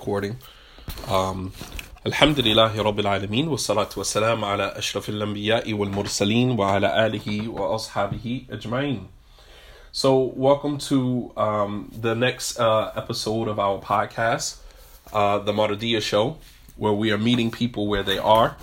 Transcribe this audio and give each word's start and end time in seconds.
recording. 0.00 0.38
Um, 1.08 1.52
So, 9.92 10.32
welcome 10.34 10.78
to 10.78 11.32
um, 11.36 11.92
the 12.00 12.14
next 12.14 12.58
uh, 12.58 12.92
episode 12.96 13.48
of 13.48 13.58
our 13.58 13.78
podcast, 13.78 14.60
uh, 15.12 15.40
The 15.40 15.52
Mardiyah 15.52 16.00
Show, 16.00 16.38
where 16.76 16.94
we 16.94 17.12
are 17.12 17.18
meeting 17.18 17.50
people 17.50 17.86
where 17.86 18.02
they 18.02 18.16
are. 18.16 18.56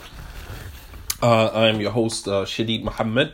Uh, 1.22 1.50
I'm 1.54 1.80
your 1.80 1.92
host, 1.92 2.28
uh, 2.28 2.46
Shadeed 2.46 2.84
Muhammad, 2.84 3.34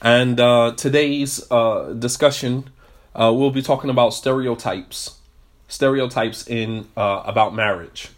and 0.00 0.38
uh, 0.38 0.74
today's 0.76 1.44
uh, 1.50 1.92
discussion. 1.92 2.70
Uh, 3.16 3.32
we'll 3.34 3.50
be 3.50 3.62
talking 3.62 3.90
about 3.90 4.14
stereotypes 4.14 5.21
stereotypes 5.72 6.46
in 6.46 6.86
uh, 6.96 7.22
about 7.24 7.54
marriage, 7.54 8.10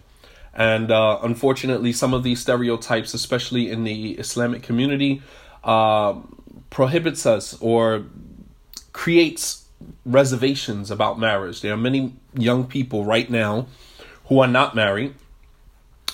and 0.52 0.90
uh, 0.90 1.18
unfortunately, 1.22 1.92
some 1.92 2.12
of 2.12 2.22
these 2.22 2.40
stereotypes, 2.40 3.14
especially 3.14 3.70
in 3.70 3.84
the 3.84 4.12
Islamic 4.12 4.62
community, 4.62 5.22
uh, 5.62 6.14
prohibits 6.70 7.26
us 7.26 7.56
or 7.60 8.04
creates 8.92 9.66
reservations 10.04 10.90
about 10.90 11.18
marriage. 11.18 11.60
There 11.60 11.72
are 11.72 11.76
many 11.90 12.14
young 12.34 12.66
people 12.66 13.04
right 13.04 13.30
now 13.30 13.66
who 14.26 14.40
are 14.40 14.48
not 14.48 14.74
married 14.74 15.14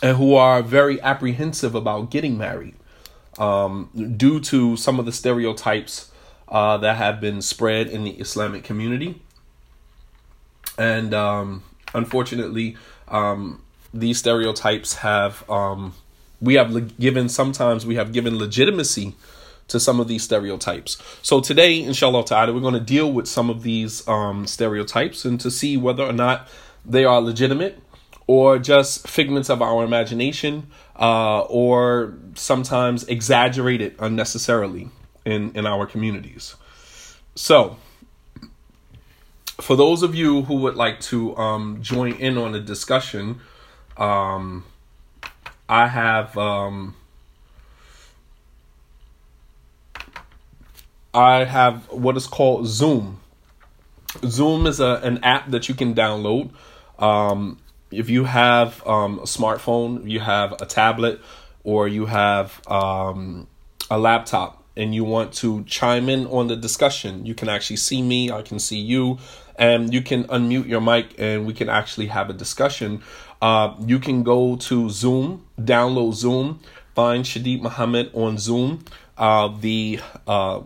and 0.02 0.16
who 0.16 0.34
are 0.34 0.62
very 0.62 1.00
apprehensive 1.00 1.74
about 1.74 2.10
getting 2.10 2.36
married 2.36 2.74
um, 3.38 3.90
due 4.16 4.40
to 4.40 4.76
some 4.76 4.98
of 4.98 5.06
the 5.06 5.12
stereotypes 5.12 6.10
uh, 6.48 6.76
that 6.78 6.96
have 6.96 7.20
been 7.20 7.40
spread 7.42 7.86
in 7.86 8.04
the 8.04 8.12
Islamic 8.12 8.64
community. 8.64 9.22
And 10.80 11.12
um, 11.12 11.62
unfortunately, 11.94 12.76
um, 13.08 13.60
these 13.92 14.18
stereotypes 14.18 14.94
have, 14.94 15.48
um, 15.50 15.92
we 16.40 16.54
have 16.54 16.70
le- 16.70 16.80
given, 16.80 17.28
sometimes 17.28 17.84
we 17.84 17.96
have 17.96 18.12
given 18.12 18.38
legitimacy 18.38 19.14
to 19.68 19.78
some 19.78 20.00
of 20.00 20.08
these 20.08 20.22
stereotypes. 20.22 20.96
So 21.20 21.42
today, 21.42 21.82
inshallah 21.82 22.24
ta'ala, 22.24 22.54
we're 22.54 22.60
going 22.60 22.72
to 22.72 22.80
deal 22.80 23.12
with 23.12 23.28
some 23.28 23.50
of 23.50 23.62
these 23.62 24.08
um, 24.08 24.46
stereotypes 24.46 25.26
and 25.26 25.38
to 25.40 25.50
see 25.50 25.76
whether 25.76 26.02
or 26.02 26.14
not 26.14 26.48
they 26.86 27.04
are 27.04 27.20
legitimate 27.20 27.78
or 28.26 28.58
just 28.58 29.06
figments 29.06 29.50
of 29.50 29.60
our 29.60 29.84
imagination 29.84 30.68
uh, 30.98 31.40
or 31.40 32.14
sometimes 32.36 33.04
exaggerated 33.04 33.94
unnecessarily 33.98 34.88
in 35.26 35.52
in 35.54 35.66
our 35.66 35.86
communities. 35.86 36.56
So, 37.34 37.76
for 39.60 39.76
those 39.76 40.02
of 40.02 40.14
you 40.14 40.42
who 40.42 40.56
would 40.56 40.76
like 40.76 41.00
to 41.00 41.36
um, 41.36 41.82
join 41.82 42.14
in 42.14 42.38
on 42.38 42.52
the 42.52 42.60
discussion, 42.60 43.40
um, 43.96 44.64
I 45.68 45.86
have 45.86 46.36
um, 46.36 46.94
I 51.12 51.44
have 51.44 51.90
what 51.90 52.16
is 52.16 52.26
called 52.26 52.66
Zoom. 52.66 53.20
Zoom 54.24 54.66
is 54.66 54.80
a 54.80 55.00
an 55.02 55.22
app 55.22 55.50
that 55.50 55.68
you 55.68 55.74
can 55.74 55.94
download. 55.94 56.50
Um, 56.98 57.58
if 57.90 58.08
you 58.08 58.24
have 58.24 58.86
um, 58.86 59.18
a 59.18 59.24
smartphone, 59.24 60.08
you 60.08 60.20
have 60.20 60.52
a 60.60 60.66
tablet, 60.66 61.20
or 61.64 61.88
you 61.88 62.06
have 62.06 62.60
um, 62.68 63.48
a 63.90 63.98
laptop, 63.98 64.60
and 64.76 64.94
you 64.94 65.04
want 65.04 65.32
to 65.34 65.64
chime 65.64 66.08
in 66.08 66.26
on 66.26 66.46
the 66.46 66.56
discussion, 66.56 67.26
you 67.26 67.34
can 67.34 67.48
actually 67.48 67.76
see 67.76 68.02
me, 68.02 68.30
I 68.30 68.42
can 68.42 68.58
see 68.58 68.78
you, 68.78 69.18
and 69.56 69.92
you 69.92 70.02
can 70.02 70.24
unmute 70.24 70.66
your 70.66 70.80
mic 70.80 71.14
and 71.18 71.46
we 71.46 71.54
can 71.54 71.68
actually 71.68 72.06
have 72.06 72.30
a 72.30 72.32
discussion. 72.32 73.02
Uh, 73.40 73.74
you 73.80 73.98
can 73.98 74.22
go 74.22 74.56
to 74.56 74.90
Zoom, 74.90 75.46
download 75.60 76.14
Zoom, 76.14 76.60
find 76.94 77.24
Shadeed 77.24 77.62
Muhammad 77.62 78.10
on 78.14 78.38
Zoom. 78.38 78.84
Uh, 79.16 79.48
the 79.60 80.00
uh, 80.26 80.62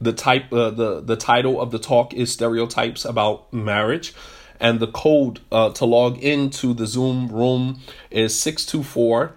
the 0.00 0.12
type 0.12 0.52
uh, 0.52 0.70
the 0.70 1.00
the 1.00 1.16
title 1.16 1.60
of 1.60 1.70
the 1.70 1.78
talk 1.78 2.12
is 2.14 2.32
stereotypes 2.32 3.04
about 3.04 3.52
marriage 3.52 4.14
and 4.60 4.80
the 4.80 4.86
code 4.86 5.40
uh, 5.52 5.70
to 5.70 5.84
log 5.84 6.18
into 6.18 6.72
the 6.74 6.86
zoom 6.86 7.28
room 7.28 7.80
is 8.10 8.38
624 8.38 9.34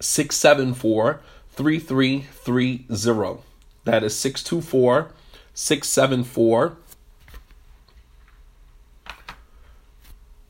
674 0.00 1.20
3330. 1.50 3.42
That 3.84 4.04
is 4.04 4.16
624 4.16 5.10
674 5.54 6.76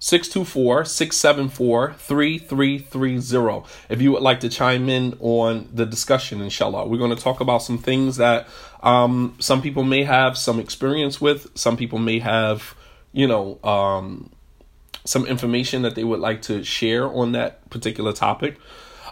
624 0.01 0.85
674 0.85 1.93
3330. 1.95 3.69
If 3.89 4.01
you 4.01 4.13
would 4.13 4.23
like 4.23 4.41
to 4.41 4.49
chime 4.49 4.89
in 4.89 5.17
on 5.21 5.69
the 5.73 5.85
discussion, 5.85 6.41
inshallah, 6.41 6.87
we're 6.87 6.99
going 6.99 7.15
to 7.15 7.23
talk 7.23 7.41
about 7.41 7.63
some 7.63 7.79
things 7.79 8.17
that 8.17 8.47
um, 8.83 9.37
some 9.41 9.61
people 9.61 9.83
may 9.83 10.05
have 10.05 10.39
some 10.39 10.61
experience 10.61 11.21
with, 11.21 11.51
some 11.57 11.77
people 11.77 11.99
may 11.99 12.21
have, 12.21 12.77
you 13.13 13.27
know, 13.27 13.59
um, 13.65 14.31
some 15.05 15.27
information 15.27 15.83
that 15.83 15.95
they 15.95 16.05
would 16.05 16.21
like 16.21 16.43
to 16.43 16.63
share 16.63 17.07
on 17.07 17.33
that 17.33 17.69
particular 17.71 18.13
topic. 18.13 18.57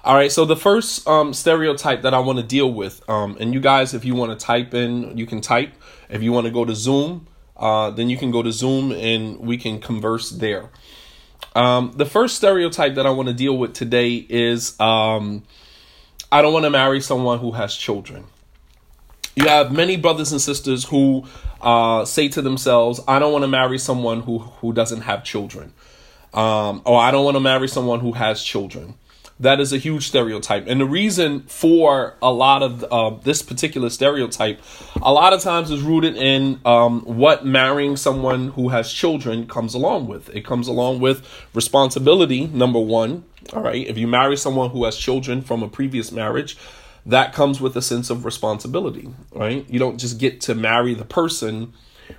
All 0.04 0.14
right, 0.14 0.30
so 0.30 0.44
the 0.44 0.56
first 0.56 1.08
um, 1.08 1.34
stereotype 1.34 2.02
that 2.02 2.14
I 2.14 2.20
want 2.20 2.38
to 2.38 2.44
deal 2.44 2.72
with, 2.72 3.02
um, 3.10 3.36
and 3.40 3.52
you 3.52 3.58
guys, 3.58 3.92
if 3.92 4.04
you 4.04 4.14
want 4.14 4.38
to 4.38 4.46
type 4.46 4.72
in, 4.72 5.18
you 5.18 5.26
can 5.26 5.40
type. 5.40 5.72
If 6.08 6.22
you 6.22 6.30
want 6.30 6.46
to 6.46 6.52
go 6.52 6.64
to 6.64 6.76
Zoom, 6.76 7.26
uh, 7.58 7.90
then 7.90 8.10
you 8.10 8.16
can 8.16 8.30
go 8.30 8.42
to 8.42 8.52
Zoom 8.52 8.92
and 8.92 9.38
we 9.38 9.56
can 9.56 9.80
converse 9.80 10.30
there. 10.30 10.70
Um, 11.54 11.92
the 11.96 12.04
first 12.04 12.36
stereotype 12.36 12.96
that 12.96 13.06
I 13.06 13.10
want 13.10 13.28
to 13.28 13.34
deal 13.34 13.56
with 13.56 13.72
today 13.72 14.14
is 14.14 14.78
um, 14.78 15.42
I 16.30 16.42
don't 16.42 16.52
want 16.52 16.64
to 16.64 16.70
marry 16.70 17.00
someone 17.00 17.38
who 17.38 17.52
has 17.52 17.74
children. 17.74 18.24
You 19.36 19.48
have 19.48 19.72
many 19.72 19.96
brothers 19.96 20.32
and 20.32 20.40
sisters 20.40 20.84
who 20.84 21.24
uh, 21.60 22.04
say 22.04 22.28
to 22.28 22.42
themselves, 22.42 23.00
I 23.06 23.18
don't 23.18 23.32
want 23.32 23.42
to 23.42 23.48
marry 23.48 23.78
someone 23.78 24.20
who, 24.20 24.38
who 24.38 24.72
doesn't 24.72 25.02
have 25.02 25.24
children. 25.24 25.72
Um, 26.34 26.82
or 26.84 27.00
I 27.00 27.10
don't 27.10 27.24
want 27.24 27.36
to 27.36 27.40
marry 27.40 27.68
someone 27.68 28.00
who 28.00 28.12
has 28.12 28.42
children. 28.42 28.94
That 29.38 29.60
is 29.60 29.72
a 29.72 29.78
huge 29.78 30.08
stereotype. 30.08 30.66
And 30.66 30.80
the 30.80 30.86
reason 30.86 31.42
for 31.42 32.14
a 32.22 32.32
lot 32.32 32.62
of 32.62 32.84
uh, 32.84 33.10
this 33.22 33.42
particular 33.42 33.90
stereotype, 33.90 34.62
a 35.02 35.12
lot 35.12 35.34
of 35.34 35.42
times 35.42 35.70
is 35.70 35.82
rooted 35.82 36.16
in 36.16 36.58
um, 36.64 37.02
what 37.02 37.44
marrying 37.44 37.96
someone 37.96 38.48
who 38.48 38.70
has 38.70 38.90
children 38.90 39.46
comes 39.46 39.74
along 39.74 40.06
with. 40.06 40.30
It 40.34 40.46
comes 40.46 40.68
along 40.68 41.00
with 41.00 41.28
responsibility, 41.52 42.46
number 42.46 42.78
one. 42.80 43.24
All 43.52 43.62
right. 43.62 43.86
If 43.86 43.98
you 43.98 44.06
marry 44.06 44.38
someone 44.38 44.70
who 44.70 44.84
has 44.84 44.96
children 44.96 45.42
from 45.42 45.62
a 45.62 45.68
previous 45.68 46.10
marriage, 46.10 46.56
that 47.04 47.32
comes 47.32 47.60
with 47.60 47.76
a 47.76 47.82
sense 47.82 48.10
of 48.10 48.24
responsibility, 48.24 49.08
right? 49.32 49.64
You 49.68 49.78
don't 49.78 49.98
just 49.98 50.18
get 50.18 50.40
to 50.42 50.54
marry 50.54 50.94
the 50.94 51.04
person 51.04 51.72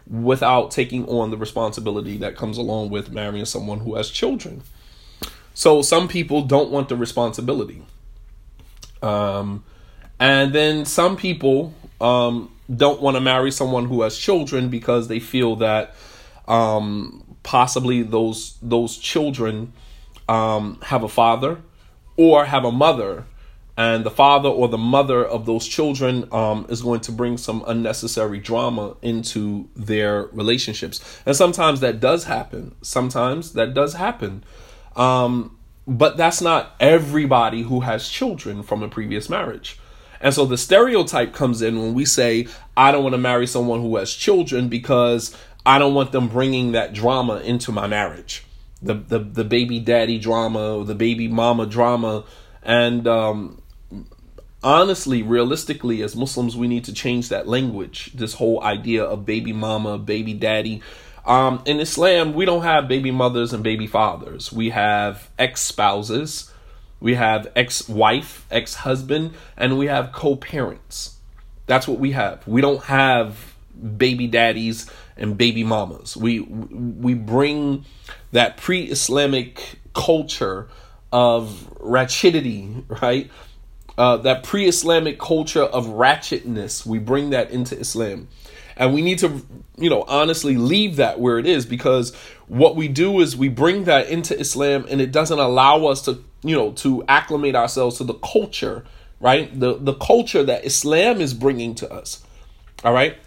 without 0.10 0.72
taking 0.72 1.06
on 1.08 1.32
the 1.32 1.38
responsibility 1.38 2.18
that 2.18 2.38
comes 2.38 2.58
along 2.58 2.90
with 2.90 3.12
marrying 3.12 3.46
someone 3.46 3.80
who 3.80 3.96
has 3.96 4.10
children. 4.10 4.64
So 5.58 5.82
some 5.82 6.08
people 6.08 6.44
don't 6.44 6.70
want 6.70 6.88
the 6.88 6.96
responsibility. 6.96 7.82
Um, 9.02 9.64
and 10.20 10.54
then 10.54 10.86
some 10.86 11.18
people 11.18 11.74
um, 12.00 12.52
don't 12.76 13.02
want 13.02 13.18
to 13.18 13.22
marry 13.22 13.50
someone 13.50 13.86
who 13.86 14.04
has 14.04 14.16
children 14.20 14.70
because 14.70 15.08
they 15.08 15.20
feel 15.20 15.56
that 15.56 15.96
um, 16.48 17.24
possibly 17.42 18.04
those 18.04 18.60
those 18.62 18.98
children 18.98 19.74
um, 20.30 20.78
have 20.84 21.02
a 21.02 21.10
father 21.10 21.58
or 22.18 22.46
have 22.46 22.64
a 22.64 22.72
mother, 22.72 23.26
and 23.76 24.04
the 24.04 24.12
father 24.12 24.50
or 24.50 24.68
the 24.68 24.78
mother 24.78 25.26
of 25.26 25.48
those 25.48 25.68
children 25.68 26.32
um, 26.32 26.68
is 26.70 26.84
going 26.84 27.00
to 27.00 27.12
bring 27.12 27.36
some 27.36 27.64
unnecessary 27.66 28.38
drama 28.38 28.96
into 29.02 29.68
their 29.76 30.26
relationships. 30.34 31.20
And 31.26 31.36
sometimes 31.36 31.80
that 31.80 32.00
does 32.00 32.26
happen. 32.26 32.76
Sometimes 32.84 33.54
that 33.54 33.74
does 33.74 33.96
happen. 33.96 34.44
Um, 34.98 35.58
but 35.88 36.18
that's 36.18 36.42
not 36.42 36.76
everybody 36.80 37.62
who 37.62 37.82
has 37.82 38.10
children 38.10 38.62
from 38.62 38.84
a 38.84 38.90
previous 38.90 39.30
marriage. 39.30 39.80
And 40.20 40.34
so 40.34 40.46
the 40.46 40.58
stereotype 40.58 41.34
comes 41.34 41.62
in 41.62 41.80
when 41.80 41.94
we 41.94 42.04
say, 42.04 42.48
I 42.76 42.92
don't 42.92 43.04
want 43.04 43.14
to 43.14 43.20
marry 43.20 43.48
someone 43.48 43.82
who 43.82 43.96
has 43.98 44.12
children 44.14 44.68
because 44.68 45.36
I 45.66 45.80
don't 45.80 45.94
want 45.94 46.12
them 46.12 46.28
bringing 46.28 46.72
that 46.74 46.94
drama 46.94 47.38
into 47.38 47.72
my 47.72 47.88
marriage. 47.88 48.44
The, 48.82 48.96
the, 48.96 49.20
the 49.20 49.44
baby 49.44 49.80
daddy 49.80 50.20
drama, 50.20 50.84
the 50.84 50.96
baby 50.96 51.28
mama 51.28 51.66
drama. 51.66 52.26
And 52.64 53.08
um, 53.08 53.62
honestly, 54.64 55.24
realistically, 55.24 56.02
as 56.02 56.16
Muslims, 56.16 56.58
we 56.58 56.68
need 56.68 56.84
to 56.86 56.94
change 56.94 57.30
that 57.30 57.48
language. 57.48 58.12
This 58.14 58.34
whole 58.34 58.62
idea 58.64 59.04
of 59.04 59.26
baby 59.26 59.54
mama, 59.54 59.98
baby 59.98 60.34
daddy. 60.34 60.82
Um, 61.28 61.62
in 61.66 61.82
Islam, 61.82 62.34
we 62.34 62.46
don't 62.46 62.64
have 62.64 62.88
baby 62.88 63.12
mothers 63.12 63.52
and 63.52 63.62
baby 63.62 63.86
fathers. 63.86 64.52
We 64.52 64.70
have 64.70 65.30
ex 65.38 65.62
spouses, 65.62 66.52
we 67.02 67.16
have 67.16 67.52
ex 67.56 67.88
wife, 67.90 68.48
ex 68.50 68.76
husband, 68.76 69.34
and 69.58 69.78
we 69.78 69.88
have 69.88 70.14
co 70.14 70.38
parents. 70.38 71.18
That's 71.66 71.86
what 71.86 72.00
we 72.00 72.14
have. 72.14 72.48
We 72.48 72.62
don't 72.62 72.84
have 72.84 73.54
baby 73.98 74.28
daddies 74.28 74.90
and 75.18 75.38
baby 75.38 75.66
mamas. 75.66 76.16
We 76.16 76.40
we 76.40 77.14
bring 77.14 77.86
that 78.32 78.56
pre-Islamic 78.58 79.80
culture 79.94 80.70
of 81.12 81.70
ratchetity, 81.80 82.84
right? 83.02 83.30
Uh, 83.98 84.18
that 84.18 84.44
pre-Islamic 84.44 85.20
culture 85.20 85.64
of 85.64 85.88
ratchetness. 85.88 86.86
We 86.86 87.00
bring 87.00 87.32
that 87.32 87.52
into 87.52 87.78
Islam, 87.78 88.28
and 88.80 88.94
we 88.94 89.02
need 89.02 89.20
to, 89.20 89.46
you 89.78 89.90
know, 89.90 90.04
honestly 90.08 90.58
leave 90.58 90.96
that 90.98 91.20
where 91.20 91.38
it 91.38 91.46
is 91.46 91.66
because 91.66 92.16
what 92.48 92.76
we 92.76 92.88
do 92.88 93.20
is 93.20 93.36
we 93.36 93.50
bring 93.50 93.86
that 93.86 94.10
into 94.10 94.38
Islam, 94.40 94.86
and 94.90 95.02
it 95.02 95.12
doesn't 95.12 95.40
allow 95.40 95.86
us 95.86 96.02
to, 96.04 96.24
you 96.44 96.56
know, 96.56 96.72
to 96.74 97.04
acclimate 97.08 97.56
ourselves 97.56 97.98
to 97.98 98.04
the 98.04 98.16
culture, 98.16 98.86
right? 99.20 99.58
The 99.60 99.78
the 99.78 99.94
culture 99.94 100.44
that 100.44 100.66
Islam 100.66 101.22
is 101.22 101.34
bringing 101.34 101.76
to 101.76 101.92
us. 101.92 102.24
All 102.84 102.94
right 102.94 103.18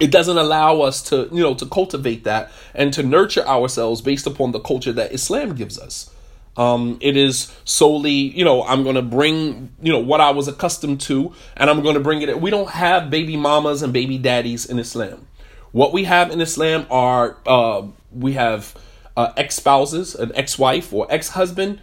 it 0.00 0.10
doesn't 0.10 0.36
allow 0.36 0.80
us 0.80 1.02
to 1.02 1.28
you 1.32 1.42
know 1.42 1.54
to 1.54 1.66
cultivate 1.66 2.24
that 2.24 2.50
and 2.74 2.92
to 2.92 3.02
nurture 3.02 3.46
ourselves 3.46 4.00
based 4.00 4.26
upon 4.26 4.52
the 4.52 4.60
culture 4.60 4.92
that 4.92 5.12
islam 5.12 5.54
gives 5.54 5.78
us 5.78 6.10
um, 6.56 6.98
it 7.00 7.16
is 7.16 7.52
solely 7.64 8.10
you 8.10 8.44
know 8.44 8.62
i'm 8.64 8.82
going 8.82 8.94
to 8.94 9.02
bring 9.02 9.74
you 9.82 9.92
know 9.92 9.98
what 9.98 10.20
i 10.20 10.30
was 10.30 10.48
accustomed 10.48 11.00
to 11.00 11.32
and 11.56 11.68
i'm 11.68 11.82
going 11.82 11.94
to 11.94 12.00
bring 12.00 12.22
it 12.22 12.40
we 12.40 12.50
don't 12.50 12.70
have 12.70 13.10
baby 13.10 13.36
mamas 13.36 13.82
and 13.82 13.92
baby 13.92 14.18
daddies 14.18 14.66
in 14.66 14.78
islam 14.78 15.26
what 15.72 15.92
we 15.92 16.04
have 16.04 16.30
in 16.30 16.40
islam 16.40 16.86
are 16.90 17.36
uh, 17.46 17.82
we 18.12 18.34
have 18.34 18.74
uh, 19.16 19.32
ex-spouses 19.36 20.14
an 20.14 20.30
ex-wife 20.34 20.92
or 20.92 21.06
ex-husband 21.10 21.80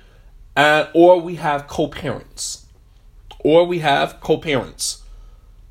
uh, 0.56 0.88
or 0.94 1.20
we 1.20 1.36
have 1.36 1.68
co-parents. 1.68 2.66
Or 3.40 3.66
we 3.66 3.80
have 3.80 4.20
co-parents. 4.20 5.04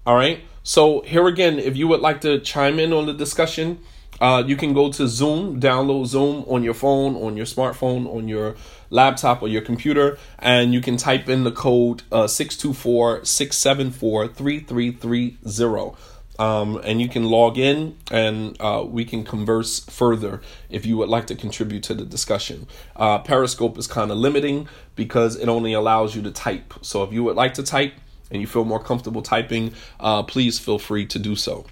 All 0.06 0.17
right? 0.17 0.41
So 0.62 1.03
here 1.03 1.26
again, 1.26 1.58
if 1.58 1.76
you 1.76 1.88
would 1.88 2.00
like 2.00 2.20
to 2.23 2.41
chime 2.41 2.79
in 2.79 2.93
on 2.93 3.06
the 3.06 3.14
discussion, 3.14 3.81
uh, 4.20 4.43
you 4.46 4.56
can 4.56 4.72
go 4.72 4.90
to 4.93 5.08
Zoom, 5.08 5.61
download 5.61 6.06
Zoom 6.06 6.44
on 6.49 6.62
your 6.62 6.75
phone, 6.75 7.17
on 7.17 7.37
your 7.37 7.46
smartphone, 7.46 8.12
on 8.14 8.28
your 8.28 8.56
laptop 8.90 9.43
or 9.43 9.49
your 9.49 9.62
computer, 9.62 10.19
and 10.38 10.75
you 10.75 10.81
can 10.81 10.96
type 10.96 11.28
in 11.28 11.44
the 11.44 11.52
code 11.52 12.02
uh, 12.12 12.26
624 12.26 13.25
674 13.25 14.28
3330. 14.28 15.96
Um, 16.38 16.81
and 16.84 17.02
you 17.02 17.08
can 17.11 17.25
log 17.25 17.58
in 17.58 17.99
and 18.11 18.56
uh, 18.61 18.82
we 18.87 19.05
can 19.05 19.25
converse 19.25 19.81
further 19.81 20.40
if 20.70 20.87
you 20.87 20.96
would 20.96 21.11
like 21.11 21.26
to 21.26 21.34
contribute 21.34 21.82
to 21.82 21.94
the 21.94 22.06
discussion. 22.06 22.67
Uh, 22.96 23.19
Periscope 23.19 23.76
is 23.76 23.87
kind 23.87 24.11
of 24.11 24.17
limiting 24.17 24.67
because 24.96 25.37
it 25.37 25.50
only 25.50 25.75
allows 25.75 26.17
you 26.17 26.22
to 26.22 26.31
type. 26.31 26.72
So 26.81 27.02
if 27.02 27.12
you 27.12 27.22
would 27.25 27.37
like 27.37 27.52
to 27.55 27.62
type, 27.62 27.93
and 28.31 28.40
you 28.40 28.46
feel 28.46 28.64
more 28.64 28.82
comfortable 28.82 29.22
typing, 29.22 29.75
uh, 29.99 30.22
please 30.22 30.58
feel 30.58 30.78
free 30.78 31.05
to 31.06 31.19
do 31.19 31.37
so. 31.37 31.67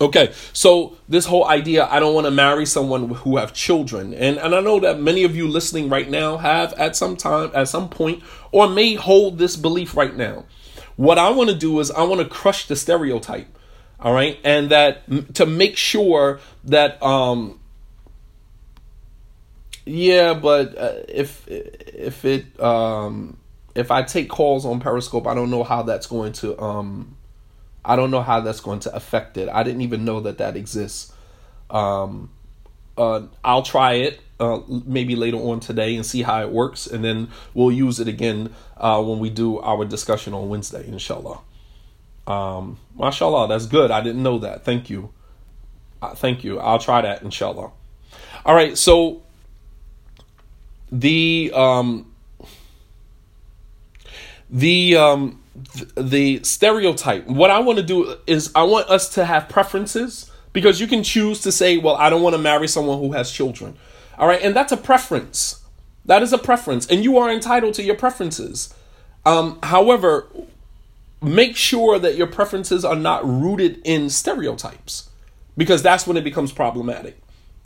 Okay, 0.00 0.32
so 0.52 0.96
this 1.08 1.24
whole 1.24 1.46
idea, 1.46 1.86
I 1.88 2.00
don't 2.00 2.14
want 2.14 2.26
to 2.26 2.32
marry 2.32 2.66
someone 2.66 3.10
who 3.10 3.36
have 3.36 3.52
children, 3.52 4.12
and 4.12 4.38
and 4.38 4.52
I 4.52 4.60
know 4.60 4.80
that 4.80 4.98
many 4.98 5.22
of 5.22 5.36
you 5.36 5.46
listening 5.46 5.88
right 5.88 6.10
now 6.10 6.36
have 6.36 6.72
at 6.72 6.96
some 6.96 7.16
time, 7.16 7.52
at 7.54 7.68
some 7.68 7.88
point, 7.88 8.22
or 8.50 8.68
may 8.68 8.94
hold 8.94 9.38
this 9.38 9.54
belief 9.54 9.96
right 9.96 10.14
now. 10.16 10.46
What 10.96 11.18
I 11.18 11.30
want 11.30 11.50
to 11.50 11.56
do 11.56 11.78
is 11.78 11.92
I 11.92 12.02
want 12.02 12.20
to 12.20 12.26
crush 12.26 12.66
the 12.66 12.74
stereotype, 12.74 13.46
all 14.00 14.12
right, 14.12 14.36
and 14.42 14.68
that 14.70 15.34
to 15.34 15.46
make 15.46 15.76
sure 15.76 16.40
that 16.64 17.00
um, 17.00 17.60
yeah, 19.86 20.34
but 20.34 20.76
uh, 20.76 20.94
if 21.08 21.46
if 21.46 22.24
it 22.24 22.58
um 22.60 23.36
if 23.76 23.92
I 23.92 24.02
take 24.02 24.28
calls 24.28 24.66
on 24.66 24.80
Periscope, 24.80 25.28
I 25.28 25.34
don't 25.34 25.50
know 25.50 25.62
how 25.62 25.82
that's 25.84 26.08
going 26.08 26.32
to 26.34 26.60
um 26.60 27.16
I 27.84 27.96
don't 27.96 28.10
know 28.10 28.22
how 28.22 28.40
that's 28.40 28.60
going 28.60 28.80
to 28.80 28.94
affect 28.94 29.36
it. 29.36 29.48
I 29.48 29.62
didn't 29.62 29.82
even 29.82 30.04
know 30.04 30.20
that 30.20 30.38
that 30.38 30.56
exists. 30.56 31.12
Um 31.70 32.30
uh 32.96 33.22
I'll 33.44 33.62
try 33.62 33.94
it 33.94 34.20
uh 34.40 34.60
maybe 34.68 35.16
later 35.16 35.36
on 35.36 35.60
today 35.60 35.96
and 35.96 36.04
see 36.04 36.22
how 36.22 36.40
it 36.42 36.50
works 36.50 36.86
and 36.86 37.04
then 37.04 37.28
we'll 37.54 37.72
use 37.72 38.00
it 38.00 38.08
again 38.08 38.52
uh 38.76 39.02
when 39.02 39.18
we 39.18 39.30
do 39.30 39.58
our 39.60 39.84
discussion 39.84 40.34
on 40.34 40.48
Wednesday, 40.48 40.86
inshallah. 40.86 41.40
Um 42.26 42.78
mashallah, 42.96 43.48
that's 43.48 43.66
good. 43.66 43.90
I 43.90 44.00
didn't 44.00 44.22
know 44.22 44.38
that. 44.38 44.64
Thank 44.64 44.90
you. 44.90 45.10
Uh, 46.00 46.14
thank 46.14 46.44
you. 46.44 46.60
I'll 46.60 46.78
try 46.78 47.00
that 47.00 47.22
inshallah. 47.22 47.70
All 48.44 48.54
right, 48.54 48.76
so 48.76 49.22
the 50.92 51.50
um 51.54 52.12
the 54.50 54.96
um 54.96 55.40
the 55.96 56.42
stereotype. 56.42 57.26
What 57.26 57.50
i 57.50 57.58
want 57.60 57.78
to 57.78 57.84
do 57.84 58.16
is 58.26 58.50
i 58.54 58.62
want 58.62 58.88
us 58.90 59.08
to 59.10 59.24
have 59.24 59.48
preferences 59.48 60.30
because 60.52 60.80
you 60.80 60.86
can 60.86 61.02
choose 61.02 61.40
to 61.42 61.52
say 61.52 61.78
well 61.78 61.94
i 61.96 62.10
don't 62.10 62.22
want 62.22 62.34
to 62.34 62.42
marry 62.42 62.68
someone 62.68 62.98
who 62.98 63.12
has 63.12 63.30
children. 63.30 63.76
All 64.18 64.26
right 64.26 64.42
and 64.42 64.54
that's 64.54 64.72
a 64.72 64.76
preference. 64.76 65.62
That 66.04 66.22
is 66.22 66.32
a 66.32 66.38
preference 66.38 66.86
and 66.86 67.04
you 67.04 67.18
are 67.18 67.30
entitled 67.30 67.74
to 67.74 67.82
your 67.82 67.96
preferences. 67.96 68.74
Um 69.24 69.58
however 69.62 70.28
make 71.22 71.56
sure 71.56 71.98
that 71.98 72.16
your 72.16 72.26
preferences 72.26 72.84
are 72.84 72.96
not 72.96 73.24
rooted 73.24 73.80
in 73.84 74.10
stereotypes 74.10 75.08
because 75.56 75.82
that's 75.82 76.06
when 76.06 76.16
it 76.16 76.24
becomes 76.24 76.52
problematic. 76.52 77.18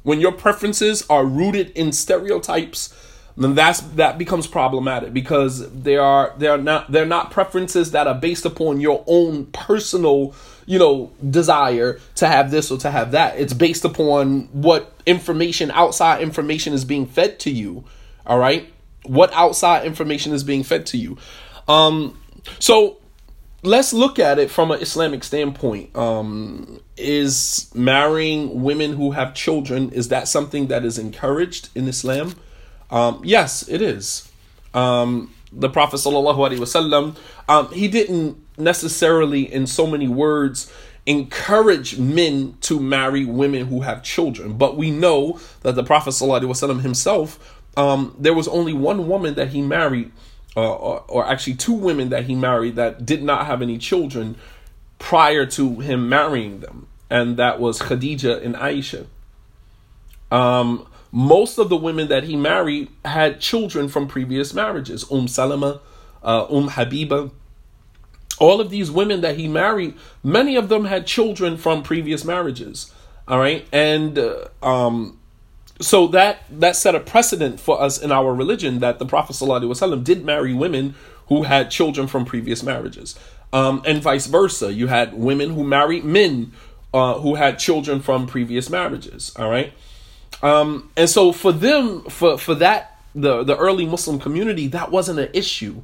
When 0.02 0.20
your 0.20 0.32
preferences 0.32 1.04
are 1.10 1.24
rooted 1.24 1.70
in 1.70 1.92
stereotypes 1.92 2.94
then 3.38 3.54
that's 3.54 3.80
that 3.80 4.18
becomes 4.18 4.48
problematic 4.48 5.12
because 5.12 5.70
they 5.70 5.96
are 5.96 6.34
they 6.38 6.48
are 6.48 6.58
not 6.58 6.90
they're 6.90 7.06
not 7.06 7.30
preferences 7.30 7.92
that 7.92 8.08
are 8.08 8.14
based 8.14 8.44
upon 8.44 8.80
your 8.80 9.04
own 9.06 9.46
personal 9.46 10.34
you 10.66 10.78
know 10.78 11.12
desire 11.30 12.00
to 12.16 12.26
have 12.26 12.50
this 12.50 12.70
or 12.70 12.78
to 12.78 12.90
have 12.90 13.12
that. 13.12 13.38
It's 13.38 13.52
based 13.54 13.84
upon 13.84 14.48
what 14.52 14.92
information 15.06 15.70
outside 15.70 16.20
information 16.20 16.72
is 16.72 16.84
being 16.84 17.06
fed 17.06 17.38
to 17.40 17.50
you. 17.50 17.84
All 18.26 18.38
right? 18.38 18.72
What 19.04 19.32
outside 19.32 19.86
information 19.86 20.32
is 20.32 20.42
being 20.42 20.64
fed 20.64 20.86
to 20.86 20.98
you? 20.98 21.16
Um 21.68 22.20
so 22.58 22.98
let's 23.62 23.92
look 23.92 24.18
at 24.18 24.38
it 24.40 24.50
from 24.50 24.72
an 24.72 24.80
islamic 24.80 25.22
standpoint. 25.22 25.94
Um 25.96 26.80
is 26.96 27.70
marrying 27.72 28.62
women 28.62 28.94
who 28.94 29.12
have 29.12 29.32
children 29.32 29.90
is 29.92 30.08
that 30.08 30.26
something 30.26 30.66
that 30.66 30.84
is 30.84 30.98
encouraged 30.98 31.68
in 31.76 31.86
islam 31.86 32.34
um, 32.90 33.20
yes, 33.24 33.68
it 33.68 33.82
is. 33.82 34.30
Um, 34.74 35.32
the 35.52 35.68
Prophet 35.68 35.96
sallallahu 35.96 36.36
alaihi 36.36 36.58
wasallam, 36.58 37.16
um, 37.48 37.72
he 37.72 37.88
didn't 37.88 38.38
necessarily, 38.58 39.52
in 39.52 39.66
so 39.66 39.86
many 39.86 40.08
words, 40.08 40.72
encourage 41.06 41.98
men 41.98 42.56
to 42.60 42.78
marry 42.78 43.24
women 43.24 43.66
who 43.66 43.80
have 43.80 44.02
children. 44.02 44.58
But 44.58 44.76
we 44.76 44.90
know 44.90 45.40
that 45.62 45.74
the 45.74 45.84
Prophet 45.84 46.10
sallallahu 46.10 46.42
alaihi 46.42 46.48
wasallam 46.48 46.80
himself, 46.82 47.62
um, 47.76 48.14
there 48.18 48.34
was 48.34 48.48
only 48.48 48.72
one 48.72 49.08
woman 49.08 49.34
that 49.34 49.48
he 49.48 49.62
married, 49.62 50.10
uh, 50.56 50.74
or, 50.74 51.04
or 51.08 51.26
actually 51.26 51.54
two 51.54 51.72
women 51.72 52.10
that 52.10 52.24
he 52.24 52.34
married 52.34 52.76
that 52.76 53.06
did 53.06 53.22
not 53.22 53.46
have 53.46 53.62
any 53.62 53.78
children 53.78 54.36
prior 54.98 55.46
to 55.46 55.76
him 55.76 56.08
marrying 56.08 56.60
them, 56.60 56.88
and 57.08 57.36
that 57.36 57.60
was 57.60 57.78
Khadija 57.78 58.44
and 58.44 58.54
Aisha. 58.56 59.06
Um, 60.30 60.87
most 61.10 61.58
of 61.58 61.68
the 61.68 61.76
women 61.76 62.08
that 62.08 62.24
he 62.24 62.36
married 62.36 62.88
had 63.04 63.40
children 63.40 63.88
from 63.88 64.08
previous 64.08 64.52
marriages. 64.52 65.04
Um 65.10 65.28
Salama, 65.28 65.80
uh, 66.22 66.46
Umm 66.50 66.68
Habiba. 66.68 67.30
All 68.38 68.60
of 68.60 68.70
these 68.70 68.90
women 68.90 69.20
that 69.22 69.36
he 69.36 69.48
married, 69.48 69.94
many 70.22 70.54
of 70.54 70.68
them 70.68 70.84
had 70.84 71.06
children 71.06 71.56
from 71.56 71.82
previous 71.82 72.24
marriages. 72.24 72.92
All 73.26 73.38
right, 73.38 73.66
and 73.72 74.18
uh, 74.18 74.46
um, 74.62 75.18
so 75.80 76.06
that 76.08 76.44
that 76.50 76.76
set 76.76 76.94
a 76.94 77.00
precedent 77.00 77.60
for 77.60 77.80
us 77.80 78.00
in 78.00 78.10
our 78.12 78.34
religion 78.34 78.78
that 78.78 78.98
the 78.98 79.06
Prophet 79.06 79.34
ﷺ 79.34 80.02
did 80.04 80.24
marry 80.24 80.54
women 80.54 80.94
who 81.26 81.42
had 81.42 81.70
children 81.70 82.06
from 82.06 82.24
previous 82.24 82.62
marriages, 82.62 83.18
um, 83.52 83.82
and 83.84 84.02
vice 84.02 84.26
versa. 84.26 84.72
You 84.72 84.86
had 84.86 85.14
women 85.14 85.50
who 85.50 85.64
married 85.64 86.04
men 86.04 86.52
uh, 86.94 87.14
who 87.14 87.34
had 87.34 87.58
children 87.58 88.00
from 88.00 88.26
previous 88.26 88.70
marriages. 88.70 89.32
All 89.36 89.50
right. 89.50 89.72
Um, 90.42 90.90
and 90.96 91.08
so 91.08 91.32
for 91.32 91.52
them, 91.52 92.02
for 92.04 92.38
for 92.38 92.54
that 92.56 92.98
the 93.14 93.42
the 93.42 93.56
early 93.56 93.86
Muslim 93.86 94.18
community, 94.18 94.68
that 94.68 94.90
wasn't 94.90 95.18
an 95.18 95.30
issue. 95.32 95.82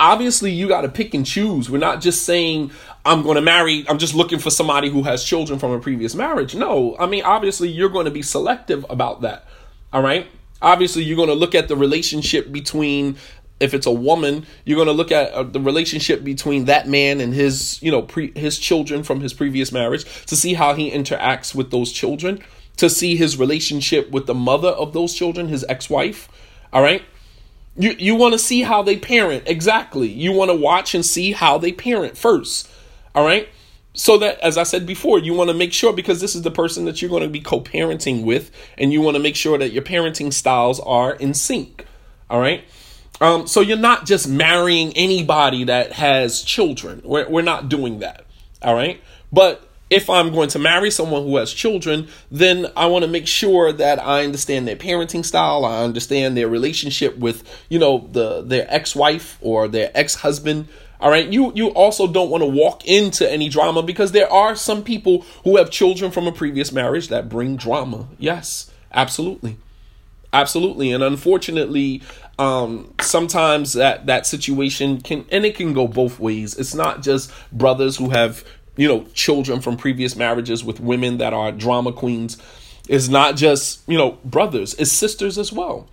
Obviously, 0.00 0.50
you 0.50 0.66
got 0.68 0.80
to 0.80 0.88
pick 0.88 1.14
and 1.14 1.24
choose. 1.24 1.70
We're 1.70 1.78
not 1.78 2.00
just 2.00 2.24
saying 2.24 2.72
I'm 3.04 3.22
going 3.22 3.36
to 3.36 3.42
marry. 3.42 3.84
I'm 3.88 3.98
just 3.98 4.14
looking 4.14 4.38
for 4.38 4.50
somebody 4.50 4.90
who 4.90 5.04
has 5.04 5.24
children 5.24 5.58
from 5.58 5.70
a 5.70 5.80
previous 5.80 6.14
marriage. 6.14 6.54
No, 6.54 6.96
I 6.98 7.06
mean 7.06 7.24
obviously 7.24 7.68
you're 7.68 7.88
going 7.88 8.06
to 8.06 8.10
be 8.10 8.22
selective 8.22 8.84
about 8.90 9.22
that. 9.22 9.46
All 9.92 10.02
right. 10.02 10.26
Obviously, 10.60 11.04
you're 11.04 11.16
going 11.16 11.28
to 11.28 11.34
look 11.34 11.54
at 11.54 11.68
the 11.68 11.76
relationship 11.76 12.50
between 12.50 13.16
if 13.60 13.74
it's 13.74 13.86
a 13.86 13.92
woman, 13.92 14.46
you're 14.64 14.76
going 14.76 14.88
to 14.88 14.92
look 14.92 15.12
at 15.12 15.32
uh, 15.32 15.42
the 15.42 15.60
relationship 15.60 16.24
between 16.24 16.64
that 16.64 16.88
man 16.88 17.20
and 17.20 17.32
his, 17.32 17.80
you 17.82 17.90
know, 17.90 18.02
pre- 18.02 18.32
his 18.32 18.58
children 18.58 19.02
from 19.02 19.20
his 19.20 19.32
previous 19.32 19.72
marriage 19.72 20.04
to 20.26 20.36
see 20.36 20.54
how 20.54 20.74
he 20.74 20.90
interacts 20.90 21.54
with 21.54 21.70
those 21.70 21.92
children 21.92 22.42
to 22.76 22.90
see 22.90 23.16
his 23.16 23.38
relationship 23.38 24.10
with 24.10 24.26
the 24.26 24.34
mother 24.34 24.68
of 24.68 24.92
those 24.92 25.14
children, 25.14 25.48
his 25.48 25.64
ex-wife. 25.68 26.28
All 26.72 26.82
right? 26.82 27.02
You 27.76 27.94
you 27.98 28.14
want 28.14 28.34
to 28.34 28.38
see 28.38 28.62
how 28.62 28.82
they 28.82 28.96
parent 28.96 29.44
exactly. 29.46 30.08
You 30.08 30.32
want 30.32 30.50
to 30.50 30.56
watch 30.56 30.94
and 30.94 31.04
see 31.04 31.32
how 31.32 31.58
they 31.58 31.72
parent 31.72 32.16
first. 32.16 32.70
All 33.14 33.24
right? 33.24 33.48
so 33.94 34.18
that 34.18 34.38
as 34.40 34.58
i 34.58 34.62
said 34.62 34.84
before 34.84 35.18
you 35.18 35.32
want 35.32 35.48
to 35.48 35.54
make 35.54 35.72
sure 35.72 35.92
because 35.92 36.20
this 36.20 36.34
is 36.34 36.42
the 36.42 36.50
person 36.50 36.84
that 36.84 37.00
you're 37.00 37.08
going 37.08 37.22
to 37.22 37.28
be 37.28 37.40
co-parenting 37.40 38.24
with 38.24 38.50
and 38.76 38.92
you 38.92 39.00
want 39.00 39.16
to 39.16 39.22
make 39.22 39.36
sure 39.36 39.56
that 39.56 39.72
your 39.72 39.82
parenting 39.82 40.32
styles 40.32 40.80
are 40.80 41.14
in 41.14 41.32
sync 41.32 41.86
all 42.28 42.40
right 42.40 42.64
um, 43.20 43.46
so 43.46 43.60
you're 43.60 43.78
not 43.78 44.06
just 44.06 44.28
marrying 44.28 44.92
anybody 44.96 45.64
that 45.64 45.92
has 45.92 46.42
children 46.42 47.00
we're, 47.04 47.28
we're 47.28 47.42
not 47.42 47.68
doing 47.68 48.00
that 48.00 48.26
all 48.60 48.74
right 48.74 49.00
but 49.32 49.70
if 49.94 50.10
i'm 50.10 50.32
going 50.32 50.48
to 50.48 50.58
marry 50.58 50.90
someone 50.90 51.22
who 51.22 51.36
has 51.36 51.52
children 51.52 52.08
then 52.30 52.66
i 52.76 52.86
want 52.86 53.04
to 53.04 53.10
make 53.10 53.26
sure 53.26 53.72
that 53.72 53.98
i 53.98 54.24
understand 54.24 54.66
their 54.66 54.76
parenting 54.76 55.24
style 55.24 55.64
i 55.64 55.82
understand 55.82 56.36
their 56.36 56.48
relationship 56.48 57.16
with 57.18 57.42
you 57.68 57.78
know 57.78 58.08
the 58.12 58.42
their 58.42 58.66
ex-wife 58.68 59.38
or 59.40 59.68
their 59.68 59.90
ex-husband 59.94 60.68
all 61.00 61.10
right. 61.10 61.28
You 61.28 61.52
you 61.54 61.68
also 61.68 62.06
don't 62.06 62.30
want 62.30 62.42
to 62.42 62.46
walk 62.46 62.86
into 62.86 63.30
any 63.30 63.50
drama 63.50 63.82
because 63.82 64.12
there 64.12 64.32
are 64.32 64.56
some 64.56 64.82
people 64.82 65.20
who 65.42 65.58
have 65.58 65.70
children 65.70 66.10
from 66.10 66.26
a 66.26 66.32
previous 66.32 66.72
marriage 66.72 67.08
that 67.08 67.28
bring 67.28 67.56
drama. 67.56 68.08
Yes, 68.18 68.70
absolutely. 68.90 69.58
Absolutely. 70.32 70.90
And 70.92 71.04
unfortunately, 71.04 72.02
um, 72.38 72.92
sometimes 73.00 73.74
that 73.74 74.06
that 74.06 74.26
situation 74.26 75.00
can 75.00 75.24
and 75.30 75.44
it 75.44 75.54
can 75.54 75.74
go 75.74 75.86
both 75.86 76.18
ways. 76.18 76.54
It's 76.56 76.74
not 76.74 77.02
just 77.02 77.30
brothers 77.52 77.96
who 77.96 78.10
have, 78.10 78.44
you 78.76 78.88
know, 78.88 79.06
children 79.14 79.60
from 79.60 79.76
previous 79.76 80.16
marriages 80.16 80.64
with 80.64 80.80
women 80.80 81.18
that 81.18 81.32
are 81.32 81.52
drama 81.52 81.92
queens. 81.92 82.38
It's 82.88 83.08
not 83.08 83.36
just, 83.36 83.82
you 83.88 83.96
know, 83.96 84.18
brothers, 84.24 84.74
it's 84.74 84.92
sisters 84.92 85.38
as 85.38 85.52
well 85.52 85.88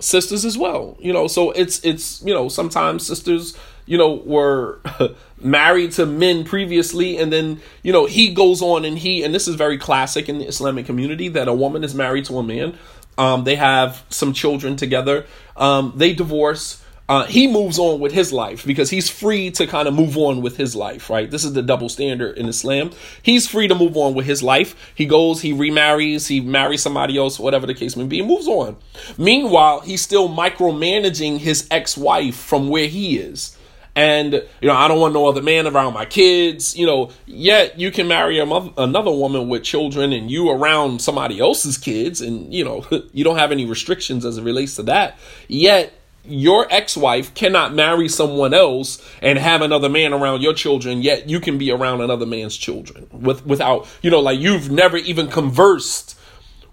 sisters 0.00 0.44
as 0.44 0.58
well 0.58 0.96
you 0.98 1.12
know 1.12 1.28
so 1.28 1.52
it's 1.52 1.82
it's 1.84 2.20
you 2.22 2.34
know 2.34 2.48
sometimes 2.48 3.06
sisters 3.06 3.56
you 3.86 3.98
know, 3.98 4.14
were 4.14 4.80
married 5.40 5.92
to 5.92 6.06
men 6.06 6.44
previously, 6.44 7.18
and 7.18 7.32
then, 7.32 7.60
you 7.82 7.92
know, 7.92 8.06
he 8.06 8.32
goes 8.32 8.62
on 8.62 8.84
and 8.84 8.98
he, 8.98 9.22
and 9.22 9.34
this 9.34 9.46
is 9.46 9.54
very 9.56 9.78
classic 9.78 10.28
in 10.28 10.38
the 10.38 10.46
Islamic 10.46 10.86
community, 10.86 11.28
that 11.28 11.48
a 11.48 11.54
woman 11.54 11.84
is 11.84 11.94
married 11.94 12.24
to 12.26 12.38
a 12.38 12.42
man. 12.42 12.78
Um, 13.18 13.44
they 13.44 13.56
have 13.56 14.04
some 14.08 14.32
children 14.32 14.76
together. 14.76 15.26
Um, 15.56 15.92
they 15.96 16.14
divorce. 16.14 16.82
Uh, 17.06 17.24
he 17.24 17.46
moves 17.46 17.78
on 17.78 18.00
with 18.00 18.12
his 18.12 18.32
life 18.32 18.64
because 18.64 18.88
he's 18.88 19.10
free 19.10 19.50
to 19.50 19.66
kind 19.66 19.86
of 19.86 19.92
move 19.92 20.16
on 20.16 20.40
with 20.40 20.56
his 20.56 20.74
life, 20.74 21.10
right? 21.10 21.30
This 21.30 21.44
is 21.44 21.52
the 21.52 21.62
double 21.62 21.90
standard 21.90 22.38
in 22.38 22.46
Islam. 22.46 22.92
He's 23.22 23.46
free 23.46 23.68
to 23.68 23.74
move 23.74 23.96
on 23.96 24.14
with 24.14 24.24
his 24.24 24.42
life. 24.42 24.74
He 24.94 25.04
goes, 25.04 25.42
he 25.42 25.52
remarries, 25.52 26.28
he 26.28 26.40
marries 26.40 26.82
somebody 26.82 27.18
else, 27.18 27.38
whatever 27.38 27.66
the 27.66 27.74
case 27.74 27.94
may 27.94 28.04
be, 28.04 28.22
moves 28.22 28.48
on. 28.48 28.76
Meanwhile, 29.18 29.80
he's 29.80 30.00
still 30.00 30.30
micromanaging 30.30 31.38
his 31.38 31.66
ex 31.70 31.96
wife 31.96 32.36
from 32.36 32.70
where 32.70 32.88
he 32.88 33.18
is 33.18 33.56
and 33.96 34.32
you 34.60 34.68
know 34.68 34.74
i 34.74 34.88
don't 34.88 35.00
want 35.00 35.14
no 35.14 35.26
other 35.26 35.42
man 35.42 35.66
around 35.66 35.94
my 35.94 36.04
kids 36.04 36.76
you 36.76 36.84
know 36.84 37.10
yet 37.26 37.78
you 37.78 37.90
can 37.90 38.08
marry 38.08 38.38
another 38.40 39.10
woman 39.10 39.48
with 39.48 39.62
children 39.62 40.12
and 40.12 40.30
you 40.30 40.50
around 40.50 41.00
somebody 41.00 41.38
else's 41.38 41.78
kids 41.78 42.20
and 42.20 42.52
you 42.52 42.64
know 42.64 42.84
you 43.12 43.22
don't 43.22 43.38
have 43.38 43.52
any 43.52 43.64
restrictions 43.64 44.24
as 44.24 44.36
it 44.36 44.42
relates 44.42 44.76
to 44.76 44.82
that 44.82 45.16
yet 45.46 45.92
your 46.26 46.66
ex-wife 46.70 47.34
cannot 47.34 47.74
marry 47.74 48.08
someone 48.08 48.54
else 48.54 49.02
and 49.20 49.38
have 49.38 49.60
another 49.62 49.88
man 49.88 50.12
around 50.12 50.40
your 50.40 50.54
children 50.54 51.02
yet 51.02 51.28
you 51.28 51.38
can 51.38 51.58
be 51.58 51.70
around 51.70 52.00
another 52.00 52.26
man's 52.26 52.56
children 52.56 53.06
with 53.12 53.44
without 53.44 53.86
you 54.02 54.10
know 54.10 54.20
like 54.20 54.38
you've 54.38 54.70
never 54.70 54.96
even 54.96 55.28
conversed 55.28 56.18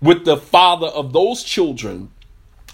with 0.01 0.25
the 0.25 0.37
father 0.37 0.87
of 0.87 1.13
those 1.13 1.43
children 1.43 2.09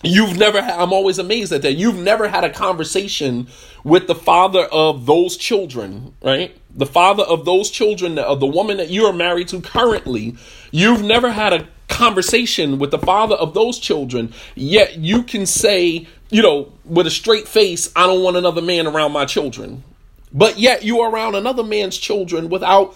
You've 0.03 0.37
never 0.37 0.59
I'm 0.59 0.93
always 0.93 1.17
amazed 1.17 1.51
at 1.51 1.63
that. 1.63 1.73
You've 1.73 1.97
never 1.97 2.27
had 2.27 2.43
a 2.43 2.51
conversation 2.51 3.47
with 3.83 4.05
the 4.05 4.13
father 4.13 4.65
of 4.65 5.07
those 5.07 5.37
children, 5.37 6.13
right? 6.21 6.55
The 6.75 6.85
father 6.85 7.23
of 7.23 7.45
those 7.45 7.71
children, 7.71 8.19
of 8.19 8.39
the 8.39 8.45
woman 8.45 8.77
that 8.77 8.89
you 8.89 9.05
are 9.05 9.13
married 9.13 9.47
to 9.49 9.61
currently. 9.61 10.35
You've 10.71 11.03
never 11.03 11.31
had 11.31 11.53
a 11.53 11.67
conversation 11.97 12.79
with 12.79 12.91
the 12.91 12.99
father 12.99 13.35
of 13.35 13.53
those 13.53 13.79
children, 13.79 14.33
yet 14.55 14.97
you 14.97 15.23
can 15.23 15.45
say, 15.45 16.07
you 16.29 16.41
know, 16.41 16.71
with 16.85 17.07
a 17.07 17.11
straight 17.11 17.47
face, 17.47 17.91
I 17.95 18.05
don't 18.07 18.23
want 18.23 18.37
another 18.37 18.61
man 18.61 18.87
around 18.87 19.11
my 19.11 19.25
children. 19.25 19.83
But 20.31 20.59
yet 20.59 20.83
you 20.83 20.99
are 21.01 21.11
around 21.11 21.35
another 21.35 21.63
man's 21.63 21.97
children 21.97 22.49
without 22.49 22.95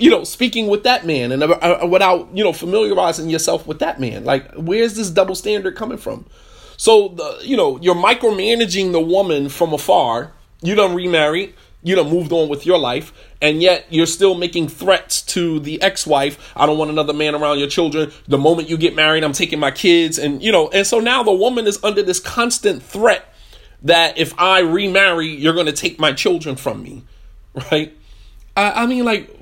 you 0.00 0.08
know, 0.08 0.24
speaking 0.24 0.66
with 0.68 0.82
that 0.84 1.06
man 1.06 1.30
and 1.30 1.42
uh, 1.42 1.48
uh, 1.82 1.86
without, 1.86 2.34
you 2.34 2.42
know, 2.42 2.54
familiarizing 2.54 3.28
yourself 3.28 3.66
with 3.66 3.80
that 3.80 4.00
man. 4.00 4.24
Like, 4.24 4.50
where's 4.54 4.94
this 4.94 5.10
double 5.10 5.34
standard 5.34 5.76
coming 5.76 5.98
from? 5.98 6.24
So, 6.78 7.08
the, 7.08 7.40
you 7.42 7.54
know, 7.56 7.78
you're 7.82 7.94
micromanaging 7.94 8.92
the 8.92 9.00
woman 9.00 9.50
from 9.50 9.74
afar. 9.74 10.32
You 10.62 10.74
don't 10.74 10.94
remarry. 10.94 11.54
You 11.82 11.94
don't 11.94 12.10
moved 12.10 12.32
on 12.32 12.48
with 12.48 12.66
your 12.66 12.78
life, 12.78 13.12
and 13.40 13.62
yet 13.62 13.86
you're 13.88 14.06
still 14.06 14.34
making 14.34 14.68
threats 14.68 15.22
to 15.22 15.60
the 15.60 15.80
ex-wife. 15.80 16.52
I 16.54 16.66
don't 16.66 16.76
want 16.76 16.90
another 16.90 17.14
man 17.14 17.34
around 17.34 17.58
your 17.58 17.68
children. 17.68 18.12
The 18.28 18.36
moment 18.36 18.68
you 18.68 18.76
get 18.76 18.94
married, 18.94 19.24
I'm 19.24 19.32
taking 19.32 19.58
my 19.58 19.70
kids, 19.70 20.18
and 20.18 20.42
you 20.42 20.52
know, 20.52 20.68
and 20.68 20.86
so 20.86 21.00
now 21.00 21.22
the 21.22 21.32
woman 21.32 21.66
is 21.66 21.82
under 21.82 22.02
this 22.02 22.20
constant 22.20 22.82
threat 22.82 23.24
that 23.82 24.18
if 24.18 24.38
I 24.38 24.60
remarry, 24.60 25.28
you're 25.28 25.54
going 25.54 25.66
to 25.66 25.72
take 25.72 25.98
my 25.98 26.12
children 26.12 26.56
from 26.56 26.82
me, 26.82 27.04
right? 27.72 27.96
I, 28.56 28.82
I 28.82 28.86
mean, 28.86 29.04
like, 29.04 29.34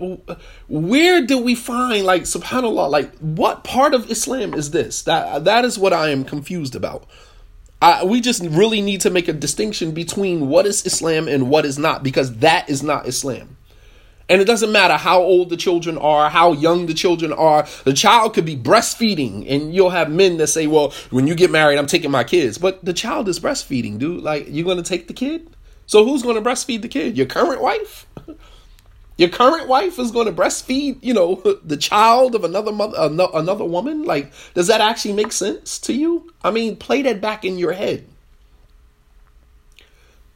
where 0.69 1.27
do 1.27 1.39
we 1.39 1.55
find, 1.55 2.05
like, 2.05 2.23
subhanAllah, 2.23 2.91
like, 2.91 3.17
what 3.19 3.65
part 3.65 3.95
of 3.95 4.11
Islam 4.11 4.55
is 4.55 4.71
this? 4.71 5.03
That 5.03 5.45
That 5.45 5.65
is 5.65 5.79
what 5.79 5.93
I 5.93 6.11
am 6.11 6.25
confused 6.25 6.77
about. 6.77 7.07
I, 7.81 8.05
we 8.05 8.21
just 8.21 8.43
really 8.43 8.81
need 8.81 9.03
to 9.03 9.11
make 9.11 9.29
a 9.29 9.33
distinction 9.33 9.93
between 9.93 10.49
what 10.49 10.67
is 10.67 10.85
Islam 10.85 11.29
and 11.29 11.49
what 11.49 11.65
is 11.65 11.79
not, 11.79 12.03
because 12.03 12.37
that 12.39 12.69
is 12.69 12.83
not 12.83 13.07
Islam. 13.07 13.57
And 14.29 14.43
it 14.43 14.47
doesn't 14.47 14.73
matter 14.73 14.95
how 14.95 15.21
old 15.21 15.49
the 15.49 15.57
children 15.57 15.97
are, 15.97 16.29
how 16.29 16.53
young 16.53 16.87
the 16.87 16.93
children 16.93 17.33
are. 17.33 17.67
The 17.85 17.95
child 17.95 18.35
could 18.35 18.45
be 18.45 18.57
breastfeeding, 18.57 19.51
and 19.51 19.75
you'll 19.75 19.91
have 19.91 20.11
men 20.11 20.37
that 20.37 20.49
say, 20.49 20.67
Well, 20.67 20.93
when 21.11 21.27
you 21.27 21.35
get 21.35 21.51
married, 21.51 21.79
I'm 21.79 21.87
taking 21.87 22.11
my 22.11 22.25
kids. 22.25 22.59
But 22.59 22.85
the 22.85 22.93
child 22.93 23.29
is 23.29 23.41
breastfeeding, 23.41 23.99
dude. 23.99 24.23
Like, 24.23 24.47
you're 24.49 24.67
going 24.67 24.77
to 24.77 24.83
take 24.83 25.09
the 25.09 25.15
kid? 25.15 25.49
So 25.87 26.05
who's 26.05 26.23
going 26.23 26.35
to 26.35 26.47
breastfeed 26.47 26.83
the 26.83 26.89
kid? 26.89 27.17
Your 27.17 27.27
current 27.27 27.63
wife? 27.63 28.07
Your 29.19 29.29
current 29.29 29.69
wife 29.69 29.99
is 29.99 30.13
going 30.13 30.27
to 30.27 30.33
breastfeed, 30.33 30.99
you 31.03 31.13
know, 31.13 31.35
the 31.65 31.77
child 31.77 32.35
of 32.35 32.45
another 32.45 32.73
mother, 32.73 32.97
another 33.35 33.65
woman. 33.65 34.05
Like, 34.05 34.33
does 34.55 34.69
that 34.69 34.81
actually 34.81 35.15
make 35.15 35.33
sense 35.33 35.79
to 35.81 35.93
you? 35.93 36.33
I 36.43 36.51
mean, 36.51 36.77
play 36.77 37.03
that 37.03 37.21
back 37.21 37.45
in 37.45 37.59
your 37.59 37.73
head. 37.73 38.07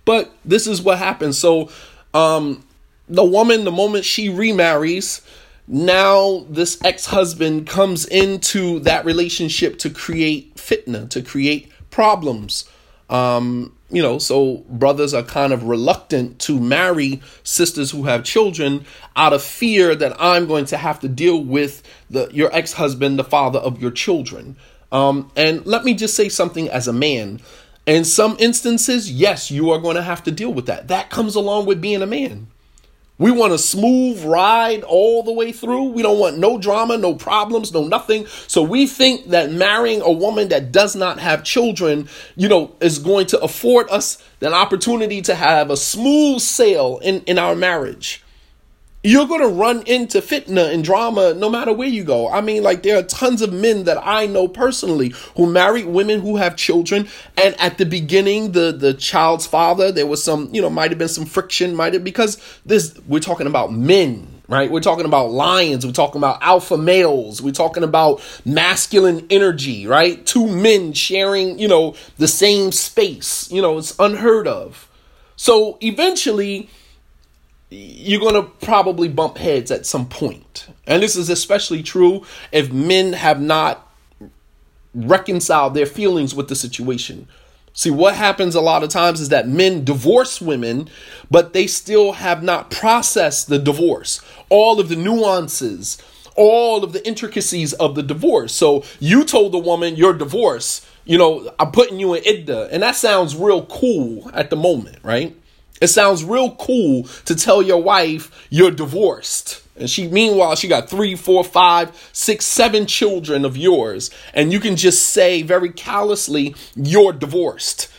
But 0.04 0.34
this 0.44 0.66
is 0.66 0.82
what 0.82 0.98
happens. 0.98 1.38
So, 1.38 1.70
um, 2.12 2.64
the 3.08 3.24
woman, 3.24 3.64
the 3.64 3.70
moment 3.70 4.04
she 4.04 4.28
remarries, 4.28 5.22
now 5.68 6.44
this 6.50 6.82
ex-husband 6.82 7.68
comes 7.68 8.04
into 8.04 8.80
that 8.80 9.04
relationship 9.04 9.78
to 9.78 9.90
create 9.90 10.56
fitna, 10.56 11.08
to 11.10 11.22
create 11.22 11.70
problems. 11.90 12.64
Um, 13.08 13.76
you 13.92 14.02
know, 14.02 14.18
so 14.18 14.64
brothers 14.68 15.12
are 15.12 15.22
kind 15.22 15.52
of 15.52 15.64
reluctant 15.64 16.38
to 16.40 16.58
marry 16.58 17.20
sisters 17.44 17.90
who 17.90 18.04
have 18.04 18.24
children 18.24 18.86
out 19.14 19.34
of 19.34 19.42
fear 19.42 19.94
that 19.94 20.16
I'm 20.18 20.46
going 20.46 20.64
to 20.66 20.78
have 20.78 20.98
to 21.00 21.08
deal 21.08 21.44
with 21.44 21.82
the 22.10 22.28
your 22.32 22.52
ex-husband, 22.54 23.18
the 23.18 23.24
father 23.24 23.58
of 23.58 23.80
your 23.80 23.90
children. 23.90 24.56
Um, 24.90 25.30
and 25.36 25.64
let 25.66 25.84
me 25.84 25.94
just 25.94 26.16
say 26.16 26.28
something 26.28 26.68
as 26.70 26.88
a 26.88 26.92
man. 26.92 27.40
In 27.84 28.04
some 28.04 28.36
instances, 28.38 29.10
yes, 29.10 29.50
you 29.50 29.70
are 29.70 29.78
going 29.78 29.96
to 29.96 30.02
have 30.02 30.22
to 30.24 30.30
deal 30.30 30.52
with 30.52 30.66
that. 30.66 30.88
That 30.88 31.10
comes 31.10 31.34
along 31.34 31.66
with 31.66 31.80
being 31.80 32.02
a 32.02 32.06
man. 32.06 32.46
We 33.22 33.30
want 33.30 33.52
a 33.52 33.58
smooth 33.58 34.24
ride 34.24 34.82
all 34.82 35.22
the 35.22 35.32
way 35.32 35.52
through. 35.52 35.84
We 35.92 36.02
don't 36.02 36.18
want 36.18 36.38
no 36.38 36.58
drama, 36.58 36.98
no 36.98 37.14
problems, 37.14 37.72
no 37.72 37.86
nothing. 37.86 38.26
So 38.48 38.64
we 38.64 38.88
think 38.88 39.28
that 39.28 39.52
marrying 39.52 40.02
a 40.02 40.10
woman 40.10 40.48
that 40.48 40.72
does 40.72 40.96
not 40.96 41.20
have 41.20 41.44
children, 41.44 42.08
you 42.34 42.48
know, 42.48 42.74
is 42.80 42.98
going 42.98 43.28
to 43.28 43.40
afford 43.40 43.88
us 43.90 44.20
an 44.40 44.52
opportunity 44.52 45.22
to 45.22 45.36
have 45.36 45.70
a 45.70 45.76
smooth 45.76 46.40
sail 46.40 46.98
in, 47.00 47.20
in 47.20 47.38
our 47.38 47.54
marriage 47.54 48.24
you're 49.02 49.26
going 49.26 49.40
to 49.40 49.48
run 49.48 49.82
into 49.82 50.20
fitna 50.20 50.72
and 50.72 50.84
drama 50.84 51.34
no 51.34 51.50
matter 51.50 51.72
where 51.72 51.88
you 51.88 52.04
go. 52.04 52.28
I 52.30 52.40
mean, 52.40 52.62
like, 52.62 52.82
there 52.82 52.98
are 52.98 53.02
tons 53.02 53.42
of 53.42 53.52
men 53.52 53.84
that 53.84 53.98
I 54.00 54.26
know 54.26 54.46
personally 54.46 55.12
who 55.36 55.50
married 55.50 55.86
women 55.86 56.20
who 56.20 56.36
have 56.36 56.56
children. 56.56 57.08
And 57.36 57.60
at 57.60 57.78
the 57.78 57.86
beginning, 57.86 58.52
the, 58.52 58.70
the 58.70 58.94
child's 58.94 59.46
father, 59.46 59.90
there 59.90 60.06
was 60.06 60.22
some, 60.22 60.48
you 60.52 60.62
know, 60.62 60.70
might 60.70 60.90
have 60.92 60.98
been 60.98 61.08
some 61.08 61.26
friction, 61.26 61.74
might 61.74 61.94
have, 61.94 62.04
because 62.04 62.40
this, 62.64 62.98
we're 63.08 63.20
talking 63.20 63.46
about 63.46 63.72
men. 63.72 64.28
Right? 64.48 64.70
We're 64.70 64.80
talking 64.80 65.06
about 65.06 65.30
lions. 65.30 65.86
We're 65.86 65.92
talking 65.92 66.18
about 66.18 66.42
alpha 66.42 66.76
males. 66.76 67.40
We're 67.40 67.52
talking 67.52 67.84
about 67.84 68.20
masculine 68.44 69.26
energy, 69.30 69.86
right? 69.86 70.26
Two 70.26 70.46
men 70.46 70.92
sharing, 70.92 71.58
you 71.58 71.68
know, 71.68 71.94
the 72.18 72.28
same 72.28 72.70
space. 72.70 73.50
You 73.50 73.62
know, 73.62 73.78
it's 73.78 73.98
unheard 73.98 74.46
of. 74.46 74.90
So 75.36 75.78
eventually, 75.80 76.68
you're 77.72 78.20
going 78.20 78.34
to 78.34 78.50
probably 78.64 79.08
bump 79.08 79.38
heads 79.38 79.70
at 79.70 79.86
some 79.86 80.08
point. 80.08 80.66
And 80.86 81.02
this 81.02 81.16
is 81.16 81.30
especially 81.30 81.82
true 81.82 82.24
if 82.50 82.72
men 82.72 83.14
have 83.14 83.40
not 83.40 83.88
reconciled 84.94 85.74
their 85.74 85.86
feelings 85.86 86.34
with 86.34 86.48
the 86.48 86.56
situation. 86.56 87.28
See, 87.72 87.90
what 87.90 88.14
happens 88.14 88.54
a 88.54 88.60
lot 88.60 88.82
of 88.82 88.90
times 88.90 89.20
is 89.20 89.30
that 89.30 89.48
men 89.48 89.84
divorce 89.84 90.42
women, 90.42 90.90
but 91.30 91.54
they 91.54 91.66
still 91.66 92.12
have 92.12 92.42
not 92.42 92.70
processed 92.70 93.48
the 93.48 93.58
divorce, 93.58 94.20
all 94.50 94.78
of 94.78 94.90
the 94.90 94.96
nuances, 94.96 95.96
all 96.36 96.84
of 96.84 96.92
the 96.92 97.06
intricacies 97.06 97.72
of 97.74 97.94
the 97.94 98.02
divorce. 98.02 98.54
So 98.54 98.84
you 99.00 99.24
told 99.24 99.52
the 99.52 99.58
woman 99.58 99.96
you're 99.96 100.12
divorced, 100.12 100.86
you 101.06 101.16
know, 101.16 101.50
I'm 101.58 101.72
putting 101.72 101.98
you 101.98 102.12
in 102.12 102.22
idda, 102.24 102.68
and 102.70 102.82
that 102.82 102.96
sounds 102.96 103.34
real 103.34 103.64
cool 103.64 104.30
at 104.34 104.50
the 104.50 104.56
moment, 104.56 104.98
right? 105.02 105.34
It 105.82 105.88
sounds 105.88 106.22
real 106.22 106.52
cool 106.52 107.02
to 107.24 107.34
tell 107.34 107.60
your 107.60 107.82
wife 107.82 108.46
you're 108.50 108.70
divorced. 108.70 109.64
And 109.76 109.90
she, 109.90 110.06
meanwhile, 110.06 110.54
she 110.54 110.68
got 110.68 110.88
three, 110.88 111.16
four, 111.16 111.42
five, 111.42 112.10
six, 112.12 112.46
seven 112.46 112.86
children 112.86 113.44
of 113.44 113.56
yours. 113.56 114.12
And 114.32 114.52
you 114.52 114.60
can 114.60 114.76
just 114.76 115.08
say 115.08 115.42
very 115.42 115.70
callously, 115.70 116.54
you're 116.76 117.12
divorced. 117.12 117.90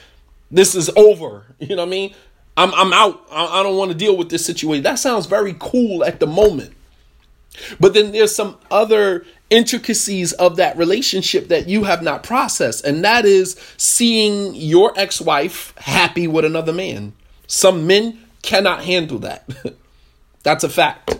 This 0.49 0.75
is 0.75 0.89
over. 0.95 1.43
You 1.59 1.75
know 1.75 1.83
what 1.83 1.87
I 1.87 1.91
mean? 1.91 2.15
I'm, 2.55 2.73
I'm 2.73 2.93
out. 2.93 3.25
I, 3.29 3.59
I 3.59 3.63
don't 3.63 3.75
want 3.75 3.91
to 3.91 3.97
deal 3.97 4.15
with 4.15 4.29
this 4.29 4.45
situation. 4.45 4.83
That 4.83 4.99
sounds 4.99 5.25
very 5.25 5.55
cool 5.59 6.05
at 6.05 6.21
the 6.21 6.27
moment. 6.27 6.71
But 7.81 7.93
then 7.93 8.13
there's 8.13 8.33
some 8.33 8.57
other 8.71 9.25
intricacies 9.49 10.31
of 10.31 10.55
that 10.55 10.77
relationship 10.77 11.49
that 11.49 11.67
you 11.67 11.83
have 11.83 12.01
not 12.01 12.23
processed. 12.23 12.85
And 12.85 13.03
that 13.03 13.25
is 13.25 13.59
seeing 13.75 14.55
your 14.55 14.93
ex 14.95 15.19
wife 15.19 15.73
happy 15.77 16.29
with 16.29 16.45
another 16.45 16.71
man. 16.71 17.13
Some 17.53 17.85
men 17.85 18.17
cannot 18.41 18.83
handle 18.83 19.19
that. 19.19 19.47
That's 20.43 20.63
a 20.63 20.69
fact. 20.69 21.19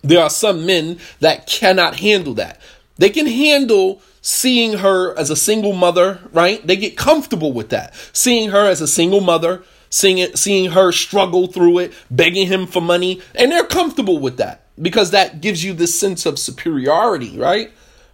There 0.00 0.22
are 0.22 0.30
some 0.30 0.64
men 0.64 1.00
that 1.18 1.48
cannot 1.48 1.96
handle 1.98 2.34
that. 2.34 2.60
They 2.98 3.10
can 3.10 3.26
handle 3.26 4.00
seeing 4.22 4.74
her 4.78 5.12
as 5.18 5.30
a 5.30 5.36
single 5.36 5.72
mother, 5.72 6.20
right? 6.30 6.64
They 6.64 6.76
get 6.76 6.96
comfortable 6.96 7.52
with 7.52 7.70
that. 7.70 7.94
Seeing 8.12 8.50
her 8.50 8.70
as 8.70 8.80
a 8.80 8.86
single 8.86 9.20
mother, 9.20 9.64
seeing 9.90 10.18
it, 10.18 10.38
seeing 10.38 10.70
her 10.70 10.92
struggle 10.92 11.48
through 11.48 11.80
it, 11.80 11.92
begging 12.12 12.46
him 12.46 12.64
for 12.64 12.80
money, 12.80 13.20
and 13.34 13.50
they're 13.50 13.66
comfortable 13.66 14.20
with 14.20 14.36
that 14.36 14.68
because 14.80 15.10
that 15.10 15.40
gives 15.40 15.64
you 15.64 15.72
this 15.72 15.98
sense 15.98 16.26
of 16.26 16.38
superiority, 16.38 17.36
right? 17.36 17.72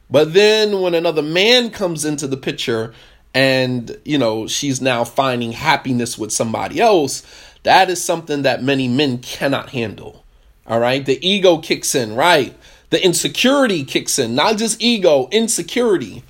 But 0.08 0.32
then 0.32 0.80
when 0.80 0.94
another 0.94 1.22
man 1.22 1.68
comes 1.68 2.06
into 2.06 2.26
the 2.26 2.38
picture 2.38 2.94
and 3.34 3.96
you 4.04 4.18
know 4.18 4.46
she's 4.46 4.80
now 4.80 5.04
finding 5.04 5.52
happiness 5.52 6.18
with 6.18 6.32
somebody 6.32 6.80
else. 6.80 7.22
That 7.62 7.90
is 7.90 8.02
something 8.02 8.42
that 8.42 8.62
many 8.62 8.88
men 8.88 9.18
cannot 9.18 9.70
handle. 9.70 10.25
All 10.66 10.78
right? 10.78 11.04
The 11.04 11.25
ego 11.26 11.58
kicks 11.58 11.94
in 11.94 12.14
right? 12.14 12.56
The 12.90 13.04
insecurity 13.04 13.84
kicks 13.84 14.18
in. 14.18 14.34
Not 14.34 14.56
just 14.56 14.80
ego 14.80 15.28
insecurity. 15.30 16.22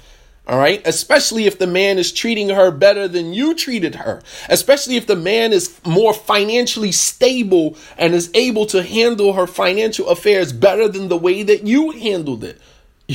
All 0.47 0.59
right? 0.59 0.85
Especially 0.85 1.47
if 1.47 1.59
the 1.59 1.66
man 1.66 1.99
is 1.99 2.12
treating 2.12 2.49
her 2.49 2.71
better 2.71 3.07
than 3.07 3.33
you 3.33 3.54
treated 3.54 3.95
her. 3.97 4.23
Especially 4.49 4.97
if 4.97 5.07
the 5.07 5.14
man 5.14 5.52
is 5.52 5.78
more 5.87 6.12
financially 6.12 6.90
stable 6.90 7.76
and 7.97 8.14
is 8.14 8.30
able 8.35 8.66
to 8.66 8.83
handle 8.83 9.35
her 9.35 9.47
financial 9.47 10.09
affairs 10.09 10.52
better 10.52 10.88
than 10.88 11.09
the 11.09 11.16
way 11.16 11.42
that 11.45 11.64
you 11.64 11.92
handled 11.92 12.42
it 12.42 12.61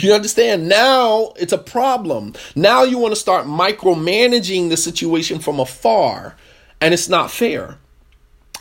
you 0.03 0.13
understand? 0.13 0.67
Now 0.67 1.33
it's 1.37 1.53
a 1.53 1.57
problem. 1.57 2.33
Now 2.55 2.83
you 2.83 2.97
want 2.97 3.13
to 3.13 3.19
start 3.19 3.45
micromanaging 3.45 4.69
the 4.69 4.77
situation 4.77 5.39
from 5.39 5.59
afar, 5.59 6.35
and 6.81 6.93
it's 6.93 7.09
not 7.09 7.31
fair. 7.31 7.77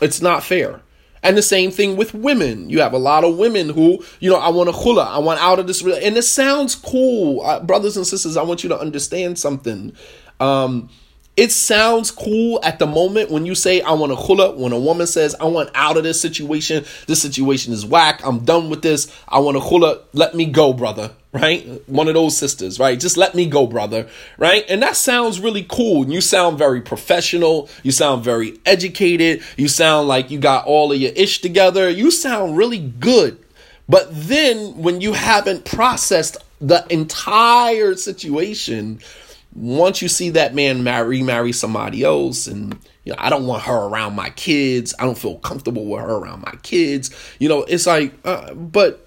It's 0.01 0.21
not 0.21 0.43
fair. 0.43 0.81
And 1.23 1.35
the 1.35 1.41
same 1.41 1.71
thing 1.71 1.97
with 1.97 2.13
women. 2.13 2.69
You 2.69 2.81
have 2.81 2.93
a 2.93 2.99
lot 2.99 3.23
of 3.23 3.37
women 3.37 3.69
who, 3.69 4.03
you 4.19 4.29
know, 4.29 4.37
I 4.37 4.49
want 4.49 4.69
a 4.69 4.73
khula, 4.73 5.07
I 5.07 5.17
want 5.17 5.41
out 5.41 5.57
of 5.57 5.65
this. 5.65 5.81
And 5.81 6.15
it 6.15 6.23
sounds 6.23 6.75
cool. 6.75 7.41
Uh, 7.41 7.61
brothers 7.61 7.97
and 7.97 8.05
sisters, 8.05 8.37
I 8.37 8.43
want 8.43 8.61
you 8.61 8.69
to 8.69 8.77
understand 8.77 9.39
something. 9.39 9.93
Um, 10.39 10.89
it 11.37 11.51
sounds 11.51 12.11
cool 12.11 12.59
at 12.63 12.79
the 12.79 12.87
moment 12.87 13.29
when 13.29 13.45
you 13.45 13.55
say, 13.55 13.81
I 13.81 13.91
want 13.91 14.11
a 14.11 14.15
khula. 14.15 14.55
When 14.55 14.71
a 14.71 14.79
woman 14.79 15.05
says, 15.05 15.35
I 15.35 15.45
want 15.45 15.69
out 15.73 15.97
of 15.97 16.03
this 16.03 16.21
situation, 16.21 16.85
this 17.07 17.21
situation 17.21 17.73
is 17.73 17.85
whack, 17.85 18.21
I'm 18.23 18.45
done 18.45 18.69
with 18.69 18.81
this, 18.81 19.13
I 19.27 19.39
want 19.39 19.57
a 19.57 19.59
khula, 19.59 20.01
let 20.13 20.33
me 20.33 20.45
go, 20.45 20.71
brother, 20.71 21.11
right? 21.35 21.67
One 21.89 22.07
of 22.07 22.13
those 22.13 22.37
sisters, 22.37 22.79
right? 22.79 22.97
Just 22.97 23.17
let 23.17 23.35
me 23.35 23.45
go, 23.45 23.67
brother, 23.67 24.07
right? 24.37 24.63
And 24.69 24.81
that 24.81 24.95
sounds 24.95 25.41
really 25.41 25.65
cool. 25.67 26.09
You 26.09 26.21
sound 26.21 26.57
very 26.57 26.79
professional, 26.79 27.67
you 27.83 27.91
sound 27.91 28.23
very 28.23 28.57
educated, 28.65 29.43
you 29.57 29.67
sound 29.67 30.07
like 30.07 30.31
you 30.31 30.39
got 30.39 30.65
all 30.65 30.93
of 30.93 30.97
your 30.97 31.11
ish 31.11 31.41
together, 31.41 31.89
you 31.89 32.09
sound 32.09 32.55
really 32.55 32.79
good. 32.79 33.37
But 33.89 34.07
then 34.11 34.77
when 34.77 35.01
you 35.01 35.11
haven't 35.11 35.65
processed 35.65 36.37
the 36.61 36.85
entire 36.89 37.95
situation, 37.95 39.01
once 39.53 40.01
you 40.01 40.07
see 40.07 40.29
that 40.29 40.55
man 40.55 40.83
marry 40.83 41.21
marry 41.21 41.53
somebody 41.53 42.03
else 42.03 42.45
and 42.45 42.77
you 43.05 43.13
know 43.13 43.15
i 43.17 43.29
don't 43.29 43.47
want 43.47 43.63
her 43.63 43.73
around 43.87 44.13
my 44.13 44.29
kids 44.31 44.93
i 44.99 45.05
don't 45.05 45.17
feel 45.17 45.37
comfortable 45.37 45.85
with 45.85 46.01
her 46.01 46.15
around 46.15 46.41
my 46.41 46.53
kids 46.61 47.09
you 47.39 47.47
know 47.47 47.63
it's 47.63 47.87
like 47.87 48.13
uh, 48.25 48.53
but 48.53 49.04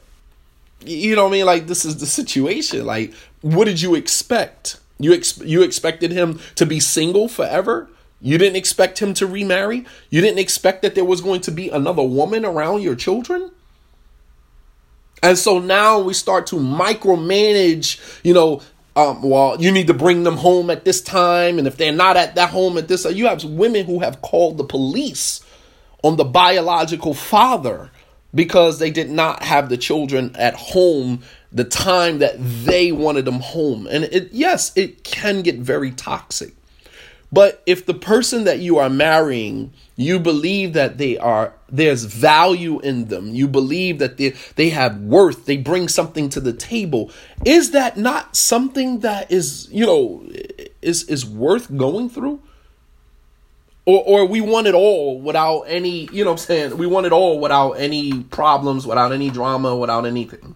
you 0.84 1.16
know 1.16 1.24
what 1.24 1.30
i 1.30 1.32
mean? 1.32 1.46
Like 1.46 1.66
this 1.66 1.84
is 1.84 1.98
the 1.98 2.06
situation. 2.06 2.86
Like 2.86 3.12
what 3.40 3.66
did 3.66 3.80
you 3.80 3.94
expect? 3.94 4.80
You 4.98 5.14
ex- 5.14 5.38
you 5.38 5.62
expected 5.62 6.10
him 6.10 6.40
to 6.56 6.66
be 6.66 6.80
single 6.80 7.28
forever? 7.28 7.88
You 8.20 8.36
didn't 8.36 8.56
expect 8.56 8.98
him 8.98 9.14
to 9.14 9.26
remarry? 9.26 9.84
You 10.10 10.20
didn't 10.20 10.40
expect 10.40 10.82
that 10.82 10.94
there 10.94 11.04
was 11.04 11.20
going 11.20 11.40
to 11.42 11.52
be 11.52 11.68
another 11.68 12.02
woman 12.02 12.44
around 12.44 12.82
your 12.82 12.96
children? 12.96 13.52
And 15.22 15.38
so 15.38 15.58
now 15.58 16.00
we 16.00 16.14
start 16.14 16.46
to 16.48 16.56
micromanage, 16.56 18.20
you 18.24 18.34
know, 18.34 18.62
um, 18.96 19.22
well, 19.22 19.60
you 19.60 19.70
need 19.70 19.86
to 19.86 19.94
bring 19.94 20.24
them 20.24 20.36
home 20.36 20.70
at 20.70 20.84
this 20.84 21.00
time. 21.00 21.58
And 21.58 21.68
if 21.68 21.76
they're 21.76 21.92
not 21.92 22.16
at 22.16 22.34
that 22.34 22.50
home 22.50 22.76
at 22.78 22.88
this, 22.88 23.04
you 23.04 23.26
have 23.26 23.44
women 23.44 23.86
who 23.86 24.00
have 24.00 24.22
called 24.22 24.58
the 24.58 24.64
police 24.64 25.40
on 26.02 26.16
the 26.16 26.24
biological 26.24 27.14
father 27.14 27.90
because 28.34 28.78
they 28.78 28.90
did 28.90 29.10
not 29.10 29.42
have 29.42 29.68
the 29.68 29.76
children 29.76 30.34
at 30.36 30.54
home 30.54 31.22
the 31.50 31.64
time 31.64 32.18
that 32.18 32.34
they 32.38 32.92
wanted 32.92 33.24
them 33.24 33.40
home. 33.40 33.86
And 33.86 34.04
it, 34.04 34.32
yes, 34.32 34.72
it 34.76 35.02
can 35.02 35.42
get 35.42 35.56
very 35.56 35.90
toxic. 35.90 36.52
But 37.30 37.62
if 37.66 37.84
the 37.84 37.94
person 37.94 38.44
that 38.44 38.58
you 38.58 38.78
are 38.78 38.88
marrying, 38.88 39.72
you 39.96 40.18
believe 40.18 40.72
that 40.72 40.96
they 40.96 41.18
are 41.18 41.52
there's 41.68 42.04
value 42.04 42.80
in 42.80 43.06
them. 43.06 43.34
You 43.34 43.48
believe 43.48 43.98
that 43.98 44.16
they 44.16 44.30
they 44.56 44.70
have 44.70 44.98
worth. 45.00 45.44
They 45.44 45.58
bring 45.58 45.88
something 45.88 46.30
to 46.30 46.40
the 46.40 46.54
table. 46.54 47.10
Is 47.44 47.72
that 47.72 47.98
not 47.98 48.34
something 48.34 49.00
that 49.00 49.30
is, 49.30 49.68
you 49.70 49.84
know, 49.84 50.26
is 50.80 51.04
is 51.04 51.26
worth 51.26 51.76
going 51.76 52.08
through? 52.08 52.40
Or 53.88 54.02
or 54.04 54.26
we 54.26 54.42
want 54.42 54.66
it 54.66 54.74
all 54.74 55.18
without 55.18 55.62
any, 55.62 56.10
you 56.12 56.22
know 56.22 56.32
what 56.32 56.40
I'm 56.40 56.46
saying? 56.46 56.76
We 56.76 56.86
want 56.86 57.06
it 57.06 57.12
all 57.12 57.40
without 57.40 57.72
any 57.72 58.22
problems, 58.24 58.86
without 58.86 59.12
any 59.12 59.30
drama, 59.30 59.74
without 59.74 60.04
anything. 60.04 60.54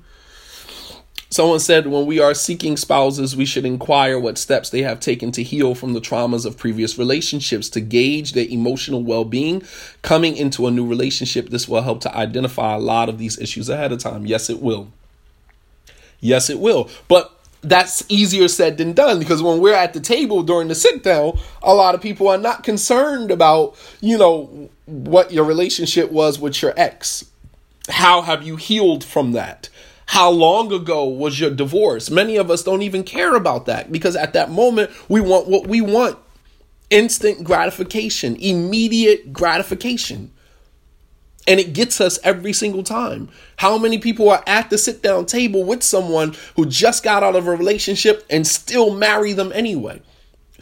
Someone 1.31 1.61
said, 1.61 1.87
when 1.87 2.05
we 2.05 2.21
are 2.21 2.35
seeking 2.35 2.77
spouses, 2.77 3.35
we 3.35 3.47
should 3.47 3.64
inquire 3.64 4.18
what 4.18 4.37
steps 4.37 4.68
they 4.68 4.83
have 4.83 5.01
taken 5.01 5.33
to 5.33 5.42
heal 5.42 5.75
from 5.75 5.95
the 5.95 6.01
traumas 6.01 6.45
of 6.45 6.59
previous 6.59 6.99
relationships 6.99 7.71
to 7.71 7.81
gauge 7.81 8.35
their 8.35 8.45
emotional 8.51 9.03
well 9.03 9.25
being. 9.25 9.62
Coming 10.03 10.37
into 10.37 10.66
a 10.66 10.71
new 10.71 10.87
relationship, 10.87 11.49
this 11.49 11.66
will 11.66 11.81
help 11.81 12.03
to 12.03 12.14
identify 12.14 12.75
a 12.75 12.79
lot 12.79 13.09
of 13.09 13.16
these 13.16 13.38
issues 13.38 13.71
ahead 13.71 13.92
of 13.92 14.01
time. 14.01 14.27
Yes, 14.27 14.51
it 14.51 14.61
will. 14.61 14.92
Yes, 16.21 16.51
it 16.51 16.59
will. 16.59 16.90
But 17.09 17.33
that's 17.62 18.05
easier 18.09 18.48
said 18.48 18.77
than 18.77 18.92
done 18.92 19.18
because 19.18 19.42
when 19.42 19.61
we're 19.61 19.75
at 19.75 19.92
the 19.92 20.01
table 20.01 20.42
during 20.42 20.68
the 20.68 20.75
sit 20.75 21.03
down, 21.03 21.38
a 21.62 21.75
lot 21.75 21.94
of 21.94 22.01
people 22.01 22.29
are 22.29 22.38
not 22.38 22.64
concerned 22.64 23.31
about, 23.31 23.77
you 24.01 24.18
know, 24.18 24.68
what 24.87 25.33
your 25.33 25.44
relationship 25.44 26.11
was 26.11 26.38
with 26.40 26.61
your 26.61 26.75
ex. 26.77 27.25
How 27.88 28.22
have 28.22 28.42
you 28.42 28.57
healed 28.57 29.05
from 29.05 29.33
that? 29.33 29.68
How 30.07 30.31
long 30.31 30.72
ago 30.72 31.05
was 31.05 31.38
your 31.38 31.51
divorce? 31.51 32.11
Many 32.11 32.37
of 32.37 32.51
us 32.51 32.62
don't 32.62 32.83
even 32.83 33.05
care 33.05 33.35
about 33.35 33.66
that 33.66 33.90
because 33.92 34.16
at 34.16 34.33
that 34.33 34.51
moment 34.51 34.90
we 35.09 35.20
want 35.20 35.46
what 35.46 35.66
we 35.66 35.81
want 35.81 36.18
instant 36.90 37.44
gratification, 37.44 38.37
immediate 38.37 39.33
gratification. 39.33 40.33
And 41.46 41.59
it 41.59 41.72
gets 41.72 42.00
us 42.00 42.18
every 42.22 42.52
single 42.52 42.85
time. 42.85 43.28
How 43.57 43.76
many 43.76 43.98
people 43.98 44.31
are 44.31 44.44
at 44.46 44.70
the 44.70 44.78
sit 44.78 45.02
down 45.02 45.26
table 45.26 45.64
with 45.64 45.83
someone 45.83 46.35
who 46.55 46.66
just 46.66 47.02
got 47.02 47.22
out 47.22 47.35
of 47.35 47.48
a 47.48 47.57
relationship 47.57 48.24
and 48.31 48.46
still 48.46 48.94
marry 48.94 49.33
them 49.33 49.50
anyway? 49.52 50.00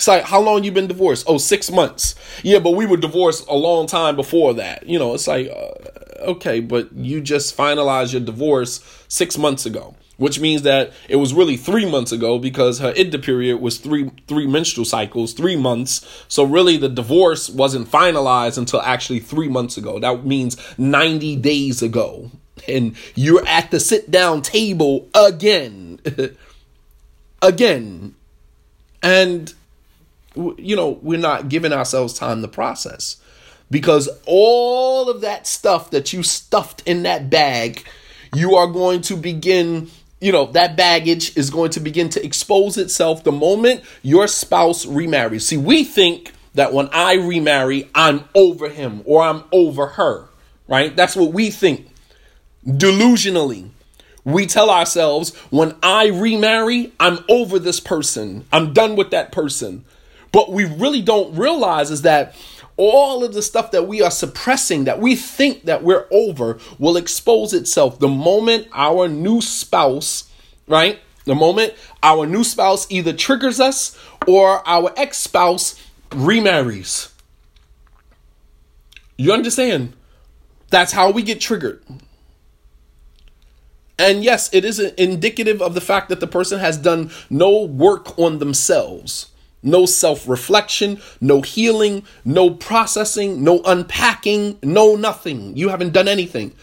It's 0.01 0.09
like, 0.09 0.25
how 0.25 0.41
long 0.41 0.65
you 0.65 0.73
been 0.73 0.87
divorced? 0.87 1.27
Oh, 1.29 1.37
six 1.37 1.71
months. 1.71 2.15
Yeah, 2.43 2.59
but 2.61 2.71
we 2.71 2.87
were 2.87 2.97
divorced 2.97 3.47
a 3.49 3.55
long 3.55 3.87
time 3.87 4.17
before 4.17 4.55
that. 4.55 4.89
You 4.89 4.99
know, 4.99 5.13
it's 5.13 5.29
like, 5.29 5.51
uh, 5.51 6.31
okay, 6.31 6.61
but 6.61 6.91
you 6.95 7.21
just 7.21 7.55
finalized 7.55 8.13
your 8.13 8.23
divorce 8.23 8.81
six 9.09 9.37
months 9.37 9.67
ago, 9.67 9.95
which 10.21 10.39
means 10.39 10.63
that 10.63 10.93
it 11.09 11.17
was 11.17 11.33
really 11.33 11.57
three 11.57 11.91
months 11.91 12.13
ago 12.13 12.39
because 12.39 12.79
her 12.79 12.93
idda 12.93 13.25
period 13.25 13.61
was 13.61 13.79
three 13.79 14.11
three 14.29 14.47
menstrual 14.47 14.85
cycles, 14.85 15.33
three 15.33 15.57
months. 15.57 16.25
So 16.29 16.45
really, 16.45 16.77
the 16.77 16.91
divorce 16.91 17.49
wasn't 17.49 17.91
finalized 17.91 18.59
until 18.59 18.83
actually 18.83 19.21
three 19.21 19.49
months 19.49 19.77
ago. 19.79 19.99
That 19.99 20.27
means 20.27 20.57
ninety 20.79 21.37
days 21.37 21.83
ago, 21.83 22.31
and 22.69 22.95
you're 23.15 23.47
at 23.47 23.71
the 23.71 23.81
sit 23.81 24.11
down 24.11 24.43
table 24.43 25.09
again, 25.15 25.99
again, 27.43 28.15
and 29.03 29.55
you 30.37 30.77
know, 30.77 30.99
we're 31.03 31.19
not 31.19 31.49
giving 31.49 31.73
ourselves 31.73 32.13
time 32.13 32.43
to 32.43 32.49
process 32.49 33.17
because 33.71 34.09
all 34.27 35.09
of 35.09 35.23
that 35.23 35.47
stuff 35.47 35.91
that 35.91 36.13
you 36.13 36.23
stuffed 36.23 36.83
in 36.87 37.05
that 37.05 37.31
bag, 37.31 37.85
you 38.35 38.55
are 38.55 38.67
going 38.67 39.01
to 39.03 39.17
begin, 39.17 39.91
you 40.21 40.33
know, 40.33 40.47
that 40.53 40.77
baggage 40.77 41.37
is 41.37 41.51
going 41.51 41.71
to 41.71 41.81
begin 41.81 42.11
to 42.11 42.25
expose 42.25 42.77
itself 42.77 43.25
the 43.25 43.33
moment 43.33 43.83
your 44.03 44.29
spouse 44.29 44.85
remarries. 44.85 45.47
See, 45.47 45.57
we 45.57 45.83
think 45.83 46.33
that 46.55 46.73
when 46.73 46.89
I 46.93 47.15
remarry, 47.15 47.89
I'm 47.95 48.25
over 48.35 48.69
him 48.69 49.03
or 49.05 49.23
I'm 49.23 49.45
over 49.51 49.87
her, 49.87 50.27
right? 50.69 50.95
That's 50.95 51.17
what 51.17 51.33
we 51.33 51.51
think 51.51 51.89
delusionally. 52.67 53.71
We 54.25 54.47
tell 54.47 54.69
ourselves, 54.69 55.35
when 55.49 55.75
I 55.83 56.09
remarry, 56.09 56.93
I'm 57.01 57.25
over 57.29 57.59
this 57.59 57.81
person. 57.81 58.45
I'm 58.53 58.75
done 58.75 58.95
with 58.97 59.11
that 59.13 59.33
person. 59.33 59.87
But 60.33 60.53
we 60.53 60.65
really 60.65 61.01
don't 61.01 61.35
realize 61.37 61.91
is 61.91 62.03
that 62.03 62.37
all 62.81 63.23
of 63.23 63.35
the 63.35 63.43
stuff 63.43 63.73
that 63.73 63.87
we 63.87 64.01
are 64.01 64.11
suppressing, 64.11 64.85
that 64.85 65.01
we 65.01 65.15
think 65.15 65.65
that 65.65 65.85
we're 65.85 66.07
over, 66.11 66.59
will 66.79 66.97
expose 66.97 67.53
itself 67.53 67.99
the 67.99 68.09
moment 68.09 68.69
our 68.73 69.07
new 69.07 69.43
spouse, 69.43 70.31
right? 70.67 70.99
The 71.27 71.35
moment 71.35 71.75
our 72.03 72.25
new 72.25 72.43
spouse 72.43 72.91
either 72.91 73.13
triggers 73.13 73.61
us 73.61 73.99
or 74.27 74.67
our 74.67 74.95
ex 74.97 75.19
spouse 75.19 75.79
remarries. 76.15 77.11
You 79.19 79.35
understand? 79.35 79.93
That's 80.71 80.93
how 80.93 81.11
we 81.11 81.23
get 81.23 81.39
triggered. 81.39 81.83
And 83.99 84.25
yes, 84.25 84.49
it 84.55 84.65
is 84.65 84.79
indicative 84.81 85.61
of 85.61 85.75
the 85.75 85.83
fact 85.83 86.09
that 86.09 86.21
the 86.21 86.27
person 86.27 86.61
has 86.61 86.79
done 86.79 87.11
no 87.29 87.63
work 87.63 88.19
on 88.19 88.39
themselves. 88.39 89.27
No 89.63 89.87
self 89.87 90.29
reflection, 90.29 91.01
no 91.21 91.43
healing, 91.43 92.05
no 92.25 92.51
processing, 92.51 93.45
no 93.45 93.63
unpacking, 93.65 94.59
no 94.63 94.97
nothing. 94.97 95.57
You 95.57 95.69
haven't 95.69 95.93
done 95.93 96.09
anything. 96.09 96.55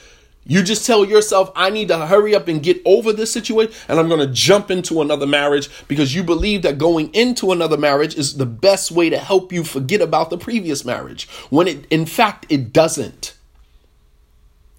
You 0.50 0.64
just 0.64 0.86
tell 0.86 1.04
yourself, 1.04 1.52
I 1.56 1.70
need 1.70 1.90
to 1.90 2.06
hurry 2.08 2.34
up 2.34 2.48
and 2.48 2.64
get 2.64 2.82
over 2.86 3.12
this 3.12 3.34
situation, 3.34 3.74
and 3.90 4.00
I'm 4.00 4.08
going 4.08 4.26
to 4.26 4.34
jump 4.34 4.72
into 4.72 5.02
another 5.02 5.28
marriage 5.28 5.70
because 5.90 6.16
you 6.16 6.24
believe 6.24 6.62
that 6.62 6.78
going 6.78 7.14
into 7.14 7.52
another 7.52 7.78
marriage 7.78 8.16
is 8.16 8.38
the 8.38 8.46
best 8.46 8.90
way 8.90 9.10
to 9.10 9.18
help 9.18 9.52
you 9.52 9.66
forget 9.66 10.00
about 10.00 10.30
the 10.30 10.38
previous 10.38 10.86
marriage. 10.86 11.28
When 11.50 11.68
it, 11.68 11.86
in 11.90 12.06
fact, 12.06 12.46
it 12.48 12.72
doesn't. 12.72 13.36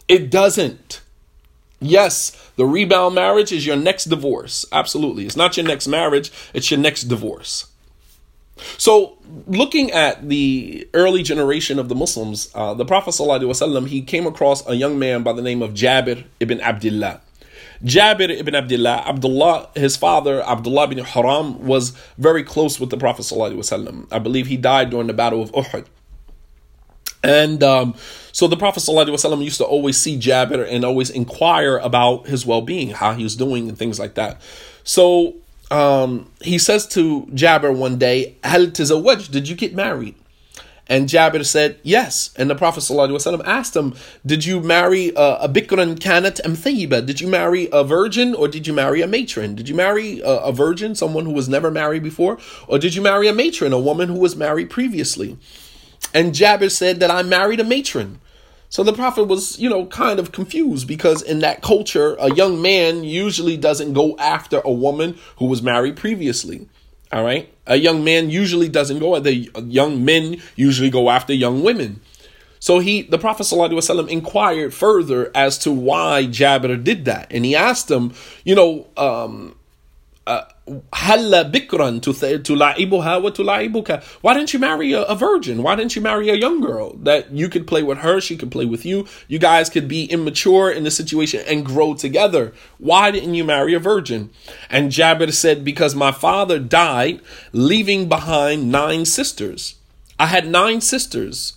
It 0.08 0.30
doesn't. 0.30 1.02
Yes, 1.80 2.50
the 2.56 2.64
rebound 2.64 3.14
marriage 3.14 3.52
is 3.52 3.66
your 3.66 3.76
next 3.76 4.06
divorce. 4.06 4.64
Absolutely. 4.72 5.26
It's 5.26 5.36
not 5.36 5.56
your 5.58 5.66
next 5.66 5.86
marriage, 5.86 6.32
it's 6.54 6.70
your 6.70 6.80
next 6.80 7.04
divorce. 7.04 7.67
So, 8.77 9.17
looking 9.47 9.91
at 9.91 10.29
the 10.29 10.87
early 10.93 11.23
generation 11.23 11.79
of 11.79 11.89
the 11.89 11.95
Muslims, 11.95 12.51
uh, 12.53 12.73
the 12.73 12.85
Prophet 12.85 13.11
ﷺ, 13.11 13.87
he 13.87 14.01
came 14.01 14.27
across 14.27 14.67
a 14.67 14.75
young 14.75 14.99
man 14.99 15.23
by 15.23 15.33
the 15.33 15.41
name 15.41 15.61
of 15.61 15.73
Jabir 15.73 16.25
ibn 16.39 16.61
Abdullah. 16.61 17.21
Jabir 17.83 18.29
ibn 18.29 18.55
Abdullah, 18.55 19.03
Abdullah, 19.07 19.69
his 19.75 19.97
father, 19.97 20.41
Abdullah 20.43 20.85
ibn 20.85 20.99
Haram, 20.99 21.65
was 21.65 21.91
very 22.17 22.43
close 22.43 22.79
with 22.79 22.91
the 22.91 22.97
Prophet 22.97 23.23
ﷺ. 23.23 24.07
I 24.11 24.19
believe 24.19 24.47
he 24.47 24.57
died 24.57 24.89
during 24.91 25.07
the 25.07 25.13
Battle 25.13 25.41
of 25.41 25.51
Uhud. 25.51 25.85
And 27.23 27.63
um, 27.63 27.95
so 28.31 28.47
the 28.47 28.57
Prophet 28.57 28.81
ﷺ 28.81 29.43
used 29.43 29.57
to 29.57 29.65
always 29.65 29.97
see 29.97 30.17
Jabir 30.17 30.67
and 30.69 30.85
always 30.85 31.09
inquire 31.09 31.77
about 31.77 32.27
his 32.27 32.45
well 32.45 32.61
being, 32.61 32.89
how 32.89 33.13
he 33.13 33.23
was 33.23 33.35
doing, 33.35 33.67
and 33.67 33.77
things 33.77 33.99
like 33.99 34.15
that. 34.15 34.41
So 34.83 35.35
um, 35.70 36.30
he 36.40 36.58
says 36.58 36.86
to 36.88 37.26
Jabir 37.26 37.74
one 37.74 37.98
day, 37.98 38.36
Hal 38.42 38.66
tazawwaj, 38.68 39.30
did 39.30 39.48
you 39.48 39.56
get 39.56 39.74
married? 39.74 40.14
And 40.88 41.08
Jabir 41.08 41.44
said, 41.44 41.78
yes. 41.82 42.30
And 42.36 42.48
the 42.48 42.54
Prophet 42.54 42.80
ﷺ 42.80 43.42
asked 43.44 43.76
him, 43.76 43.94
did 44.24 44.46
you 44.46 44.60
marry 44.60 45.10
a, 45.10 45.36
a 45.40 45.48
bikran 45.48 45.98
kanat 45.98 46.40
am 46.44 47.04
Did 47.06 47.20
you 47.20 47.28
marry 47.28 47.68
a 47.70 47.84
virgin 47.84 48.34
or 48.34 48.48
did 48.48 48.66
you 48.66 48.72
marry 48.72 49.02
a 49.02 49.06
matron? 49.06 49.54
Did 49.54 49.68
you 49.68 49.74
marry 49.74 50.20
a, 50.20 50.36
a 50.44 50.52
virgin, 50.52 50.94
someone 50.94 51.26
who 51.26 51.32
was 51.32 51.48
never 51.48 51.70
married 51.70 52.02
before? 52.02 52.38
Or 52.66 52.78
did 52.78 52.94
you 52.94 53.02
marry 53.02 53.28
a 53.28 53.34
matron, 53.34 53.74
a 53.74 53.78
woman 53.78 54.08
who 54.08 54.18
was 54.18 54.34
married 54.34 54.70
previously? 54.70 55.36
And 56.14 56.32
Jabir 56.32 56.70
said 56.70 57.00
that 57.00 57.10
I 57.10 57.22
married 57.22 57.60
a 57.60 57.64
matron. 57.64 58.20
So 58.70 58.82
the 58.82 58.92
prophet 58.92 59.24
was, 59.24 59.58
you 59.58 59.70
know, 59.70 59.86
kind 59.86 60.18
of 60.18 60.32
confused 60.32 60.86
because 60.86 61.22
in 61.22 61.38
that 61.38 61.62
culture, 61.62 62.16
a 62.20 62.34
young 62.34 62.60
man 62.60 63.02
usually 63.02 63.56
doesn't 63.56 63.94
go 63.94 64.16
after 64.18 64.60
a 64.64 64.72
woman 64.72 65.18
who 65.38 65.46
was 65.46 65.62
married 65.62 65.96
previously. 65.96 66.68
All 67.10 67.24
right. 67.24 67.50
A 67.66 67.76
young 67.76 68.04
man 68.04 68.28
usually 68.28 68.68
doesn't 68.68 68.98
go 68.98 69.18
the 69.20 69.50
young 69.62 70.04
men 70.04 70.42
usually 70.56 70.90
go 70.90 71.08
after 71.08 71.32
young 71.32 71.62
women. 71.62 72.00
So 72.60 72.80
he, 72.80 73.02
the 73.02 73.18
Prophet 73.18 73.44
ﷺ 73.44 74.08
inquired 74.08 74.74
further 74.74 75.30
as 75.34 75.58
to 75.58 75.72
why 75.72 76.24
Jabir 76.24 76.82
did 76.82 77.04
that. 77.04 77.28
And 77.30 77.44
he 77.44 77.54
asked 77.54 77.90
him, 77.90 78.12
you 78.44 78.54
know, 78.54 78.86
um, 78.96 79.54
uh, 80.26 80.42
Halla 80.92 81.44
bikran 81.44 82.02
to 82.02 82.12
tula'ibuha 82.12 83.22
wa 83.22 83.30
tulaibuka. 83.30 84.02
Why 84.20 84.34
didn't 84.34 84.52
you 84.52 84.58
marry 84.58 84.92
a, 84.92 85.02
a, 85.02 85.14
virgin? 85.14 85.62
Why 85.62 85.74
didn't 85.76 85.96
you 85.96 86.02
marry 86.02 86.28
a 86.28 86.34
young 86.34 86.60
girl 86.60 86.94
that 87.02 87.32
you 87.32 87.48
could 87.48 87.66
play 87.66 87.82
with 87.82 87.98
her, 87.98 88.20
she 88.20 88.36
could 88.36 88.50
play 88.50 88.64
with 88.64 88.84
you. 88.84 89.06
You 89.26 89.38
guys 89.38 89.70
could 89.70 89.88
be 89.88 90.04
immature 90.04 90.70
in 90.70 90.84
the 90.84 90.90
situation 90.90 91.42
and 91.46 91.64
grow 91.64 91.94
together. 91.94 92.52
Why 92.78 93.10
didn't 93.10 93.34
you 93.34 93.44
marry 93.44 93.74
a 93.74 93.78
virgin? 93.78 94.30
And 94.70 94.90
Jabir 94.90 95.32
said, 95.32 95.64
because 95.64 95.94
my 95.94 96.12
father 96.12 96.58
died 96.58 97.20
leaving 97.52 98.08
behind 98.08 98.70
nine 98.70 99.04
sisters. 99.04 99.76
I 100.18 100.26
had 100.26 100.46
nine 100.46 100.80
sisters. 100.80 101.54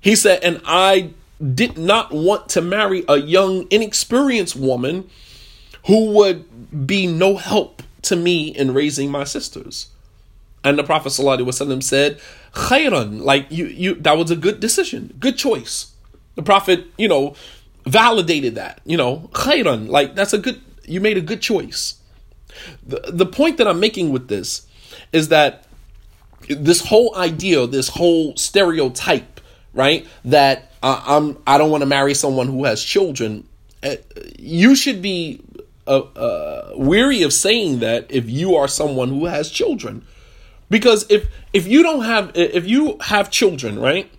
He 0.00 0.16
said, 0.16 0.42
and 0.42 0.60
I 0.64 1.10
did 1.40 1.78
not 1.78 2.12
want 2.12 2.48
to 2.50 2.60
marry 2.60 3.04
a 3.08 3.16
young, 3.16 3.66
inexperienced 3.70 4.56
woman 4.56 5.08
who 5.86 6.12
would 6.12 6.86
be 6.86 7.06
no 7.06 7.36
help 7.36 7.79
to 8.02 8.16
me 8.16 8.48
in 8.48 8.74
raising 8.74 9.10
my 9.10 9.24
sisters. 9.24 9.88
And 10.62 10.78
the 10.78 10.84
Prophet 10.84 11.10
ﷺ 11.10 11.82
said, 11.82 12.20
khayran, 12.52 13.22
like 13.22 13.46
you, 13.50 13.66
you, 13.66 13.94
that 13.96 14.16
was 14.18 14.30
a 14.30 14.36
good 14.36 14.60
decision, 14.60 15.14
good 15.18 15.38
choice. 15.38 15.92
The 16.34 16.42
Prophet, 16.42 16.86
you 16.98 17.08
know, 17.08 17.34
validated 17.86 18.56
that, 18.56 18.80
you 18.84 18.96
know, 18.96 19.30
khayran, 19.32 19.88
like 19.88 20.14
that's 20.14 20.32
a 20.32 20.38
good, 20.38 20.60
you 20.84 21.00
made 21.00 21.16
a 21.16 21.22
good 21.22 21.40
choice. 21.40 21.98
The, 22.86 23.00
the 23.08 23.26
point 23.26 23.58
that 23.58 23.66
I'm 23.66 23.80
making 23.80 24.10
with 24.10 24.28
this 24.28 24.66
is 25.12 25.28
that 25.28 25.64
this 26.48 26.84
whole 26.86 27.16
idea, 27.16 27.66
this 27.66 27.88
whole 27.88 28.36
stereotype, 28.36 29.40
right, 29.72 30.06
that 30.24 30.72
I'm, 30.82 31.38
I 31.46 31.58
don't 31.58 31.70
want 31.70 31.82
to 31.82 31.86
marry 31.86 32.14
someone 32.14 32.48
who 32.48 32.64
has 32.64 32.82
children, 32.82 33.46
uh, 33.82 33.96
you 34.38 34.74
should 34.74 35.00
be 35.00 35.40
uh, 35.90 36.06
uh, 36.16 36.72
weary 36.76 37.22
of 37.22 37.32
saying 37.32 37.80
that 37.80 38.06
if 38.08 38.30
you 38.30 38.54
are 38.54 38.68
someone 38.68 39.08
who 39.08 39.26
has 39.26 39.50
children, 39.50 40.06
because 40.70 41.04
if 41.10 41.28
if 41.52 41.66
you 41.66 41.82
don't 41.82 42.04
have 42.04 42.30
if 42.36 42.66
you 42.66 42.96
have 43.00 43.28
children, 43.30 43.78
right, 43.78 44.10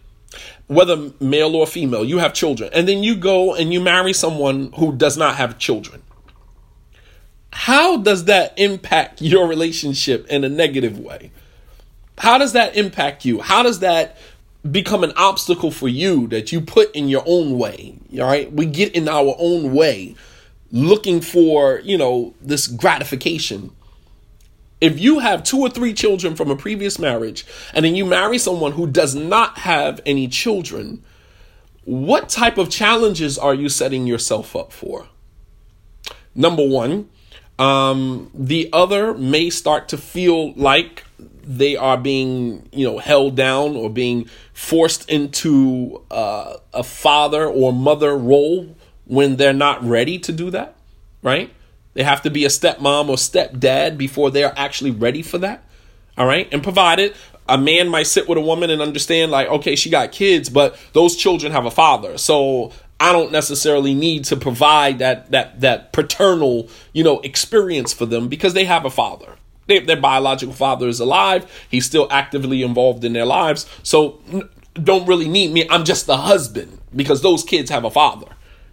whether 0.67 1.11
male 1.21 1.55
or 1.55 1.65
female, 1.65 2.03
you 2.03 2.17
have 2.17 2.33
children, 2.33 2.69
and 2.73 2.87
then 2.87 3.03
you 3.03 3.15
go 3.15 3.55
and 3.55 3.71
you 3.71 3.79
marry 3.79 4.11
someone 4.11 4.73
who 4.77 4.93
does 4.93 5.17
not 5.17 5.37
have 5.37 5.57
children. 5.57 6.03
How 7.53 7.97
does 7.97 8.25
that 8.25 8.53
impact 8.57 9.21
your 9.21 9.47
relationship 9.47 10.27
in 10.27 10.43
a 10.43 10.49
negative 10.49 10.99
way? 10.99 11.31
How 12.17 12.37
does 12.37 12.53
that 12.53 12.75
impact 12.75 13.23
you? 13.23 13.41
How 13.41 13.63
does 13.63 13.79
that 13.79 14.17
become 14.69 15.03
an 15.03 15.13
obstacle 15.15 15.71
for 15.71 15.87
you 15.87 16.27
that 16.27 16.51
you 16.51 16.61
put 16.61 16.93
in 16.93 17.07
your 17.07 17.23
own 17.25 17.57
way? 17.57 17.97
All 18.13 18.27
right, 18.27 18.51
we 18.51 18.65
get 18.65 18.93
in 18.93 19.07
our 19.07 19.35
own 19.39 19.73
way 19.73 20.15
looking 20.71 21.21
for, 21.21 21.81
you 21.83 21.97
know, 21.97 22.33
this 22.41 22.67
gratification. 22.67 23.71
If 24.79 24.99
you 24.99 25.19
have 25.19 25.43
two 25.43 25.59
or 25.59 25.69
three 25.69 25.93
children 25.93 26.35
from 26.35 26.49
a 26.49 26.55
previous 26.55 26.97
marriage 26.97 27.45
and 27.73 27.85
then 27.85 27.95
you 27.95 28.05
marry 28.05 28.37
someone 28.37 28.71
who 28.71 28.87
does 28.87 29.13
not 29.13 29.59
have 29.59 30.01
any 30.05 30.27
children, 30.27 31.03
what 31.83 32.29
type 32.29 32.57
of 32.57 32.69
challenges 32.69 33.37
are 33.37 33.53
you 33.53 33.69
setting 33.69 34.07
yourself 34.07 34.55
up 34.55 34.71
for? 34.71 35.07
Number 36.33 36.67
one, 36.67 37.09
um, 37.59 38.31
the 38.33 38.69
other 38.73 39.13
may 39.13 39.49
start 39.49 39.89
to 39.89 39.97
feel 39.97 40.53
like 40.53 41.03
they 41.43 41.75
are 41.75 41.97
being, 41.97 42.67
you 42.71 42.85
know, 42.85 42.97
held 42.97 43.35
down 43.35 43.75
or 43.75 43.89
being 43.89 44.29
forced 44.53 45.09
into 45.09 46.03
uh, 46.09 46.57
a 46.73 46.83
father 46.83 47.47
or 47.47 47.73
mother 47.73 48.15
role 48.17 48.75
when 49.11 49.35
they're 49.35 49.51
not 49.51 49.83
ready 49.83 50.17
to 50.17 50.31
do 50.31 50.49
that, 50.51 50.73
right? 51.21 51.53
They 51.95 52.03
have 52.03 52.21
to 52.21 52.29
be 52.29 52.45
a 52.45 52.47
stepmom 52.47 53.09
or 53.09 53.17
stepdad 53.17 53.97
before 53.97 54.31
they're 54.31 54.53
actually 54.55 54.91
ready 54.91 55.21
for 55.21 55.37
that. 55.39 55.65
All 56.17 56.25
right. 56.25 56.47
And 56.53 56.63
provided 56.63 57.13
a 57.49 57.57
man 57.57 57.89
might 57.89 58.07
sit 58.07 58.29
with 58.29 58.37
a 58.37 58.41
woman 58.41 58.69
and 58.69 58.81
understand, 58.81 59.29
like, 59.29 59.49
okay, 59.49 59.75
she 59.75 59.89
got 59.89 60.13
kids, 60.13 60.47
but 60.49 60.77
those 60.93 61.17
children 61.17 61.51
have 61.51 61.65
a 61.65 61.71
father. 61.71 62.17
So 62.17 62.71
I 63.01 63.11
don't 63.11 63.33
necessarily 63.33 63.93
need 63.93 64.23
to 64.25 64.37
provide 64.37 64.99
that 64.99 65.31
that 65.31 65.59
that 65.59 65.91
paternal, 65.91 66.69
you 66.93 67.03
know, 67.03 67.19
experience 67.19 67.91
for 67.91 68.05
them 68.05 68.29
because 68.29 68.53
they 68.53 68.63
have 68.63 68.85
a 68.85 68.89
father. 68.89 69.35
They, 69.67 69.79
their 69.79 69.99
biological 69.99 70.53
father 70.53 70.87
is 70.87 71.01
alive. 71.01 71.51
He's 71.69 71.85
still 71.85 72.07
actively 72.09 72.63
involved 72.63 73.03
in 73.03 73.11
their 73.11 73.25
lives. 73.25 73.67
So 73.83 74.21
don't 74.75 75.05
really 75.05 75.27
need 75.27 75.51
me. 75.51 75.67
I'm 75.69 75.83
just 75.83 76.05
the 76.05 76.17
husband 76.17 76.79
because 76.95 77.21
those 77.21 77.43
kids 77.43 77.69
have 77.69 77.83
a 77.83 77.91
father, 77.91 78.27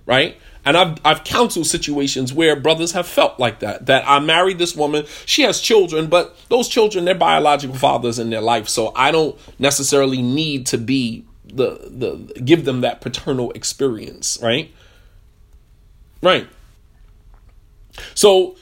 right? 0.09 0.37
And 0.65 0.77
I've 0.77 0.99
I've 1.05 1.23
counseled 1.23 1.67
situations 1.67 2.33
where 2.33 2.57
brothers 2.57 2.93
have 2.93 3.07
felt 3.07 3.39
like 3.39 3.61
that. 3.61 3.87
That 3.87 4.05
I 4.09 4.19
married 4.19 4.59
this 4.59 4.75
woman, 4.75 5.05
she 5.25 5.43
has 5.43 5.61
children, 5.61 6.09
but 6.09 6.37
those 6.49 6.69
children, 6.69 7.05
they're 7.05 7.15
biological 7.15 7.77
fathers 7.77 8.19
in 8.19 8.31
their 8.31 8.41
life. 8.41 8.69
So 8.69 8.93
I 8.97 9.13
don't 9.13 9.39
necessarily 9.61 10.21
need 10.21 10.67
to 10.69 10.79
be 10.79 11.25
the 11.45 11.79
the 11.89 12.41
give 12.41 12.65
them 12.65 12.81
that 12.81 13.01
paternal 13.01 13.53
experience, 13.53 14.39
right? 14.43 14.75
Right. 16.21 16.49
So 18.15 18.57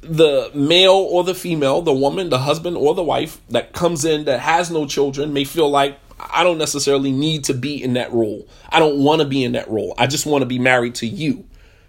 the 0.00 0.50
male 0.54 0.92
or 0.92 1.24
the 1.24 1.34
female, 1.34 1.80
the 1.80 1.92
woman, 1.92 2.28
the 2.28 2.38
husband 2.38 2.76
or 2.76 2.94
the 2.94 3.02
wife 3.02 3.40
that 3.50 3.72
comes 3.72 4.04
in 4.04 4.24
that 4.24 4.40
has 4.40 4.70
no 4.70 4.86
children 4.86 5.32
may 5.32 5.44
feel 5.44 5.70
like 5.70 5.98
I 6.30 6.44
don't 6.44 6.58
necessarily 6.58 7.12
need 7.12 7.44
to 7.44 7.54
be 7.54 7.82
in 7.82 7.94
that 7.94 8.12
role. 8.12 8.46
I 8.68 8.78
don't 8.78 8.98
want 8.98 9.22
to 9.22 9.28
be 9.28 9.44
in 9.44 9.52
that 9.52 9.68
role. 9.68 9.94
I 9.98 10.06
just 10.06 10.26
want 10.26 10.42
to 10.42 10.46
be 10.46 10.58
married 10.58 10.94
to 10.96 11.06
you. 11.06 11.44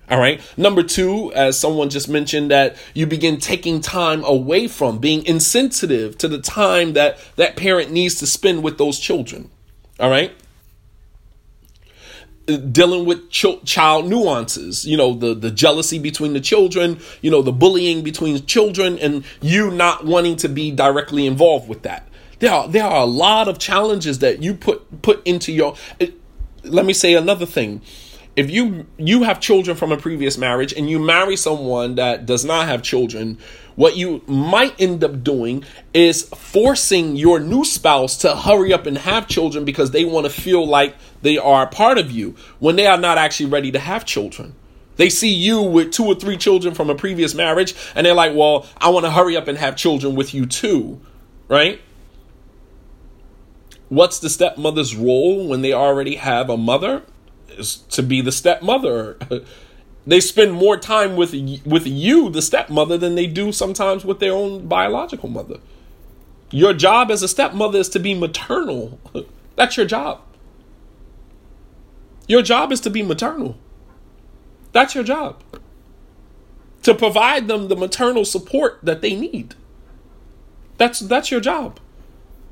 All 0.10 0.20
right. 0.20 0.42
Number 0.58 0.84
two, 0.84 1.32
as 1.34 1.58
someone 1.58 1.90
just 1.90 2.10
mentioned, 2.10 2.52
that 2.52 2.76
you 2.94 3.08
begin 3.08 3.38
taking 3.38 3.80
time 3.80 4.24
away 4.26 4.68
from 4.68 4.98
being 4.98 5.26
insensitive 5.26 6.18
to 6.18 6.28
the 6.28 6.40
time 6.40 6.94
that 6.94 7.18
that 7.38 7.56
parent 7.56 7.92
needs 7.92 8.16
to 8.16 8.28
spend 8.28 8.64
with 8.64 8.78
those 8.78 9.00
children. 9.00 9.50
All 10.00 10.10
right. 10.10 10.34
Dealing 12.46 13.06
with 13.06 13.30
ch- 13.30 13.64
child 13.64 14.10
nuances, 14.10 14.86
you 14.86 14.98
know, 14.98 15.14
the, 15.14 15.34
the 15.34 15.50
jealousy 15.50 15.98
between 15.98 16.34
the 16.34 16.42
children, 16.42 17.00
you 17.22 17.32
know, 17.32 17.42
the 17.42 17.54
bullying 17.54 18.04
between 18.04 18.46
children, 18.46 19.00
and 19.00 19.24
you 19.42 19.72
not 19.72 20.06
wanting 20.06 20.36
to 20.36 20.50
be 20.50 20.70
directly 20.70 21.26
involved 21.26 21.70
with 21.70 21.84
that 21.84 22.06
there 22.40 22.52
are 22.52 22.68
there 22.68 22.84
are 22.84 23.02
a 23.02 23.06
lot 23.06 23.48
of 23.48 23.60
challenges 23.60 24.20
that 24.20 24.42
you 24.42 24.54
put 24.54 25.02
put 25.02 25.26
into 25.26 25.52
your 25.52 25.76
it, 26.00 26.16
let 26.64 26.86
me 26.86 26.94
say 26.94 27.14
another 27.14 27.46
thing. 27.46 27.82
If 28.36 28.50
you 28.50 28.88
you 28.98 29.24
have 29.24 29.40
children 29.40 29.78
from 29.78 29.92
a 29.92 29.98
previous 29.98 30.38
marriage 30.38 30.74
and 30.74 30.90
you 30.90 31.00
marry 31.00 31.36
someone 31.36 31.96
that 31.96 32.26
does 32.26 32.44
not 32.44 32.68
have 32.68 32.82
children 32.82 33.38
what 33.76 33.96
you 33.96 34.22
might 34.28 34.80
end 34.80 35.04
up 35.04 35.24
doing 35.24 35.64
is 35.94 36.24
forcing 36.36 37.16
your 37.16 37.40
new 37.40 37.66
spouse 37.66 38.18
to 38.18 38.36
hurry 38.36 38.72
up 38.74 38.86
and 38.86 38.98
have 39.00 39.28
children 39.28 39.66
because 39.66 39.92
they 39.92 40.06
want 40.06 40.26
to 40.26 40.32
feel 40.32 40.66
like 40.66 40.96
they 41.22 41.38
are 41.38 41.64
a 41.64 41.68
part 41.68 41.98
of 41.98 42.12
you 42.12 42.36
when 42.60 42.76
they 42.76 42.86
are 42.86 42.98
not 42.98 43.18
actually 43.18 43.50
ready 43.50 43.72
to 43.72 43.80
have 43.80 44.06
children. 44.06 44.56
They 44.96 45.10
see 45.10 45.34
you 45.34 45.62
with 45.62 45.92
two 45.92 46.06
or 46.06 46.16
three 46.16 46.38
children 46.38 46.76
from 46.76 46.90
a 46.90 46.96
previous 46.96 47.34
marriage 47.34 47.74
and 47.96 48.06
they're 48.06 48.14
like 48.14 48.36
well 48.36 48.68
i 48.78 48.90
want 48.90 49.06
to 49.06 49.12
hurry 49.12 49.36
up 49.36 49.48
and 49.48 49.58
have 49.58 49.76
children 49.76 50.14
with 50.16 50.34
you 50.34 50.46
too 50.46 51.02
right 51.48 51.82
What's 53.94 54.18
the 54.18 54.30
stepmother's 54.30 54.96
role 54.96 55.48
when 55.48 55.62
they 55.62 55.72
already 55.72 56.16
have 56.16 56.50
a 56.50 56.58
mother? 56.58 57.04
Is 57.50 57.76
to 57.92 58.02
be 58.02 58.22
the 58.22 58.32
stepmother. 58.32 59.20
they 60.08 60.20
spend 60.20 60.54
more 60.54 60.78
time 60.78 61.16
with 61.16 61.36
with 61.64 61.86
you, 61.86 62.32
the 62.32 62.42
stepmother, 62.42 62.98
than 62.98 63.14
they 63.14 63.28
do 63.28 63.52
sometimes 63.52 64.04
with 64.04 64.20
their 64.20 64.34
own 64.34 64.66
biological 64.66 65.30
mother. 65.30 65.60
Your 66.50 66.74
job 66.74 67.12
as 67.12 67.22
a 67.22 67.28
stepmother 67.28 67.78
is 67.78 67.90
to 67.90 68.00
be 68.00 68.16
maternal. 68.16 69.00
That's 69.56 69.78
your 69.78 69.86
job. 69.86 70.22
Your 72.28 72.42
job 72.42 72.72
is 72.72 72.80
to 72.82 72.90
be 72.90 73.04
maternal. 73.04 73.58
That's 74.72 74.96
your 74.96 75.04
job. 75.04 75.44
To 76.82 76.96
provide 76.96 77.48
them 77.48 77.68
the 77.68 77.76
maternal 77.76 78.26
support 78.26 78.80
that 78.82 79.04
they 79.04 79.16
need. 79.16 79.54
That's 80.78 81.00
that's 81.00 81.30
your 81.30 81.42
job. 81.42 81.80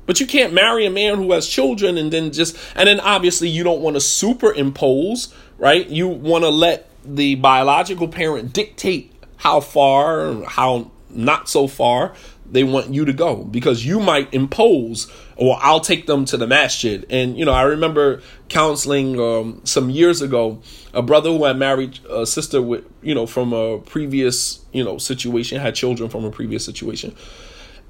But 0.06 0.20
you 0.20 0.26
can't 0.26 0.52
marry 0.52 0.84
a 0.84 0.90
man 0.90 1.16
who 1.16 1.32
has 1.32 1.46
children 1.46 1.96
and 1.96 2.12
then 2.12 2.32
just, 2.32 2.56
and 2.74 2.88
then 2.88 3.00
obviously 3.00 3.48
you 3.48 3.62
don't 3.62 3.80
want 3.80 3.94
to 3.94 4.00
superimpose, 4.00 5.32
right? 5.58 5.88
You 5.88 6.08
want 6.08 6.44
to 6.44 6.50
let 6.50 6.88
the 7.04 7.36
biological 7.36 8.08
parent 8.08 8.52
dictate 8.52 9.12
how 9.36 9.60
far, 9.60 10.42
how 10.44 10.90
not 11.10 11.48
so 11.48 11.66
far 11.66 12.14
they 12.50 12.64
want 12.64 12.92
you 12.92 13.04
to 13.04 13.12
go 13.12 13.44
because 13.44 13.84
you 13.84 13.98
might 13.98 14.32
impose 14.34 15.10
or 15.36 15.58
I'll 15.60 15.80
take 15.80 16.06
them 16.06 16.24
to 16.26 16.36
the 16.36 16.46
masjid. 16.46 17.06
And, 17.08 17.38
you 17.38 17.44
know, 17.44 17.52
I 17.52 17.62
remember 17.62 18.22
counseling 18.48 19.18
um, 19.18 19.62
some 19.64 19.88
years 19.88 20.20
ago 20.20 20.60
a 20.92 21.02
brother 21.02 21.30
who 21.30 21.44
had 21.44 21.56
married 21.56 21.98
a 22.08 22.26
sister 22.26 22.60
with, 22.60 22.84
you 23.02 23.14
know, 23.14 23.26
from 23.26 23.52
a 23.52 23.78
previous, 23.78 24.64
you 24.72 24.84
know, 24.84 24.98
situation, 24.98 25.60
had 25.60 25.74
children 25.74 26.10
from 26.10 26.24
a 26.24 26.30
previous 26.30 26.64
situation. 26.64 27.16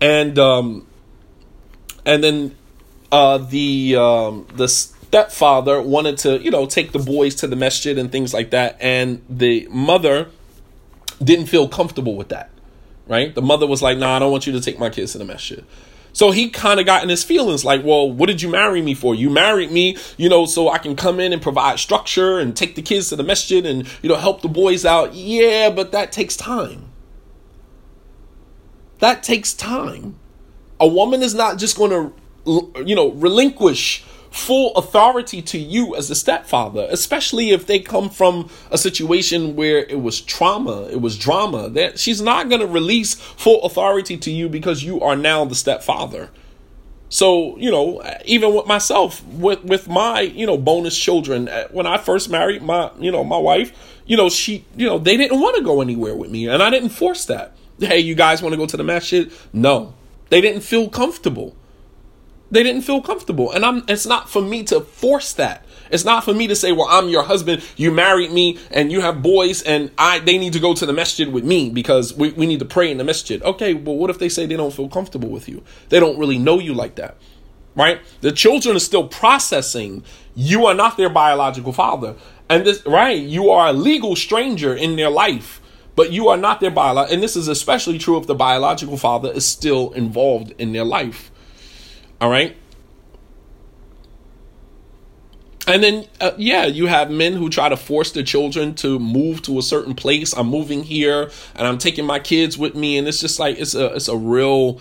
And, 0.01 0.39
um, 0.39 0.87
and 2.05 2.23
then 2.23 2.57
uh, 3.11 3.39
the 3.39 3.97
um, 3.97 4.47
the 4.55 4.69
stepfather 4.69 5.81
wanted 5.81 6.19
to 6.19 6.41
you 6.43 6.51
know 6.51 6.67
take 6.67 6.93
the 6.93 6.99
boys 6.99 7.35
to 7.37 7.47
the 7.47 7.57
masjid 7.57 7.99
and 7.99 8.11
things 8.11 8.33
like 8.33 8.51
that, 8.51 8.77
and 8.81 9.23
the 9.29 9.69
mother 9.71 10.29
didn't 11.23 11.47
feel 11.47 11.69
comfortable 11.69 12.17
with 12.17 12.31
that. 12.31 12.51
Right, 13.09 13.35
the 13.35 13.43
mother 13.43 13.67
was 13.67 13.83
like, 13.83 13.99
"Nah, 13.99 14.17
I 14.17 14.19
don't 14.21 14.31
want 14.31 14.47
you 14.47 14.53
to 14.53 14.61
take 14.61 14.79
my 14.79 14.89
kids 14.89 15.13
to 15.13 15.19
the 15.19 15.25
masjid." 15.25 15.65
So 16.13 16.31
he 16.31 16.51
kind 16.51 16.79
of 16.79 16.87
got 16.87 17.03
in 17.03 17.09
his 17.09 17.25
feelings 17.25 17.65
like, 17.65 17.83
well, 17.85 18.11
what 18.11 18.27
did 18.27 18.43
you 18.43 18.51
marry 18.51 18.83
me 18.83 18.95
for? 18.95 19.15
You 19.15 19.31
married 19.31 19.71
me, 19.71 19.97
you 20.19 20.29
know, 20.29 20.45
so 20.45 20.69
I 20.69 20.79
can 20.79 20.95
come 20.95 21.19
in 21.19 21.33
and 21.33 21.41
provide 21.41 21.79
structure 21.79 22.39
and 22.39 22.55
take 22.55 22.75
the 22.75 22.83
kids 22.83 23.09
to 23.09 23.17
the 23.17 23.23
masjid 23.23 23.65
and, 23.65 23.89
you 24.03 24.09
know, 24.09 24.17
help 24.17 24.43
the 24.43 24.49
boys 24.49 24.85
out. 24.85 25.15
Yeah, 25.15 25.71
but 25.71 25.93
that 25.93 26.13
takes 26.13 26.37
time. 26.37 26.91
That 28.99 29.23
takes 29.23 29.55
time. 29.55 30.17
A 30.83 30.87
woman 30.87 31.23
is 31.23 31.33
not 31.33 31.59
just 31.59 31.79
going 31.79 31.91
to, 31.93 32.83
you 32.85 32.95
know, 32.95 33.13
relinquish 33.13 34.05
full 34.33 34.75
authority 34.75 35.43
to 35.43 35.59
you 35.59 35.95
as 35.95 36.11
a 36.11 36.15
stepfather, 36.15 36.89
especially 36.91 37.51
if 37.51 37.67
they 37.67 37.79
come 37.79 38.09
from 38.11 38.51
a 38.71 38.79
situation 38.79 39.55
where 39.55 39.79
it 39.79 40.01
was 40.01 40.21
trauma, 40.21 40.89
it 40.91 41.01
was 41.01 41.17
drama. 41.17 41.69
That 41.69 41.99
she's 41.99 42.21
not 42.21 42.49
going 42.49 42.61
to 42.61 42.67
release 42.67 43.15
full 43.15 43.63
authority 43.63 44.17
to 44.17 44.31
you 44.31 44.49
because 44.49 44.83
you 44.83 45.01
are 45.01 45.17
now 45.17 45.45
the 45.45 45.55
stepfather. 45.55 46.31
So, 47.11 47.59
you 47.59 47.71
know, 47.71 48.03
even 48.25 48.55
with 48.55 48.67
myself, 48.67 49.23
with 49.27 49.63
with 49.65 49.87
my, 49.87 50.23
you 50.23 50.47
know, 50.47 50.57
bonus 50.57 50.99
children, 50.99 51.49
uh, 51.49 51.69
when 51.71 51.87
I 51.87 51.99
first 51.99 52.31
married 52.31 52.63
my, 52.63 52.91
you 52.99 53.13
know, 53.13 53.23
my 53.23 53.37
wife, 53.37 53.71
you 54.07 54.17
know, 54.17 54.31
she, 54.31 54.65
you 54.77 54.87
know, 54.87 54.99
they 54.99 55.19
didn't 55.19 55.39
want 55.39 55.57
to 55.59 55.63
go 55.63 55.83
anywhere 55.83 56.17
with 56.17 56.31
me, 56.31 56.49
and 56.49 56.63
I 56.63 56.71
didn't 56.71 56.89
force 56.89 57.27
that. 57.27 57.55
Hey, 57.79 57.99
you 57.99 58.15
guys 58.15 58.43
want 58.43 58.55
to 58.55 58.57
go 58.57 58.67
to 58.67 58.77
the 58.79 58.85
masjid? 58.85 59.31
No, 59.53 59.95
they 60.33 60.41
didn't 60.41 60.63
feel 60.63 60.89
comfortable. 60.89 61.55
They 62.51 62.63
didn't 62.63 62.83
feel 62.83 63.03
comfortable. 63.03 63.53
And 63.53 63.67
I'm 63.67 63.85
it's 63.87 64.07
not 64.07 64.31
for 64.31 64.41
me 64.41 64.65
to 64.65 64.81
force 64.81 65.35
that. 65.35 65.67
It's 65.91 66.07
not 66.07 66.25
for 66.25 66.33
me 66.33 66.47
to 66.47 66.57
say, 66.57 66.73
well, 66.73 66.87
I'm 66.89 67.11
your 67.11 67.25
husband, 67.25 67.63
you 67.77 67.91
married 67.91 68.33
me, 68.33 68.59
and 68.71 68.91
you 68.91 69.03
have 69.03 69.21
boys, 69.21 69.61
and 69.61 69.91
I 69.99 70.21
they 70.21 70.39
need 70.39 70.55
to 70.55 70.59
go 70.59 70.73
to 70.73 70.87
the 70.87 70.93
masjid 70.95 71.31
with 71.31 71.45
me 71.45 71.69
because 71.69 72.15
we, 72.15 72.33
we 72.33 72.47
need 72.47 72.61
to 72.61 72.65
pray 72.65 72.91
in 72.91 72.97
the 72.97 73.05
masjid. 73.05 73.43
Okay, 73.43 73.75
but 73.75 73.93
what 73.93 74.09
if 74.09 74.19
they 74.19 74.31
say 74.31 74.47
they 74.47 74.57
don't 74.57 74.73
feel 74.73 74.89
comfortable 74.89 75.29
with 75.29 75.51
you? 75.51 75.63
They 75.91 76.01
don't 76.01 76.19
really 76.19 76.39
know 76.39 76.59
you 76.59 76.73
like 76.73 76.95
that. 76.95 77.19
Right? 77.75 78.01
The 78.23 78.33
children 78.33 78.75
are 78.75 78.87
still 78.91 79.09
processing. 79.09 80.03
You 80.35 80.65
are 80.65 80.75
not 80.75 80.97
their 80.97 81.11
biological 81.11 81.75
father. 81.75 82.17
And 82.49 82.65
this 82.65 82.87
right, 82.87 83.21
you 83.21 83.51
are 83.51 83.69
a 83.69 83.75
legal 83.75 84.17
stranger 84.17 84.75
in 84.75 84.97
their 84.97 85.11
life 85.11 85.61
but 85.95 86.13
you 86.13 86.29
are 86.29 86.37
not 86.37 86.61
their 86.61 86.71
biological, 86.71 87.15
and 87.15 87.23
this 87.23 87.37
is 87.37 87.49
especially 87.49 87.99
true 87.99 88.17
if 88.19 88.27
the 88.27 88.35
biological 88.35 88.97
father 88.97 89.31
is 89.31 89.47
still 89.47 89.93
involved 89.93 90.53
in 90.59 90.73
their 90.73 90.85
life. 90.85 91.31
All 92.21 92.31
right. 92.31 92.57
And 95.67 95.83
then, 95.83 96.07
uh, 96.21 96.33
yeah, 96.39 96.65
you 96.65 96.87
have 96.87 97.11
men 97.11 97.35
who 97.35 97.49
try 97.49 97.69
to 97.69 97.77
force 97.77 98.11
their 98.11 98.25
children 98.25 98.75
to 98.77 98.99
move 98.99 99.43
to 99.43 99.59
a 99.59 99.63
certain 99.63 99.95
place. 99.95 100.33
I'm 100.33 100.49
moving 100.49 100.83
here, 100.83 101.31
and 101.55 101.67
I'm 101.67 101.79
taking 101.79 102.05
my 102.05 102.19
kids 102.19 102.59
with 102.59 102.75
me, 102.75 102.99
and 102.99 103.07
it's 103.07 103.21
just 103.21 103.39
like 103.39 103.59
it's 103.59 103.75
a 103.75 103.95
it's 103.95 104.09
a 104.09 104.17
real 104.17 104.81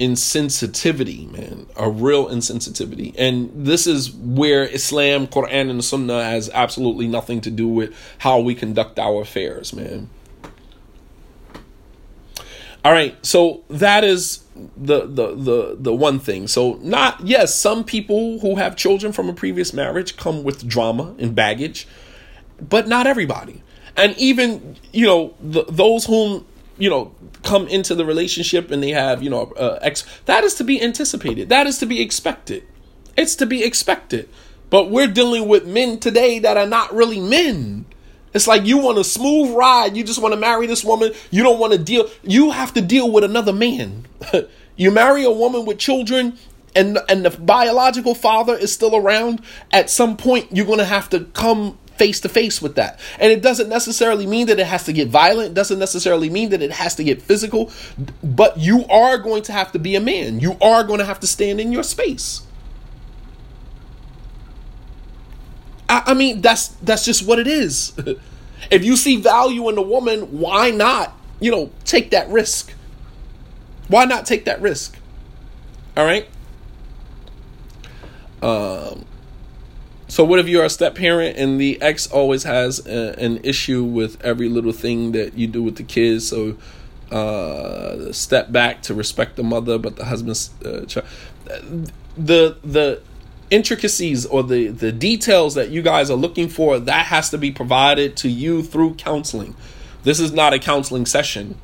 insensitivity, 0.00 1.30
man, 1.30 1.66
a 1.76 1.88
real 1.88 2.28
insensitivity. 2.28 3.14
And 3.16 3.50
this 3.54 3.86
is 3.86 4.12
where 4.12 4.64
Islam, 4.64 5.26
Quran, 5.26 5.70
and 5.70 5.82
Sunnah 5.84 6.24
has 6.24 6.50
absolutely 6.50 7.06
nothing 7.08 7.40
to 7.42 7.50
do 7.50 7.68
with 7.68 7.94
how 8.18 8.40
we 8.40 8.54
conduct 8.54 8.98
our 8.98 9.22
affairs, 9.22 9.72
man. 9.72 10.10
All 12.86 12.92
right, 12.92 13.16
so 13.26 13.64
that 13.68 14.04
is 14.04 14.44
the 14.76 15.06
the 15.06 15.34
the 15.34 15.76
the 15.76 15.92
one 15.92 16.20
thing. 16.20 16.46
So 16.46 16.74
not 16.74 17.20
yes, 17.26 17.52
some 17.52 17.82
people 17.82 18.38
who 18.38 18.54
have 18.54 18.76
children 18.76 19.12
from 19.12 19.28
a 19.28 19.32
previous 19.32 19.72
marriage 19.72 20.16
come 20.16 20.44
with 20.44 20.68
drama 20.68 21.12
and 21.18 21.34
baggage, 21.34 21.88
but 22.60 22.86
not 22.86 23.08
everybody. 23.08 23.60
And 23.96 24.16
even 24.16 24.76
you 24.92 25.04
know 25.04 25.34
the, 25.40 25.64
those 25.64 26.06
whom 26.06 26.46
you 26.78 26.88
know 26.88 27.12
come 27.42 27.66
into 27.66 27.96
the 27.96 28.04
relationship 28.04 28.70
and 28.70 28.80
they 28.80 28.90
have 28.90 29.20
you 29.20 29.30
know 29.30 29.52
uh, 29.56 29.80
ex 29.82 30.04
that 30.26 30.44
is 30.44 30.54
to 30.54 30.62
be 30.62 30.80
anticipated. 30.80 31.48
That 31.48 31.66
is 31.66 31.78
to 31.78 31.86
be 31.86 32.00
expected. 32.00 32.62
It's 33.16 33.34
to 33.34 33.46
be 33.46 33.64
expected. 33.64 34.28
But 34.70 34.92
we're 34.92 35.08
dealing 35.08 35.48
with 35.48 35.66
men 35.66 35.98
today 35.98 36.38
that 36.38 36.56
are 36.56 36.68
not 36.68 36.94
really 36.94 37.18
men 37.18 37.86
It's 38.36 38.46
like 38.46 38.66
you 38.66 38.78
want 38.78 38.98
a 38.98 39.04
smooth 39.04 39.56
ride. 39.56 39.96
You 39.96 40.04
just 40.04 40.20
want 40.20 40.34
to 40.34 40.40
marry 40.40 40.66
this 40.66 40.84
woman. 40.84 41.12
You 41.30 41.42
don't 41.42 41.58
want 41.58 41.72
to 41.72 41.78
deal. 41.78 42.08
You 42.22 42.50
have 42.52 42.74
to 42.74 42.82
deal 42.82 43.10
with 43.10 43.24
another 43.24 43.52
man. 43.52 44.06
you 44.76 44.90
marry 44.90 45.24
a 45.24 45.30
woman 45.30 45.64
with 45.64 45.78
children 45.78 46.38
and 46.76 46.98
and 47.08 47.24
the 47.24 47.30
biological 47.30 48.14
father 48.14 48.54
is 48.54 48.72
still 48.72 48.94
around, 48.94 49.40
at 49.72 49.88
some 49.88 50.16
point 50.16 50.54
you're 50.54 50.66
going 50.66 50.78
to 50.78 50.84
have 50.84 51.08
to 51.10 51.20
come 51.32 51.78
face 51.96 52.20
to 52.20 52.28
face 52.28 52.60
with 52.60 52.74
that. 52.74 53.00
And 53.18 53.32
it 53.32 53.40
doesn't 53.40 53.70
necessarily 53.70 54.26
mean 54.26 54.48
that 54.48 54.60
it 54.60 54.66
has 54.66 54.84
to 54.84 54.92
get 54.92 55.08
violent, 55.08 55.52
it 55.52 55.54
doesn't 55.54 55.78
necessarily 55.78 56.28
mean 56.28 56.50
that 56.50 56.60
it 56.60 56.72
has 56.72 56.94
to 56.96 57.04
get 57.04 57.22
physical, 57.22 57.72
but 58.22 58.58
you 58.58 58.84
are 58.86 59.16
going 59.16 59.42
to 59.44 59.52
have 59.52 59.72
to 59.72 59.78
be 59.78 59.96
a 59.96 60.00
man. 60.00 60.40
You 60.40 60.58
are 60.60 60.84
going 60.84 60.98
to 60.98 61.06
have 61.06 61.20
to 61.20 61.26
stand 61.26 61.58
in 61.58 61.72
your 61.72 61.82
space. 61.82 62.42
I, 65.88 66.02
I 66.06 66.14
mean, 66.14 66.40
that's 66.40 66.68
that's 66.68 67.04
just 67.04 67.26
what 67.26 67.38
it 67.38 67.46
is. 67.46 67.92
if 68.70 68.84
you 68.84 68.96
see 68.96 69.16
value 69.16 69.68
in 69.68 69.78
a 69.78 69.82
woman, 69.82 70.38
why 70.38 70.70
not, 70.70 71.16
you 71.40 71.50
know, 71.50 71.70
take 71.84 72.10
that 72.10 72.28
risk? 72.28 72.72
Why 73.88 74.04
not 74.04 74.26
take 74.26 74.46
that 74.46 74.60
risk? 74.60 74.96
All 75.96 76.04
right? 76.04 76.28
Um 78.42 79.04
so 80.08 80.24
what 80.24 80.38
if 80.38 80.48
you're 80.48 80.64
a 80.64 80.70
step 80.70 80.94
parent 80.94 81.36
and 81.36 81.60
the 81.60 81.80
ex 81.82 82.06
always 82.06 82.44
has 82.44 82.86
a, 82.86 83.18
an 83.18 83.40
issue 83.42 83.82
with 83.82 84.22
every 84.24 84.48
little 84.48 84.72
thing 84.72 85.12
that 85.12 85.34
you 85.34 85.46
do 85.46 85.62
with 85.62 85.76
the 85.76 85.82
kids? 85.82 86.28
So 86.28 86.56
uh, 87.10 88.12
step 88.12 88.52
back 88.52 88.82
to 88.82 88.94
respect 88.94 89.36
the 89.36 89.42
mother, 89.42 89.78
but 89.78 89.96
the 89.96 90.04
husband's 90.04 90.50
uh, 90.64 90.84
child. 90.86 91.06
The 92.16 92.56
the 92.64 93.02
intricacies 93.50 94.26
or 94.26 94.42
the 94.42 94.68
the 94.68 94.92
details 94.92 95.54
that 95.54 95.70
you 95.70 95.82
guys 95.82 96.10
are 96.10 96.16
looking 96.16 96.48
for 96.48 96.78
that 96.78 97.06
has 97.06 97.30
to 97.30 97.38
be 97.38 97.50
provided 97.50 98.16
to 98.18 98.28
you 98.28 98.62
through 98.62 98.94
counseling. 98.94 99.54
This 100.02 100.20
is 100.20 100.32
not 100.32 100.52
a 100.52 100.58
counseling 100.58 101.06
session. 101.06 101.58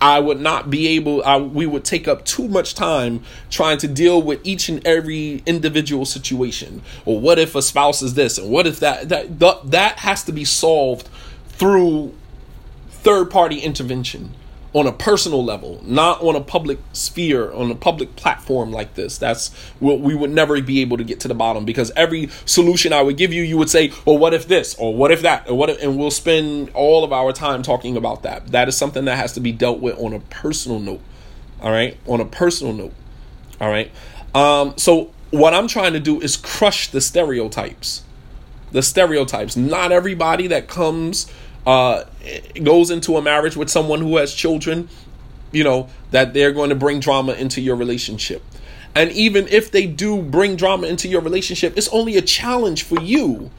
I 0.00 0.20
would 0.20 0.40
not 0.40 0.70
be 0.70 0.88
able, 0.88 1.24
I, 1.24 1.38
we 1.38 1.66
would 1.66 1.84
take 1.84 2.06
up 2.06 2.24
too 2.24 2.46
much 2.46 2.74
time 2.74 3.22
trying 3.48 3.78
to 3.78 3.88
deal 3.88 4.20
with 4.20 4.40
each 4.44 4.68
and 4.68 4.86
every 4.86 5.42
individual 5.46 6.04
situation. 6.04 6.82
Or 7.06 7.18
what 7.18 7.38
if 7.38 7.54
a 7.54 7.62
spouse 7.62 8.02
is 8.02 8.14
this? 8.14 8.36
And 8.36 8.50
what 8.50 8.66
if 8.66 8.80
that, 8.80 9.08
that, 9.08 9.38
that, 9.38 9.70
that 9.70 9.98
has 10.00 10.22
to 10.24 10.32
be 10.32 10.44
solved 10.44 11.08
through 11.48 12.12
third 12.90 13.30
party 13.30 13.60
intervention 13.60 14.34
on 14.74 14.88
a 14.88 14.92
personal 14.92 15.44
level, 15.44 15.80
not 15.84 16.20
on 16.20 16.34
a 16.34 16.40
public 16.40 16.80
sphere, 16.92 17.52
on 17.52 17.70
a 17.70 17.76
public 17.76 18.16
platform 18.16 18.72
like 18.72 18.94
this. 18.94 19.16
That's 19.18 19.54
what 19.78 20.00
we 20.00 20.16
would 20.16 20.30
never 20.30 20.60
be 20.60 20.80
able 20.80 20.96
to 20.96 21.04
get 21.04 21.20
to 21.20 21.28
the 21.28 21.34
bottom 21.34 21.64
because 21.64 21.92
every 21.94 22.28
solution 22.44 22.92
I 22.92 23.00
would 23.00 23.16
give 23.16 23.32
you, 23.32 23.42
you 23.42 23.56
would 23.56 23.70
say, 23.70 23.92
well, 24.04 24.18
what 24.18 24.34
if 24.34 24.48
this? 24.48 24.74
Or 24.74 24.92
what 24.92 25.12
if 25.12 25.22
that? 25.22 25.48
Or 25.48 25.56
what 25.56 25.70
if, 25.70 25.80
and 25.80 25.96
we'll 25.96 26.10
spend 26.10 26.70
all 26.70 27.04
of 27.04 27.12
our 27.12 27.32
time 27.32 27.62
talking 27.62 27.96
about 27.96 28.24
that. 28.24 28.48
That 28.48 28.66
is 28.66 28.76
something 28.76 29.04
that 29.04 29.16
has 29.16 29.32
to 29.34 29.40
be 29.40 29.52
dealt 29.52 29.78
with 29.78 29.96
on 29.96 30.12
a 30.12 30.18
personal 30.18 30.80
note. 30.80 31.00
All 31.60 31.70
right. 31.70 31.96
On 32.06 32.20
a 32.20 32.26
personal 32.26 32.72
note. 32.72 32.92
All 33.60 33.70
right. 33.70 33.92
Um, 34.34 34.74
so 34.76 35.12
what 35.30 35.54
I'm 35.54 35.68
trying 35.68 35.92
to 35.92 36.00
do 36.00 36.20
is 36.20 36.36
crush 36.36 36.90
the 36.90 37.00
stereotypes. 37.00 38.02
The 38.72 38.82
stereotypes. 38.82 39.56
Not 39.56 39.92
everybody 39.92 40.48
that 40.48 40.66
comes 40.66 41.32
uh, 41.66 42.04
goes 42.62 42.90
into 42.90 43.16
a 43.16 43.22
marriage 43.22 43.56
with 43.56 43.70
someone 43.70 44.00
who 44.00 44.16
has 44.16 44.34
children, 44.34 44.88
you 45.52 45.64
know, 45.64 45.88
that 46.10 46.34
they're 46.34 46.52
going 46.52 46.70
to 46.70 46.76
bring 46.76 47.00
drama 47.00 47.32
into 47.32 47.60
your 47.60 47.76
relationship. 47.76 48.42
And 48.94 49.10
even 49.12 49.48
if 49.48 49.70
they 49.70 49.86
do 49.86 50.22
bring 50.22 50.56
drama 50.56 50.86
into 50.86 51.08
your 51.08 51.20
relationship, 51.20 51.76
it's 51.76 51.88
only 51.88 52.16
a 52.16 52.22
challenge 52.22 52.84
for 52.84 53.00
you. 53.00 53.50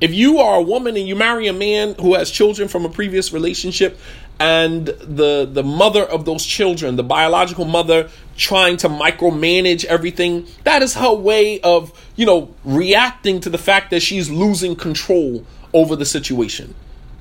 If 0.00 0.12
you 0.12 0.38
are 0.38 0.58
a 0.58 0.62
woman 0.62 0.96
and 0.96 1.08
you 1.08 1.16
marry 1.16 1.46
a 1.46 1.52
man 1.52 1.94
who 1.94 2.14
has 2.14 2.30
children 2.30 2.68
from 2.68 2.84
a 2.84 2.88
previous 2.88 3.32
relationship, 3.32 3.98
and 4.38 4.86
the 4.86 5.48
the 5.50 5.62
mother 5.62 6.02
of 6.02 6.26
those 6.26 6.44
children, 6.44 6.96
the 6.96 7.02
biological 7.02 7.64
mother, 7.64 8.10
trying 8.36 8.76
to 8.76 8.88
micromanage 8.88 9.84
everything, 9.86 10.46
that 10.64 10.82
is 10.82 10.94
her 10.94 11.14
way 11.14 11.58
of, 11.60 11.90
you 12.16 12.26
know, 12.26 12.54
reacting 12.62 13.40
to 13.40 13.48
the 13.48 13.58
fact 13.58 13.90
that 13.90 14.00
she's 14.00 14.28
losing 14.28 14.76
control 14.76 15.46
over 15.72 15.96
the 15.96 16.04
situation. 16.04 16.74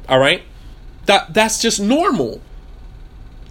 All 0.08 0.20
right? 0.20 0.44
That 1.06 1.34
that's 1.34 1.62
just 1.62 1.80
normal. 1.80 2.41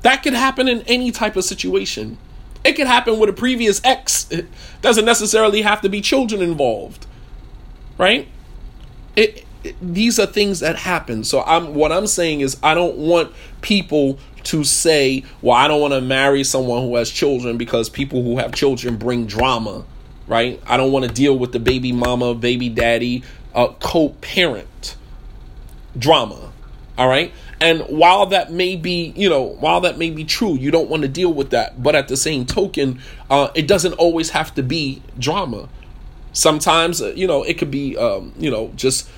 That 0.03 0.23
could 0.23 0.35
happen 0.35 0.69
in 0.69 0.83
any 0.83 1.11
type 1.11 1.37
of 1.37 1.45
situation. 1.45 2.19
It 2.64 2.75
could 2.75 2.87
happen 2.87 3.19
with 3.19 3.29
a 3.29 3.33
previous 3.33 3.81
ex. 3.85 4.31
It 4.31 4.47
doesn't 4.83 5.05
necessarily 5.05 5.62
have 5.62 5.81
to 5.83 5.88
be 5.88 6.01
children 6.01 6.43
involved. 6.43 7.07
Right? 7.99 8.29
It, 9.17 9.45
it, 9.62 9.77
these 9.81 10.19
are 10.19 10.27
things 10.27 10.61
that 10.61 10.77
happen. 10.77 11.25
So 11.25 11.43
I'm 11.43 11.75
what 11.75 11.93
I'm 11.93 12.07
saying 12.07 12.40
is 12.40 12.57
I 12.62 12.75
don't 12.75 12.97
want 12.97 13.33
people 13.61 14.19
to 14.45 14.64
say, 14.64 15.25
"Well, 15.43 15.57
I 15.57 15.69
don't 15.69 15.81
want 15.81 15.95
to 15.95 16.01
marry 16.01 16.45
someone 16.45 16.83
who 16.83 16.97
has 16.97 17.11
children 17.11 17.57
because 17.57 17.88
people 17.88 18.23
who 18.23 18.38
have 18.38 18.53
children 18.53 18.97
bring 18.97 19.27
drama." 19.27 19.85
Right? 20.27 20.61
I 20.67 20.79
don't 20.79 20.90
want 20.90 21.05
to 21.05 21.12
deal 21.12 21.38
with 21.38 21.53
the 21.53 21.61
baby 21.61 21.93
mama, 21.93 22.35
baby 22.35 22.71
daddy, 22.71 23.23
uh, 23.55 23.69
co-parent 23.81 24.97
drama. 25.98 26.52
All 26.96 27.09
right. 27.09 27.33
And 27.61 27.83
while 27.83 28.26
that 28.26 28.52
may 28.52 28.76
be, 28.76 29.12
you 29.16 29.28
know, 29.28 29.42
while 29.42 29.80
that 29.80 29.98
may 29.98 30.11
be 30.11 30.24
true, 30.24 30.54
you 30.54 30.70
don't 30.70 30.88
want 30.88 31.02
to 31.02 31.09
deal 31.09 31.33
with 31.33 31.50
that. 31.50 31.83
But 31.83 31.94
at 31.94 32.09
the 32.09 32.16
same 32.16 32.46
token, 32.46 33.00
uh, 33.30 33.48
it 33.54 33.66
doesn't 33.66 33.94
always 33.94 34.30
have 34.30 34.54
to 34.54 34.62
be 34.62 35.02
drama. 35.18 35.68
Sometimes, 36.33 37.00
uh, 37.00 37.12
you 37.16 37.26
know, 37.26 37.42
it 37.42 37.59
could 37.59 37.70
be, 37.70 37.96
um, 37.96 38.33
you 38.38 38.50
know, 38.50 38.70
just 38.76 39.09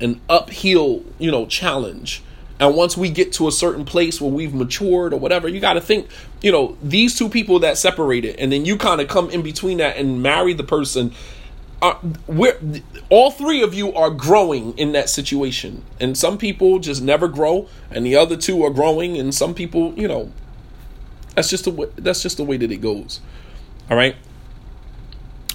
an 0.00 0.20
uphill, 0.28 1.02
you 1.18 1.30
know, 1.30 1.46
challenge. 1.46 2.22
And 2.60 2.76
once 2.76 2.96
we 2.96 3.10
get 3.10 3.32
to 3.34 3.48
a 3.48 3.52
certain 3.52 3.84
place 3.84 4.20
where 4.20 4.30
we've 4.30 4.54
matured 4.54 5.12
or 5.12 5.18
whatever, 5.18 5.48
you 5.48 5.60
got 5.60 5.72
to 5.72 5.80
think, 5.80 6.08
you 6.40 6.52
know, 6.52 6.76
these 6.82 7.18
two 7.18 7.28
people 7.28 7.58
that 7.60 7.78
separated, 7.78 8.36
and 8.36 8.52
then 8.52 8.64
you 8.64 8.76
kind 8.76 9.00
of 9.00 9.08
come 9.08 9.28
in 9.30 9.42
between 9.42 9.78
that 9.78 9.96
and 9.96 10.22
marry 10.22 10.52
the 10.52 10.62
person 10.62 11.12
we're 12.26 12.58
all 13.10 13.30
three 13.30 13.62
of 13.62 13.74
you 13.74 13.92
are 13.94 14.10
growing 14.10 14.76
in 14.78 14.92
that 14.92 15.08
situation. 15.08 15.82
And 16.00 16.16
some 16.16 16.38
people 16.38 16.78
just 16.78 17.02
never 17.02 17.28
grow 17.28 17.68
and 17.90 18.06
the 18.06 18.16
other 18.16 18.36
two 18.36 18.64
are 18.64 18.70
growing 18.70 19.18
and 19.18 19.34
some 19.34 19.54
people 19.54 19.92
you 19.98 20.08
know 20.08 20.32
that's 21.34 21.50
just 21.50 21.64
the 21.64 21.70
way 21.70 21.88
that's 21.96 22.22
just 22.22 22.36
the 22.36 22.44
way 22.44 22.56
that 22.56 22.70
it 22.70 22.78
goes. 22.78 23.20
All 23.90 23.96
right? 23.96 24.16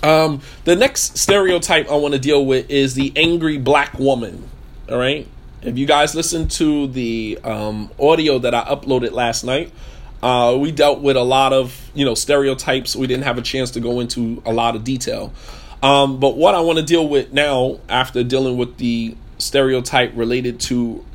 Um 0.03 0.41
the 0.65 0.75
next 0.75 1.17
stereotype 1.17 1.89
i 1.89 1.95
want 1.95 2.13
to 2.13 2.19
deal 2.19 2.45
with 2.45 2.69
is 2.69 2.95
the 2.95 3.11
angry 3.15 3.57
black 3.57 3.97
woman. 3.97 4.49
All 4.89 4.97
right? 4.97 5.27
If 5.61 5.77
you 5.77 5.85
guys 5.85 6.15
listen 6.15 6.47
to 6.49 6.87
the 6.87 7.37
um, 7.43 7.91
audio 7.99 8.39
that 8.39 8.53
i 8.53 8.63
uploaded 8.63 9.11
last 9.11 9.43
night 9.43 9.73
uh, 10.21 10.57
we 10.59 10.71
dealt 10.71 10.99
with 11.01 11.15
a 11.15 11.23
lot 11.23 11.53
of 11.53 11.89
you 11.93 12.05
know 12.05 12.13
stereotypes. 12.13 12.95
We 12.95 13.07
didn't 13.07 13.23
have 13.23 13.37
a 13.37 13.41
chance 13.41 13.71
to 13.71 13.79
go 13.79 13.99
into 13.99 14.41
a 14.45 14.51
lot 14.51 14.75
of 14.75 14.83
detail 14.83 15.33
um, 15.81 16.19
but 16.19 16.35
what 16.35 16.55
I 16.55 16.61
want 16.61 16.79
to 16.79 16.85
deal 16.85 17.07
with 17.07 17.31
now, 17.31 17.79
after 17.87 18.23
dealing 18.23 18.57
with 18.57 18.77
the 18.77 19.15
stereotype 19.37 20.11
related 20.15 20.59
to 20.61 21.05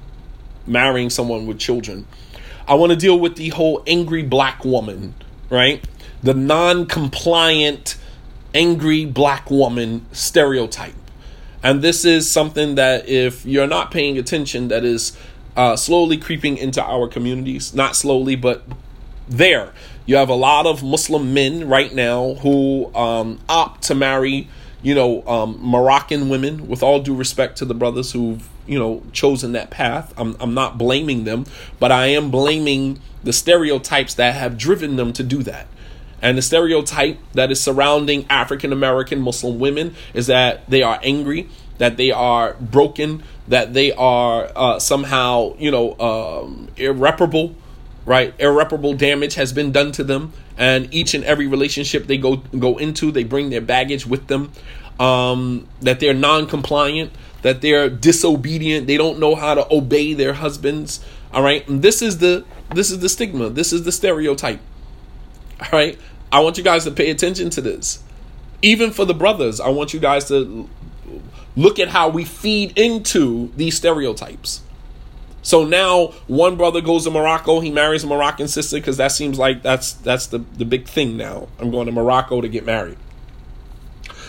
marrying 0.67 1.11
someone 1.11 1.47
with 1.47 1.59
children, 1.59 2.07
I 2.67 2.75
want 2.75 2.91
to 2.91 2.97
deal 2.97 3.19
with 3.19 3.37
the 3.37 3.51
whole 3.51 3.83
angry 3.87 4.23
black 4.23 4.65
woman, 4.65 5.15
right? 5.51 5.85
The 6.23 6.33
non 6.33 6.87
compliant, 6.87 7.97
angry 8.55 9.05
black 9.05 9.51
woman 9.51 10.07
stereotype. 10.13 10.95
And 11.63 11.83
this 11.83 12.05
is 12.05 12.31
something 12.31 12.77
that, 12.77 13.09
if 13.09 13.45
you're 13.45 13.67
not 13.67 13.91
paying 13.91 14.19
attention, 14.19 14.69
that 14.69 14.85
is 14.85 15.17
uh, 15.57 15.77
slowly 15.77 16.17
creeping 16.17 16.57
into 16.57 16.83
our 16.83 17.09
communities. 17.09 17.75
Not 17.75 17.97
slowly, 17.97 18.37
but 18.37 18.65
there. 19.29 19.73
You 20.07 20.17
have 20.17 20.29
a 20.29 20.35
lot 20.35 20.67
of 20.67 20.83
Muslim 20.83 21.33
men 21.33 21.67
right 21.67 21.93
now 21.93 22.35
who 22.35 22.95
um, 22.95 23.41
opt 23.49 23.85
to 23.85 23.95
marry, 23.95 24.49
you 24.83 24.95
know, 24.95 25.27
um, 25.27 25.59
Moroccan 25.61 26.29
women. 26.29 26.69
With 26.69 26.83
all 26.83 27.01
due 27.01 27.15
respect 27.15 27.57
to 27.59 27.65
the 27.65 27.75
brothers 27.75 28.13
who've, 28.13 28.47
you 28.67 28.79
know, 28.79 29.03
chosen 29.13 29.53
that 29.53 29.71
path, 29.71 30.13
I'm, 30.19 30.37
I'm 30.41 30.53
not 30.53 30.77
blaming 30.77 31.25
them, 31.25 31.47
but 31.79 31.91
I 31.91 32.09
am 32.09 32.31
blaming 32.31 33.01
the 33.23 33.33
stereotypes 33.33 34.15
that 34.15 34.35
have 34.35 34.59
driven 34.59 34.97
them 34.97 35.15
to 35.15 35.23
do 35.23 35.43
that. 35.45 35.69
And 36.21 36.37
the 36.37 36.43
stereotype 36.43 37.19
that 37.33 37.51
is 37.51 37.61
surrounding 37.61 38.27
African 38.29 38.73
American 38.73 39.21
Muslim 39.21 39.59
women 39.59 39.95
is 40.13 40.27
that 40.27 40.69
they 40.69 40.83
are 40.83 40.99
angry, 41.03 41.49
that 41.79 41.97
they 41.97 42.11
are 42.11 42.55
broken, 42.55 43.23
that 43.49 43.73
they 43.73 43.93
are 43.93 44.51
uh, 44.55 44.79
somehow, 44.79 45.55
you 45.59 45.71
know, 45.71 45.99
um, 45.99 46.69
irreparable 46.77 47.55
right? 48.05 48.35
Irreparable 48.39 48.95
damage 48.95 49.35
has 49.35 49.53
been 49.53 49.73
done 49.73 49.93
to 49.93 50.05
them, 50.05 50.33
and 50.57 50.93
each 50.93 51.15
and 51.15 51.25
every 51.25 51.47
relationship 51.47 52.07
they 52.07 52.19
go 52.19 52.37
go 52.37 52.77
into, 52.79 53.11
they 53.11 53.25
bring 53.25 53.51
their 53.51 53.61
baggage 53.61 54.07
with 54.07 54.27
them. 54.27 54.53
Um, 55.01 55.67
that 55.83 55.99
they're 55.99 56.15
non-compliant, 56.15 57.11
that 57.43 57.61
they're 57.61 57.91
disobedient, 57.91 58.87
they 58.87 58.97
don't 58.97 59.19
know 59.19 59.35
how 59.35 59.55
to 59.55 59.67
obey 59.75 60.15
their 60.15 60.35
husbands. 60.35 61.05
All 61.33 61.43
right, 61.43 61.67
and 61.69 61.83
this 61.83 62.01
is 62.01 62.19
the 62.19 62.45
this 62.75 62.91
is 62.91 63.01
the 63.01 63.09
stigma. 63.09 63.51
This 63.51 63.73
is 63.73 63.83
the 63.83 63.93
stereotype. 63.93 64.61
All 65.61 65.69
right, 65.73 65.99
I 66.31 66.41
want 66.41 66.59
you 66.59 66.65
guys 66.65 66.85
to 66.85 66.91
pay 66.91 67.11
attention 67.11 67.51
to 67.51 67.61
this. 67.61 68.03
Even 68.63 68.91
for 68.93 69.05
the 69.05 69.15
brothers, 69.15 69.61
I 69.61 69.69
want 69.69 69.93
you 69.93 70.01
guys 70.01 70.27
to 70.29 70.69
look 71.57 71.79
at 71.79 71.89
how 71.89 72.09
we 72.09 72.25
feed 72.25 72.77
into 72.79 73.53
these 73.57 73.77
stereotypes. 73.77 74.63
So 75.45 75.65
now 75.65 76.07
one 76.27 76.57
brother 76.57 76.81
goes 76.81 77.05
to 77.05 77.11
Morocco, 77.11 77.61
he 77.61 77.71
marries 77.71 78.03
a 78.03 78.07
Moroccan 78.07 78.49
sister 78.49 78.79
because 78.79 78.97
that 78.97 79.13
seems 79.13 79.39
like 79.39 79.63
that's 79.63 79.93
that's 79.93 80.27
the, 80.27 80.39
the 80.39 80.65
big 80.65 80.89
thing 80.89 81.17
now. 81.17 81.49
I'm 81.61 81.71
going 81.71 81.87
to 81.87 81.93
Morocco 81.93 82.41
to 82.41 82.49
get 82.49 82.65
married. 82.65 82.97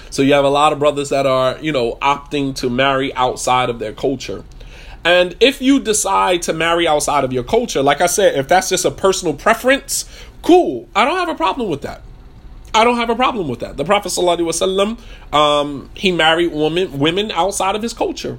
So 0.10 0.22
you 0.22 0.34
have 0.34 0.46
a 0.46 0.50
lot 0.50 0.74
of 0.74 0.80
brothers 0.80 1.10
that 1.10 1.26
are, 1.26 1.58
you 1.60 1.72
know, 1.72 1.96
opting 2.02 2.54
to 2.58 2.70
marry 2.70 3.14
outside 3.16 3.70
of 3.70 3.80
their 3.80 3.94
culture. 3.94 4.44
And 5.06 5.36
if 5.40 5.62
you 5.62 5.80
decide 5.80 6.42
to 6.44 6.54
marry 6.54 6.88
outside 6.88 7.24
of 7.24 7.32
your 7.32 7.44
culture, 7.44 7.82
like 7.82 8.02
I 8.02 8.08
said, 8.08 8.36
if 8.36 8.48
that's 8.48 8.70
just 8.70 8.86
a 8.86 8.92
personal 8.92 9.34
preference, 9.34 10.10
cool. 10.42 10.90
I 10.96 11.06
don't 11.06 11.18
have 11.18 11.30
a 11.30 11.36
problem 11.36 11.70
with 11.70 11.82
that. 11.84 12.02
I 12.74 12.84
don't 12.84 12.98
have 12.98 13.10
a 13.10 13.16
problem 13.16 13.48
with 13.48 13.60
that. 13.62 13.78
The 13.78 13.86
Prophet 13.86 14.10
ﷺ, 14.10 15.00
um, 15.34 15.90
he 15.94 16.12
married 16.12 16.52
women 16.52 17.00
women 17.00 17.32
outside 17.32 17.76
of 17.76 17.82
his 17.82 17.94
culture. 17.94 18.38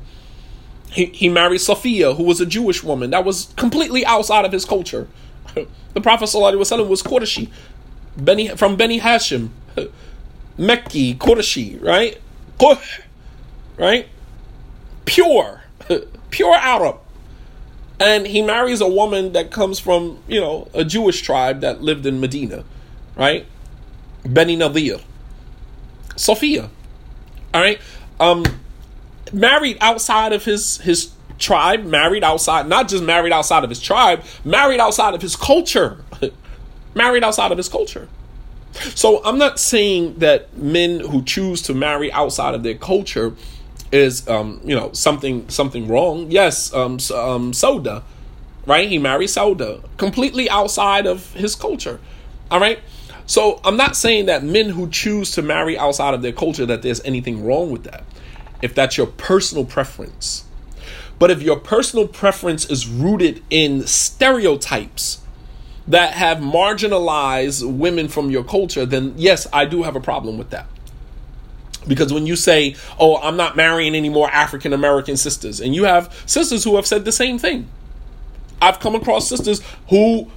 He, 0.96 1.04
he 1.06 1.28
married 1.28 1.60
Sophia, 1.60 2.14
who 2.14 2.22
was 2.22 2.40
a 2.40 2.46
Jewish 2.46 2.82
woman. 2.82 3.10
That 3.10 3.22
was 3.22 3.52
completely 3.56 4.06
outside 4.06 4.46
of 4.46 4.52
his 4.52 4.64
culture. 4.64 5.06
the 5.92 6.00
Prophet 6.00 6.24
ﷺ 6.24 6.88
was 6.88 7.02
Qurayshi, 7.02 7.50
from 8.56 8.76
Beni 8.76 8.98
Hashim, 8.98 9.50
Mekki, 10.58 11.18
Qurayshi, 11.18 11.82
right? 11.82 12.18
Right? 13.76 14.08
Pure, 15.04 15.64
pure 16.30 16.54
Arab. 16.54 16.96
And 18.00 18.26
he 18.26 18.40
marries 18.40 18.80
a 18.80 18.88
woman 18.88 19.34
that 19.34 19.50
comes 19.50 19.78
from, 19.78 20.18
you 20.26 20.40
know, 20.40 20.70
a 20.72 20.82
Jewish 20.82 21.20
tribe 21.20 21.60
that 21.60 21.82
lived 21.82 22.06
in 22.06 22.20
Medina, 22.20 22.64
right? 23.16 23.44
Beni 24.24 24.56
Nadir. 24.56 25.00
Sophia. 26.16 26.70
All 27.52 27.60
right? 27.60 27.78
Um, 28.18 28.44
married 29.36 29.76
outside 29.80 30.32
of 30.32 30.44
his 30.44 30.78
his 30.78 31.12
tribe, 31.38 31.84
married 31.84 32.24
outside, 32.24 32.66
not 32.66 32.88
just 32.88 33.04
married 33.04 33.32
outside 33.32 33.62
of 33.62 33.70
his 33.70 33.80
tribe, 33.80 34.24
married 34.44 34.80
outside 34.80 35.14
of 35.14 35.22
his 35.22 35.36
culture. 35.36 36.02
married 36.94 37.22
outside 37.22 37.52
of 37.52 37.58
his 37.58 37.68
culture. 37.68 38.08
So 38.94 39.22
I'm 39.24 39.38
not 39.38 39.58
saying 39.58 40.18
that 40.18 40.56
men 40.56 41.00
who 41.00 41.22
choose 41.22 41.62
to 41.62 41.74
marry 41.74 42.10
outside 42.10 42.54
of 42.54 42.62
their 42.62 42.74
culture 42.74 43.34
is 43.92 44.26
um, 44.28 44.60
you 44.64 44.74
know 44.74 44.92
something 44.92 45.48
something 45.48 45.86
wrong. 45.86 46.30
Yes, 46.30 46.72
um, 46.72 46.92
um, 47.14 47.52
Sauda, 47.52 48.02
right? 48.66 48.88
He 48.88 48.98
married 48.98 49.28
Sauda, 49.28 49.82
completely 49.98 50.48
outside 50.50 51.06
of 51.06 51.32
his 51.34 51.54
culture. 51.54 52.00
All 52.50 52.60
right. 52.60 52.80
So 53.28 53.60
I'm 53.64 53.76
not 53.76 53.96
saying 53.96 54.26
that 54.26 54.44
men 54.44 54.70
who 54.70 54.88
choose 54.88 55.32
to 55.32 55.42
marry 55.42 55.76
outside 55.76 56.14
of 56.14 56.22
their 56.22 56.32
culture 56.32 56.64
that 56.64 56.82
there's 56.82 57.00
anything 57.04 57.44
wrong 57.44 57.72
with 57.72 57.82
that 57.82 58.04
if 58.62 58.74
that's 58.74 58.96
your 58.96 59.06
personal 59.06 59.64
preference. 59.64 60.44
But 61.18 61.30
if 61.30 61.42
your 61.42 61.58
personal 61.58 62.06
preference 62.06 62.68
is 62.68 62.86
rooted 62.86 63.42
in 63.48 63.86
stereotypes 63.86 65.20
that 65.88 66.14
have 66.14 66.38
marginalized 66.38 67.70
women 67.78 68.08
from 68.08 68.30
your 68.30 68.44
culture, 68.44 68.84
then 68.84 69.14
yes, 69.16 69.46
I 69.52 69.64
do 69.64 69.82
have 69.82 69.96
a 69.96 70.00
problem 70.00 70.36
with 70.36 70.50
that. 70.50 70.66
Because 71.86 72.12
when 72.12 72.26
you 72.26 72.34
say, 72.36 72.74
oh, 72.98 73.16
I'm 73.18 73.36
not 73.36 73.56
marrying 73.56 73.94
any 73.94 74.08
more 74.08 74.28
African 74.30 74.72
American 74.72 75.16
sisters, 75.16 75.60
and 75.60 75.74
you 75.74 75.84
have 75.84 76.12
sisters 76.26 76.64
who 76.64 76.76
have 76.76 76.86
said 76.86 77.04
the 77.04 77.12
same 77.12 77.38
thing. 77.38 77.68
I've 78.60 78.80
come 78.80 78.94
across 78.94 79.28
sisters 79.28 79.62
who, 79.90 80.28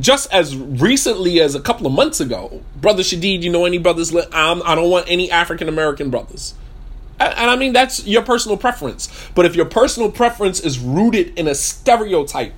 just 0.00 0.32
as 0.32 0.56
recently 0.56 1.40
as 1.40 1.54
a 1.54 1.60
couple 1.60 1.86
of 1.86 1.92
months 1.92 2.20
ago, 2.20 2.62
Brother 2.80 3.02
Shadeed, 3.02 3.42
you 3.42 3.52
know 3.52 3.66
any 3.66 3.78
brothers? 3.78 4.12
Um, 4.14 4.62
I 4.64 4.74
don't 4.74 4.90
want 4.90 5.06
any 5.08 5.30
African 5.30 5.68
American 5.68 6.10
brothers. 6.10 6.54
And 7.20 7.50
I 7.50 7.56
mean, 7.56 7.72
that's 7.72 8.06
your 8.06 8.22
personal 8.22 8.56
preference. 8.56 9.08
But 9.34 9.46
if 9.46 9.54
your 9.54 9.66
personal 9.66 10.10
preference 10.10 10.60
is 10.60 10.78
rooted 10.78 11.38
in 11.38 11.46
a 11.46 11.54
stereotype 11.54 12.52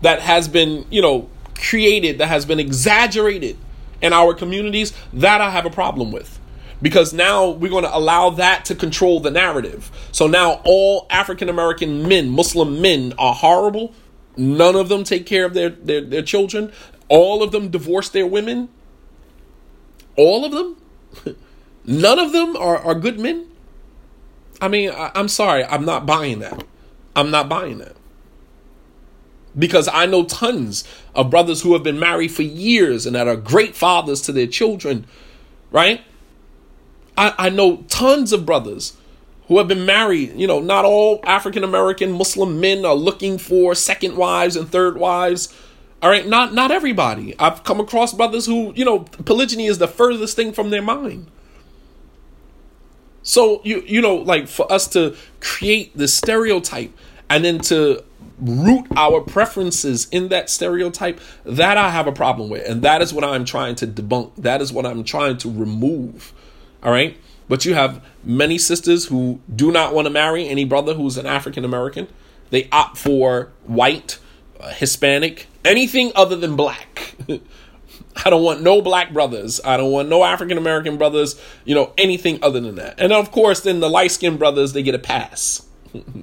that 0.00 0.20
has 0.20 0.48
been, 0.48 0.86
you 0.90 1.02
know, 1.02 1.28
created, 1.54 2.18
that 2.18 2.28
has 2.28 2.46
been 2.46 2.58
exaggerated 2.58 3.58
in 4.00 4.12
our 4.12 4.32
communities, 4.32 4.94
that 5.12 5.40
I 5.40 5.50
have 5.50 5.66
a 5.66 5.70
problem 5.70 6.10
with. 6.10 6.38
Because 6.82 7.12
now 7.12 7.50
we're 7.50 7.70
going 7.70 7.84
to 7.84 7.94
allow 7.94 8.30
that 8.30 8.64
to 8.66 8.74
control 8.74 9.20
the 9.20 9.30
narrative. 9.30 9.90
So 10.12 10.26
now 10.26 10.62
all 10.64 11.06
African 11.10 11.50
American 11.50 12.08
men, 12.08 12.30
Muslim 12.30 12.80
men, 12.80 13.12
are 13.18 13.34
horrible. 13.34 13.92
None 14.38 14.74
of 14.74 14.88
them 14.88 15.04
take 15.04 15.26
care 15.26 15.44
of 15.44 15.52
their, 15.52 15.68
their, 15.68 16.00
their 16.00 16.22
children. 16.22 16.72
All 17.08 17.42
of 17.42 17.52
them 17.52 17.68
divorce 17.68 18.08
their 18.08 18.26
women. 18.26 18.70
All 20.16 20.46
of 20.46 20.52
them. 20.52 21.36
None 21.84 22.18
of 22.18 22.32
them 22.32 22.56
are, 22.56 22.78
are 22.78 22.94
good 22.94 23.18
men. 23.18 23.49
I 24.60 24.68
mean, 24.68 24.90
I, 24.90 25.10
I'm 25.14 25.28
sorry, 25.28 25.64
I'm 25.64 25.84
not 25.84 26.06
buying 26.06 26.40
that. 26.40 26.64
I'm 27.16 27.30
not 27.30 27.48
buying 27.48 27.78
that. 27.78 27.96
Because 29.58 29.88
I 29.88 30.06
know 30.06 30.24
tons 30.24 30.84
of 31.14 31.30
brothers 31.30 31.62
who 31.62 31.72
have 31.72 31.82
been 31.82 31.98
married 31.98 32.30
for 32.30 32.42
years 32.42 33.04
and 33.04 33.16
that 33.16 33.26
are 33.26 33.36
great 33.36 33.74
fathers 33.74 34.20
to 34.22 34.32
their 34.32 34.46
children, 34.46 35.06
right? 35.72 36.02
I, 37.16 37.34
I 37.36 37.48
know 37.50 37.78
tons 37.88 38.32
of 38.32 38.46
brothers 38.46 38.96
who 39.48 39.58
have 39.58 39.66
been 39.66 39.84
married. 39.84 40.36
You 40.36 40.46
know, 40.46 40.60
not 40.60 40.84
all 40.84 41.20
African 41.24 41.64
American 41.64 42.12
Muslim 42.12 42.60
men 42.60 42.84
are 42.84 42.94
looking 42.94 43.36
for 43.36 43.74
second 43.74 44.16
wives 44.16 44.54
and 44.54 44.68
third 44.68 44.96
wives. 44.96 45.52
All 46.00 46.08
right, 46.08 46.26
not 46.26 46.54
not 46.54 46.70
everybody. 46.70 47.34
I've 47.38 47.64
come 47.64 47.80
across 47.80 48.14
brothers 48.14 48.46
who, 48.46 48.72
you 48.74 48.84
know, 48.84 49.00
polygyny 49.00 49.66
is 49.66 49.78
the 49.78 49.88
furthest 49.88 50.36
thing 50.36 50.52
from 50.52 50.70
their 50.70 50.80
mind. 50.80 51.26
So 53.22 53.60
you 53.64 53.82
you 53.86 54.00
know 54.00 54.16
like 54.16 54.48
for 54.48 54.70
us 54.70 54.88
to 54.88 55.16
create 55.40 55.96
the 55.96 56.08
stereotype 56.08 56.96
and 57.28 57.44
then 57.44 57.58
to 57.60 58.02
root 58.40 58.86
our 58.96 59.20
preferences 59.20 60.08
in 60.10 60.28
that 60.28 60.48
stereotype 60.50 61.20
that 61.44 61.76
I 61.76 61.90
have 61.90 62.06
a 62.06 62.12
problem 62.12 62.48
with. 62.48 62.66
And 62.66 62.82
that 62.82 63.02
is 63.02 63.12
what 63.12 63.24
I'm 63.24 63.44
trying 63.44 63.74
to 63.76 63.86
debunk. 63.86 64.32
That 64.36 64.62
is 64.62 64.72
what 64.72 64.86
I'm 64.86 65.04
trying 65.04 65.36
to 65.38 65.50
remove. 65.50 66.32
All 66.82 66.90
right? 66.90 67.16
But 67.48 67.64
you 67.64 67.74
have 67.74 68.02
many 68.24 68.58
sisters 68.58 69.06
who 69.06 69.40
do 69.54 69.72
not 69.72 69.94
want 69.94 70.06
to 70.06 70.10
marry 70.10 70.48
any 70.48 70.64
brother 70.64 70.94
who's 70.94 71.16
an 71.16 71.26
African 71.26 71.64
American. 71.64 72.08
They 72.50 72.68
opt 72.70 72.96
for 72.96 73.52
white 73.64 74.18
uh, 74.58 74.70
Hispanic 74.70 75.46
anything 75.64 76.12
other 76.14 76.36
than 76.36 76.56
black 76.56 77.14
I 78.24 78.30
don't 78.30 78.42
want 78.42 78.62
no 78.62 78.82
black 78.82 79.12
brothers. 79.12 79.60
I 79.64 79.76
don't 79.76 79.92
want 79.92 80.08
no 80.08 80.24
African 80.24 80.58
American 80.58 80.96
brothers, 80.96 81.40
you 81.64 81.74
know, 81.74 81.92
anything 81.96 82.38
other 82.42 82.60
than 82.60 82.74
that. 82.76 83.00
And 83.00 83.12
of 83.12 83.30
course, 83.30 83.60
then 83.60 83.80
the 83.80 83.88
light 83.88 84.10
skinned 84.10 84.38
brothers, 84.38 84.72
they 84.72 84.82
get 84.82 84.94
a 84.94 84.98
pass. 84.98 85.66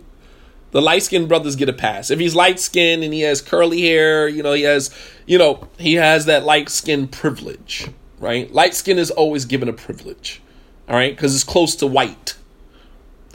the 0.72 0.82
light 0.82 1.04
skinned 1.04 1.30
brothers 1.30 1.56
get 1.56 1.70
a 1.70 1.74
pass. 1.74 2.12
If 2.12 2.20
he's 2.20 2.36
light 2.36 2.60
skinned 2.60 3.04
and 3.04 3.14
he 3.14 3.22
has 3.22 3.42
curly 3.42 3.82
hair, 3.82 4.28
you 4.28 4.44
know, 4.44 4.54
he 4.54 4.64
has, 4.64 4.94
you 5.26 5.38
know, 5.38 5.68
he 5.78 5.96
has 5.96 6.26
that 6.26 6.44
light 6.44 6.70
skin 6.70 7.08
privilege, 7.08 7.90
right? 8.20 8.52
Light 8.52 8.76
skin 8.76 9.00
is 9.00 9.10
always 9.10 9.46
given 9.46 9.70
a 9.70 9.74
privilege, 9.74 10.42
all 10.90 10.96
right, 10.96 11.16
because 11.16 11.34
it's 11.34 11.44
close 11.44 11.76
to 11.78 11.88
white. 11.88 12.36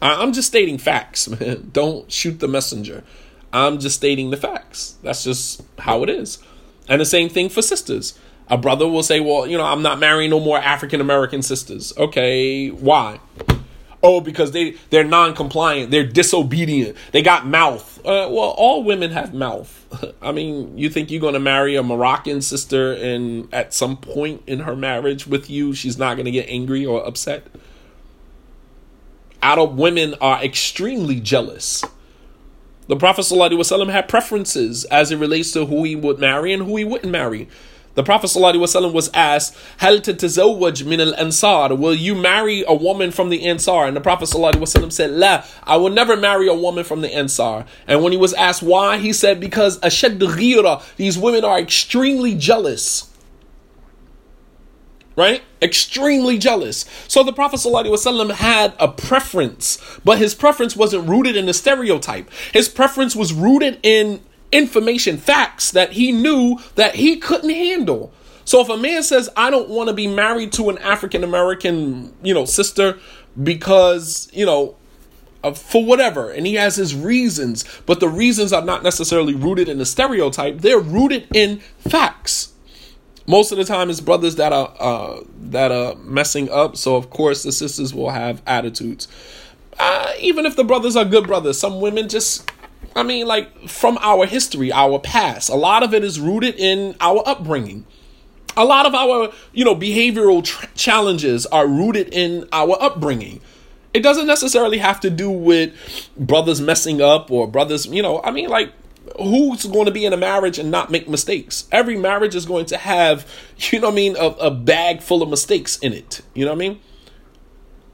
I'm 0.03 0.33
just 0.33 0.49
stating 0.49 0.79
facts, 0.79 1.29
man. 1.41 1.71
Don't 1.73 2.11
shoot 2.13 2.41
the 2.41 2.49
messenger. 2.49 3.05
I'm 3.53 3.79
just 3.79 3.97
stating 3.97 4.31
the 4.31 4.37
facts. 4.37 4.97
That's 5.03 5.25
just 5.25 5.63
how 5.79 6.03
it 6.03 6.11
is. 6.11 6.39
And 6.89 7.01
the 7.01 7.07
same 7.07 7.29
thing 7.29 7.49
for 7.49 7.63
sisters. 7.63 8.19
A 8.53 8.59
brother 8.59 8.87
will 8.87 9.03
say, 9.03 9.19
Well, 9.19 9.47
you 9.47 9.57
know, 9.57 9.65
I'm 9.65 9.81
not 9.81 9.99
marrying 9.99 10.29
no 10.29 10.39
more 10.39 10.59
African 10.59 11.01
American 11.01 11.41
sisters. 11.41 11.91
Okay, 11.97 12.69
why? 12.69 13.19
Oh, 14.03 14.21
because 14.21 14.53
they, 14.53 14.73
they're 14.91 15.05
non 15.05 15.35
compliant, 15.35 15.91
they're 15.91 16.07
disobedient, 16.07 16.95
they 17.13 17.23
got 17.23 17.47
mouth. 17.47 17.99
Uh, 18.01 18.29
well, 18.29 18.55
all 18.59 18.85
women 18.85 19.11
have 19.13 19.33
mouth. 19.33 19.79
I 20.23 20.33
mean, 20.33 20.77
you 20.77 20.91
think 20.91 21.11
you're 21.11 21.21
going 21.21 21.33
to 21.33 21.41
marry 21.41 21.77
a 21.77 21.83
Moroccan 21.83 22.43
sister 22.43 22.93
and 22.93 23.49
at 23.55 23.73
some 23.73 23.97
point 23.97 24.43
in 24.47 24.61
her 24.61 24.77
marriage 24.77 25.27
with 25.27 25.49
you, 25.49 25.73
she's 25.73 25.97
not 25.97 26.17
going 26.17 26.27
to 26.27 26.31
get 26.31 26.47
angry 26.47 26.85
or 26.85 27.07
upset? 27.07 27.47
Arab 29.41 29.79
women 29.79 30.15
are 30.21 30.45
extremely 30.45 31.21
jealous. 31.21 31.83
The 32.89 32.97
Prophet 32.97 33.23
ﷺ 33.23 33.91
had 33.91 34.09
preferences 34.09 34.85
as 34.87 35.11
it 35.11 35.17
relates 35.17 35.53
to 35.53 35.65
who 35.65 35.85
he 35.85 35.97
would 35.97 36.19
marry 36.19 36.53
and 36.53 36.65
who 36.65 36.77
he 36.77 36.85
wouldn't 36.85 37.11
marry. 37.11 37.49
The 37.98 38.04
Prophet 38.04 38.28
ﷺ 38.28 38.94
was 38.94 39.10
asked, 39.12 39.58
Hal 39.78 39.98
tatazawwaj 39.98 40.86
min 40.86 41.02
al 41.02 41.16
ansar? 41.16 41.74
Will 41.74 41.96
you 41.96 42.14
marry 42.14 42.64
a 42.68 42.74
woman 42.76 43.10
from 43.10 43.32
the 43.32 43.44
Ansar? 43.44 43.86
And 43.86 43.98
the 43.98 44.02
Prophet 44.02 44.30
ﷺ 44.30 44.92
said, 44.92 45.10
La, 45.10 45.44
I 45.64 45.78
will 45.78 45.90
never 45.90 46.16
marry 46.16 46.48
a 46.48 46.54
woman 46.54 46.84
from 46.84 47.02
the 47.02 47.12
Ansar. 47.12 47.66
And 47.88 48.04
when 48.04 48.12
he 48.12 48.18
was 48.20 48.36
asked 48.36 48.62
why, 48.62 49.00
he 49.00 49.12
said, 49.14 49.40
Because 49.40 49.80
ashad 49.80 50.20
ghira, 50.20 50.84
these 50.98 51.18
women 51.18 51.44
are 51.44 51.58
extremely 51.58 52.36
jealous. 52.36 53.12
Right? 55.16 55.42
Extremely 55.60 56.38
jealous. 56.38 56.86
So 57.08 57.24
the 57.24 57.34
Prophet 57.34 57.60
ﷺ 57.62 58.32
had 58.36 58.76
a 58.80 58.90
preference, 58.90 59.80
but 60.06 60.20
his 60.20 60.36
preference 60.36 60.76
wasn't 60.76 61.10
rooted 61.10 61.36
in 61.36 61.50
a 61.50 61.54
stereotype. 61.54 62.30
His 62.54 62.70
preference 62.70 63.16
was 63.16 63.34
rooted 63.34 63.80
in 63.82 64.22
information, 64.53 65.17
facts 65.17 65.71
that 65.73 65.93
he 65.93 66.13
knew 66.13 66.59
that 66.77 66.95
he 66.95 67.17
couldn't 67.17 67.51
handle. 67.51 68.13
So 68.45 68.61
if 68.61 68.69
a 68.69 68.77
man 68.77 69.03
says, 69.03 69.31
I 69.37 69.51
don't 69.51 69.69
want 69.69 69.89
to 69.89 69.95
be 69.95 70.07
married 70.07 70.53
to 70.53 70.69
an 70.69 70.79
African 70.79 71.25
American, 71.25 72.15
you 72.23 72.35
know, 72.35 72.45
sister 72.45 72.99
because, 73.43 74.29
you 74.33 74.45
know, 74.45 74.77
for 75.55 75.85
whatever, 75.85 76.31
and 76.31 76.47
he 76.47 76.55
has 76.55 76.77
his 76.77 76.95
reasons, 76.95 77.65
but 77.87 77.99
the 77.99 78.09
reasons 78.09 78.53
are 78.53 78.65
not 78.65 78.83
necessarily 78.83 79.35
rooted 79.35 79.69
in 79.69 79.81
a 79.81 79.85
stereotype. 79.85 80.59
They're 80.59 80.79
rooted 80.79 81.27
in 81.35 81.59
facts. 81.79 82.53
Most 83.27 83.53
of 83.53 83.59
the 83.59 83.65
time, 83.65 83.91
it's 83.91 84.01
brothers 84.01 84.37
that 84.37 84.53
are 84.53 84.75
uh, 84.79 85.21
that 85.37 85.73
are 85.73 85.95
messing 85.97 86.51
up. 86.51 86.77
So 86.77 86.97
of 86.97 87.11
course, 87.11 87.43
the 87.43 87.53
sisters 87.53 87.95
will 87.95 88.11
have 88.11 88.43
attitudes. 88.47 89.09
Uh, 89.79 90.13
even 90.21 90.45
if 90.45 90.55
the 90.57 90.65
brothers 90.65 90.97
are 90.97 91.05
good 91.05 91.27
brothers, 91.27 91.59
some 91.59 91.81
women 91.81 92.09
just 92.09 92.51
I 92.95 93.03
mean, 93.03 93.27
like 93.27 93.69
from 93.69 93.99
our 94.01 94.27
history, 94.27 94.73
our 94.73 94.99
past, 94.99 95.49
a 95.49 95.55
lot 95.55 95.83
of 95.83 95.95
it 95.95 96.05
is 96.05 96.21
rooted 96.21 96.57
in 96.57 96.95
our 97.01 97.23
upbringing. 97.27 97.87
A 98.57 98.65
lot 98.65 98.85
of 98.85 98.95
our, 98.95 99.33
you 99.53 99.65
know, 99.65 99.75
behavioral 99.75 100.45
challenges 100.75 101.47
are 101.47 101.67
rooted 101.67 102.11
in 102.13 102.47
our 102.53 102.77
upbringing. 102.81 103.41
It 103.95 104.03
doesn't 104.03 104.27
necessarily 104.27 104.79
have 104.79 105.01
to 105.01 105.11
do 105.11 105.31
with 105.31 105.75
brothers 106.19 106.61
messing 106.61 107.01
up 107.01 107.31
or 107.31 107.47
brothers, 107.47 107.87
you 107.87 108.03
know, 108.03 108.23
I 108.23 108.31
mean, 108.31 108.49
like, 108.49 108.73
who's 109.19 109.65
going 109.67 109.87
to 109.87 109.91
be 109.91 110.05
in 110.05 110.13
a 110.13 110.17
marriage 110.17 110.59
and 110.59 110.71
not 110.71 110.91
make 110.91 111.09
mistakes? 111.09 111.67
Every 111.73 111.97
marriage 111.97 112.35
is 112.35 112.47
going 112.47 112.67
to 112.67 112.77
have, 112.77 113.27
you 113.71 113.81
know 113.81 113.89
I 113.89 113.93
mean, 113.93 114.17
a, 114.17 114.27
a 114.27 114.51
bag 114.51 115.01
full 115.01 115.23
of 115.23 115.29
mistakes 115.29 115.79
in 115.79 115.93
it. 115.93 116.21
You 116.35 116.45
know 116.45 116.53
what 116.53 116.57
I 116.57 116.69
mean? 116.69 116.81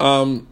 Um, 0.01 0.47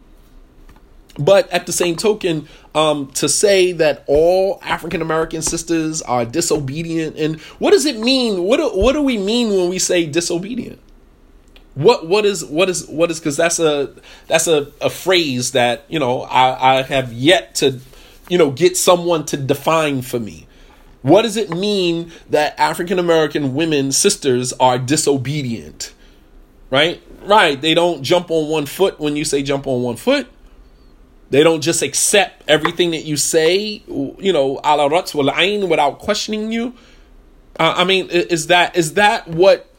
but 1.17 1.49
at 1.51 1.65
the 1.65 1.71
same 1.71 1.95
token, 1.95 2.47
um, 2.75 3.07
to 3.13 3.27
say 3.27 3.71
that 3.73 4.03
all 4.07 4.59
African 4.61 5.01
American 5.01 5.41
sisters 5.41 6.01
are 6.01 6.25
disobedient, 6.25 7.17
and 7.17 7.39
what 7.59 7.71
does 7.71 7.85
it 7.85 7.99
mean? 7.99 8.43
What 8.43 8.57
do, 8.57 8.69
what 8.69 8.93
do 8.93 9.01
we 9.01 9.17
mean 9.17 9.49
when 9.49 9.69
we 9.69 9.79
say 9.79 10.05
disobedient? 10.05 10.79
What 11.75 12.07
what 12.07 12.25
is 12.25 12.43
what 12.43 12.69
is 12.69 12.87
what 12.87 13.11
is 13.11 13.19
because 13.19 13.37
that's 13.37 13.59
a 13.59 13.93
that's 14.27 14.47
a, 14.47 14.71
a 14.81 14.89
phrase 14.89 15.51
that 15.51 15.85
you 15.87 15.99
know 15.99 16.21
I, 16.21 16.79
I 16.79 16.81
have 16.83 17.13
yet 17.13 17.55
to 17.55 17.79
you 18.29 18.37
know 18.37 18.51
get 18.51 18.77
someone 18.77 19.25
to 19.27 19.37
define 19.37 20.01
for 20.01 20.19
me. 20.19 20.47
What 21.03 21.21
does 21.21 21.37
it 21.37 21.51
mean 21.51 22.11
that 22.31 22.59
African 22.59 22.99
American 22.99 23.53
women 23.53 23.91
sisters 23.91 24.53
are 24.53 24.79
disobedient? 24.79 25.93
Right, 26.69 27.01
right. 27.23 27.61
They 27.61 27.73
don't 27.73 28.03
jump 28.03 28.29
on 28.29 28.49
one 28.49 28.65
foot 28.65 28.99
when 28.99 29.15
you 29.15 29.23
say 29.23 29.41
jump 29.41 29.67
on 29.67 29.83
one 29.83 29.95
foot 29.95 30.27
they 31.29 31.43
don't 31.43 31.61
just 31.61 31.81
accept 31.81 32.43
everything 32.47 32.91
that 32.91 33.03
you 33.03 33.17
say, 33.17 33.83
you 33.87 34.33
know, 34.33 34.59
ala 34.63 34.87
wal 34.89 35.31
ain 35.31 35.67
without 35.69 35.99
questioning 35.99 36.51
you. 36.51 36.73
Uh, 37.59 37.73
I 37.77 37.83
mean, 37.83 38.07
is 38.09 38.47
that 38.47 38.77
is 38.77 38.93
that 38.93 39.27
what 39.27 39.69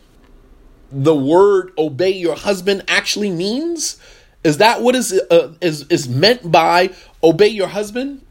the 0.91 1.15
word 1.15 1.73
obey 1.79 2.11
your 2.11 2.37
husband 2.37 2.85
actually 2.89 3.31
means? 3.31 3.99
Is 4.45 4.59
that 4.59 4.83
what 4.83 4.95
is 4.95 5.13
uh, 5.31 5.55
is 5.61 5.87
is 5.89 6.09
meant 6.09 6.51
by 6.51 6.91
obey 7.23 7.49
your 7.49 7.69
husband? 7.69 8.25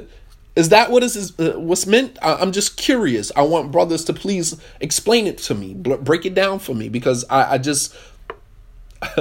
is 0.56 0.68
that 0.70 0.90
what 0.90 1.02
is, 1.02 1.16
is 1.16 1.38
uh, 1.38 1.58
what's 1.58 1.86
meant? 1.86 2.18
I, 2.20 2.42
am 2.42 2.52
just 2.52 2.76
curious. 2.76 3.32
I 3.34 3.42
want 3.42 3.72
brothers 3.72 4.04
to 4.06 4.12
please 4.12 4.60
explain 4.80 5.26
it 5.26 5.38
to 5.38 5.54
me, 5.54 5.74
break 5.74 6.26
it 6.26 6.34
down 6.34 6.58
for 6.58 6.74
me, 6.74 6.88
because 6.88 7.24
I, 7.30 7.54
I 7.54 7.58
just 7.58 7.94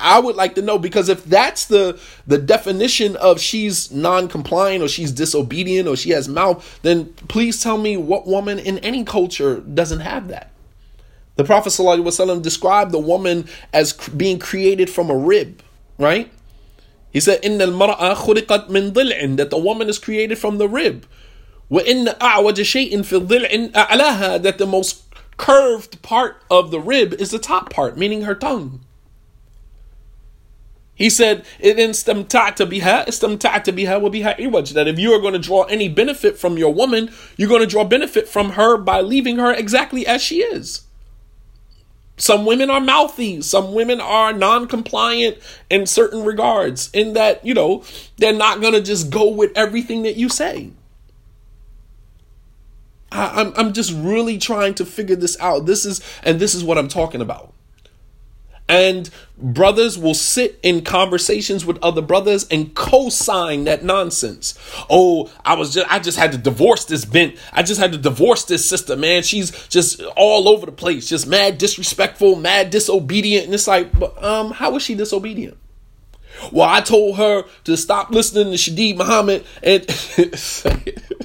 I 0.00 0.18
would 0.18 0.36
like 0.36 0.54
to 0.54 0.62
know 0.62 0.78
because 0.78 1.08
if 1.08 1.24
that's 1.24 1.66
the 1.66 2.00
the 2.26 2.38
definition 2.38 3.16
of 3.16 3.40
she's 3.40 3.90
non-compliant 3.90 4.82
or 4.82 4.88
she's 4.88 5.12
disobedient 5.12 5.88
or 5.88 5.96
she 5.96 6.10
has 6.10 6.28
mouth, 6.28 6.78
then 6.82 7.06
please 7.28 7.62
tell 7.62 7.78
me 7.78 7.96
what 7.96 8.26
woman 8.26 8.58
in 8.58 8.78
any 8.78 9.04
culture 9.04 9.60
doesn't 9.60 10.00
have 10.00 10.28
that. 10.28 10.50
The 11.36 11.44
Prophet 11.44 11.70
ﷺ 11.70 12.42
described 12.42 12.90
the 12.90 12.98
woman 12.98 13.46
as 13.72 13.92
being 13.92 14.40
created 14.40 14.90
from 14.90 15.08
a 15.08 15.16
rib, 15.16 15.62
right? 15.96 16.32
He 17.12 17.20
said, 17.20 17.44
"In 17.44 17.60
al-mar'a 17.62 18.16
khuliqat 18.16 18.68
min 18.68 19.36
that 19.36 19.50
the 19.50 19.58
woman 19.58 19.88
is 19.88 19.98
created 19.98 20.38
from 20.38 20.58
the 20.58 20.68
rib. 20.68 21.06
Wa 21.68 21.80
inna 21.86 22.14
a'waja 22.20 22.64
shay'in 22.64 23.04
fi 23.04 23.16
dhil'in 23.20 23.70
a'laha, 23.72 24.42
that 24.42 24.58
the 24.58 24.66
most 24.66 25.02
curved 25.36 26.02
part 26.02 26.42
of 26.50 26.70
the 26.70 26.80
rib 26.80 27.14
is 27.14 27.30
the 27.30 27.38
top 27.38 27.70
part, 27.70 27.96
meaning 27.96 28.22
her 28.22 28.34
tongue. 28.34 28.80
He 30.98 31.08
said, 31.10 31.46
That 31.60 31.78
if 34.88 34.98
you 34.98 35.12
are 35.12 35.20
going 35.20 35.32
to 35.32 35.38
draw 35.38 35.62
any 35.62 35.88
benefit 35.88 36.36
from 36.36 36.58
your 36.58 36.74
woman, 36.74 37.12
you're 37.36 37.48
going 37.48 37.60
to 37.60 37.68
draw 37.68 37.84
benefit 37.84 38.26
from 38.26 38.50
her 38.50 38.76
by 38.76 39.00
leaving 39.00 39.38
her 39.38 39.52
exactly 39.52 40.04
as 40.06 40.20
she 40.20 40.40
is. 40.40 40.82
Some 42.16 42.44
women 42.44 42.68
are 42.68 42.80
mouthy. 42.80 43.40
Some 43.42 43.74
women 43.74 44.00
are 44.00 44.32
non 44.32 44.66
compliant 44.66 45.38
in 45.70 45.86
certain 45.86 46.24
regards, 46.24 46.90
in 46.92 47.12
that, 47.12 47.46
you 47.46 47.54
know, 47.54 47.84
they're 48.16 48.32
not 48.32 48.60
going 48.60 48.72
to 48.74 48.82
just 48.82 49.08
go 49.08 49.28
with 49.30 49.56
everything 49.56 50.02
that 50.02 50.16
you 50.16 50.28
say. 50.28 50.72
I, 53.12 53.40
I'm, 53.40 53.52
I'm 53.56 53.72
just 53.72 53.92
really 53.92 54.36
trying 54.36 54.74
to 54.74 54.84
figure 54.84 55.14
this 55.14 55.38
out. 55.38 55.66
This 55.66 55.86
is, 55.86 56.00
and 56.24 56.40
this 56.40 56.56
is 56.56 56.64
what 56.64 56.76
I'm 56.76 56.88
talking 56.88 57.20
about. 57.20 57.54
And 58.68 59.08
brothers 59.38 59.96
will 59.96 60.14
sit 60.14 60.58
in 60.62 60.82
conversations 60.82 61.64
with 61.64 61.82
other 61.82 62.02
brothers 62.02 62.46
and 62.50 62.74
co-sign 62.74 63.64
that 63.64 63.82
nonsense. 63.82 64.58
Oh, 64.90 65.30
I 65.44 65.54
was 65.54 65.72
just 65.72 65.90
I 65.90 65.98
just 65.98 66.18
had 66.18 66.32
to 66.32 66.38
divorce 66.38 66.84
this 66.84 67.04
bent. 67.04 67.36
I 67.52 67.62
just 67.62 67.80
had 67.80 67.92
to 67.92 67.98
divorce 67.98 68.44
this 68.44 68.68
sister, 68.68 68.96
man. 68.96 69.22
She's 69.22 69.50
just 69.68 70.02
all 70.16 70.48
over 70.48 70.66
the 70.66 70.72
place, 70.72 71.08
just 71.08 71.26
mad 71.26 71.56
disrespectful, 71.58 72.36
mad 72.36 72.70
disobedient. 72.70 73.46
And 73.46 73.54
it's 73.54 73.66
like, 73.66 73.90
um, 74.22 74.50
how 74.50 74.72
was 74.72 74.82
she 74.82 74.94
disobedient? 74.94 75.56
Well, 76.52 76.68
I 76.68 76.80
told 76.80 77.16
her 77.16 77.44
to 77.64 77.76
stop 77.76 78.10
listening 78.10 78.52
to 78.52 78.58
Shadeed 78.58 78.96
Muhammad 78.96 79.44
and 79.62 79.82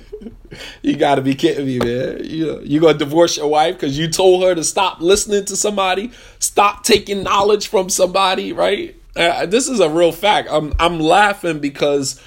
you 0.81 0.95
got 0.95 1.15
to 1.15 1.21
be 1.21 1.35
kidding 1.35 1.65
me, 1.65 1.79
man. 1.79 2.23
You 2.23 2.61
you 2.63 2.79
gonna 2.79 2.97
divorce 2.97 3.37
your 3.37 3.47
wife 3.47 3.75
because 3.75 3.97
you 3.97 4.07
told 4.07 4.43
her 4.43 4.55
to 4.55 4.63
stop 4.63 5.01
listening 5.01 5.45
to 5.45 5.55
somebody, 5.55 6.11
stop 6.39 6.83
taking 6.83 7.23
knowledge 7.23 7.67
from 7.67 7.89
somebody, 7.89 8.53
right? 8.53 8.95
Uh, 9.15 9.45
this 9.45 9.67
is 9.67 9.79
a 9.79 9.89
real 9.89 10.11
fact. 10.11 10.47
I'm 10.51 10.73
I'm 10.79 10.99
laughing 10.99 11.59
because 11.59 12.21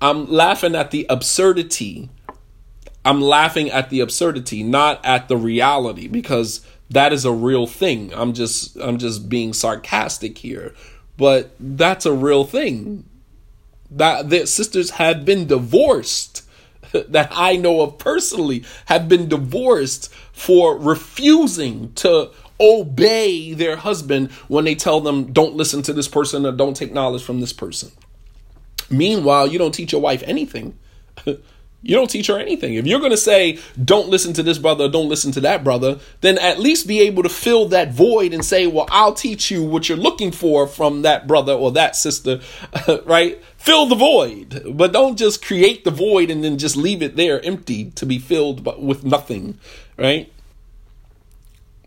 I'm 0.00 0.30
laughing 0.30 0.74
at 0.74 0.90
the 0.90 1.06
absurdity. 1.08 2.10
I'm 3.04 3.20
laughing 3.20 3.70
at 3.70 3.90
the 3.90 4.00
absurdity, 4.00 4.62
not 4.62 5.04
at 5.04 5.28
the 5.28 5.36
reality, 5.36 6.08
because 6.08 6.64
that 6.90 7.12
is 7.12 7.24
a 7.24 7.32
real 7.32 7.66
thing. 7.66 8.12
I'm 8.14 8.32
just 8.32 8.76
I'm 8.76 8.98
just 8.98 9.28
being 9.28 9.52
sarcastic 9.52 10.38
here, 10.38 10.74
but 11.16 11.50
that's 11.58 12.06
a 12.06 12.12
real 12.12 12.44
thing. 12.44 13.04
That 13.90 14.28
their 14.28 14.46
sisters 14.46 14.90
have 14.90 15.24
been 15.24 15.46
divorced 15.46 16.47
that 17.08 17.30
I 17.32 17.56
know 17.56 17.80
of 17.80 17.98
personally 17.98 18.64
have 18.86 19.08
been 19.08 19.28
divorced 19.28 20.12
for 20.32 20.78
refusing 20.78 21.92
to 21.94 22.30
obey 22.60 23.52
their 23.52 23.76
husband 23.76 24.30
when 24.48 24.64
they 24.64 24.74
tell 24.74 25.00
them, 25.00 25.32
don't 25.32 25.54
listen 25.54 25.82
to 25.82 25.92
this 25.92 26.08
person 26.08 26.44
or 26.44 26.52
don't 26.52 26.74
take 26.74 26.92
knowledge 26.92 27.22
from 27.22 27.40
this 27.40 27.52
person. 27.52 27.90
Meanwhile, 28.90 29.48
you 29.48 29.58
don't 29.58 29.74
teach 29.74 29.92
your 29.92 30.00
wife 30.00 30.22
anything. 30.26 30.78
You 31.80 31.94
don't 31.94 32.10
teach 32.10 32.26
her 32.26 32.38
anything. 32.38 32.74
If 32.74 32.86
you're 32.86 32.98
going 32.98 33.12
to 33.12 33.16
say, 33.16 33.58
don't 33.82 34.08
listen 34.08 34.32
to 34.32 34.42
this 34.42 34.58
brother, 34.58 34.88
don't 34.88 35.08
listen 35.08 35.30
to 35.32 35.40
that 35.42 35.62
brother, 35.62 36.00
then 36.22 36.36
at 36.38 36.58
least 36.58 36.88
be 36.88 37.00
able 37.02 37.22
to 37.22 37.28
fill 37.28 37.68
that 37.68 37.92
void 37.92 38.32
and 38.32 38.44
say, 38.44 38.66
well, 38.66 38.88
I'll 38.90 39.14
teach 39.14 39.48
you 39.50 39.62
what 39.62 39.88
you're 39.88 39.96
looking 39.96 40.32
for 40.32 40.66
from 40.66 41.02
that 41.02 41.28
brother 41.28 41.52
or 41.52 41.70
that 41.72 41.94
sister, 41.94 42.40
right? 43.04 43.40
Fill 43.58 43.86
the 43.86 43.94
void, 43.94 44.62
but 44.72 44.92
don't 44.92 45.16
just 45.16 45.44
create 45.44 45.84
the 45.84 45.92
void 45.92 46.30
and 46.30 46.42
then 46.42 46.58
just 46.58 46.76
leave 46.76 47.00
it 47.00 47.14
there 47.14 47.44
empty 47.44 47.92
to 47.92 48.04
be 48.04 48.18
filled 48.18 48.66
with 48.82 49.04
nothing, 49.04 49.58
right? 49.96 50.32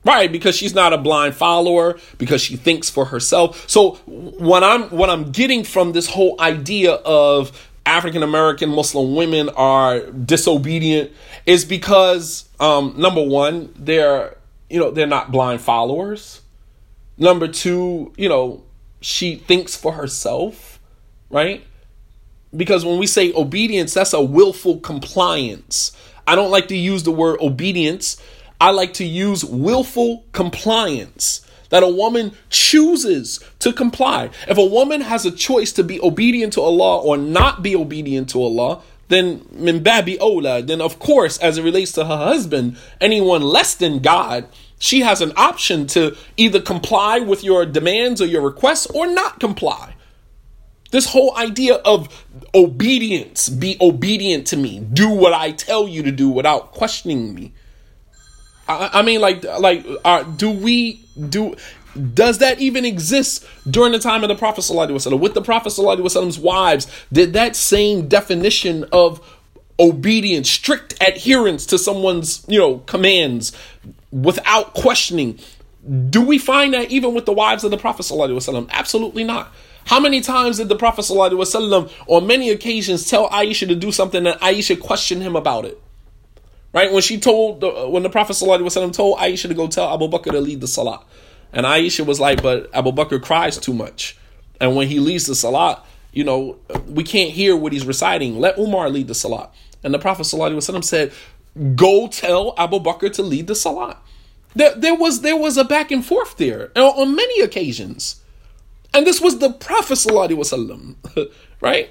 Right, 0.04 0.32
because 0.32 0.56
she's 0.56 0.74
not 0.74 0.94
a 0.94 0.98
blind 0.98 1.36
follower, 1.36 2.00
because 2.18 2.42
she 2.42 2.56
thinks 2.56 2.90
for 2.90 3.06
herself. 3.06 3.70
So 3.70 3.96
what 4.06 4.64
I'm 4.64 4.90
what 4.90 5.12
I'm 5.12 5.32
getting 5.32 5.64
from 5.64 5.92
this 5.92 6.08
whole 6.08 6.42
idea 6.42 6.94
of 6.94 7.70
African 7.86 8.24
American 8.24 8.70
Muslim 8.70 9.16
women 9.16 9.50
are 9.50 10.02
disobedient 10.12 11.12
is 11.46 11.66
because 11.66 12.48
um, 12.60 12.96
number 12.98 13.24
one, 13.24 13.74
they're 13.76 14.38
you 14.70 14.80
know 14.80 14.92
they're 14.92 15.08
not 15.08 15.32
blind 15.32 15.62
followers. 15.62 16.42
Number 17.18 17.48
two, 17.48 18.14
you 18.18 18.30
know 18.30 18.64
she 19.02 19.36
thinks 19.36 19.76
for 19.76 19.94
herself, 19.94 20.80
right? 21.30 21.64
Because 22.56 22.86
when 22.86 23.00
we 23.00 23.08
say 23.08 23.34
obedience, 23.34 23.94
that's 23.94 24.14
a 24.14 24.22
willful 24.22 24.80
compliance. 24.80 25.92
I 26.28 26.36
don't 26.36 26.52
like 26.52 26.68
to 26.68 26.78
use 26.78 27.04
the 27.04 27.12
word 27.12 27.40
obedience. 27.42 28.22
I 28.60 28.72
like 28.72 28.94
to 28.96 29.06
use 29.06 29.44
willful 29.44 30.24
compliance 30.34 31.42
that 31.72 31.84
a 31.84 31.88
woman 31.88 32.34
chooses 32.50 33.40
to 33.60 33.74
comply. 33.74 34.30
If 34.48 34.58
a 34.58 34.66
woman 34.66 35.02
has 35.02 35.26
a 35.26 35.32
choice 35.32 35.72
to 35.74 35.84
be 35.84 36.00
obedient 36.02 36.54
to 36.54 36.62
Allah 36.62 37.02
or 37.02 37.18
not 37.18 37.64
be 37.64 37.76
obedient 37.76 38.30
to 38.30 38.42
Allah, 38.42 38.84
then 39.08 39.46
min 39.52 39.82
babi 39.82 40.20
ola, 40.20 40.62
then 40.62 40.80
of 40.80 41.00
course, 41.00 41.38
as 41.40 41.58
it 41.58 41.64
relates 41.64 41.92
to 41.94 42.06
her 42.06 42.18
husband, 42.18 42.78
anyone 43.02 43.42
less 43.42 43.74
than 43.76 44.00
God, 44.00 44.48
she 44.80 45.02
has 45.02 45.22
an 45.22 45.34
option 45.36 45.88
to 45.88 46.16
either 46.38 46.62
comply 46.62 47.20
with 47.20 47.44
your 47.44 47.66
demands 47.66 48.22
or 48.22 48.26
your 48.26 48.42
requests 48.42 48.86
or 48.88 49.08
not 49.08 49.40
comply. 49.40 49.96
This 50.92 51.08
whole 51.08 51.36
idea 51.38 51.76
of 51.76 52.26
obedience, 52.54 53.48
be 53.48 53.78
obedient 53.80 54.48
to 54.48 54.58
me, 54.58 54.80
do 54.80 55.10
what 55.10 55.34
I 55.34 55.52
tell 55.52 55.88
you 55.88 56.04
to 56.04 56.12
do 56.12 56.30
without 56.30 56.72
questioning 56.74 57.34
me. 57.34 57.54
I, 58.72 59.00
I 59.00 59.02
mean, 59.02 59.22
like, 59.22 59.44
like, 59.44 59.86
uh, 60.04 60.24
do 60.24 60.50
we 60.50 61.06
do? 61.30 61.56
Does 62.14 62.38
that 62.38 62.60
even 62.60 62.86
exist 62.86 63.46
during 63.70 63.92
the 63.92 64.00
time 64.00 64.24
of 64.24 64.30
the 64.30 64.36
Prophet 64.36 64.62
Sallallahu 64.62 65.20
with 65.20 65.34
the 65.34 65.42
Prophet 65.42 65.70
Sallallahu 65.70 66.40
wives? 66.40 66.88
Did 67.12 67.34
that 67.34 67.56
same 67.56 68.08
definition 68.08 68.86
of 68.94 69.22
obedience, 69.82 70.50
strict 70.50 70.94
adherence 71.02 71.66
to 71.66 71.78
someone's, 71.78 72.46
you 72.48 72.60
know, 72.60 72.78
commands 72.80 73.52
without 74.12 74.74
questioning. 74.76 75.40
Do 76.10 76.22
we 76.22 76.38
find 76.38 76.74
that 76.76 76.92
even 76.92 77.16
with 77.16 77.26
the 77.26 77.34
wives 77.34 77.64
of 77.64 77.72
the 77.72 77.78
Prophet 77.78 78.04
ﷺ? 78.04 78.70
Absolutely 78.70 79.24
not. 79.24 79.52
How 79.86 80.00
many 80.00 80.22
times 80.22 80.58
did 80.58 80.70
the 80.70 80.76
Prophet 80.76 81.02
ﷺ 81.02 81.92
on 82.06 82.28
many 82.28 82.52
occasions 82.52 83.10
tell 83.10 83.28
Aisha 83.30 83.68
to 83.68 83.76
do 83.76 83.92
something 83.92 84.26
and 84.28 84.40
Aisha 84.40 84.80
questioned 84.80 85.24
him 85.24 85.36
about 85.36 85.66
it? 85.66 85.82
Right? 86.73 86.93
When 86.93 87.03
she 87.03 87.19
told, 87.19 87.63
when 87.91 88.03
the 88.03 88.11
Prophet 88.11 88.35
ﷺ 88.35 88.93
told 88.93 89.19
Aisha 89.19 89.49
to 89.49 89.55
go 89.55 89.67
tell 89.67 89.93
Abu 89.93 90.09
Bakr 90.09 90.33
to 90.33 90.41
lead 90.41 90.61
the 90.61 90.69
Salah. 90.69 91.03
And 91.53 91.65
Aisha 91.65 92.05
was 92.05 92.21
like, 92.21 92.43
but 92.43 92.69
Abu 92.75 92.93
Bakr 92.93 93.23
cries 93.23 93.57
too 93.57 93.73
much. 93.73 94.17
And 94.61 94.77
when 94.77 94.89
he 94.89 95.01
leads 95.01 95.27
the 95.27 95.35
Salah, 95.35 95.83
you 96.13 96.25
know, 96.25 96.59
we 96.87 97.03
can't 97.03 97.31
hear 97.31 97.57
what 97.57 97.73
he's 97.73 97.87
reciting. 97.87 98.39
Let 98.39 98.59
Umar 98.59 98.91
lead 98.91 99.09
the 99.09 99.15
Salah. 99.15 99.51
And 99.83 99.95
the 99.95 99.99
Prophet 99.99 100.25
ﷺ 100.25 100.85
said, 100.85 101.13
go 101.77 102.09
tell 102.09 102.55
Abu 102.59 102.79
Bakr 102.79 103.13
to 103.15 103.23
lead 103.23 103.47
the 103.47 103.55
Salah. 103.55 103.99
There, 104.55 104.75
there 104.75 104.95
was 104.95 105.21
there 105.21 105.37
was 105.37 105.57
a 105.57 105.65
back 105.65 105.91
and 105.91 106.05
forth 106.05 106.37
there 106.39 106.71
on 106.75 107.15
many 107.15 107.41
occasions. 107.41 108.23
And 108.95 109.07
this 109.07 109.21
was 109.21 109.39
the 109.39 109.53
Prophet 109.53 109.95
ﷺ, 109.95 111.31
right? 111.61 111.91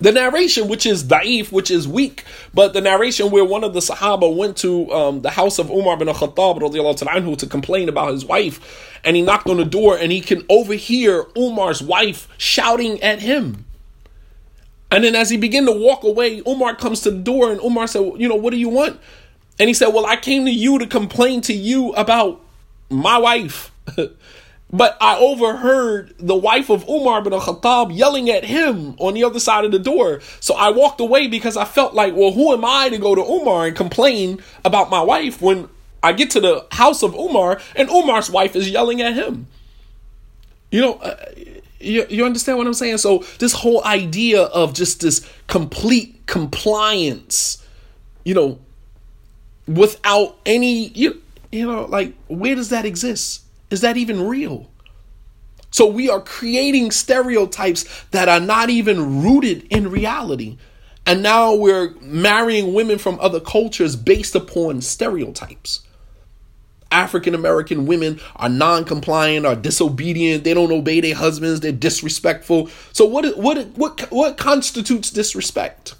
The 0.00 0.10
narration, 0.10 0.68
which 0.68 0.84
is 0.84 1.04
da'if, 1.04 1.52
which 1.52 1.70
is 1.70 1.86
weak, 1.86 2.24
but 2.52 2.72
the 2.72 2.80
narration 2.80 3.30
where 3.30 3.44
one 3.44 3.62
of 3.62 3.72
the 3.72 3.80
Sahaba 3.80 4.34
went 4.34 4.56
to 4.58 4.90
um, 4.92 5.22
the 5.22 5.30
house 5.30 5.58
of 5.58 5.70
Umar 5.70 5.96
bin 5.96 6.08
al-Khattab 6.08 6.60
anhu, 6.60 7.38
to 7.38 7.46
complain 7.46 7.88
about 7.88 8.12
his 8.12 8.24
wife, 8.24 8.98
and 9.04 9.14
he 9.14 9.22
knocked 9.22 9.46
on 9.48 9.58
the 9.58 9.64
door, 9.64 9.96
and 9.96 10.10
he 10.10 10.20
can 10.20 10.44
overhear 10.48 11.26
Umar's 11.36 11.82
wife 11.82 12.26
shouting 12.36 13.00
at 13.02 13.20
him. 13.20 13.64
And 14.90 15.04
then 15.04 15.14
as 15.14 15.30
he 15.30 15.36
began 15.36 15.66
to 15.66 15.72
walk 15.72 16.02
away, 16.02 16.42
Umar 16.46 16.74
comes 16.74 17.00
to 17.02 17.10
the 17.10 17.18
door, 17.18 17.52
and 17.52 17.60
Umar 17.60 17.86
said, 17.86 18.02
"You 18.16 18.28
know, 18.28 18.36
what 18.36 18.50
do 18.50 18.58
you 18.58 18.68
want?" 18.68 18.98
And 19.58 19.68
he 19.68 19.74
said, 19.74 19.88
Well, 19.88 20.06
I 20.06 20.16
came 20.16 20.44
to 20.46 20.50
you 20.50 20.78
to 20.78 20.86
complain 20.86 21.40
to 21.42 21.52
you 21.52 21.92
about 21.92 22.40
my 22.90 23.18
wife. 23.18 23.70
but 24.72 24.96
I 25.00 25.18
overheard 25.18 26.14
the 26.18 26.34
wife 26.34 26.70
of 26.70 26.88
Umar 26.88 27.20
bin 27.20 27.34
al-Khattab 27.34 27.94
yelling 27.94 28.30
at 28.30 28.44
him 28.44 28.94
on 28.98 29.12
the 29.12 29.22
other 29.22 29.38
side 29.38 29.64
of 29.66 29.70
the 29.70 29.78
door. 29.78 30.20
So 30.40 30.54
I 30.54 30.70
walked 30.70 31.00
away 31.00 31.28
because 31.28 31.56
I 31.58 31.66
felt 31.66 31.92
like, 31.92 32.14
well, 32.16 32.32
who 32.32 32.52
am 32.52 32.64
I 32.64 32.88
to 32.88 32.96
go 32.96 33.14
to 33.14 33.20
Umar 33.20 33.66
and 33.66 33.76
complain 33.76 34.42
about 34.64 34.88
my 34.88 35.02
wife 35.02 35.42
when 35.42 35.68
I 36.02 36.14
get 36.14 36.30
to 36.30 36.40
the 36.40 36.66
house 36.72 37.02
of 37.02 37.14
Umar 37.14 37.60
and 37.76 37.90
Umar's 37.90 38.30
wife 38.30 38.56
is 38.56 38.70
yelling 38.70 39.02
at 39.02 39.12
him? 39.12 39.46
You 40.70 40.80
know, 40.80 40.94
uh, 40.94 41.16
you, 41.78 42.06
you 42.08 42.24
understand 42.24 42.56
what 42.56 42.66
I'm 42.66 42.72
saying? 42.72 42.96
So 42.96 43.18
this 43.40 43.52
whole 43.52 43.84
idea 43.84 44.44
of 44.44 44.72
just 44.72 45.00
this 45.00 45.28
complete 45.48 46.26
compliance, 46.26 47.62
you 48.24 48.34
know, 48.34 48.58
without 49.66 50.38
any 50.46 50.88
you, 50.88 51.22
you 51.52 51.66
know 51.66 51.84
like 51.84 52.14
where 52.26 52.54
does 52.54 52.70
that 52.70 52.84
exist 52.84 53.42
is 53.72 53.80
that 53.80 53.96
even 53.96 54.26
real 54.26 54.70
so 55.70 55.86
we 55.86 56.10
are 56.10 56.20
creating 56.20 56.90
stereotypes 56.90 58.04
that 58.10 58.28
are 58.28 58.40
not 58.40 58.70
even 58.70 59.22
rooted 59.22 59.66
in 59.70 59.90
reality 59.90 60.58
and 61.06 61.22
now 61.22 61.54
we're 61.54 61.94
marrying 62.00 62.74
women 62.74 62.98
from 62.98 63.18
other 63.20 63.40
cultures 63.40 63.96
based 63.96 64.34
upon 64.34 64.80
stereotypes 64.80 65.80
African 66.92 67.34
American 67.34 67.86
women 67.86 68.20
are 68.36 68.50
non-compliant, 68.50 69.46
are 69.46 69.56
disobedient, 69.56 70.44
they 70.44 70.54
don't 70.54 70.70
obey 70.70 71.00
their 71.00 71.14
husbands, 71.14 71.60
they're 71.60 71.72
disrespectful. 71.72 72.68
So 72.92 73.06
what 73.06 73.36
what 73.38 73.66
what 73.68 74.00
what 74.12 74.36
constitutes 74.36 75.10
disrespect? 75.10 75.94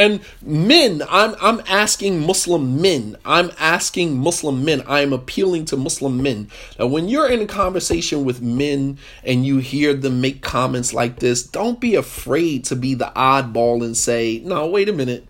And 0.00 0.20
men, 0.40 1.02
I'm 1.10 1.34
I'm 1.42 1.60
asking 1.68 2.26
Muslim 2.26 2.80
men. 2.80 3.18
I'm 3.22 3.50
asking 3.58 4.16
Muslim 4.16 4.64
men. 4.64 4.82
I'm 4.86 5.12
appealing 5.12 5.66
to 5.66 5.76
Muslim 5.76 6.22
men. 6.22 6.48
Now, 6.78 6.86
when 6.86 7.10
you're 7.10 7.28
in 7.28 7.42
a 7.42 7.46
conversation 7.46 8.24
with 8.24 8.40
men 8.40 8.96
and 9.22 9.44
you 9.44 9.58
hear 9.58 9.92
them 9.92 10.22
make 10.22 10.40
comments 10.40 10.94
like 10.94 11.18
this, 11.18 11.42
don't 11.42 11.78
be 11.78 11.96
afraid 11.96 12.64
to 12.64 12.76
be 12.76 12.94
the 12.94 13.12
oddball 13.14 13.84
and 13.84 13.94
say, 13.94 14.40
"No, 14.42 14.66
wait 14.66 14.88
a 14.88 14.94
minute. 14.94 15.26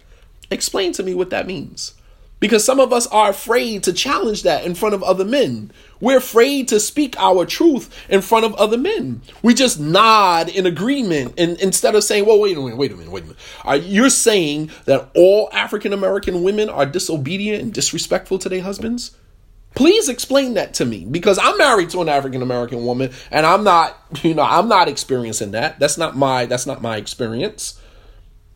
Explain 0.52 0.92
to 0.92 1.02
me 1.02 1.14
what 1.14 1.30
that 1.30 1.48
means." 1.48 1.94
Because 2.40 2.64
some 2.64 2.80
of 2.80 2.92
us 2.92 3.06
are 3.08 3.30
afraid 3.30 3.82
to 3.84 3.92
challenge 3.92 4.42
that 4.42 4.64
in 4.64 4.74
front 4.74 4.94
of 4.94 5.02
other 5.02 5.24
men. 5.24 5.70
We're 6.00 6.16
afraid 6.16 6.68
to 6.68 6.80
speak 6.80 7.14
our 7.18 7.44
truth 7.44 7.94
in 8.08 8.22
front 8.22 8.46
of 8.46 8.54
other 8.54 8.78
men. 8.78 9.20
We 9.42 9.52
just 9.52 9.78
nod 9.78 10.48
in 10.48 10.64
agreement 10.64 11.34
and 11.38 11.60
instead 11.60 11.94
of 11.94 12.02
saying, 12.02 12.24
well, 12.24 12.40
wait 12.40 12.56
a 12.56 12.60
minute, 12.60 12.78
wait 12.78 12.92
a 12.92 12.96
minute, 12.96 13.12
wait 13.12 13.24
a 13.24 13.26
minute. 13.26 13.40
Are 13.64 13.76
you 13.76 14.08
saying 14.08 14.70
that 14.86 15.10
all 15.14 15.50
African 15.52 15.92
American 15.92 16.42
women 16.42 16.70
are 16.70 16.86
disobedient 16.86 17.62
and 17.62 17.72
disrespectful 17.74 18.38
to 18.38 18.48
their 18.48 18.62
husbands? 18.62 19.14
Please 19.74 20.08
explain 20.08 20.54
that 20.54 20.74
to 20.74 20.84
me 20.84 21.04
because 21.04 21.38
I'm 21.38 21.56
married 21.56 21.90
to 21.90 22.00
an 22.00 22.08
African 22.08 22.42
American 22.42 22.84
woman 22.84 23.12
and 23.30 23.46
I'm 23.46 23.62
not, 23.62 23.96
you 24.22 24.34
know, 24.34 24.42
I'm 24.42 24.68
not 24.68 24.88
experiencing 24.88 25.52
that. 25.52 25.78
That's 25.78 25.98
not 25.98 26.16
my 26.16 26.46
that's 26.46 26.66
not 26.66 26.82
my 26.82 26.96
experience. 26.96 27.78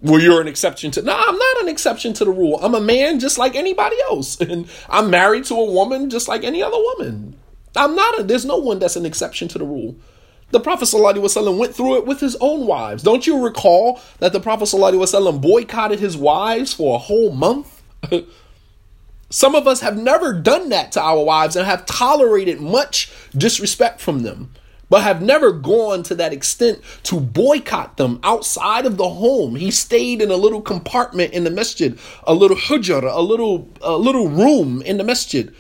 Well, 0.05 0.21
you're 0.21 0.43
an 0.43 0.49
exception 0.49 0.91
to. 0.93 1.03
No, 1.03 1.15
I'm 1.17 1.39
not 1.39 1.63
an 1.63 1.69
exception 1.71 2.13
to 2.15 2.27
the 2.27 2.31
rule. 2.31 2.59
I'm 2.61 2.75
a 2.75 2.81
man 2.81 3.19
just 3.21 3.39
like 3.39 3.55
anybody 3.55 3.97
else, 4.11 4.39
and 4.41 4.69
I'm 4.91 5.09
married 5.11 5.45
to 5.47 5.55
a 5.55 5.65
woman 5.65 6.11
just 6.11 6.29
like 6.29 6.45
any 6.45 6.63
other 6.63 6.77
woman. 6.77 7.37
I'm 7.75 7.97
not. 7.97 8.21
A, 8.21 8.23
there's 8.23 8.45
no 8.45 8.59
one 8.59 8.79
that's 8.79 8.97
an 8.97 9.07
exception 9.07 9.49
to 9.49 9.59
the 9.59 9.65
rule. 9.65 9.97
The 10.51 10.61
Prophet 10.61 10.85
ﷺ 10.85 11.59
went 11.59 11.75
through 11.75 11.97
it 11.97 12.07
with 12.07 12.21
his 12.21 12.37
own 12.37 12.67
wives. 12.67 13.03
Don't 13.03 13.27
you 13.27 13.43
recall 13.43 13.99
that 14.19 14.33
the 14.33 14.41
Prophet 14.41 14.67
ﷺ 14.67 15.41
boycotted 15.41 15.99
his 15.99 16.19
wives 16.19 16.75
for 16.75 16.95
a 16.95 16.99
whole 16.99 17.33
month? 17.33 17.83
Some 19.31 19.55
of 19.55 19.67
us 19.67 19.81
have 19.81 19.97
never 19.97 20.35
done 20.35 20.69
that 20.69 20.93
to 20.93 21.01
our 21.01 21.25
wives 21.25 21.57
and 21.57 21.67
have 21.67 21.87
tolerated 21.87 22.61
much 22.61 23.11
disrespect 23.37 24.01
from 24.01 24.23
them 24.23 24.53
but 24.95 25.03
have 25.03 25.21
never 25.21 25.51
gone 25.51 26.05
to 26.05 26.15
that 26.15 26.33
extent 26.33 26.81
to 27.03 27.19
boycott 27.19 27.97
them 27.97 28.21
outside 28.23 28.87
of 28.87 28.97
the 28.97 29.09
home. 29.09 29.57
He 29.57 29.73
stayed 29.73 30.23
in 30.23 30.31
a 30.31 30.37
little 30.37 30.63
compartment 30.63 31.33
in 31.33 31.43
the 31.43 31.51
masjid, 31.51 31.99
a 32.29 32.33
little 32.33 32.57
hujr, 32.57 33.03
a 33.03 33.21
little 33.21 33.69
a 33.81 33.97
little 33.97 34.29
room 34.29 34.83
in 34.83 34.97
the 34.97 35.03
masjid, 35.03 35.53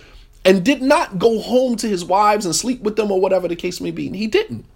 and 0.45 0.65
did 0.65 0.83
not 0.83 1.19
go 1.19 1.41
home 1.41 1.75
to 1.79 1.89
his 1.89 2.05
wives 2.05 2.47
and 2.47 2.55
sleep 2.55 2.83
with 2.83 2.95
them 2.95 3.11
or 3.11 3.21
whatever 3.21 3.49
the 3.49 3.57
case 3.57 3.81
may 3.81 3.91
be. 3.91 4.07
And 4.07 4.15
he 4.15 4.29
didn't. 4.29 4.67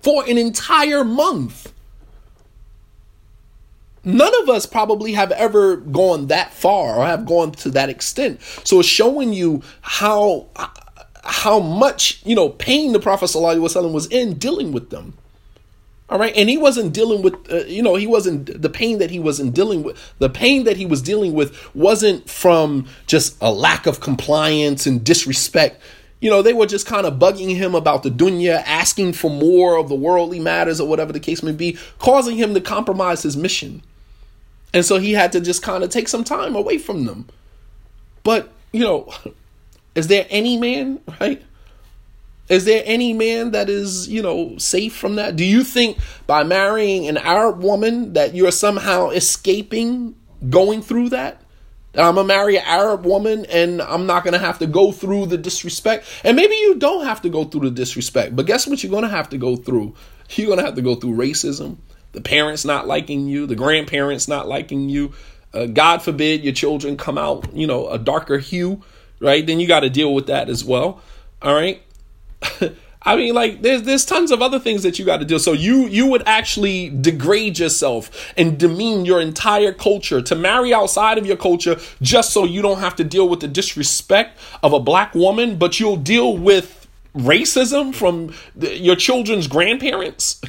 For 0.00 0.22
an 0.30 0.38
entire 0.38 1.02
month. 1.02 1.72
None 4.04 4.42
of 4.42 4.48
us 4.48 4.64
probably 4.64 5.14
have 5.14 5.32
ever 5.32 5.74
gone 5.74 6.28
that 6.28 6.52
far 6.52 6.98
or 6.98 7.04
have 7.04 7.26
gone 7.26 7.50
to 7.50 7.70
that 7.70 7.88
extent. 7.88 8.40
So 8.62 8.78
it's 8.78 8.88
showing 8.88 9.32
you 9.32 9.64
how 9.80 10.46
how 11.24 11.58
much, 11.58 12.20
you 12.24 12.34
know, 12.34 12.50
pain 12.50 12.92
the 12.92 13.00
Prophet 13.00 13.26
ﷺ 13.26 13.92
was 13.92 14.06
in 14.06 14.34
dealing 14.34 14.72
with 14.72 14.90
them. 14.90 15.14
All 16.10 16.18
right. 16.18 16.36
And 16.36 16.50
he 16.50 16.58
wasn't 16.58 16.92
dealing 16.92 17.22
with, 17.22 17.34
uh, 17.50 17.64
you 17.64 17.82
know, 17.82 17.94
he 17.94 18.06
wasn't, 18.06 18.60
the 18.60 18.68
pain 18.68 18.98
that 18.98 19.10
he 19.10 19.18
wasn't 19.18 19.54
dealing 19.54 19.82
with, 19.82 19.98
the 20.18 20.28
pain 20.28 20.64
that 20.64 20.76
he 20.76 20.84
was 20.84 21.00
dealing 21.00 21.32
with 21.32 21.74
wasn't 21.74 22.28
from 22.28 22.86
just 23.06 23.36
a 23.40 23.50
lack 23.50 23.86
of 23.86 24.00
compliance 24.00 24.86
and 24.86 25.02
disrespect. 25.02 25.80
You 26.20 26.30
know, 26.30 26.42
they 26.42 26.52
were 26.52 26.66
just 26.66 26.86
kind 26.86 27.06
of 27.06 27.14
bugging 27.14 27.56
him 27.56 27.74
about 27.74 28.02
the 28.02 28.10
dunya, 28.10 28.62
asking 28.66 29.14
for 29.14 29.30
more 29.30 29.76
of 29.76 29.88
the 29.88 29.94
worldly 29.94 30.40
matters 30.40 30.80
or 30.80 30.88
whatever 30.88 31.12
the 31.12 31.20
case 31.20 31.42
may 31.42 31.52
be, 31.52 31.78
causing 31.98 32.36
him 32.36 32.54
to 32.54 32.60
compromise 32.60 33.22
his 33.22 33.36
mission. 33.36 33.82
And 34.74 34.84
so 34.84 34.98
he 34.98 35.12
had 35.12 35.32
to 35.32 35.40
just 35.40 35.62
kind 35.62 35.84
of 35.84 35.90
take 35.90 36.08
some 36.08 36.24
time 36.24 36.54
away 36.54 36.78
from 36.78 37.04
them. 37.06 37.28
But, 38.24 38.52
you 38.72 38.80
know, 38.80 39.12
is 39.94 40.08
there 40.08 40.26
any 40.30 40.56
man, 40.56 41.00
right? 41.20 41.42
Is 42.48 42.66
there 42.66 42.82
any 42.84 43.14
man 43.14 43.52
that 43.52 43.70
is, 43.70 44.08
you 44.08 44.20
know, 44.20 44.58
safe 44.58 44.94
from 44.94 45.16
that? 45.16 45.36
Do 45.36 45.44
you 45.44 45.64
think 45.64 45.98
by 46.26 46.44
marrying 46.44 47.08
an 47.08 47.16
Arab 47.16 47.62
woman 47.62 48.12
that 48.12 48.34
you're 48.34 48.50
somehow 48.50 49.10
escaping 49.10 50.14
going 50.50 50.82
through 50.82 51.10
that? 51.10 51.40
I'm 51.96 52.16
gonna 52.16 52.26
marry 52.26 52.56
an 52.56 52.64
Arab 52.66 53.06
woman 53.06 53.46
and 53.46 53.80
I'm 53.80 54.06
not 54.06 54.24
gonna 54.24 54.38
have 54.38 54.58
to 54.58 54.66
go 54.66 54.90
through 54.90 55.26
the 55.26 55.38
disrespect. 55.38 56.06
And 56.24 56.36
maybe 56.36 56.54
you 56.54 56.74
don't 56.74 57.06
have 57.06 57.22
to 57.22 57.28
go 57.28 57.44
through 57.44 57.70
the 57.70 57.70
disrespect, 57.70 58.34
but 58.34 58.46
guess 58.46 58.66
what 58.66 58.82
you're 58.82 58.92
gonna 58.92 59.08
have 59.08 59.28
to 59.30 59.38
go 59.38 59.56
through? 59.56 59.94
You're 60.30 60.48
gonna 60.48 60.64
have 60.64 60.74
to 60.74 60.82
go 60.82 60.96
through 60.96 61.14
racism, 61.14 61.76
the 62.12 62.20
parents 62.20 62.64
not 62.64 62.86
liking 62.88 63.28
you, 63.28 63.46
the 63.46 63.54
grandparents 63.54 64.26
not 64.26 64.48
liking 64.48 64.88
you. 64.88 65.12
Uh, 65.52 65.66
God 65.66 66.02
forbid 66.02 66.42
your 66.42 66.52
children 66.52 66.96
come 66.96 67.16
out, 67.16 67.54
you 67.54 67.66
know, 67.66 67.88
a 67.88 67.98
darker 67.98 68.38
hue 68.38 68.82
right? 69.20 69.46
Then 69.46 69.60
you 69.60 69.66
got 69.66 69.80
to 69.80 69.90
deal 69.90 70.14
with 70.14 70.26
that 70.26 70.48
as 70.48 70.64
well. 70.64 71.00
All 71.42 71.54
right. 71.54 71.82
I 73.06 73.16
mean, 73.16 73.34
like 73.34 73.60
there's 73.60 73.82
there's 73.82 74.04
tons 74.06 74.30
of 74.30 74.40
other 74.40 74.58
things 74.58 74.82
that 74.82 74.98
you 74.98 75.04
got 75.04 75.18
to 75.18 75.26
do. 75.26 75.38
So 75.38 75.52
you 75.52 75.86
you 75.86 76.06
would 76.06 76.22
actually 76.26 76.88
degrade 76.88 77.58
yourself 77.58 78.32
and 78.36 78.58
demean 78.58 79.04
your 79.04 79.20
entire 79.20 79.72
culture 79.72 80.22
to 80.22 80.34
marry 80.34 80.72
outside 80.72 81.18
of 81.18 81.26
your 81.26 81.36
culture 81.36 81.78
just 82.00 82.32
so 82.32 82.44
you 82.44 82.62
don't 82.62 82.78
have 82.78 82.96
to 82.96 83.04
deal 83.04 83.28
with 83.28 83.40
the 83.40 83.48
disrespect 83.48 84.38
of 84.62 84.72
a 84.72 84.80
black 84.80 85.14
woman, 85.14 85.56
but 85.56 85.78
you'll 85.78 85.98
deal 85.98 86.36
with 86.36 86.88
racism 87.14 87.94
from 87.94 88.34
the, 88.56 88.76
your 88.76 88.96
children's 88.96 89.46
grandparents. 89.46 90.40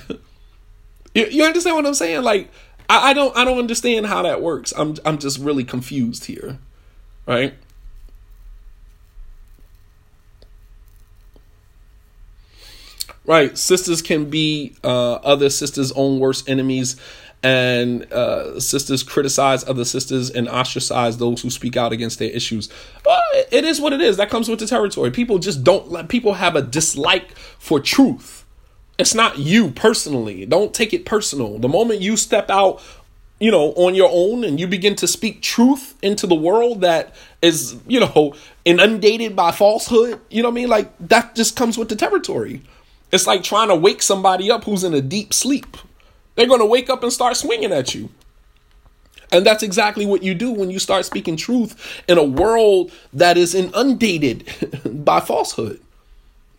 you, 1.13 1.25
you, 1.25 1.43
understand 1.43 1.75
what 1.75 1.85
I'm 1.85 1.93
saying? 1.93 2.23
Like 2.23 2.49
I, 2.89 3.09
I 3.09 3.13
don't 3.13 3.35
I 3.35 3.43
don't 3.43 3.59
understand 3.59 4.05
how 4.05 4.21
that 4.21 4.41
works. 4.41 4.73
I'm 4.77 4.95
I'm 5.03 5.17
just 5.17 5.39
really 5.39 5.65
confused 5.65 6.25
here, 6.25 6.57
right? 7.27 7.53
Right. 13.25 13.57
Sisters 13.57 14.01
can 14.01 14.29
be 14.29 14.75
uh, 14.83 15.13
other 15.15 15.49
sisters' 15.49 15.91
own 15.93 16.19
worst 16.19 16.47
enemies, 16.47 16.95
and 17.41 18.11
uh, 18.11 18.59
sisters 18.59 19.03
criticize 19.03 19.67
other 19.67 19.85
sisters 19.85 20.29
and 20.29 20.47
ostracize 20.47 21.17
those 21.17 21.41
who 21.41 21.49
speak 21.49 21.75
out 21.75 21.91
against 21.91 22.19
their 22.19 22.29
issues. 22.29 22.69
But 23.03 23.21
it 23.51 23.65
is 23.65 23.81
what 23.81 23.93
it 23.93 24.01
is. 24.01 24.17
That 24.17 24.29
comes 24.29 24.47
with 24.47 24.59
the 24.59 24.67
territory. 24.67 25.11
People 25.11 25.39
just 25.39 25.63
don't 25.63 25.89
let 25.89 26.07
people 26.07 26.33
have 26.33 26.55
a 26.55 26.61
dislike 26.61 27.35
for 27.59 27.79
truth. 27.79 28.45
It's 28.97 29.13
not 29.13 29.39
you 29.39 29.71
personally. 29.71 30.45
Don't 30.45 30.73
take 30.73 30.93
it 30.93 31.05
personal. 31.05 31.57
The 31.59 31.67
moment 31.67 32.01
you 32.01 32.17
step 32.17 32.49
out 32.49 32.81
you 33.39 33.51
know, 33.51 33.73
on 33.73 33.93
your 33.95 34.09
own 34.11 34.43
and 34.45 34.59
you 34.59 34.67
begin 34.67 34.95
to 34.95 35.07
speak 35.07 35.41
truth 35.41 35.95
into 36.01 36.25
the 36.25 36.35
world 36.35 36.81
that 36.81 37.13
is, 37.41 37.75
you 37.85 37.99
know, 37.99 38.33
inundated 38.63 39.35
by 39.35 39.51
falsehood, 39.51 40.21
you 40.29 40.41
know 40.41 40.49
what 40.49 40.53
I 40.53 40.55
mean? 40.55 40.69
Like 40.69 40.91
that 40.99 41.35
just 41.35 41.55
comes 41.55 41.77
with 41.77 41.89
the 41.89 41.95
territory. 41.95 42.61
It's 43.15 43.25
like 43.25 43.43
trying 43.43 43.69
to 43.69 43.75
wake 43.75 44.01
somebody 44.01 44.51
up 44.51 44.65
who's 44.65 44.83
in 44.83 44.93
a 44.93 45.01
deep 45.01 45.33
sleep. 45.33 45.77
They're 46.35 46.47
going 46.47 46.59
to 46.59 46.65
wake 46.65 46.89
up 46.89 47.01
and 47.01 47.13
start 47.13 47.37
swinging 47.37 47.71
at 47.71 47.95
you. 47.95 48.09
And 49.31 49.45
that's 49.45 49.63
exactly 49.63 50.05
what 50.05 50.21
you 50.21 50.33
do 50.33 50.51
when 50.51 50.69
you 50.69 50.79
start 50.79 51.05
speaking 51.05 51.37
truth 51.37 52.03
in 52.09 52.17
a 52.17 52.23
world 52.23 52.91
that 53.13 53.37
is 53.37 53.55
inundated 53.55 54.45
by 55.05 55.21
falsehood. 55.21 55.79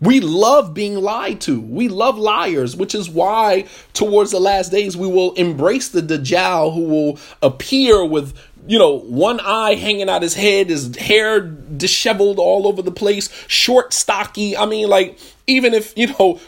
We 0.01 0.21
love 0.21 0.73
being 0.75 0.97
lied 0.97 1.43
to. 1.43 1.61
We 1.61 1.89
love 1.89 2.19
liars, 2.19 2.75
which 2.75 2.95
is 2.95 3.09
why 3.09 3.67
towards 3.93 4.31
the 4.31 4.41
last 4.41 4.71
days 4.71 4.97
we 4.97 5.07
will 5.07 5.33
embrace 5.35 5.89
the 5.91 6.03
Dajjal 6.03 6.75
who 6.75 6.83
will 6.83 7.19
appear 7.43 8.05
with, 8.05 8.35
you 8.67 8.79
know, 8.79 8.99
one 8.99 9.41
eye 9.41 9.75
hanging 9.75 10.09
out 10.09 10.23
his 10.23 10.35
head, 10.35 10.71
his 10.71 10.97
hair 10.97 11.41
disheveled 11.41 12.39
all 12.39 12.67
over 12.67 12.83
the 12.83 12.91
place, 12.91 13.31
short, 13.47 13.93
stocky. 13.93 14.57
I 14.57 14.67
mean, 14.67 14.89
like, 14.89 15.19
even 15.47 15.75
if, 15.75 15.97
you 15.97 16.09
know, 16.19 16.41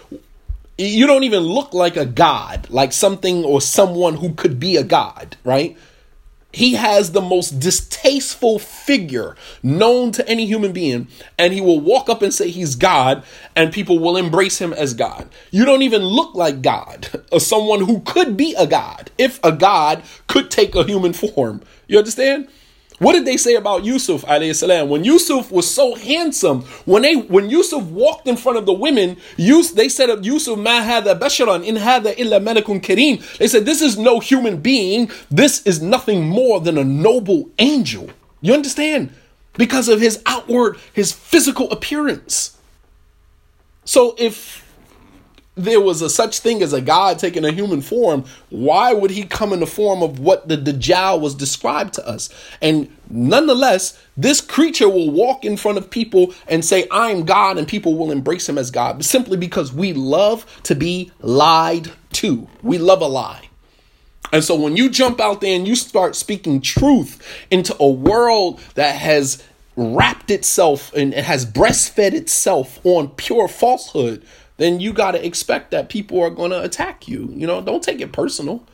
you 0.77 1.07
don't 1.07 1.25
even 1.25 1.43
look 1.43 1.75
like 1.75 1.97
a 1.97 2.07
god, 2.07 2.69
like 2.71 2.93
something 2.93 3.45
or 3.45 3.61
someone 3.61 4.15
who 4.15 4.33
could 4.35 4.61
be 4.61 4.77
a 4.77 4.85
god, 4.85 5.37
right? 5.45 5.77
He 6.53 6.75
has 6.75 7.13
the 7.13 7.21
most 7.21 7.61
distasteful 7.61 8.59
figure 8.59 9.37
known 9.63 10.13
to 10.13 10.27
any 10.27 10.47
human 10.47 10.73
being, 10.73 11.09
and 11.39 11.53
he 11.53 11.61
will 11.61 11.79
walk 11.79 12.09
up 12.09 12.23
and 12.23 12.33
say 12.33 12.51
he's 12.51 12.75
God, 12.75 13.23
and 13.55 13.73
people 13.73 13.99
will 13.99 14.17
embrace 14.17 14.59
him 14.59 14.73
as 14.73 14.95
God. 14.95 15.29
You 15.51 15.67
don't 15.67 15.83
even 15.83 16.03
look 16.03 16.35
like 16.35 16.63
God, 16.63 17.23
or 17.33 17.41
someone 17.41 17.85
who 17.85 18.01
could 18.01 18.37
be 18.37 18.55
a 18.59 18.67
God, 18.67 19.11
if 19.19 19.39
a 19.45 19.53
God 19.53 20.03
could 20.27 20.51
take 20.51 20.75
a 20.75 20.85
human 20.85 21.13
form. 21.13 21.61
You 21.87 21.99
understand? 21.99 22.49
What 22.99 23.13
did 23.13 23.25
they 23.25 23.37
say 23.37 23.55
about 23.55 23.85
Yusuf 23.85 24.23
salam? 24.23 24.89
When 24.89 25.05
Yusuf 25.05 25.53
was 25.53 25.73
so 25.73 25.95
handsome, 25.95 26.63
when 26.85 27.03
they 27.03 27.15
when 27.15 27.49
Yusuf 27.49 27.85
walked 27.85 28.27
in 28.27 28.37
front 28.37 28.59
of 28.59 28.67
the 28.67 28.73
women, 28.73 29.17
they 29.37 29.89
said 29.89 30.11
of 30.11 30.27
Yusuf, 30.27 30.59
ma 30.59 30.83
hada 30.83 31.19
basharan 31.19 31.65
in 31.65 31.77
hada 31.77 32.15
illa 32.19 32.41
malakun 32.41 32.81
kareem. 32.81 33.23
They 33.39 33.47
said 33.47 33.65
this 33.65 33.83
is 33.83 33.97
no 33.97 34.19
human 34.19 34.61
being. 34.61 35.11
This 35.31 35.63
is 35.65 35.81
nothing 35.81 36.29
more 36.29 36.61
than 36.61 36.77
a 36.77 36.85
noble 36.85 37.51
angel. 37.59 38.11
You 38.41 38.55
understand? 38.55 39.11
Because 39.55 39.89
of 39.89 40.01
his 40.01 40.23
outward, 40.27 40.77
his 40.93 41.13
physical 41.13 41.71
appearance. 41.71 42.57
So 43.85 44.15
if 44.19 44.68
there 45.59 45.81
was 45.81 46.01
a 46.03 46.09
such 46.09 46.39
thing 46.39 46.63
as 46.63 46.73
a 46.73 46.81
God 46.81 47.19
taking 47.19 47.45
a 47.45 47.53
human 47.53 47.81
form, 47.81 48.25
why 48.51 48.93
would 48.93 49.11
he 49.11 49.25
come 49.25 49.53
in 49.53 49.61
the 49.61 49.67
form 49.67 50.03
of 50.03 50.19
what 50.19 50.49
the 50.49 50.57
Dajjal 50.57 51.21
was 51.21 51.35
described 51.35 51.95
to 51.95 52.07
us? 52.07 52.31
And 52.63 52.95
nonetheless, 53.11 54.01
this 54.17 54.41
creature 54.41 54.89
will 54.89 55.11
walk 55.11 55.45
in 55.45 55.57
front 55.57 55.79
of 55.79 55.91
people 55.91 56.35
and 56.47 56.65
say, 56.65 56.87
I'm 56.91 57.25
God, 57.25 57.59
and 57.59 57.67
people 57.67 57.97
will 57.97 58.11
embrace 58.11 58.49
him 58.49 58.59
as 58.59 58.71
God 58.71 59.05
simply 59.05 59.37
because 59.37 59.73
we 59.73 59.93
love 59.93 60.47
to 60.65 60.75
be 60.75 61.11
lied 61.21 61.91
to. 62.15 62.49
We 62.63 62.79
love 62.79 63.01
a 63.01 63.07
lie. 63.07 63.49
And 64.33 64.45
so 64.45 64.55
when 64.55 64.77
you 64.77 64.91
jump 64.91 65.21
out 65.21 65.41
there 65.41 65.57
and 65.57 65.67
you 65.67 65.75
start 65.75 66.15
speaking 66.15 66.61
truth 66.61 67.47
into 67.51 67.75
a 67.81 67.89
world 67.89 68.61
that 68.75 68.95
has 68.95 69.43
wrapped 69.77 70.31
itself 70.31 70.93
and 70.93 71.15
it 71.15 71.25
has 71.25 71.47
breastfed 71.47 72.13
itself 72.13 72.85
on 72.85 73.09
pure 73.11 73.49
falsehood, 73.49 74.23
then 74.59 74.81
you 74.81 74.93
got 74.93 75.13
to 75.13 75.25
expect 75.25 75.71
that 75.71 75.89
people 75.89 76.21
are 76.21 76.31
going 76.31 76.51
to 76.51 76.63
attack 76.63 77.09
you. 77.09 77.33
You 77.35 77.47
know, 77.47 77.63
don't 77.63 77.83
take 77.83 78.01
it 78.01 78.13
personal. 78.13 78.65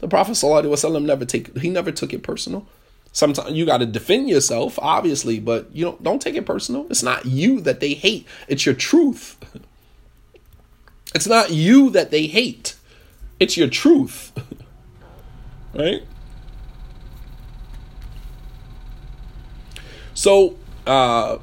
The 0.00 0.08
Prophet 0.08 0.32
ﷺ 0.32 1.04
never 1.04 1.24
take 1.24 1.56
he 1.58 1.70
never 1.70 1.92
took 1.92 2.12
it 2.12 2.22
personal. 2.22 2.66
Sometimes 3.12 3.52
you 3.52 3.66
got 3.66 3.78
to 3.78 3.86
defend 3.86 4.28
yourself, 4.28 4.78
obviously, 4.80 5.40
but 5.40 5.74
you 5.74 5.84
know, 5.84 5.98
don't 6.02 6.20
take 6.20 6.34
it 6.34 6.46
personal. 6.46 6.86
It's 6.88 7.02
not 7.02 7.26
you 7.26 7.60
that 7.62 7.80
they 7.80 7.94
hate; 7.94 8.26
it's 8.48 8.66
your 8.66 8.74
truth. 8.74 9.36
It's 11.14 11.26
not 11.26 11.50
you 11.50 11.88
that 11.92 12.10
they 12.10 12.26
hate; 12.26 12.76
it's 13.40 13.56
your 13.56 13.68
truth, 13.68 14.30
right? 15.74 16.02
So, 20.12 20.56
uh, 20.86 21.38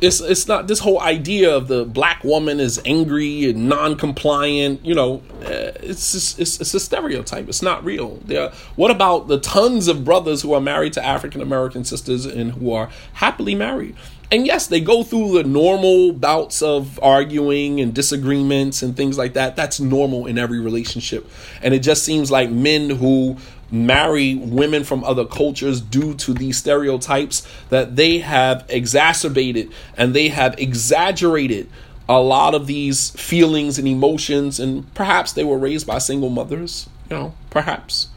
it's 0.00 0.20
it's 0.20 0.46
not 0.46 0.68
this 0.68 0.78
whole 0.78 1.00
idea 1.00 1.54
of 1.54 1.68
the 1.68 1.84
black 1.84 2.22
woman 2.22 2.60
is 2.60 2.80
angry 2.84 3.50
and 3.50 3.68
non-compliant 3.68 4.84
you 4.84 4.94
know 4.94 5.22
eh, 5.42 5.72
it's 5.82 6.12
just, 6.12 6.38
it's, 6.38 6.60
it's 6.60 6.74
a 6.74 6.80
stereotype. 6.80 7.48
It's 7.48 7.62
not 7.62 7.84
real. 7.84 8.16
There 8.24 8.50
what 8.76 8.90
about 8.90 9.28
the 9.28 9.38
tons 9.38 9.88
of 9.88 10.04
brothers 10.04 10.42
who 10.42 10.52
are 10.52 10.60
married 10.60 10.92
to 10.94 11.04
african 11.04 11.40
american 11.40 11.84
sisters 11.84 12.26
and 12.26 12.52
who 12.52 12.72
are 12.72 12.90
happily 13.14 13.54
married? 13.54 13.96
And 14.30 14.46
yes 14.46 14.66
they 14.66 14.80
go 14.80 15.02
through 15.02 15.32
the 15.32 15.48
normal 15.48 16.12
bouts 16.12 16.62
of 16.62 17.00
arguing 17.02 17.80
and 17.80 17.94
disagreements 17.94 18.82
and 18.82 18.96
things 18.96 19.18
like 19.18 19.32
that. 19.34 19.56
That's 19.56 19.80
normal 19.80 20.26
in 20.26 20.38
every 20.38 20.60
relationship. 20.60 21.28
And 21.62 21.74
it 21.74 21.80
just 21.80 22.04
seems 22.04 22.30
like 22.30 22.50
men 22.50 22.90
who 22.90 23.36
marry 23.70 24.34
women 24.34 24.84
from 24.84 25.04
other 25.04 25.24
cultures 25.24 25.80
due 25.80 26.14
to 26.14 26.32
these 26.32 26.56
stereotypes 26.56 27.46
that 27.68 27.96
they 27.96 28.18
have 28.18 28.64
exacerbated 28.68 29.70
and 29.96 30.14
they 30.14 30.28
have 30.28 30.58
exaggerated 30.58 31.68
a 32.08 32.20
lot 32.20 32.54
of 32.54 32.66
these 32.66 33.10
feelings 33.10 33.78
and 33.78 33.86
emotions. 33.86 34.58
And 34.58 34.92
perhaps 34.94 35.32
they 35.32 35.44
were 35.44 35.58
raised 35.58 35.86
by 35.86 35.98
single 35.98 36.30
mothers 36.30 36.88
you 37.10 37.16
know 37.16 37.34
perhaps. 37.50 38.08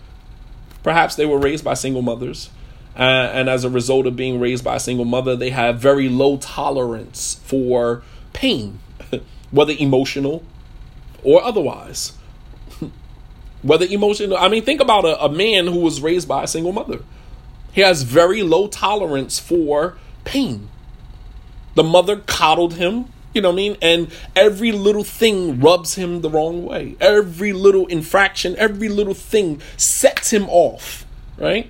Perhaps 0.83 1.15
they 1.15 1.25
were 1.25 1.37
raised 1.37 1.63
by 1.63 1.73
single 1.73 2.01
mothers. 2.01 2.49
Uh, 2.97 3.29
and 3.33 3.49
as 3.49 3.63
a 3.63 3.69
result 3.69 4.05
of 4.05 4.15
being 4.15 4.39
raised 4.39 4.63
by 4.63 4.75
a 4.75 4.79
single 4.79 5.05
mother 5.05 5.33
they 5.33 5.49
have 5.49 5.79
very 5.79 6.09
low 6.09 6.35
tolerance 6.35 7.39
for 7.45 8.03
pain 8.33 8.79
whether 9.51 9.71
emotional 9.79 10.43
or 11.23 11.41
otherwise 11.41 12.11
whether 13.61 13.85
emotional. 13.85 14.37
I 14.37 14.47
mean, 14.47 14.63
think 14.63 14.81
about 14.81 15.05
a, 15.05 15.23
a 15.23 15.29
man 15.29 15.67
who 15.67 15.79
was 15.79 16.01
raised 16.01 16.27
by 16.27 16.43
a 16.43 16.47
single 16.47 16.71
mother. 16.71 16.99
He 17.71 17.81
has 17.81 18.03
very 18.03 18.43
low 18.43 18.67
tolerance 18.67 19.39
for 19.39 19.97
pain. 20.23 20.69
The 21.75 21.83
mother 21.83 22.17
coddled 22.17 22.73
him, 22.73 23.05
you 23.33 23.41
know 23.41 23.49
what 23.49 23.53
I 23.53 23.55
mean? 23.55 23.77
And 23.81 24.11
every 24.35 24.71
little 24.71 25.05
thing 25.05 25.59
rubs 25.59 25.95
him 25.95 26.21
the 26.21 26.29
wrong 26.29 26.65
way. 26.65 26.97
Every 26.99 27.53
little 27.53 27.87
infraction, 27.87 28.55
every 28.57 28.89
little 28.89 29.13
thing 29.13 29.61
sets 29.77 30.33
him 30.33 30.49
off, 30.49 31.05
right? 31.37 31.69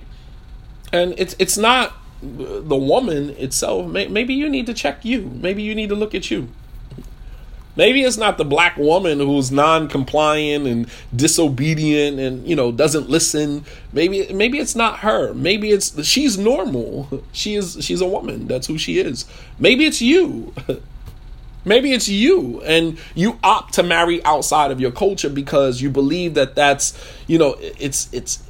And 0.91 1.13
it's 1.17 1.35
it's 1.37 1.57
not 1.57 1.93
the 2.21 2.75
woman 2.75 3.31
itself. 3.31 3.87
Maybe 3.87 4.33
you 4.33 4.49
need 4.49 4.65
to 4.67 4.73
check 4.73 5.05
you. 5.05 5.21
Maybe 5.41 5.63
you 5.63 5.75
need 5.75 5.89
to 5.89 5.95
look 5.95 6.15
at 6.15 6.31
you. 6.31 6.49
Maybe 7.75 8.01
it's 8.03 8.17
not 8.17 8.37
the 8.37 8.45
black 8.45 8.77
woman 8.77 9.19
who's 9.19 9.51
non-compliant 9.51 10.67
and 10.67 10.87
disobedient 11.15 12.19
and 12.19 12.45
you 12.47 12.55
know 12.55 12.71
doesn't 12.71 13.09
listen. 13.09 13.65
Maybe 13.93 14.31
maybe 14.33 14.59
it's 14.59 14.75
not 14.75 14.99
her. 14.99 15.33
Maybe 15.33 15.71
it's 15.71 16.03
she's 16.05 16.37
normal. 16.37 17.23
She 17.33 17.55
is 17.55 17.77
she's 17.81 18.01
a 18.01 18.07
woman. 18.07 18.47
That's 18.47 18.67
who 18.67 18.77
she 18.77 18.99
is. 18.99 19.25
Maybe 19.57 19.85
it's 19.85 20.01
you. 20.01 20.53
Maybe 21.63 21.93
it's 21.93 22.07
you 22.07 22.61
and 22.61 22.97
you 23.13 23.37
opt 23.43 23.73
to 23.75 23.83
marry 23.83 24.23
outside 24.25 24.71
of 24.71 24.81
your 24.81 24.91
culture 24.91 25.29
because 25.29 25.81
you 25.81 25.89
believe 25.91 26.33
that 26.33 26.55
that's, 26.55 26.97
you 27.27 27.37
know, 27.37 27.55
it's 27.59 28.11
it's 28.11 28.43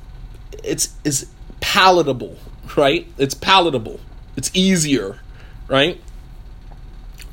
it's 0.64 0.96
it's 1.04 1.26
palatable, 1.60 2.38
right? 2.78 3.08
It's 3.18 3.34
palatable. 3.34 4.00
It's 4.38 4.50
easier, 4.54 5.20
right? 5.68 6.00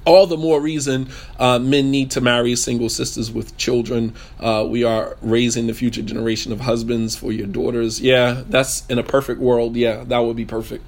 All 0.08 0.26
the 0.26 0.36
more 0.36 0.60
reason 0.60 1.08
uh, 1.38 1.58
men 1.58 1.90
need 1.90 2.10
to 2.12 2.20
marry 2.20 2.56
single 2.56 2.88
sisters 2.88 3.30
with 3.30 3.56
children. 3.56 4.14
Uh, 4.40 4.66
we 4.68 4.84
are 4.84 5.16
raising 5.20 5.66
the 5.66 5.74
future 5.74 6.02
generation 6.02 6.52
of 6.52 6.60
husbands 6.60 7.14
for 7.16 7.30
your 7.32 7.46
daughters. 7.46 8.00
Yeah, 8.00 8.42
that's 8.48 8.86
in 8.86 8.98
a 8.98 9.02
perfect 9.02 9.40
world. 9.40 9.76
Yeah, 9.76 10.04
that 10.04 10.18
would 10.18 10.36
be 10.36 10.44
perfect. 10.44 10.84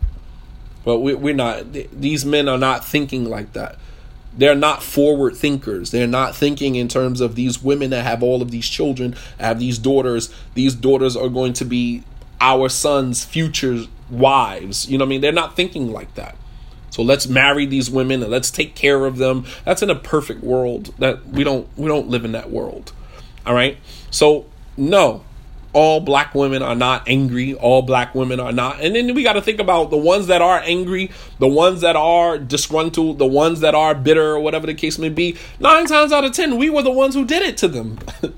But 0.85 1.01
we, 1.01 1.15
we're 1.15 1.35
not. 1.35 1.73
These 1.73 2.25
men 2.25 2.49
are 2.49 2.59
not 2.59 2.85
thinking 2.85 3.27
like 3.27 3.53
that. 3.53 3.77
They're 4.37 4.55
not 4.55 4.83
forward 4.83 5.37
thinkers. 5.37 5.91
They're 5.91 6.07
not 6.07 6.35
thinking 6.35 6.77
in 6.77 6.89
terms 6.89 7.21
of 7.21 7.35
these 7.35 7.63
women 7.63 7.91
that 7.91 8.05
have 8.05 8.23
all 8.23 8.43
of 8.43 8.51
these 8.51 8.69
children, 8.69 9.17
have 9.39 9.59
these 9.59 9.77
daughters. 9.77 10.33
These 10.55 10.77
daughters 10.77 11.17
are 11.17 11.29
going 11.29 11.53
to 11.55 11.65
be 11.65 12.05
our 12.41 12.69
sons' 12.69 13.25
future 13.25 13.85
wives. 14.09 14.89
You 14.89 14.99
know 14.99 15.05
what 15.05 15.09
I 15.09 15.11
mean? 15.11 15.21
They're 15.21 15.33
not 15.33 15.57
thinking 15.57 15.93
like 15.93 16.15
that. 16.15 16.37
So 16.91 17.03
let's 17.03 17.27
marry 17.27 17.67
these 17.67 17.91
women 17.91 18.23
and 18.23 18.31
let's 18.31 18.51
take 18.51 18.75
care 18.75 19.07
of 19.07 19.17
them. 19.17 19.47
That's 19.65 19.83
in 19.83 19.91
a 19.91 19.95
perfect 19.95 20.43
world. 20.43 20.95
That 20.99 21.27
we 21.27 21.45
don't 21.45 21.69
we 21.77 21.89
don't 21.89 22.09
live 22.09 22.25
in 22.25 22.33
that 22.33 22.51
world. 22.51 22.93
All 23.47 23.55
right? 23.55 23.79
So 24.11 24.47
no, 24.77 25.25
all 25.73 26.01
black 26.01 26.35
women 26.35 26.63
are 26.63 26.75
not 26.75 27.09
angry. 27.09 27.55
All 27.55 27.83
black 27.83 28.15
women 28.15 28.41
are 28.41 28.53
not. 28.53 28.81
And 28.81 28.95
then 28.95 29.15
we 29.15 29.23
got 29.23 29.35
to 29.35 29.43
think 29.43 29.61
about 29.61 29.91
the 29.91 29.97
ones 29.97 30.27
that 30.27 30.43
are 30.43 30.61
angry, 30.65 31.11
the 31.39 31.49
ones 31.49 31.81
that 31.83 31.97
are 31.97 32.39
disgruntled, 32.39 33.19
the 33.19 33.27
ones 33.27 33.61
that 33.61 33.75
are 33.75 33.95
bitter, 33.95 34.33
or 34.33 34.41
whatever 34.41 34.67
the 34.67 34.75
case 34.75 34.99
may 34.99 35.09
be. 35.09 35.37
Nine 35.59 35.87
times 35.87 36.13
out 36.13 36.25
of 36.25 36.33
ten, 36.33 36.57
we 36.57 36.71
were 36.71 36.83
the 36.83 36.91
ones 36.91 37.15
who 37.15 37.25
did 37.25 37.43
it 37.43 37.57
to 37.59 37.69
them. 37.69 37.99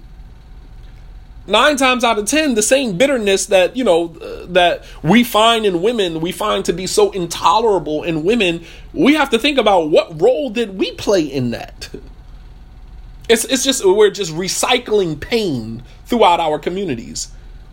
Nine 1.46 1.76
times 1.76 2.04
out 2.04 2.18
of 2.18 2.26
ten, 2.26 2.54
the 2.54 2.62
same 2.62 2.96
bitterness 2.96 3.46
that 3.46 3.76
you 3.76 3.82
know 3.82 4.14
uh, 4.20 4.46
that 4.50 4.84
we 5.02 5.24
find 5.24 5.66
in 5.66 5.82
women, 5.82 6.20
we 6.20 6.30
find 6.30 6.64
to 6.66 6.72
be 6.72 6.86
so 6.86 7.10
intolerable 7.10 8.04
in 8.04 8.22
women. 8.22 8.64
We 8.92 9.14
have 9.14 9.30
to 9.30 9.38
think 9.38 9.58
about 9.58 9.90
what 9.90 10.20
role 10.20 10.50
did 10.50 10.78
we 10.78 10.92
play 10.92 11.22
in 11.22 11.50
that. 11.50 11.90
It's 13.28 13.44
it's 13.44 13.62
just 13.62 13.84
we're 13.86 14.10
just 14.10 14.32
recycling 14.32 15.18
pain 15.18 15.84
throughout 16.06 16.40
our 16.40 16.58
communities. 16.58 17.28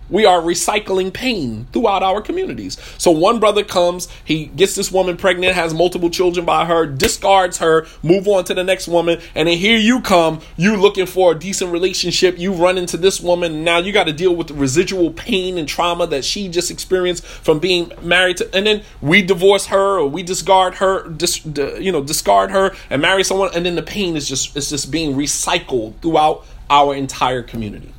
We 0.09 0.25
are 0.25 0.41
recycling 0.41 1.13
pain 1.13 1.67
throughout 1.71 2.03
our 2.03 2.21
communities. 2.21 2.77
So 2.97 3.11
one 3.11 3.39
brother 3.39 3.63
comes, 3.63 4.07
he 4.25 4.45
gets 4.45 4.75
this 4.75 4.91
woman 4.91 5.17
pregnant, 5.17 5.55
has 5.55 5.73
multiple 5.73 6.09
children 6.09 6.45
by 6.45 6.65
her, 6.65 6.85
discards 6.85 7.59
her, 7.59 7.87
move 8.03 8.27
on 8.27 8.43
to 8.45 8.53
the 8.53 8.63
next 8.63 8.87
woman, 8.87 9.21
and 9.35 9.47
then 9.47 9.57
here 9.57 9.77
you 9.77 10.01
come, 10.01 10.41
you 10.57 10.75
looking 10.75 11.05
for 11.05 11.31
a 11.33 11.35
decent 11.35 11.71
relationship, 11.71 12.37
you 12.37 12.53
run 12.53 12.77
into 12.77 12.97
this 12.97 13.21
woman, 13.21 13.63
now 13.63 13.77
you 13.77 13.91
got 13.91 14.05
to 14.05 14.13
deal 14.13 14.35
with 14.35 14.47
the 14.47 14.53
residual 14.53 15.11
pain 15.11 15.57
and 15.57 15.67
trauma 15.67 16.07
that 16.07 16.25
she 16.25 16.47
just 16.47 16.71
experienced 16.71 17.25
from 17.25 17.59
being 17.59 17.91
married 18.01 18.37
to, 18.37 18.55
and 18.55 18.65
then 18.65 18.83
we 19.01 19.21
divorce 19.21 19.67
her 19.67 19.99
or 19.99 20.07
we 20.07 20.23
discard 20.23 20.75
her, 20.75 21.07
dis, 21.09 21.45
you 21.45 21.91
know, 21.91 22.03
discard 22.03 22.51
her 22.51 22.75
and 22.89 23.01
marry 23.01 23.23
someone, 23.23 23.49
and 23.53 23.65
then 23.65 23.75
the 23.75 23.83
pain 23.83 24.15
is 24.15 24.27
just 24.27 24.55
it's 24.55 24.69
just 24.69 24.91
being 24.91 25.15
recycled 25.15 25.93
throughout 26.01 26.45
our 26.69 26.95
entire 26.95 27.43
community. 27.43 27.93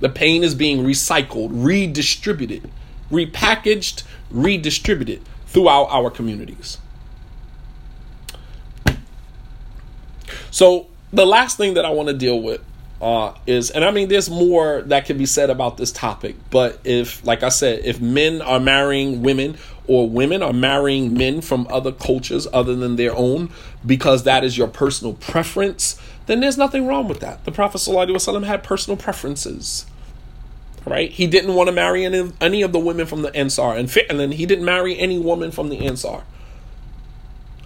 The 0.00 0.08
pain 0.08 0.42
is 0.42 0.54
being 0.54 0.84
recycled, 0.84 1.50
redistributed, 1.52 2.70
repackaged, 3.10 4.02
redistributed 4.30 5.22
throughout 5.46 5.84
our 5.84 6.10
communities. 6.10 6.78
So, 10.50 10.88
the 11.12 11.26
last 11.26 11.56
thing 11.56 11.74
that 11.74 11.84
I 11.84 11.90
want 11.90 12.08
to 12.08 12.14
deal 12.14 12.40
with 12.40 12.60
uh, 13.00 13.34
is, 13.46 13.70
and 13.70 13.84
I 13.84 13.90
mean, 13.90 14.08
there's 14.08 14.30
more 14.30 14.82
that 14.82 15.04
can 15.06 15.18
be 15.18 15.26
said 15.26 15.50
about 15.50 15.76
this 15.76 15.92
topic, 15.92 16.36
but 16.50 16.80
if, 16.84 17.24
like 17.26 17.42
I 17.42 17.48
said, 17.50 17.84
if 17.84 18.00
men 18.00 18.40
are 18.42 18.60
marrying 18.60 19.22
women 19.22 19.56
or 19.86 20.08
women 20.08 20.42
are 20.42 20.52
marrying 20.52 21.14
men 21.14 21.40
from 21.40 21.66
other 21.70 21.92
cultures 21.92 22.46
other 22.52 22.74
than 22.74 22.96
their 22.96 23.14
own 23.14 23.50
because 23.84 24.24
that 24.24 24.42
is 24.44 24.56
your 24.56 24.68
personal 24.68 25.14
preference, 25.14 26.00
then 26.26 26.40
there's 26.40 26.58
nothing 26.58 26.86
wrong 26.86 27.08
with 27.08 27.20
that. 27.20 27.44
The 27.44 27.52
Prophet 27.52 27.78
ﷺ 27.78 28.44
had 28.44 28.62
personal 28.62 28.96
preferences. 28.96 29.86
Right? 30.86 31.10
He 31.10 31.26
didn't 31.26 31.54
want 31.54 31.68
to 31.68 31.72
marry 31.72 32.04
any, 32.04 32.32
any 32.40 32.62
of 32.62 32.72
the 32.72 32.78
women 32.78 33.06
from 33.06 33.22
the 33.22 33.34
Ansar. 33.34 33.74
And, 33.74 33.94
and 34.10 34.20
then 34.20 34.32
he 34.32 34.44
didn't 34.44 34.64
marry 34.64 34.98
any 34.98 35.18
woman 35.18 35.50
from 35.50 35.70
the 35.70 35.86
Ansar. 35.86 36.24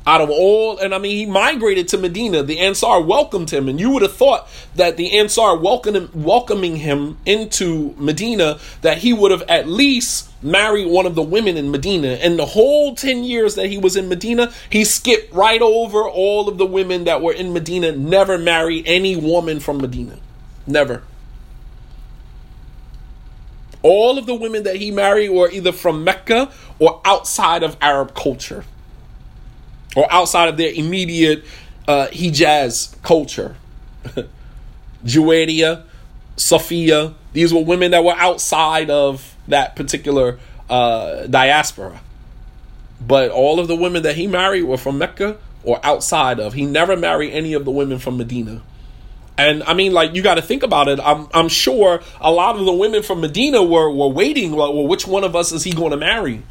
Out 0.08 0.22
of 0.22 0.30
all, 0.30 0.78
and 0.78 0.94
I 0.94 0.98
mean, 0.98 1.14
he 1.14 1.26
migrated 1.26 1.86
to 1.88 1.98
Medina. 1.98 2.42
The 2.42 2.60
Ansar 2.60 3.02
welcomed 3.02 3.50
him, 3.50 3.68
and 3.68 3.78
you 3.78 3.90
would 3.90 4.00
have 4.00 4.16
thought 4.16 4.48
that 4.74 4.96
the 4.96 5.18
Ansar 5.18 5.58
welcoming, 5.58 6.08
welcoming 6.14 6.76
him 6.76 7.18
into 7.26 7.94
Medina, 7.98 8.58
that 8.80 8.96
he 8.96 9.12
would 9.12 9.32
have 9.32 9.42
at 9.50 9.68
least 9.68 10.30
married 10.42 10.86
one 10.86 11.04
of 11.04 11.14
the 11.14 11.22
women 11.22 11.58
in 11.58 11.70
Medina. 11.70 12.08
And 12.08 12.38
the 12.38 12.46
whole 12.46 12.94
10 12.94 13.22
years 13.22 13.54
that 13.56 13.66
he 13.66 13.76
was 13.76 13.96
in 13.96 14.08
Medina, 14.08 14.50
he 14.70 14.82
skipped 14.82 15.30
right 15.34 15.60
over 15.60 16.08
all 16.08 16.48
of 16.48 16.56
the 16.56 16.64
women 16.64 17.04
that 17.04 17.20
were 17.20 17.34
in 17.34 17.52
Medina, 17.52 17.92
never 17.92 18.38
married 18.38 18.84
any 18.86 19.14
woman 19.14 19.60
from 19.60 19.76
Medina. 19.76 20.16
Never. 20.66 21.02
All 23.82 24.16
of 24.16 24.24
the 24.24 24.34
women 24.34 24.62
that 24.62 24.76
he 24.76 24.90
married 24.90 25.28
were 25.28 25.50
either 25.50 25.72
from 25.72 26.02
Mecca 26.02 26.50
or 26.78 27.02
outside 27.04 27.62
of 27.62 27.76
Arab 27.82 28.14
culture 28.14 28.64
or 29.98 30.06
outside 30.12 30.48
of 30.48 30.56
their 30.56 30.72
immediate 30.72 31.44
uh, 31.88 32.06
Hijaz 32.12 32.94
culture. 33.02 33.56
Juwairia, 35.04 35.82
Sophia, 36.36 37.14
these 37.32 37.52
were 37.52 37.64
women 37.64 37.90
that 37.90 38.04
were 38.04 38.14
outside 38.14 38.90
of 38.90 39.34
that 39.48 39.74
particular 39.74 40.38
uh, 40.70 41.26
diaspora. 41.26 42.00
But 43.04 43.32
all 43.32 43.58
of 43.58 43.66
the 43.66 43.74
women 43.74 44.04
that 44.04 44.14
he 44.14 44.28
married 44.28 44.62
were 44.62 44.76
from 44.76 44.98
Mecca 44.98 45.36
or 45.64 45.80
outside 45.82 46.38
of. 46.38 46.52
He 46.52 46.64
never 46.64 46.96
married 46.96 47.32
any 47.32 47.54
of 47.54 47.64
the 47.64 47.72
women 47.72 47.98
from 47.98 48.18
Medina. 48.18 48.62
And 49.36 49.64
I 49.64 49.74
mean, 49.74 49.92
like 49.92 50.14
you 50.14 50.22
got 50.22 50.36
to 50.36 50.42
think 50.42 50.62
about 50.62 50.86
it. 50.86 51.00
I'm 51.00 51.26
I'm 51.34 51.48
sure 51.48 52.02
a 52.20 52.30
lot 52.30 52.56
of 52.56 52.64
the 52.64 52.72
women 52.72 53.02
from 53.02 53.20
Medina 53.20 53.64
were 53.64 53.90
were 53.90 54.08
waiting. 54.08 54.52
Like, 54.52 54.72
well, 54.72 54.86
which 54.86 55.08
one 55.08 55.24
of 55.24 55.34
us 55.34 55.50
is 55.50 55.64
he 55.64 55.72
going 55.72 55.90
to 55.90 55.96
marry? 55.96 56.44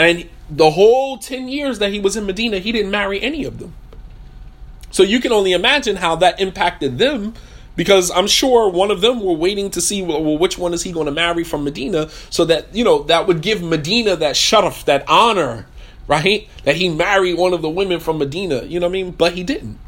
And 0.00 0.30
the 0.48 0.70
whole 0.70 1.18
10 1.18 1.48
years 1.48 1.78
that 1.78 1.92
he 1.92 2.00
was 2.00 2.16
in 2.16 2.24
Medina, 2.24 2.58
he 2.58 2.72
didn't 2.72 2.90
marry 2.90 3.20
any 3.20 3.44
of 3.44 3.58
them. 3.58 3.74
So 4.90 5.02
you 5.02 5.20
can 5.20 5.30
only 5.30 5.52
imagine 5.52 5.96
how 5.96 6.16
that 6.16 6.40
impacted 6.40 6.96
them 6.96 7.34
because 7.76 8.10
I'm 8.10 8.26
sure 8.26 8.70
one 8.70 8.90
of 8.90 9.02
them 9.02 9.20
were 9.20 9.34
waiting 9.34 9.70
to 9.72 9.80
see 9.82 10.00
well, 10.00 10.38
which 10.38 10.56
one 10.56 10.72
is 10.72 10.82
he 10.82 10.90
going 10.90 11.04
to 11.04 11.12
marry 11.12 11.44
from 11.44 11.64
Medina 11.64 12.08
so 12.30 12.46
that, 12.46 12.74
you 12.74 12.82
know, 12.82 13.02
that 13.04 13.26
would 13.26 13.42
give 13.42 13.62
Medina 13.62 14.16
that 14.16 14.36
sharaf, 14.36 14.86
that 14.86 15.04
honor, 15.06 15.66
right? 16.08 16.48
That 16.64 16.76
he 16.76 16.88
married 16.88 17.36
one 17.36 17.52
of 17.52 17.60
the 17.60 17.68
women 17.68 18.00
from 18.00 18.16
Medina, 18.16 18.62
you 18.62 18.80
know 18.80 18.86
what 18.86 18.92
I 18.92 19.02
mean? 19.02 19.10
But 19.10 19.34
he 19.34 19.44
didn't. 19.44 19.78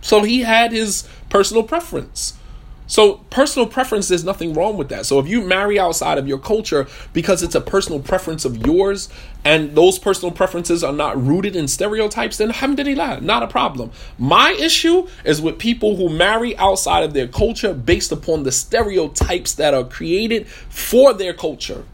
So 0.00 0.22
he 0.22 0.42
had 0.42 0.70
his 0.70 1.08
personal 1.28 1.64
preference. 1.64 2.38
So 2.86 3.14
personal 3.30 3.66
preference, 3.66 4.08
there's 4.08 4.24
nothing 4.24 4.52
wrong 4.52 4.76
with 4.76 4.90
that. 4.90 5.06
So 5.06 5.18
if 5.18 5.26
you 5.26 5.42
marry 5.42 5.78
outside 5.78 6.18
of 6.18 6.28
your 6.28 6.38
culture 6.38 6.86
because 7.12 7.42
it's 7.42 7.54
a 7.54 7.60
personal 7.60 8.00
preference 8.00 8.44
of 8.44 8.66
yours 8.66 9.08
and 9.44 9.74
those 9.74 9.98
personal 9.98 10.30
preferences 10.30 10.84
are 10.84 10.92
not 10.92 11.20
rooted 11.20 11.56
in 11.56 11.66
stereotypes, 11.66 12.36
then 12.36 12.48
alhamdulillah, 12.48 13.22
not 13.22 13.42
a 13.42 13.46
problem. 13.46 13.90
My 14.18 14.52
issue 14.52 15.08
is 15.24 15.40
with 15.40 15.58
people 15.58 15.96
who 15.96 16.10
marry 16.10 16.56
outside 16.58 17.04
of 17.04 17.14
their 17.14 17.26
culture 17.26 17.72
based 17.72 18.12
upon 18.12 18.42
the 18.42 18.52
stereotypes 18.52 19.54
that 19.54 19.72
are 19.72 19.84
created 19.84 20.46
for 20.46 21.14
their 21.14 21.32
culture. 21.32 21.84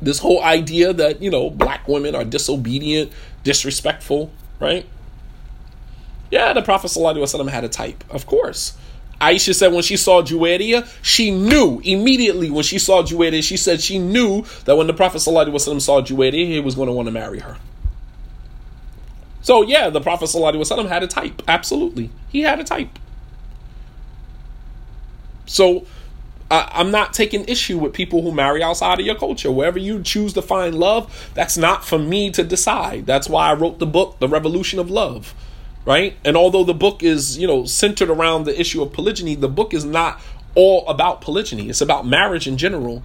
This 0.00 0.18
whole 0.18 0.42
idea 0.42 0.92
that, 0.92 1.22
you 1.22 1.30
know, 1.30 1.50
black 1.50 1.86
women 1.88 2.14
are 2.14 2.24
disobedient, 2.24 3.12
disrespectful, 3.42 4.30
right? 4.60 4.86
Yeah, 6.33 6.53
the 6.53 6.61
Prophet 6.61 6.87
ﷺ 6.87 7.49
had 7.49 7.63
a 7.63 7.69
type, 7.69 8.03
of 8.09 8.25
course. 8.25 8.77
Aisha 9.19 9.53
said 9.53 9.73
when 9.73 9.83
she 9.83 9.97
saw 9.97 10.21
Juwairia, 10.21 10.87
she 11.01 11.31
knew 11.31 11.81
immediately 11.83 12.49
when 12.49 12.63
she 12.63 12.79
saw 12.79 13.03
Juwairia, 13.03 13.43
she 13.43 13.57
said 13.57 13.81
she 13.81 13.99
knew 13.99 14.45
that 14.65 14.77
when 14.77 14.87
the 14.87 14.93
Prophet 14.93 15.17
ﷺ 15.17 15.81
saw 15.81 16.01
Juwairia, 16.01 16.45
he 16.45 16.59
was 16.59 16.75
going 16.75 16.87
to 16.87 16.93
want 16.93 17.07
to 17.07 17.11
marry 17.11 17.39
her. 17.39 17.57
So 19.41 19.61
yeah, 19.61 19.89
the 19.89 20.01
Prophet 20.01 20.25
ﷺ 20.25 20.87
had 20.87 21.03
a 21.03 21.07
type. 21.07 21.41
Absolutely. 21.47 22.09
He 22.29 22.41
had 22.41 22.59
a 22.59 22.63
type. 22.63 22.99
So 25.45 25.85
I, 26.51 26.69
am 26.81 26.91
not 26.91 27.13
taking 27.13 27.45
issue 27.45 27.77
with 27.77 27.91
people 27.93 28.21
who 28.21 28.31
marry 28.31 28.63
outside 28.63 28.99
of 28.99 29.05
your 29.05 29.15
culture. 29.15 29.51
Wherever 29.51 29.79
you 29.79 30.01
choose 30.01 30.33
to 30.33 30.41
find 30.41 30.75
love, 30.75 31.31
that's 31.33 31.57
not 31.57 31.83
for 31.83 31.97
me 31.97 32.31
to 32.31 32.43
decide. 32.43 33.05
That's 33.05 33.27
why 33.27 33.49
I 33.49 33.53
wrote 33.53 33.79
the 33.79 33.85
book, 33.85 34.19
The 34.19 34.27
Revolution 34.27 34.79
of 34.79 34.89
Love 34.89 35.33
right? 35.84 36.16
And 36.24 36.36
although 36.36 36.64
the 36.64 36.74
book 36.74 37.02
is, 37.02 37.38
you 37.38 37.46
know, 37.46 37.64
centered 37.64 38.10
around 38.10 38.44
the 38.44 38.58
issue 38.58 38.82
of 38.82 38.92
polygyny, 38.92 39.34
the 39.34 39.48
book 39.48 39.74
is 39.74 39.84
not 39.84 40.20
all 40.54 40.86
about 40.88 41.20
polygyny. 41.20 41.68
It's 41.68 41.80
about 41.80 42.06
marriage 42.06 42.46
in 42.46 42.56
general. 42.56 43.02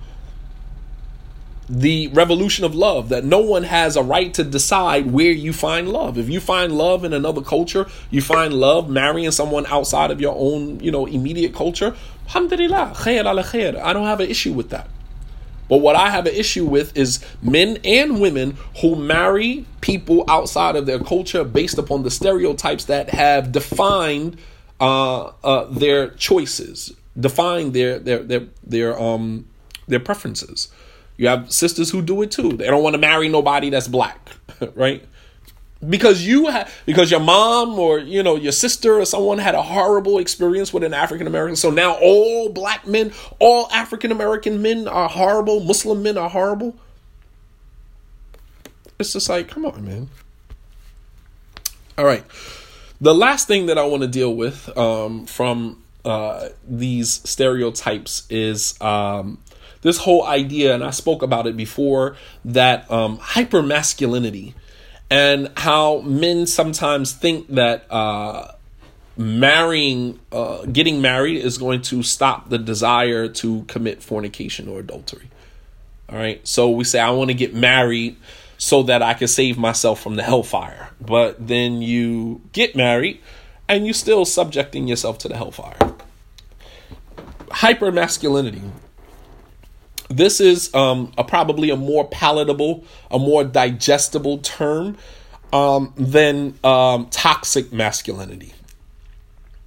The 1.68 2.08
revolution 2.08 2.66
of 2.66 2.74
love 2.74 3.10
that 3.10 3.24
no 3.24 3.40
one 3.40 3.64
has 3.64 3.96
a 3.96 4.02
right 4.02 4.34
to 4.34 4.44
decide 4.44 5.12
where 5.12 5.32
you 5.32 5.54
find 5.54 5.90
love. 5.90 6.18
If 6.18 6.28
you 6.28 6.40
find 6.40 6.76
love 6.76 7.04
in 7.04 7.14
another 7.14 7.42
culture, 7.42 7.86
you 8.10 8.22
find 8.22 8.54
love 8.54 8.90
marrying 8.90 9.32
someone 9.32 9.68
outside 9.68 10.10
of 10.10 10.20
your 10.20 10.36
own, 10.36 10.80
you 10.80 10.92
know, 10.92 11.06
immediate 11.06 11.54
culture. 11.54 11.96
Alhamdulillah, 12.26 12.94
khair 12.96 13.20
ala 13.20 13.44
khair. 13.44 13.80
I 13.80 13.94
don't 13.94 14.06
have 14.06 14.20
an 14.20 14.30
issue 14.30 14.54
with 14.54 14.70
that. 14.72 14.88
But 15.70 15.78
what 15.78 15.96
I 15.96 16.10
have 16.10 16.26
an 16.26 16.34
issue 16.34 16.66
with 16.66 16.98
is 16.98 17.24
men 17.42 17.78
and 17.86 18.20
women 18.20 18.58
who 18.82 18.96
marry 18.96 19.66
people 19.82 20.26
outside 20.28 20.76
of 20.76 20.86
their 20.88 21.00
culture 21.00 21.44
based 21.44 21.78
upon 21.78 22.04
the 22.04 22.12
stereotypes 22.12 22.86
that 22.86 23.12
have 23.12 23.52
defined 23.52 24.38
uh, 24.82 25.32
uh, 25.44 25.66
their 25.66 26.10
choices, 26.12 26.94
defined 27.18 27.74
their 27.74 28.00
their 28.00 28.24
their 28.24 28.48
their 28.64 29.00
um 29.00 29.46
their 29.88 30.00
preferences. 30.00 30.70
You 31.18 31.28
have 31.28 31.52
sisters 31.52 31.92
who 31.92 32.02
do 32.02 32.22
it 32.22 32.32
too. 32.32 32.54
They 32.54 32.68
don't 32.68 32.82
want 32.82 32.96
to 32.96 33.00
marry 33.00 33.30
nobody 33.30 33.70
that's 33.70 33.88
black, 33.88 34.30
right? 34.74 35.06
Because 35.88 36.26
you 36.26 36.48
had 36.48 36.70
because 36.86 37.10
your 37.10 37.20
mom 37.22 37.80
or 37.80 38.00
you 38.00 38.22
know 38.22 38.36
your 38.36 38.52
sister 38.52 39.00
or 39.00 39.06
someone 39.06 39.38
had 39.38 39.56
a 39.56 39.62
horrible 39.62 40.20
experience 40.20 40.74
with 40.74 40.84
an 40.84 40.94
African 40.94 41.26
American 41.26 41.56
so 41.56 41.70
now 41.70 41.94
all 42.02 42.50
black 42.50 42.86
men 42.86 43.14
all 43.40 43.70
African 43.72 44.12
American 44.12 44.62
men 44.62 44.88
are 44.88 45.08
horrible. 45.08 45.62
Muslim 45.62 46.04
men 46.04 46.18
are 46.18 46.30
horrible. 46.30 46.76
It's 49.00 49.14
just 49.14 49.30
like 49.30 49.48
come 49.48 49.66
on 49.66 49.86
man. 49.86 50.10
All 51.98 52.06
right. 52.06 52.24
The 53.02 53.16
last 53.16 53.48
thing 53.48 53.68
that 53.68 53.78
I 53.78 53.86
want 53.86 54.02
to 54.02 54.08
deal 54.08 54.36
with 54.36 54.78
um, 54.78 55.26
from 55.26 55.82
uh, 56.04 56.50
these 56.68 57.22
stereotypes 57.30 58.28
is 58.30 58.80
um, 58.82 59.38
this 59.82 59.98
whole 59.98 60.26
idea 60.26 60.76
and 60.76 60.84
I 60.84 60.92
spoke 60.92 61.22
about 61.22 61.48
it 61.48 61.56
before 61.56 62.18
that 62.44 62.90
um, 62.92 63.18
hyper 63.18 63.62
masculinity 63.62 64.54
and 65.10 65.52
how 65.58 66.02
men 66.02 66.46
sometimes 66.46 67.14
think 67.14 67.48
that 67.50 67.86
uh, 67.92 68.52
marrying, 69.18 70.20
uh, 70.32 70.66
getting 70.66 71.02
married 71.02 71.38
is 71.38 71.58
going 71.58 71.82
to 71.84 72.04
stop 72.04 72.50
the 72.50 72.58
desire 72.58 73.28
to 73.28 73.64
commit 73.64 74.04
fornication 74.04 74.68
or 74.68 74.80
adultery. 74.80 75.30
All 76.10 76.18
right. 76.18 76.46
So 76.48 76.70
we 76.70 76.84
say, 76.84 77.00
I 77.00 77.12
want 77.12 77.30
to 77.30 77.36
get 77.36 77.54
married 77.54 78.18
so 78.58 78.84
that 78.84 79.02
I 79.02 79.14
can 79.14 79.28
save 79.28 79.58
myself 79.58 80.02
from 80.02 80.16
the 80.16 80.24
hellfire. 80.24 80.90
But 81.00 81.48
then 81.48 81.82
you 81.82 82.42
get 82.52 82.76
married 82.76 83.20
and 83.68 83.86
you're 83.86 83.94
still 83.94 84.26
subjecting 84.26 84.88
yourself 84.88 85.18
to 85.20 85.28
the 85.28 85.38
hellfire. 85.38 85.78
Hyper 87.52 87.92
masculinity 87.92 88.62
this 90.10 90.42
is 90.42 90.74
um, 90.74 91.12
a 91.18 91.24
probably 91.24 91.70
a 91.70 91.76
more 91.76 92.08
palatable, 92.08 92.84
a 93.12 93.20
more 93.20 93.44
digestible 93.44 94.40
term 94.40 94.98
um, 95.54 95.94
than 95.96 96.58
um, 96.64 97.08
toxic 97.12 97.72
masculinity. 97.72 98.54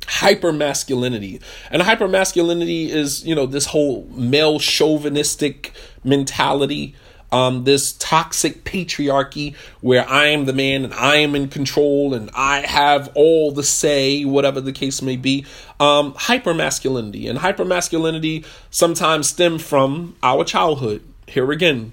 Hyper 0.06 0.52
masculinity. 0.52 1.40
And 1.70 1.80
hyper 1.82 2.08
masculinity 2.08 2.90
is, 2.90 3.24
you 3.24 3.34
know, 3.34 3.46
this 3.46 3.66
whole 3.66 4.04
male 4.10 4.58
chauvinistic 4.58 5.72
mentality 6.04 6.94
um, 7.32 7.64
this 7.64 7.92
toxic 7.92 8.62
patriarchy 8.62 9.56
where 9.80 10.08
I 10.08 10.26
am 10.26 10.44
the 10.44 10.52
man 10.52 10.84
and 10.84 10.94
I 10.94 11.16
am 11.16 11.34
in 11.34 11.48
control 11.48 12.14
and 12.14 12.30
I 12.34 12.60
have 12.60 13.10
all 13.14 13.50
the 13.50 13.62
say, 13.62 14.24
whatever 14.24 14.60
the 14.60 14.72
case 14.72 15.00
may 15.02 15.16
be. 15.16 15.46
Um, 15.80 16.14
hyper 16.16 16.54
masculinity 16.54 17.26
and 17.26 17.38
hypermasculinity 17.38 18.44
sometimes 18.70 19.30
stem 19.30 19.58
from 19.58 20.14
our 20.22 20.44
childhood. 20.44 21.02
Here 21.26 21.50
again, 21.50 21.92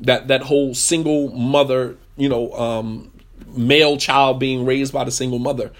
that 0.00 0.28
that 0.28 0.42
whole 0.42 0.74
single 0.74 1.30
mother, 1.30 1.96
you 2.16 2.28
know, 2.28 2.52
um, 2.52 3.10
male 3.54 3.98
child 3.98 4.38
being 4.38 4.64
raised 4.64 4.92
by 4.92 5.04
the 5.04 5.10
single 5.10 5.38
mother. 5.38 5.70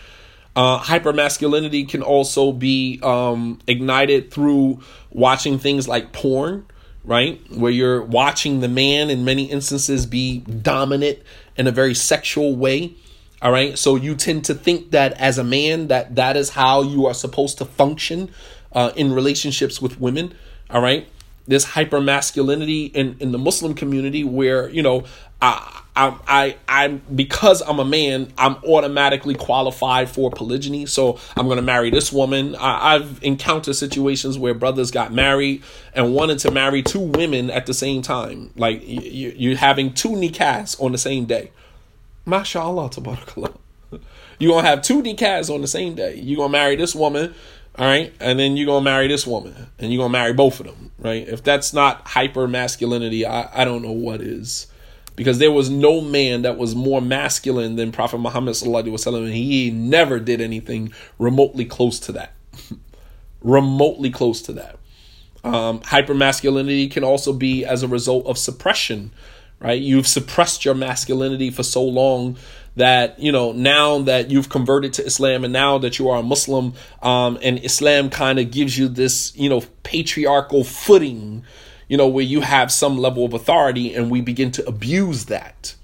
Uh, 0.55 0.81
hypermasculinity 0.81 1.89
can 1.89 2.03
also 2.03 2.53
be 2.53 2.99
um, 3.03 3.61
ignited 3.67 4.31
through 4.33 4.81
watching 5.11 5.59
things 5.59 5.87
like 5.87 6.13
porn, 6.13 6.67
right? 7.05 7.41
Where 7.51 7.73
you're 7.73 8.03
watching 8.03 8.61
the 8.61 8.69
man 8.69 9.11
in 9.11 9.25
many 9.25 9.45
instances 9.45 10.07
be 10.07 10.41
dominant 10.41 11.19
in 11.57 11.67
a 11.67 11.73
very 11.73 11.95
sexual 11.95 12.57
way. 12.57 12.95
All 13.41 13.53
right. 13.53 13.79
So 13.79 13.97
you 13.97 14.15
tend 14.15 14.45
to 14.47 14.55
think 14.55 14.91
that 14.91 15.13
as 15.13 15.39
a 15.39 15.45
man 15.45 15.89
that 15.89 16.17
that 16.17 16.37
is 16.37 16.51
how 16.51 16.83
you 16.83 17.07
are 17.07 17.15
supposed 17.15 17.59
to 17.59 17.65
function 17.65 18.31
uh, 18.73 18.93
in 18.97 19.13
relationships 19.13 19.81
with 19.81 20.01
women. 20.01 20.35
All 20.71 20.83
right. 20.83 21.09
This 21.47 21.65
hyper 21.65 22.01
masculinity 22.01 22.87
in, 22.87 23.17
in 23.21 23.33
the 23.33 23.39
Muslim 23.39 23.75
community 23.75 24.23
where, 24.23 24.69
you 24.69 24.83
know, 24.83 25.05
I, 25.41 25.83
I, 25.95 26.17
I, 26.27 26.57
I'm 26.69 27.03
because 27.15 27.61
I'm 27.63 27.79
a 27.79 27.85
man, 27.85 28.33
I'm 28.39 28.57
automatically 28.65 29.35
qualified 29.35 30.09
for 30.09 30.31
polygyny. 30.31 30.87
So 30.87 31.19
I'm 31.37 31.47
to 31.49 31.63
marry 31.63 31.91
this 31.91 32.13
woman. 32.13 32.55
I, 32.57 32.95
I've 32.95 33.23
encountered 33.23 33.75
situations 33.75 34.39
where 34.39 34.55
brothers 34.55 34.91
got 34.91 35.13
married 35.13 35.63
and 35.95 36.15
wanted 36.15 36.39
to 36.41 36.51
marry 36.51 36.83
two 36.83 37.01
women 37.01 37.51
at 37.51 37.67
the 37.67 37.75
same 37.75 38.03
time. 38.03 38.53
Like 38.57 38.87
you, 38.87 39.33
you're 39.37 39.57
having 39.57 39.93
two 39.93 40.11
nikahs 40.11 40.81
on 40.81 40.93
the 40.93 40.99
same 40.99 41.25
day. 41.25 41.51
MashaAllah, 42.27 42.95
tabarakallah. 42.95 43.57
You're 44.41 44.63
to 44.63 44.69
have 44.69 44.83
two 44.83 45.03
nikahs 45.03 45.53
on 45.53 45.63
the 45.63 45.67
same 45.67 45.97
day. 45.97 46.15
You're 46.15 46.47
to 46.47 46.49
marry 46.49 46.77
this 46.77 46.95
woman, 46.95 47.35
all 47.77 47.87
right? 47.87 48.13
And 48.21 48.39
then 48.39 48.57
you're 48.57 48.79
to 48.79 48.81
marry 48.81 49.09
this 49.09 49.27
woman. 49.27 49.67
And 49.81 49.93
you're 49.93 50.05
to 50.05 50.09
marry 50.09 50.33
both 50.33 50.61
of 50.61 50.67
them, 50.67 50.93
right? 50.99 51.27
If 51.27 51.43
that's 51.43 51.73
not 51.73 52.07
hyper 52.07 52.47
masculinity, 52.47 53.27
I, 53.27 53.63
I 53.63 53.65
don't 53.65 53.83
know 53.83 53.91
what 53.91 54.21
is 54.21 54.69
because 55.19 55.41
there 55.41 55.51
was 55.51 55.69
no 55.69 56.01
man 56.01 56.43
that 56.43 56.57
was 56.57 56.77
more 56.77 57.03
masculine 57.03 57.75
than 57.75 57.91
Prophet 57.91 58.19
Muhammad 58.19 58.55
sallallahu 58.55 59.25
and 59.25 59.35
he 59.35 59.69
never 59.69 60.21
did 60.21 60.41
anything 60.41 60.93
remotely 61.19 61.65
close 61.65 61.99
to 61.99 62.13
that. 62.13 62.35
remotely 63.43 64.11
close 64.11 64.41
to 64.43 64.53
that. 64.53 64.79
Um, 65.43 65.81
hypermasculinity 65.81 66.89
can 66.89 67.03
also 67.03 67.33
be 67.33 67.65
as 67.65 67.83
a 67.83 67.89
result 67.89 68.27
of 68.27 68.39
suppression, 68.39 69.11
right? 69.59 69.83
You've 69.83 70.07
suppressed 70.07 70.65
your 70.65 70.77
masculinity 70.77 71.51
for 71.51 71.65
so 71.65 71.83
long 71.83 72.37
that 72.77 73.19
you 73.19 73.33
know 73.33 73.51
now 73.51 73.99
that 74.03 74.31
you've 74.31 74.49
converted 74.49 74.93
to 74.95 75.05
Islam 75.05 75.43
and 75.43 75.53
now 75.53 75.79
that 75.79 75.99
you 75.99 76.11
are 76.11 76.21
a 76.21 76.23
Muslim, 76.23 76.75
um, 77.03 77.41
and 77.43 77.59
Islam 77.65 78.09
kind 78.09 78.39
of 78.39 78.53
gives 78.53 78.79
you 78.79 78.87
this 78.87 79.37
you 79.37 79.49
know 79.49 79.63
patriarchal 79.83 80.63
footing 80.63 81.43
you 81.89 81.97
know, 81.97 82.07
where 82.07 82.25
you 82.25 82.43
have 82.43 82.71
some 82.71 82.99
level 82.99 83.25
of 83.25 83.35
authority 83.35 83.95
and 83.95 84.11
we 84.11 84.21
begin 84.21 84.51
to 84.53 84.67
abuse 84.67 85.27
that. 85.27 85.75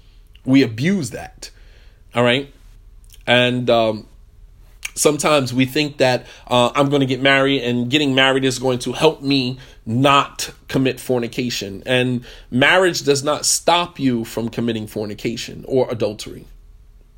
We 0.45 0.61
abuse 0.61 1.09
that. 1.11 1.49
All 2.13 2.23
right. 2.23 2.53
And 3.27 3.69
um, 3.69 4.07
sometimes 4.93 5.53
we 5.53 5.65
think 5.65 5.97
that 5.97 6.25
uh, 6.47 6.71
I'm 6.73 6.89
going 6.89 7.01
to 7.01 7.05
get 7.05 7.21
married 7.21 7.63
and 7.63 7.89
getting 7.89 8.15
married 8.15 8.45
is 8.45 8.59
going 8.59 8.79
to 8.79 8.93
help 8.93 9.21
me 9.21 9.59
not 9.85 10.51
commit 10.67 10.99
fornication. 10.99 11.83
And 11.85 12.25
marriage 12.49 13.03
does 13.03 13.23
not 13.23 13.45
stop 13.45 13.99
you 13.99 14.25
from 14.25 14.49
committing 14.49 14.87
fornication 14.87 15.65
or 15.67 15.89
adultery. 15.91 16.45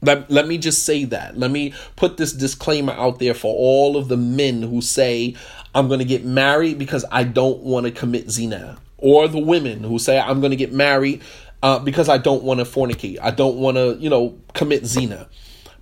Let, 0.02 0.30
let 0.30 0.48
me 0.48 0.60
just 0.60 0.86
say 0.86 1.06
that. 1.06 1.38
Let 1.38 1.50
me 1.50 1.74
put 1.96 2.18
this 2.18 2.32
disclaimer 2.32 2.94
out 2.94 3.18
there 3.20 3.34
for 3.34 3.54
all 3.56 3.98
of 3.98 4.10
the 4.10 4.18
men 4.18 4.62
who 4.62 4.80
say, 4.80 5.36
I'm 5.74 5.88
going 5.88 6.00
to 6.00 6.06
get 6.06 6.26
married 6.26 6.78
because 6.78 7.06
I 7.12 7.24
don't 7.24 7.60
want 7.62 7.86
to 7.86 7.92
commit 7.92 8.32
zina. 8.32 8.78
Or 8.98 9.28
the 9.28 9.40
women 9.40 9.84
who 9.84 10.00
say, 10.00 10.20
I'm 10.20 10.40
going 10.40 10.52
to 10.52 10.58
get 10.58 10.74
married 10.74 11.22
uh, 11.62 11.80
because 11.80 12.10
I 12.10 12.18
don't 12.18 12.44
want 12.44 12.60
to 12.60 12.66
fornicate. 12.66 13.20
I 13.22 13.32
don't 13.32 13.58
want 13.58 13.78
to, 13.78 13.96
you 14.00 14.10
know, 14.10 14.38
commit 14.54 14.86
zina. 14.86 15.30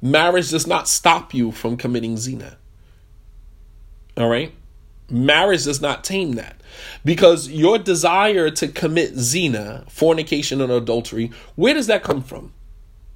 Marriage 0.02 0.52
does 0.52 0.68
not 0.68 0.88
stop 0.88 1.34
you 1.34 1.52
from 1.52 1.78
committing 1.78 2.18
zina. 2.18 2.58
All 4.18 4.30
right? 4.30 4.54
Marriage 5.10 5.64
does 5.66 5.82
not 5.82 6.04
tame 6.04 6.34
that. 6.34 6.62
Because 7.04 7.50
your 7.50 7.78
desire 7.78 8.50
to 8.52 8.68
commit 8.68 9.16
zina, 9.16 9.86
fornication, 9.88 10.62
and 10.62 10.72
adultery, 10.72 11.32
where 11.56 11.74
does 11.74 11.88
that 11.88 12.04
come 12.04 12.22
from? 12.22 12.54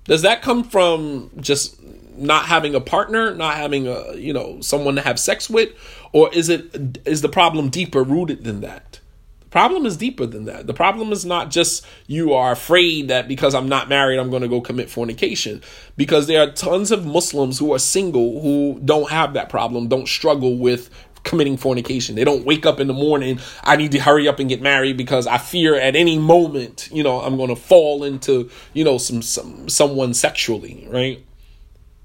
Does 0.05 0.21
that 0.21 0.41
come 0.41 0.63
from 0.63 1.29
just 1.39 1.79
not 2.17 2.45
having 2.45 2.75
a 2.75 2.81
partner, 2.81 3.33
not 3.35 3.55
having 3.55 3.87
a, 3.87 4.15
you 4.15 4.33
know, 4.33 4.59
someone 4.61 4.95
to 4.95 5.01
have 5.01 5.19
sex 5.19 5.49
with, 5.49 5.69
or 6.11 6.33
is 6.33 6.49
it 6.49 6.99
is 7.05 7.21
the 7.21 7.29
problem 7.29 7.69
deeper 7.69 8.03
rooted 8.03 8.43
than 8.43 8.61
that? 8.61 8.99
The 9.39 9.49
problem 9.51 9.85
is 9.87 9.97
deeper 9.97 10.27
than 10.27 10.45
that. 10.45 10.67
The 10.67 10.75
problem 10.75 11.11
is 11.11 11.25
not 11.25 11.49
just 11.49 11.83
you 12.05 12.33
are 12.33 12.51
afraid 12.51 13.07
that 13.07 13.27
because 13.27 13.55
I'm 13.55 13.67
not 13.67 13.89
married, 13.89 14.19
I'm 14.19 14.29
going 14.29 14.43
to 14.43 14.47
go 14.47 14.61
commit 14.61 14.91
fornication. 14.91 15.63
Because 15.97 16.27
there 16.27 16.41
are 16.43 16.51
tons 16.51 16.91
of 16.91 17.05
Muslims 17.05 17.57
who 17.57 17.73
are 17.73 17.79
single 17.79 18.41
who 18.41 18.79
don't 18.85 19.09
have 19.09 19.33
that 19.33 19.49
problem, 19.49 19.87
don't 19.87 20.07
struggle 20.07 20.57
with 20.59 20.91
committing 21.23 21.57
fornication. 21.57 22.15
They 22.15 22.23
don't 22.23 22.45
wake 22.45 22.65
up 22.65 22.79
in 22.79 22.87
the 22.87 22.93
morning, 22.93 23.39
I 23.63 23.75
need 23.75 23.91
to 23.93 23.99
hurry 23.99 24.27
up 24.27 24.39
and 24.39 24.49
get 24.49 24.61
married 24.61 24.97
because 24.97 25.27
I 25.27 25.37
fear 25.37 25.75
at 25.75 25.95
any 25.95 26.17
moment, 26.17 26.89
you 26.91 27.03
know, 27.03 27.19
I'm 27.21 27.37
going 27.37 27.49
to 27.49 27.55
fall 27.55 28.03
into, 28.03 28.49
you 28.73 28.83
know, 28.83 28.97
some, 28.97 29.21
some 29.21 29.67
someone 29.69 30.13
sexually, 30.13 30.87
right? 30.89 31.25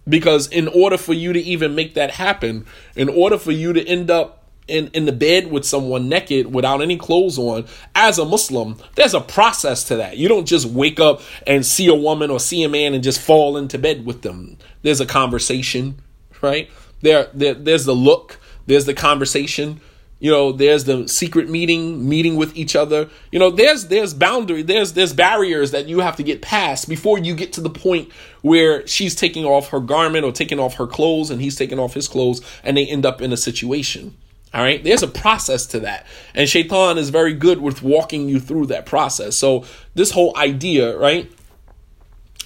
Because 0.08 0.48
in 0.48 0.68
order 0.68 0.98
for 0.98 1.14
you 1.14 1.32
to 1.32 1.40
even 1.40 1.74
make 1.74 1.94
that 1.94 2.12
happen, 2.12 2.66
in 2.94 3.08
order 3.08 3.38
for 3.38 3.52
you 3.52 3.72
to 3.72 3.82
end 3.86 4.10
up 4.10 4.44
in, 4.66 4.88
in 4.88 5.04
the 5.04 5.12
bed 5.12 5.50
with 5.50 5.64
someone 5.64 6.08
naked 6.08 6.52
without 6.52 6.80
any 6.82 6.96
clothes 6.96 7.38
on, 7.38 7.66
as 7.94 8.18
a 8.18 8.24
Muslim, 8.24 8.76
there's 8.94 9.14
a 9.14 9.20
process 9.20 9.84
to 9.84 9.96
that. 9.96 10.16
You 10.16 10.28
don't 10.28 10.46
just 10.46 10.66
wake 10.66 11.00
up 11.00 11.20
and 11.46 11.64
see 11.64 11.86
a 11.88 11.94
woman 11.94 12.30
or 12.30 12.40
see 12.40 12.62
a 12.62 12.68
man 12.68 12.94
and 12.94 13.02
just 13.02 13.20
fall 13.20 13.56
into 13.56 13.78
bed 13.78 14.04
with 14.04 14.22
them. 14.22 14.58
There's 14.82 15.00
a 15.00 15.06
conversation, 15.06 16.00
right? 16.40 16.70
There, 17.02 17.28
there 17.34 17.54
there's 17.54 17.84
the 17.84 17.94
look, 17.94 18.38
there's 18.66 18.86
the 18.86 18.94
conversation. 18.94 19.80
You 20.24 20.30
know, 20.30 20.52
there's 20.52 20.84
the 20.84 21.06
secret 21.06 21.50
meeting, 21.50 22.08
meeting 22.08 22.36
with 22.36 22.56
each 22.56 22.74
other. 22.74 23.10
You 23.30 23.38
know, 23.38 23.50
there's 23.50 23.88
there's 23.88 24.14
boundary, 24.14 24.62
there's 24.62 24.94
there's 24.94 25.12
barriers 25.12 25.72
that 25.72 25.86
you 25.86 26.00
have 26.00 26.16
to 26.16 26.22
get 26.22 26.40
past 26.40 26.88
before 26.88 27.18
you 27.18 27.34
get 27.34 27.52
to 27.52 27.60
the 27.60 27.68
point 27.68 28.10
where 28.40 28.86
she's 28.86 29.14
taking 29.14 29.44
off 29.44 29.68
her 29.68 29.80
garment 29.80 30.24
or 30.24 30.32
taking 30.32 30.58
off 30.58 30.76
her 30.76 30.86
clothes 30.86 31.28
and 31.28 31.42
he's 31.42 31.56
taking 31.56 31.78
off 31.78 31.92
his 31.92 32.08
clothes 32.08 32.40
and 32.62 32.74
they 32.74 32.86
end 32.86 33.04
up 33.04 33.20
in 33.20 33.34
a 33.34 33.36
situation. 33.36 34.16
All 34.54 34.62
right, 34.62 34.82
there's 34.82 35.02
a 35.02 35.08
process 35.08 35.66
to 35.66 35.80
that, 35.80 36.06
and 36.34 36.48
Shaitan 36.48 36.96
is 36.96 37.10
very 37.10 37.34
good 37.34 37.60
with 37.60 37.82
walking 37.82 38.26
you 38.26 38.40
through 38.40 38.68
that 38.68 38.86
process. 38.86 39.36
So 39.36 39.66
this 39.94 40.10
whole 40.10 40.34
idea, 40.38 40.96
right, 40.96 41.30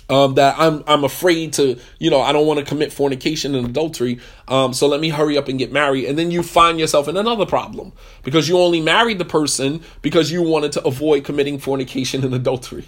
um, 0.09 0.35
that 0.35 0.55
I'm 0.59 0.83
I'm 0.87 1.05
afraid 1.05 1.53
to, 1.55 1.79
you 1.99 2.11
know, 2.11 2.21
I 2.21 2.33
don't 2.33 2.47
want 2.47 2.61
to 2.61 2.65
commit 2.65 2.93
fornication 2.93 3.55
and 3.55 3.67
adultery. 3.67 4.21
Um, 4.47 4.73
so 4.73 4.87
let 4.87 5.01
me 5.01 5.11
hurry 5.11 5.37
up 5.37 5.49
and 5.49 5.59
get 5.59 5.73
married, 5.73 6.07
and 6.07 6.19
then 6.19 6.31
you 6.31 6.43
find 6.43 6.81
yourself 6.81 7.09
in 7.09 7.17
another 7.17 7.47
problem 7.47 7.93
because 8.23 8.49
you 8.49 8.59
only 8.59 8.81
married 8.81 9.19
the 9.19 9.25
person 9.25 9.83
because 10.01 10.33
you 10.33 10.43
wanted 10.43 10.73
to 10.73 10.85
avoid 10.85 11.25
committing 11.25 11.59
fornication 11.59 12.25
and 12.25 12.35
adultery. 12.35 12.87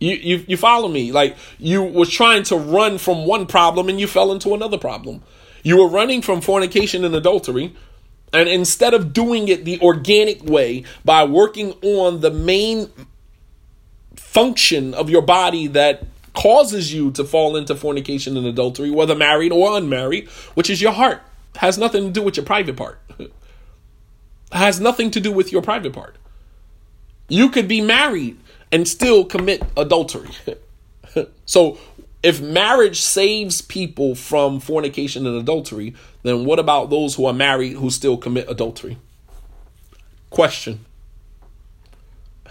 You, 0.00 0.14
you 0.16 0.44
you 0.48 0.56
follow 0.56 0.88
me? 0.88 1.12
Like 1.12 1.36
you 1.58 1.82
was 1.82 2.10
trying 2.10 2.42
to 2.44 2.56
run 2.56 2.98
from 2.98 3.26
one 3.26 3.46
problem 3.46 3.88
and 3.88 4.00
you 4.00 4.06
fell 4.06 4.32
into 4.32 4.54
another 4.54 4.78
problem. 4.78 5.22
You 5.62 5.78
were 5.78 5.88
running 5.88 6.20
from 6.20 6.40
fornication 6.40 7.04
and 7.04 7.14
adultery, 7.14 7.74
and 8.32 8.48
instead 8.48 8.94
of 8.94 9.12
doing 9.12 9.48
it 9.48 9.64
the 9.64 9.80
organic 9.80 10.42
way 10.42 10.84
by 11.04 11.24
working 11.24 11.72
on 11.82 12.20
the 12.20 12.30
main 12.30 12.90
function 14.16 14.94
of 14.94 15.10
your 15.10 15.22
body 15.22 15.66
that 15.68 16.04
causes 16.34 16.92
you 16.92 17.10
to 17.12 17.24
fall 17.24 17.56
into 17.56 17.74
fornication 17.74 18.36
and 18.36 18.46
adultery, 18.46 18.90
whether 18.90 19.14
married 19.14 19.52
or 19.52 19.76
unmarried, 19.76 20.28
which 20.54 20.68
is 20.68 20.82
your 20.82 20.92
heart. 20.92 21.22
Has 21.56 21.78
nothing 21.78 22.04
to 22.04 22.10
do 22.10 22.22
with 22.22 22.36
your 22.36 22.44
private 22.44 22.76
part. 22.76 22.98
Has 24.52 24.80
nothing 24.80 25.10
to 25.12 25.20
do 25.20 25.32
with 25.32 25.52
your 25.52 25.62
private 25.62 25.92
part. 25.92 26.16
You 27.28 27.48
could 27.48 27.68
be 27.68 27.80
married 27.80 28.38
and 28.70 28.86
still 28.86 29.24
commit 29.24 29.62
adultery. 29.76 30.30
so, 31.46 31.78
if 32.22 32.40
marriage 32.40 33.00
saves 33.00 33.60
people 33.62 34.14
from 34.14 34.58
fornication 34.58 35.26
and 35.26 35.36
adultery, 35.36 35.94
then 36.22 36.44
what 36.44 36.58
about 36.58 36.90
those 36.90 37.14
who 37.14 37.26
are 37.26 37.32
married 37.32 37.74
who 37.74 37.90
still 37.90 38.16
commit 38.16 38.48
adultery? 38.50 38.98
Question. 40.30 40.84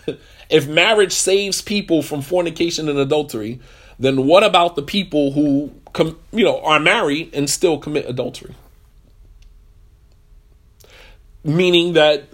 If 0.53 0.67
marriage 0.67 1.13
saves 1.13 1.61
people 1.61 2.03
from 2.03 2.21
fornication 2.21 2.87
and 2.87 2.99
adultery, 2.99 3.59
then 3.97 4.27
what 4.27 4.43
about 4.43 4.75
the 4.75 4.83
people 4.83 5.31
who 5.31 5.73
com- 5.93 6.19
you 6.31 6.43
know 6.43 6.61
are 6.61 6.79
married 6.79 7.33
and 7.33 7.49
still 7.49 7.79
commit 7.79 8.07
adultery? 8.07 8.53
Meaning 11.43 11.93
that 11.93 12.29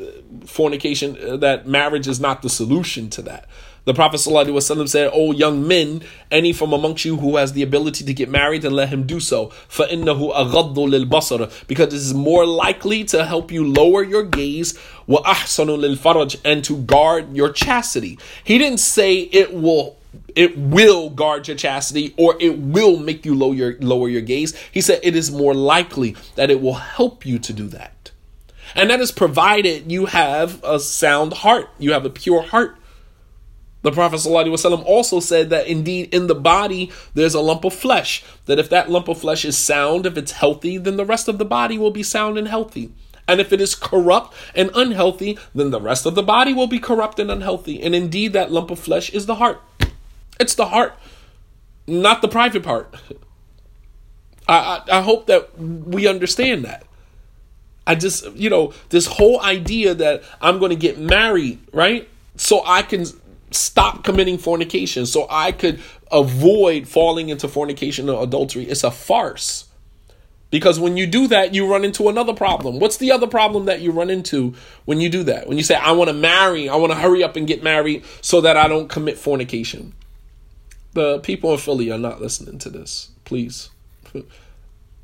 fornication, 0.46 1.18
uh, 1.18 1.38
that 1.38 1.66
marriage 1.66 2.10
is 2.10 2.20
not 2.20 2.42
the 2.42 2.50
solution 2.50 3.10
to 3.12 3.22
that. 3.22 3.48
The 3.89 3.93
Prophet 3.93 4.17
ﷺ 4.17 4.89
said, 4.89 5.11
O 5.13 5.33
young 5.33 5.69
men, 5.69 6.03
any 6.31 6.55
from 6.55 6.73
amongst 6.73 7.05
you 7.05 7.19
who 7.19 7.37
has 7.37 7.53
the 7.53 7.63
ability 7.63 8.05
to 8.05 8.15
get 8.15 8.31
married, 8.31 8.63
then 8.63 8.73
let 8.73 8.89
him 8.89 9.07
do 9.07 9.21
so. 9.21 9.49
فَإِنَّهُ 9.69 10.35
أَغَضُّ 10.35 10.75
لِلْبَصَرِ 10.75 11.67
Because 11.67 11.89
it 11.89 11.95
is 11.95 12.15
more 12.15 12.47
likely 12.47 13.05
to 13.05 13.27
help 13.27 13.53
you 13.53 13.67
lower 13.67 14.03
your 14.03 14.23
gaze 14.23 14.73
وَأَحْسَنُ 15.07 15.97
لِلْفَرَجِ 15.97 16.41
and 16.47 16.65
to 16.65 16.79
guard 16.79 17.37
your 17.37 17.53
chastity. 17.53 18.19
He 18.43 18.57
didn't 18.57 18.81
say 18.81 19.19
it 19.21 19.53
will 19.53 19.97
it 20.37 20.57
will 20.57 21.11
guard 21.11 21.49
your 21.49 21.57
chastity 21.57 22.15
or 22.17 22.37
it 22.41 22.59
will 22.59 22.99
make 22.99 23.25
you 23.25 23.35
lower 23.35 23.55
your, 23.55 23.77
lower 23.81 24.09
your 24.09 24.23
gaze. 24.23 24.57
He 24.71 24.81
said 24.81 25.01
it 25.03 25.17
is 25.17 25.31
more 25.31 25.55
likely 25.55 26.17
that 26.37 26.51
it 26.51 26.61
will 26.61 26.75
help 26.75 27.27
you 27.27 27.39
to 27.41 27.53
do 27.53 27.67
that. 27.69 28.11
And 28.75 28.91
that 28.91 29.01
is 29.01 29.13
provided 29.13 29.91
you 29.91 30.07
have 30.07 30.63
a 30.65 30.81
sound 30.81 31.33
heart, 31.33 31.69
you 31.79 31.93
have 31.93 32.05
a 32.05 32.11
pure 32.11 32.43
heart. 32.43 32.77
The 33.82 33.92
Prophet 33.92 34.18
ﷺ 34.18 34.84
also 34.86 35.20
said 35.20 35.50
that 35.52 35.68
indeed 35.68 36.14
in 36.14 36.28
the 36.28 36.36
body 36.36 36.92
there's 37.14 37.34
a 37.34 37.40
lump 37.40 37.64
of 37.64 37.74
flesh. 37.74 38.24
That 38.46 38.60
if 38.60 38.70
that 38.70 38.90
lump 38.90 39.08
of 39.08 39.22
flesh 39.22 39.46
is 39.46 39.58
sound, 39.58 40.06
if 40.06 40.18
it's 40.18 40.34
healthy, 40.34 40.78
then 40.78 40.98
the 40.98 41.06
rest 41.06 41.28
of 41.28 41.38
the 41.38 41.46
body 41.46 41.78
will 41.78 41.92
be 41.92 42.04
sound 42.04 42.38
and 42.38 42.48
healthy. 42.48 42.92
And 43.28 43.40
if 43.40 43.54
it 43.54 43.62
is 43.62 43.76
corrupt 43.76 44.36
and 44.56 44.72
unhealthy, 44.74 45.38
then 45.54 45.70
the 45.70 45.80
rest 45.80 46.06
of 46.06 46.16
the 46.16 46.24
body 46.24 46.52
will 46.52 46.68
be 46.68 46.80
corrupt 46.80 47.20
and 47.20 47.30
unhealthy. 47.30 47.82
And 47.82 47.94
indeed, 47.94 48.34
that 48.34 48.52
lump 48.52 48.72
of 48.72 48.80
flesh 48.80 49.12
is 49.12 49.28
the 49.28 49.36
heart. 49.36 49.62
It's 50.40 50.56
the 50.56 50.66
heart, 50.66 50.98
not 51.86 52.22
the 52.22 52.28
private 52.28 52.64
part. 52.64 52.94
I, 54.48 54.84
I, 54.88 54.98
I 54.98 55.02
hope 55.02 55.28
that 55.28 55.58
we 55.60 56.08
understand 56.08 56.66
that. 56.66 56.86
I 57.86 57.96
just, 57.96 58.36
you 58.36 58.50
know, 58.50 58.74
this 58.90 59.06
whole 59.06 59.42
idea 59.42 59.94
that 59.94 60.24
I'm 60.42 60.60
going 60.60 60.72
to 60.72 60.76
get 60.76 60.98
married, 60.98 61.60
right? 61.72 62.10
So 62.36 62.64
I 62.66 62.82
can 62.82 63.06
stop 63.52 64.04
committing 64.04 64.38
fornication 64.38 65.06
so 65.06 65.26
I 65.30 65.52
could 65.52 65.82
avoid 66.12 66.88
falling 66.88 67.30
into 67.30 67.48
fornication 67.48 68.10
or 68.10 68.24
adultery. 68.24 68.66
It's 68.66 68.84
a 68.84 68.92
farce. 68.92 69.66
Because 70.52 70.80
when 70.80 70.98
you 70.98 71.06
do 71.06 71.28
that, 71.28 71.54
you 71.54 71.70
run 71.70 71.86
into 71.86 72.10
another 72.10 72.34
problem. 72.34 72.80
What's 72.80 72.98
the 72.98 73.12
other 73.12 73.28
problem 73.28 73.66
that 73.66 73.82
you 73.82 73.92
run 73.92 74.10
into 74.10 74.56
when 74.86 75.00
you 75.00 75.10
do 75.10 75.24
that? 75.24 75.48
When 75.48 75.58
you 75.58 75.64
say, 75.64 75.76
I 75.76 75.92
want 75.92 76.10
to 76.10 76.14
marry, 76.14 76.68
I 76.68 76.76
want 76.76 76.92
to 76.92 76.98
hurry 76.98 77.24
up 77.24 77.36
and 77.36 77.48
get 77.48 77.62
married 77.62 78.04
so 78.22 78.42
that 78.42 78.58
I 78.58 78.68
don't 78.68 78.90
commit 78.90 79.18
fornication. 79.20 79.94
The 80.94 81.20
people 81.20 81.52
in 81.52 81.60
Philly 81.60 81.92
are 81.92 82.00
not 82.00 82.20
listening 82.20 82.58
to 82.60 82.70
this. 82.70 83.12
Please. 83.26 83.70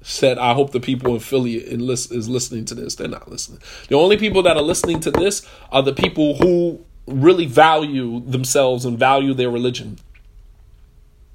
Said, 0.02 0.38
I 0.38 0.54
hope 0.54 0.72
the 0.72 0.80
people 0.80 1.14
in 1.14 1.20
Philly 1.20 1.56
is 1.56 2.30
listening 2.30 2.66
to 2.66 2.76
this. 2.76 2.96
They're 2.96 3.08
not 3.08 3.30
listening. 3.30 3.60
The 3.88 3.96
only 3.96 4.18
people 4.18 4.44
that 4.44 4.56
are 4.56 4.64
listening 4.64 5.00
to 5.02 5.12
this 5.12 5.48
are 5.72 5.82
the 5.82 5.94
people 5.94 6.36
who 6.36 6.85
really 7.08 7.46
value 7.46 8.20
themselves 8.22 8.86
and 8.86 8.98
value 8.98 9.34
their 9.34 9.50
religion. 9.50 9.98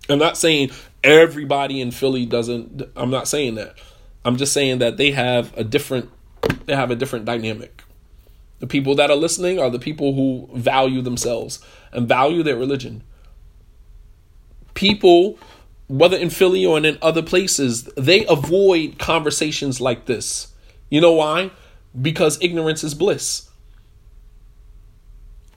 I'm 0.08 0.18
not 0.18 0.36
saying 0.36 0.70
everybody 1.04 1.80
in 1.80 1.90
Philly 1.90 2.26
doesn't 2.26 2.82
I'm 2.96 3.10
not 3.10 3.28
saying 3.28 3.54
that. 3.56 3.76
I'm 4.24 4.36
just 4.36 4.52
saying 4.52 4.78
that 4.78 4.96
they 4.96 5.12
have 5.12 5.56
a 5.56 5.64
different 5.64 6.10
they 6.66 6.74
have 6.74 6.90
a 6.90 6.96
different 6.96 7.24
dynamic. 7.24 7.82
The 8.58 8.66
people 8.66 8.94
that 8.96 9.10
are 9.10 9.16
listening 9.16 9.58
are 9.58 9.70
the 9.70 9.78
people 9.78 10.14
who 10.14 10.50
value 10.58 11.00
themselves 11.00 11.64
and 11.92 12.08
value 12.08 12.42
their 12.42 12.56
religion. 12.56 13.02
People 14.74 15.38
whether 15.88 16.16
in 16.16 16.30
Philly 16.30 16.64
or 16.64 16.78
in 16.78 16.98
other 17.02 17.22
places, 17.22 17.84
they 17.96 18.24
avoid 18.26 18.98
conversations 19.00 19.80
like 19.80 20.06
this. 20.06 20.52
You 20.88 21.00
know 21.00 21.14
why? 21.14 21.50
Because 22.00 22.40
ignorance 22.40 22.84
is 22.84 22.94
bliss 22.94 23.49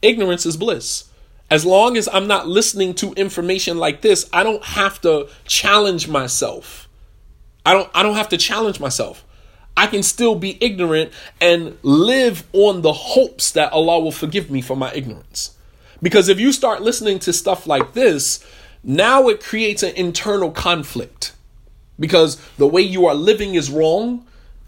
ignorance 0.03 0.45
is 0.45 0.57
bliss. 0.57 1.05
As 1.49 1.65
long 1.65 1.97
as 1.97 2.09
I'm 2.11 2.27
not 2.27 2.47
listening 2.47 2.93
to 2.95 3.13
information 3.13 3.77
like 3.77 4.01
this, 4.01 4.29
I 4.33 4.43
don't 4.43 4.63
have 4.63 4.99
to 5.01 5.27
challenge 5.45 6.07
myself. 6.07 6.89
I 7.65 7.73
don't 7.73 7.89
I 7.93 8.03
don't 8.03 8.15
have 8.15 8.29
to 8.29 8.37
challenge 8.37 8.79
myself. 8.79 9.23
I 9.75 9.87
can 9.87 10.03
still 10.03 10.35
be 10.35 10.57
ignorant 10.63 11.11
and 11.41 11.77
live 11.81 12.47
on 12.53 12.81
the 12.81 12.93
hopes 12.93 13.51
that 13.51 13.71
Allah 13.71 13.99
will 13.99 14.11
forgive 14.11 14.51
me 14.51 14.61
for 14.61 14.77
my 14.77 14.93
ignorance. 14.93 15.55
Because 16.01 16.29
if 16.29 16.39
you 16.39 16.51
start 16.51 16.81
listening 16.81 17.19
to 17.19 17.33
stuff 17.33 17.65
like 17.65 17.93
this, 17.93 18.45
now 18.83 19.29
it 19.29 19.41
creates 19.41 19.81
an 19.81 19.95
internal 19.95 20.51
conflict. 20.51 21.33
Because 21.99 22.37
the 22.57 22.67
way 22.67 22.81
you 22.81 23.05
are 23.05 23.15
living 23.15 23.55
is 23.55 23.71
wrong, 23.71 24.25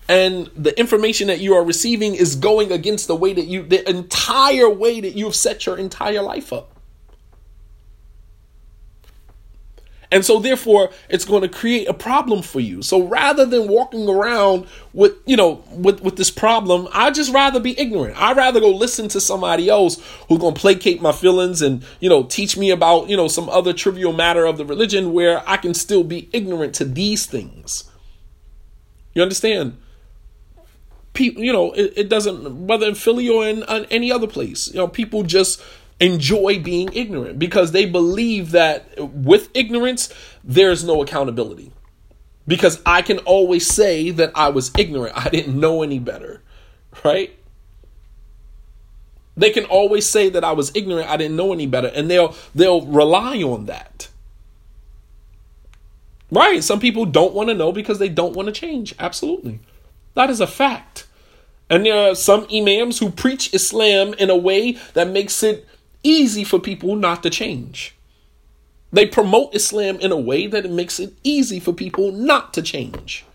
and 0.07 0.49
the 0.55 0.77
information 0.79 1.27
that 1.27 1.39
you 1.39 1.55
are 1.55 1.63
receiving 1.63 2.13
is 2.13 2.35
going 2.35 2.71
against 2.71 3.07
the 3.07 3.15
way 3.15 3.33
that 3.33 3.45
you 3.45 3.63
the 3.63 3.87
entire 3.89 4.69
way 4.69 5.01
that 5.01 5.15
you've 5.15 5.35
set 5.35 5.65
your 5.65 5.77
entire 5.77 6.21
life 6.21 6.53
up. 6.53 6.71
And 10.11 10.23
so 10.23 10.39
therefore 10.39 10.91
it's 11.09 11.25
going 11.25 11.41
to 11.41 11.49
create 11.49 11.87
a 11.87 11.93
problem 11.93 12.43
for 12.43 12.59
you. 12.59 12.83
So 12.83 13.01
rather 13.07 13.45
than 13.45 13.67
walking 13.67 14.07
around 14.07 14.67
with 14.93 15.13
you 15.25 15.35
know 15.35 15.63
with 15.71 16.01
with 16.01 16.15
this 16.15 16.29
problem 16.31 16.87
i'd 16.93 17.15
just 17.15 17.33
rather 17.33 17.59
be 17.59 17.77
ignorant. 17.79 18.15
I'd 18.21 18.37
rather 18.37 18.59
go 18.59 18.69
listen 18.69 19.07
to 19.09 19.19
somebody 19.19 19.69
else 19.69 19.99
who's 20.29 20.37
going 20.37 20.53
to 20.53 20.61
placate 20.61 21.01
my 21.01 21.13
feelings 21.13 21.63
and 21.63 21.83
you 21.99 22.09
know 22.09 22.23
teach 22.23 22.55
me 22.57 22.69
about 22.69 23.09
you 23.09 23.17
know 23.17 23.27
some 23.27 23.49
other 23.49 23.73
trivial 23.73 24.13
matter 24.13 24.45
of 24.45 24.57
the 24.57 24.65
religion 24.65 25.13
where 25.13 25.47
i 25.49 25.57
can 25.57 25.73
still 25.73 26.03
be 26.03 26.29
ignorant 26.31 26.75
to 26.75 26.85
these 26.85 27.25
things. 27.25 27.85
You 29.15 29.23
understand 29.23 29.77
people, 31.15 31.43
you 31.43 31.51
know, 31.51 31.71
it, 31.71 31.93
it, 31.95 32.09
doesn't 32.09 32.67
whether 32.67 32.87
in 32.87 32.95
Philly 32.95 33.27
or 33.27 33.47
in, 33.47 33.63
in 33.63 33.85
any 33.85 34.11
other 34.11 34.27
place. 34.27 34.67
You 34.67 34.75
know, 34.75 34.87
people 34.87 35.23
just 35.23 35.61
enjoy 35.99 36.59
being 36.59 36.89
ignorant 36.93 37.39
because 37.39 37.71
they 37.71 37.85
believe 37.85 38.51
that 38.51 38.87
with 38.99 39.49
ignorance 39.53 40.13
there's 40.43 40.83
no 40.83 41.01
accountability. 41.01 41.71
Because 42.47 42.79
I 42.85 43.01
can 43.01 43.17
always 43.19 43.65
say 43.65 44.11
that 44.11 44.31
I 44.35 44.49
was 44.49 44.71
ignorant. 44.77 45.17
I 45.17 45.29
didn't 45.29 45.59
know 45.59 45.81
any 45.81 45.97
better. 45.97 46.43
Right? 47.03 47.35
They 49.37 49.49
can 49.49 49.65
always 49.65 50.07
say 50.07 50.29
that 50.29 50.43
I 50.43 50.53
was 50.53 50.71
ignorant, 50.75 51.09
I 51.09 51.17
didn't 51.17 51.35
know 51.35 51.51
any 51.51 51.67
better, 51.67 51.87
and 51.87 52.09
they'll 52.09 52.35
they'll 52.53 52.85
rely 52.85 53.41
on 53.41 53.65
that. 53.65 54.09
Right? 56.31 56.63
Some 56.63 56.79
people 56.79 57.05
don't 57.05 57.33
want 57.33 57.49
to 57.49 57.55
know 57.55 57.71
because 57.71 57.99
they 57.99 58.09
don't 58.09 58.35
want 58.35 58.47
to 58.47 58.51
change. 58.51 58.95
Absolutely. 58.97 59.59
That 60.15 60.29
is 60.29 60.39
a 60.39 60.47
fact. 60.47 61.04
And 61.69 61.85
there 61.85 62.11
are 62.11 62.15
some 62.15 62.47
imams 62.53 62.99
who 62.99 63.09
preach 63.09 63.53
Islam 63.53 64.13
in 64.15 64.29
a 64.29 64.37
way 64.37 64.73
that 64.93 65.09
makes 65.09 65.41
it 65.43 65.67
easy 66.03 66.43
for 66.43 66.59
people 66.59 66.95
not 66.95 67.23
to 67.23 67.29
change. 67.29 67.95
They 68.91 69.07
promote 69.07 69.55
Islam 69.55 69.97
in 69.97 70.11
a 70.11 70.17
way 70.17 70.47
that 70.47 70.65
it 70.65 70.71
makes 70.71 70.99
it 70.99 71.13
easy 71.23 71.59
for 71.59 71.73
people 71.73 72.11
not 72.11 72.53
to 72.53 72.61
change 72.61 73.25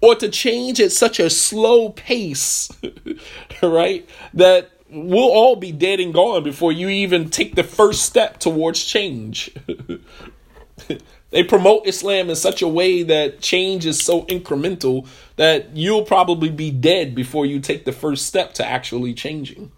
or 0.00 0.16
to 0.16 0.28
change 0.28 0.80
at 0.80 0.92
such 0.92 1.20
a 1.20 1.30
slow 1.30 1.90
pace, 1.90 2.68
right? 3.62 4.06
That 4.34 4.70
we'll 4.90 5.30
all 5.30 5.56
be 5.56 5.72
dead 5.72 6.00
and 6.00 6.12
gone 6.12 6.42
before 6.42 6.72
you 6.72 6.88
even 6.88 7.30
take 7.30 7.54
the 7.54 7.62
first 7.62 8.04
step 8.04 8.38
towards 8.38 8.84
change. 8.84 9.54
they 11.32 11.42
promote 11.42 11.86
Islam 11.86 12.30
in 12.30 12.36
such 12.36 12.62
a 12.62 12.68
way 12.68 13.02
that 13.02 13.40
change 13.40 13.84
is 13.84 14.00
so 14.00 14.22
incremental 14.26 15.06
that 15.36 15.76
you'll 15.76 16.04
probably 16.04 16.50
be 16.50 16.70
dead 16.70 17.14
before 17.14 17.44
you 17.44 17.58
take 17.58 17.84
the 17.84 17.92
first 17.92 18.26
step 18.26 18.54
to 18.54 18.66
actually 18.66 19.14
changing. 19.14 19.72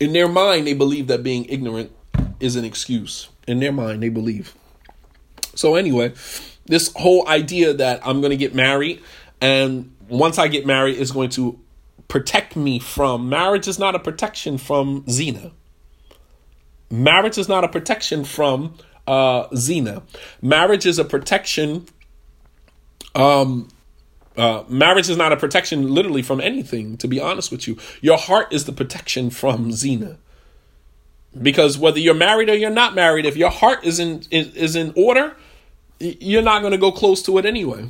In 0.00 0.14
their 0.14 0.28
mind, 0.28 0.66
they 0.66 0.72
believe 0.72 1.08
that 1.08 1.22
being 1.22 1.44
ignorant 1.44 1.92
is 2.40 2.56
an 2.56 2.64
excuse. 2.64 3.28
In 3.46 3.60
their 3.60 3.72
mind, 3.72 4.02
they 4.02 4.08
believe. 4.08 4.54
So, 5.54 5.74
anyway, 5.74 6.14
this 6.64 6.90
whole 6.96 7.28
idea 7.28 7.74
that 7.74 8.00
I'm 8.06 8.20
going 8.20 8.30
to 8.30 8.36
get 8.36 8.54
married 8.54 9.02
and 9.40 9.94
once 10.08 10.38
I 10.38 10.48
get 10.48 10.66
married 10.66 10.96
is 10.96 11.12
going 11.12 11.30
to 11.30 11.58
protect 12.08 12.56
me 12.56 12.78
from 12.78 13.28
marriage 13.28 13.68
is 13.68 13.78
not 13.78 13.94
a 13.94 13.98
protection 13.98 14.58
from 14.58 15.04
zina. 15.08 15.52
Marriage 16.90 17.38
is 17.38 17.48
not 17.48 17.62
a 17.62 17.68
protection 17.68 18.24
from 18.24 18.74
uh, 19.06 19.48
zina. 19.54 20.02
Marriage 20.42 20.86
is 20.86 20.98
a 20.98 21.04
protection. 21.04 21.86
Um, 23.14 23.68
uh, 24.36 24.64
marriage 24.68 25.08
is 25.08 25.16
not 25.16 25.32
a 25.32 25.36
protection 25.36 25.92
literally 25.92 26.22
from 26.22 26.40
anything, 26.40 26.96
to 26.98 27.08
be 27.08 27.20
honest 27.20 27.50
with 27.50 27.68
you. 27.68 27.76
Your 28.00 28.18
heart 28.18 28.52
is 28.52 28.64
the 28.64 28.72
protection 28.72 29.30
from 29.30 29.72
zina. 29.72 30.18
Because 31.40 31.78
whether 31.78 32.00
you're 32.00 32.14
married 32.14 32.48
or 32.48 32.56
you're 32.56 32.70
not 32.70 32.94
married, 32.94 33.24
if 33.24 33.36
your 33.36 33.50
heart 33.50 33.84
is 33.84 34.00
in 34.00 34.24
is, 34.32 34.54
is 34.54 34.74
in 34.74 34.92
order, 34.96 35.36
you're 36.00 36.42
not 36.42 36.60
going 36.60 36.72
to 36.72 36.78
go 36.78 36.90
close 36.90 37.22
to 37.22 37.38
it 37.38 37.46
anyway. 37.46 37.88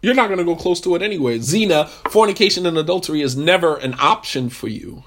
You're 0.00 0.14
not 0.14 0.28
going 0.28 0.38
to 0.38 0.44
go 0.44 0.56
close 0.56 0.80
to 0.82 0.94
it 0.94 1.02
anyway. 1.02 1.38
Zina, 1.40 1.86
fornication, 1.86 2.66
and 2.66 2.76
adultery 2.76 3.22
is 3.22 3.36
never 3.36 3.76
an 3.76 3.94
option 3.98 4.50
for 4.50 4.68
you, 4.68 5.04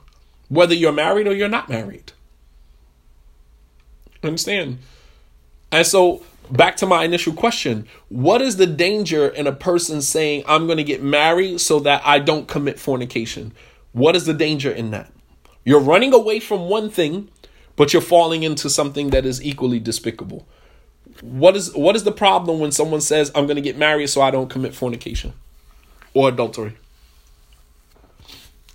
whether 0.49 0.73
you're 0.73 0.91
married 0.91 1.27
or 1.27 1.33
you're 1.33 1.47
not 1.47 1.69
married. 1.69 2.13
Understand? 4.23 4.79
And 5.71 5.85
so, 5.85 6.23
back 6.49 6.77
to 6.77 6.85
my 6.85 7.03
initial 7.03 7.33
question 7.33 7.85
what 8.07 8.41
is 8.41 8.55
the 8.55 8.65
danger 8.65 9.27
in 9.27 9.47
a 9.47 9.51
person 9.51 10.01
saying, 10.01 10.43
I'm 10.47 10.65
going 10.65 10.77
to 10.77 10.83
get 10.83 11.03
married 11.03 11.59
so 11.59 11.79
that 11.81 12.01
I 12.05 12.19
don't 12.19 12.47
commit 12.47 12.79
fornication? 12.79 13.53
What 13.91 14.15
is 14.15 14.25
the 14.25 14.33
danger 14.33 14.71
in 14.71 14.91
that? 14.91 15.11
You're 15.65 15.81
running 15.81 16.13
away 16.13 16.39
from 16.39 16.69
one 16.69 16.89
thing, 16.89 17.29
but 17.75 17.91
you're 17.91 18.01
falling 18.01 18.43
into 18.43 18.69
something 18.69 19.09
that 19.09 19.25
is 19.25 19.43
equally 19.43 19.79
despicable 19.79 20.47
what 21.21 21.55
is 21.55 21.73
what 21.75 21.95
is 21.95 22.03
the 22.03 22.11
problem 22.11 22.59
when 22.59 22.71
someone 22.71 23.01
says 23.01 23.31
I'm 23.33 23.45
going 23.45 23.55
to 23.55 23.61
get 23.61 23.77
married 23.77 24.07
so 24.07 24.21
I 24.21 24.31
don't 24.31 24.49
commit 24.49 24.73
fornication 24.73 25.33
or 26.13 26.29
adultery? 26.29 26.77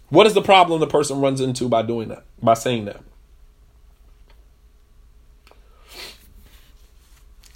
What 0.08 0.26
is 0.26 0.34
the 0.34 0.42
problem 0.42 0.80
the 0.80 0.86
person 0.86 1.20
runs 1.20 1.40
into 1.40 1.68
by 1.68 1.82
doing 1.82 2.08
that? 2.08 2.24
By 2.42 2.54
saying 2.54 2.84
that? 2.86 3.00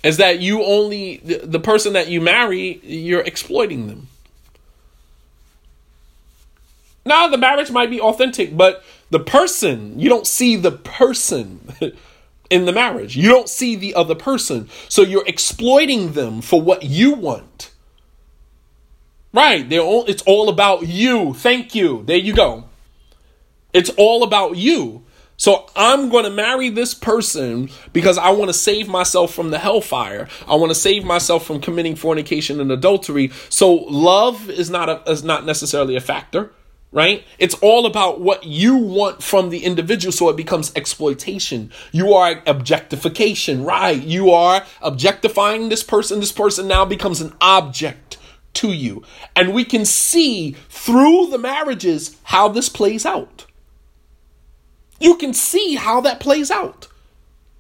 Is 0.07 0.19
that 0.19 0.39
you 0.39 0.63
only 0.63 1.17
the, 1.17 1.59
person 1.59 1.95
that 1.95 2.09
you 2.09 2.21
marry, 2.21 2.81
you're 2.85 3.23
exploiting 3.23 3.89
them. 3.89 4.07
Now 7.05 7.27
the 7.27 7.39
marriage 7.39 7.73
might 7.73 7.91
be 7.91 8.01
authentic, 8.01 8.57
but 8.57 8.85
the 9.11 9.19
person, 9.19 9.99
you 9.99 10.09
don't 10.09 10.27
see 10.27 10.57
the 10.57 10.73
person. 10.73 11.73
in 12.49 12.65
the 12.65 12.73
marriage. 12.73 13.17
You 13.17 13.29
don't 13.29 13.49
see 13.49 13.75
the 13.75 13.97
other 13.97 14.15
person. 14.15 14.69
So 14.89 15.03
you're 15.03 15.27
exploiting 15.27 16.13
them 16.13 16.41
for 16.41 16.63
what 16.63 16.85
you 16.85 17.13
want. 17.13 17.73
Right. 19.33 19.69
They're 19.69 19.81
all, 19.81 20.05
it's 20.07 20.23
all 20.23 20.49
about 20.49 20.87
you. 20.87 21.35
Thank 21.35 21.75
you. 21.75 22.05
There 22.07 22.17
you 22.17 22.33
go. 22.33 22.67
It's 23.73 23.91
all 23.97 24.23
about 24.23 24.57
you. 24.57 25.03
So 25.37 25.67
I'm 25.77 26.09
going 26.09 26.25
to 26.25 26.31
marry 26.31 26.71
this 26.71 26.95
person 26.95 27.71
because 27.93 28.19
I 28.19 28.31
want 28.31 28.49
to 28.49 28.55
save 28.55 28.89
myself 28.89 29.35
from 29.35 29.51
the 29.51 29.59
hellfire. 29.59 30.29
I 30.49 30.55
want 30.57 30.71
to 30.71 30.75
save 30.75 31.05
myself 31.05 31.47
from 31.47 31.61
committing 31.61 31.97
fornication 31.97 32.61
and 32.61 32.73
adultery. 32.73 33.31
So 33.49 33.75
love 33.75 34.49
is 34.49 34.71
not 34.71 34.89
a, 34.89 35.11
is 35.11 35.23
not 35.23 35.45
necessarily 35.45 35.97
a 35.97 36.01
factor 36.01 36.53
right? 36.93 37.25
It's 37.39 37.55
all 37.57 37.85
about 37.85 38.21
what 38.21 38.45
you 38.45 38.77
want 38.77 39.23
from 39.23 39.51
the 39.51 39.65
individual, 39.65 40.13
so 40.13 40.31
it 40.31 40.37
becomes 40.37 40.73
exploitation. 40.75 41.71
You 41.93 42.15
are 42.15 42.43
objectification, 42.47 43.65
right? 43.65 44.01
You 44.01 44.31
are 44.31 44.65
objectifying 44.81 45.69
this 45.69 45.83
person. 45.83 46.21
This 46.21 46.33
person 46.33 46.69
now 46.69 46.87
becomes 46.87 47.21
an 47.21 47.35
object 47.41 48.17
to 48.55 48.73
you. 48.73 49.03
And 49.35 49.53
we 49.53 49.65
can 49.65 49.85
see 49.85 50.53
through 50.69 51.27
the 51.27 51.39
marriages 51.39 52.17
how 52.23 52.49
this 52.49 52.69
plays 52.69 53.05
out. 53.05 53.46
You 54.99 55.17
can 55.17 55.35
see 55.35 55.75
how 55.75 56.01
that 56.03 56.21
plays 56.21 56.51
out. 56.51 56.89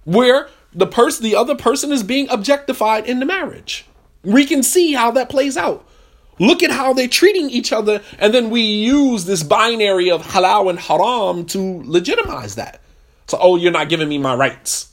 Where 0.04 0.48
the 0.72 0.86
person 0.86 1.24
the 1.24 1.36
other 1.36 1.56
person 1.56 1.92
is 1.92 2.02
being 2.02 2.28
objectified 2.28 3.06
in 3.06 3.20
the 3.20 3.26
marriage. 3.26 3.86
We 4.22 4.44
can 4.44 4.62
see 4.62 4.92
how 4.92 5.10
that 5.12 5.28
plays 5.28 5.56
out. 5.56 5.86
Look 6.38 6.62
at 6.62 6.70
how 6.70 6.92
they're 6.92 7.08
treating 7.08 7.48
each 7.48 7.72
other, 7.72 8.02
and 8.18 8.34
then 8.34 8.50
we 8.50 8.60
use 8.60 9.24
this 9.24 9.42
binary 9.42 10.10
of 10.10 10.22
halal 10.22 10.68
and 10.68 10.78
haram 10.78 11.46
to 11.46 11.82
legitimize 11.84 12.56
that. 12.56 12.82
So, 13.26 13.38
oh, 13.40 13.56
you're 13.56 13.72
not 13.72 13.88
giving 13.88 14.08
me 14.08 14.18
my 14.18 14.34
rights. 14.34 14.92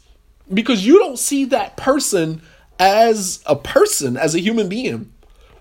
Because 0.54 0.86
you 0.86 1.00
don't 1.00 1.20
see 1.20 1.46
that 1.46 1.76
person 1.76 2.42
as 2.80 3.44
a 3.46 3.56
person, 3.56 4.16
as 4.16 4.36
a 4.36 4.40
human 4.40 4.70
being 4.70 5.13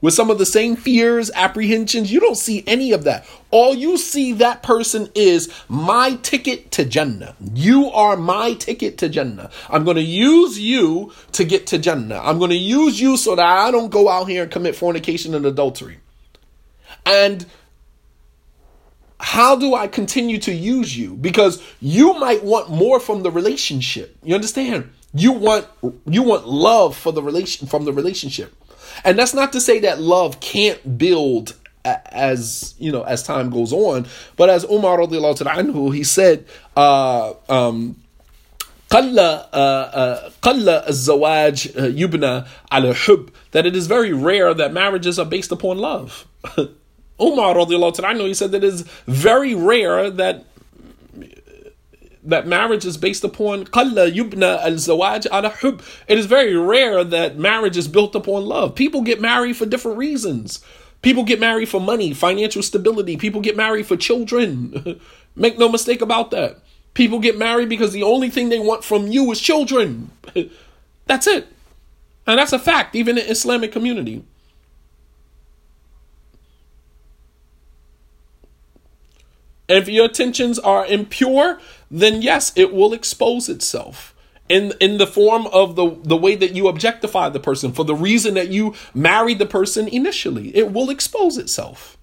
with 0.03 0.13
some 0.13 0.29
of 0.29 0.37
the 0.37 0.45
same 0.45 0.77
fears, 0.77 1.31
apprehensions. 1.35 2.13
You 2.13 2.21
don't 2.21 2.37
see 2.37 2.63
any 2.67 2.93
of 2.93 3.05
that. 3.05 3.27
All 3.51 3.75
you 3.75 3.97
see 3.97 4.35
that 4.35 4.63
person 4.63 5.09
is 5.15 5.51
my 5.69 6.17
ticket 6.23 6.71
to 6.73 6.85
Jannah. 6.85 7.35
You 7.55 7.87
are 7.91 8.19
my 8.19 8.53
ticket 8.55 8.99
to 8.99 9.09
Jannah. 9.09 9.51
I'm 9.71 9.85
going 9.85 9.97
to 9.97 10.03
use 10.03 10.61
you 10.61 11.13
to 11.33 11.45
get 11.45 11.69
to 11.69 11.79
Jannah. 11.79 12.21
I'm 12.23 12.39
going 12.39 12.51
to 12.51 12.57
use 12.57 13.01
you 13.01 13.17
so 13.17 13.37
that 13.37 13.47
I 13.47 13.71
don't 13.71 13.91
go 13.91 14.11
out 14.11 14.29
here 14.29 14.43
and 14.43 14.53
commit 14.53 14.77
fornication 14.77 15.35
and 15.35 15.47
adultery. 15.47 16.01
And 17.07 17.47
how 19.21 19.55
do 19.55 19.75
I 19.75 19.87
continue 19.87 20.39
to 20.41 20.53
use 20.53 20.97
you? 20.97 21.15
Because 21.15 21.63
you 21.81 22.15
might 22.15 22.43
want 22.43 22.71
more 22.71 22.99
from 22.99 23.23
the 23.23 23.31
relationship. 23.31 24.17
You 24.25 24.35
understand? 24.35 24.91
You 25.15 25.33
want 25.33 25.69
you 26.07 26.23
want 26.23 26.49
love 26.49 26.97
for 26.97 27.13
the 27.13 27.23
relation 27.23 27.69
from 27.69 27.85
the 27.85 27.93
relationship. 27.93 28.55
And 29.04 29.18
that's 29.18 29.34
not 29.34 29.54
to 29.54 29.62
say 29.62 29.80
that 29.80 30.02
love 30.02 30.40
can't 30.40 30.98
build 30.98 31.56
as 31.86 32.76
you 32.80 32.92
know 32.92 33.04
as 33.04 33.24
time 33.24 33.50
goes 33.50 33.72
on 33.72 34.06
but 34.36 34.50
as 34.50 34.66
umar 34.66 34.98
anhu 34.98 35.94
he 35.96 36.04
said 36.04 36.46
uh 36.76 37.34
um 37.48 37.96
قل 38.90 39.18
قل 40.42 40.70
الزواج 40.70 41.68
يبنى 41.76 42.46
على 42.72 42.94
حب 42.94 43.30
that 43.52 43.66
it 43.66 43.76
is 43.76 43.88
very 43.88 44.14
rare 44.14 44.54
that 44.54 44.74
marriages 44.74 45.20
are 45.20 45.26
based 45.26 45.52
upon 45.52 45.78
love 45.78 46.26
Umar 47.20 47.56
anhu 47.56 48.28
he 48.28 48.34
said 48.34 48.52
that 48.52 48.64
it 48.64 48.74
is 48.74 48.84
very 49.08 49.56
rare 49.56 50.10
that 50.10 50.46
that 52.25 52.47
marriage 52.47 52.85
is 52.85 52.97
based 52.97 53.25
upon 53.25 53.65
qalla 53.65 54.11
yubna 54.11 54.61
al 54.63 54.73
zawaj 54.73 55.27
ala 55.33 55.51
hub. 55.51 55.83
It 56.07 56.19
is 56.19 56.27
very 56.27 56.57
rare 56.57 57.03
that 57.05 57.37
marriage 57.37 57.77
is 57.77 57.89
built 57.89 58.15
upon 58.15 58.47
love. 58.47 58.75
People 58.75 59.03
get 59.03 59.21
married 59.21 59.57
for 59.57 59.67
different 59.67 59.99
reasons. 59.99 60.65
People 61.03 61.25
get 61.25 61.41
married 61.41 61.69
for 61.69 61.81
money, 61.81 62.15
financial 62.15 62.63
stability. 62.63 63.17
People 63.17 63.41
get 63.41 63.57
married 63.57 63.87
for 63.87 63.97
children. 63.97 65.01
Make 65.37 65.59
no 65.59 65.69
mistake 65.69 66.01
about 66.01 66.31
that. 66.31 66.59
People 66.95 67.19
get 67.19 67.37
married 67.39 67.69
because 67.69 67.93
the 67.93 68.05
only 68.05 68.31
thing 68.31 68.51
they 68.51 68.61
want 68.61 68.85
from 68.85 69.09
you 69.09 69.31
is 69.33 69.41
children. 69.41 70.13
that's 71.07 71.27
it. 71.27 71.49
And 72.27 72.39
that's 72.39 72.53
a 72.53 72.59
fact, 72.59 72.95
even 72.95 73.19
in 73.19 73.27
Islamic 73.27 73.73
community. 73.73 74.23
if 79.73 79.89
your 79.89 80.07
intentions 80.07 80.59
are 80.59 80.87
impure, 80.87 81.59
then 81.93 82.23
yes, 82.23 82.53
it 82.57 82.75
will 82.75 82.93
expose 82.93 83.49
itself 83.49 84.15
in 84.49 84.73
in 84.81 84.99
the 84.99 85.07
form 85.07 85.47
of 85.49 85.77
the 85.77 85.97
the 86.03 86.17
way 86.17 86.35
that 86.35 86.57
you 86.57 86.67
objectify 86.67 87.29
the 87.29 87.39
person 87.39 87.73
for 87.73 87.85
the 87.85 87.95
reason 87.95 88.35
that 88.35 88.49
you 88.49 88.75
married 88.95 89.39
the 89.39 89.47
person 89.47 89.87
initially. 89.87 90.57
It 90.57 90.73
will 90.73 90.91
expose 90.91 91.39
itself. 91.39 91.97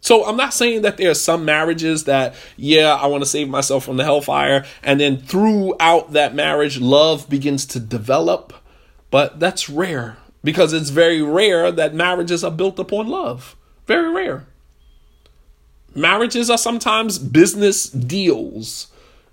So 0.00 0.24
I'm 0.24 0.36
not 0.36 0.54
saying 0.54 0.82
that 0.82 0.98
there 0.98 1.10
are 1.10 1.14
some 1.14 1.44
marriages 1.44 2.04
that, 2.04 2.36
yeah, 2.56 2.94
I 2.94 3.06
want 3.06 3.24
to 3.24 3.28
save 3.28 3.48
myself 3.48 3.84
from 3.84 3.96
the 3.96 4.04
hellfire, 4.04 4.64
and 4.84 5.00
then 5.00 5.16
throughout 5.16 6.12
that 6.12 6.32
marriage, 6.32 6.80
love 6.80 7.28
begins 7.28 7.66
to 7.66 7.80
develop. 7.80 8.52
But 9.10 9.40
that's 9.40 9.68
rare 9.68 10.18
because 10.44 10.72
it's 10.72 10.90
very 10.90 11.22
rare 11.22 11.72
that 11.72 11.92
marriages 11.92 12.44
are 12.44 12.52
built 12.52 12.78
upon 12.78 13.08
love. 13.08 13.56
Very 13.86 14.08
rare. 14.08 14.46
Marriages 15.96 16.50
are 16.50 16.58
sometimes 16.58 17.18
business 17.18 17.88
deals, 17.88 18.88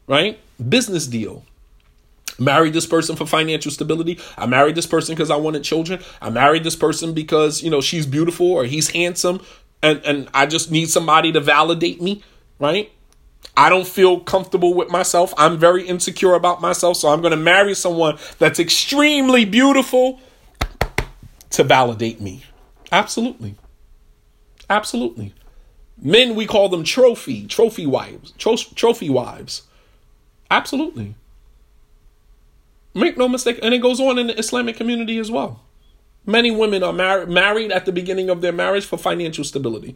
right? 0.08 0.40
Business 0.70 1.08
deal. 1.08 1.44
Married 2.40 2.74
this 2.74 2.88
person 2.88 3.16
for 3.16 3.28
financial 3.28 3.72
stability. 3.72 4.20
I 4.38 4.46
married 4.46 4.76
this 4.76 4.88
person 4.88 5.14
because 5.14 5.30
I 5.30 5.36
wanted 5.36 5.64
children. 5.64 6.02
I 6.22 6.30
married 6.30 6.64
this 6.64 6.76
person 6.76 7.14
because, 7.14 7.62
you 7.62 7.70
know, 7.70 7.82
she's 7.82 8.08
beautiful 8.08 8.52
or 8.52 8.66
he's 8.66 8.90
handsome 8.90 9.42
and, 9.84 10.02
and 10.06 10.30
I 10.34 10.46
just 10.46 10.72
need 10.72 10.90
somebody 10.90 11.32
to 11.34 11.42
validate 11.42 12.02
me, 12.02 12.24
right? 12.58 12.92
I 13.56 13.70
don't 13.70 13.88
feel 13.88 14.22
comfortable 14.22 14.74
with 14.74 14.90
myself. 14.90 15.34
I'm 15.38 15.58
very 15.58 15.86
insecure 15.86 16.34
about 16.34 16.62
myself. 16.62 16.98
So 16.98 17.10
I'm 17.10 17.22
going 17.22 17.32
to 17.32 17.38
marry 17.38 17.76
someone 17.76 18.18
that's 18.40 18.60
extremely 18.60 19.46
beautiful 19.46 20.22
to 21.52 21.64
validate 21.64 22.20
me. 22.20 22.46
Absolutely. 22.92 23.56
Absolutely. 24.70 25.34
Men, 26.04 26.36
we 26.36 26.46
call 26.46 26.70
them 26.70 26.84
trophy, 26.84 27.48
trophy 27.48 27.86
wives, 27.86 28.34
tro- 28.38 28.58
trophy 28.58 29.10
wives. 29.10 29.64
Absolutely. 30.52 31.16
Make 32.94 33.18
no 33.18 33.28
mistake. 33.28 33.60
And 33.64 33.74
it 33.74 33.80
goes 33.82 34.00
on 34.00 34.20
in 34.20 34.28
the 34.28 34.38
Islamic 34.38 34.76
community 34.76 35.18
as 35.18 35.32
well. 35.32 35.62
Many 36.26 36.52
women 36.52 36.84
are 36.84 36.94
mar- 36.94 37.26
married 37.26 37.72
at 37.72 37.86
the 37.86 37.92
beginning 37.92 38.30
of 38.30 38.42
their 38.42 38.52
marriage 38.52 38.86
for 38.86 38.98
financial 38.98 39.44
stability 39.44 39.96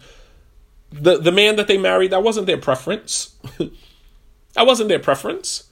the 0.92 1.18
the 1.18 1.32
man 1.32 1.56
that 1.58 1.68
they 1.68 1.78
married 1.78 2.12
that 2.12 2.24
wasn't 2.24 2.48
their 2.48 2.58
preference 2.58 3.36
that 3.58 4.66
wasn't 4.66 4.88
their 4.90 5.00
preference 5.00 5.66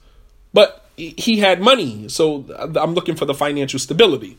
but 0.52 0.84
he 0.96 1.38
had 1.38 1.60
money 1.60 2.08
so 2.08 2.44
i'm 2.76 2.94
looking 2.94 3.16
for 3.16 3.24
the 3.24 3.34
financial 3.34 3.78
stability 3.78 4.38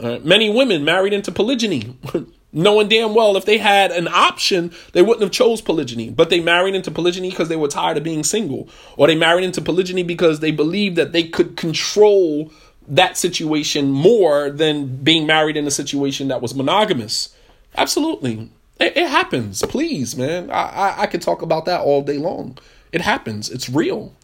uh, 0.00 0.18
many 0.22 0.50
women 0.50 0.84
married 0.84 1.12
into 1.12 1.32
polygyny 1.32 1.96
knowing 2.56 2.88
damn 2.88 3.14
well 3.14 3.36
if 3.36 3.44
they 3.44 3.58
had 3.58 3.92
an 3.92 4.08
option 4.08 4.72
they 4.92 5.02
wouldn't 5.02 5.22
have 5.22 5.30
chose 5.30 5.60
polygyny 5.60 6.10
but 6.10 6.30
they 6.30 6.40
married 6.40 6.74
into 6.74 6.90
polygyny 6.90 7.30
because 7.30 7.48
they 7.48 7.56
were 7.56 7.68
tired 7.68 7.96
of 7.96 8.02
being 8.02 8.24
single 8.24 8.68
or 8.96 9.06
they 9.06 9.14
married 9.14 9.44
into 9.44 9.60
polygyny 9.60 10.02
because 10.02 10.40
they 10.40 10.50
believed 10.50 10.96
that 10.96 11.12
they 11.12 11.22
could 11.22 11.56
control 11.56 12.50
that 12.88 13.16
situation 13.16 13.90
more 13.90 14.50
than 14.50 14.86
being 14.86 15.26
married 15.26 15.56
in 15.56 15.66
a 15.66 15.70
situation 15.70 16.28
that 16.28 16.42
was 16.42 16.54
monogamous 16.54 17.34
absolutely 17.76 18.50
it, 18.78 18.96
it 18.96 19.08
happens. 19.08 19.62
Please, 19.62 20.16
man. 20.16 20.50
I, 20.50 20.62
I, 20.62 21.02
I 21.02 21.06
could 21.06 21.22
talk 21.22 21.42
about 21.42 21.64
that 21.64 21.80
all 21.80 22.02
day 22.02 22.18
long. 22.18 22.58
It 22.92 23.00
happens. 23.00 23.50
It's 23.50 23.68
real. 23.68 24.14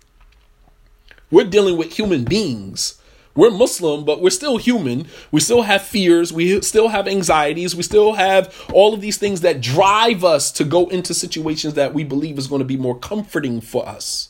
We're 1.30 1.44
dealing 1.44 1.76
with 1.76 1.92
human 1.92 2.24
beings. 2.24 3.00
We're 3.34 3.50
Muslim, 3.50 4.04
but 4.04 4.20
we're 4.20 4.30
still 4.30 4.58
human. 4.58 5.06
We 5.30 5.40
still 5.40 5.62
have 5.62 5.82
fears. 5.82 6.32
We 6.32 6.60
still 6.60 6.88
have 6.88 7.08
anxieties. 7.08 7.74
We 7.74 7.82
still 7.82 8.12
have 8.12 8.54
all 8.72 8.92
of 8.92 9.00
these 9.00 9.16
things 9.16 9.40
that 9.40 9.60
drive 9.60 10.22
us 10.22 10.52
to 10.52 10.64
go 10.64 10.88
into 10.88 11.14
situations 11.14 11.74
that 11.74 11.94
we 11.94 12.04
believe 12.04 12.36
is 12.38 12.46
going 12.46 12.58
to 12.60 12.66
be 12.66 12.76
more 12.76 12.98
comforting 12.98 13.60
for 13.60 13.88
us. 13.88 14.28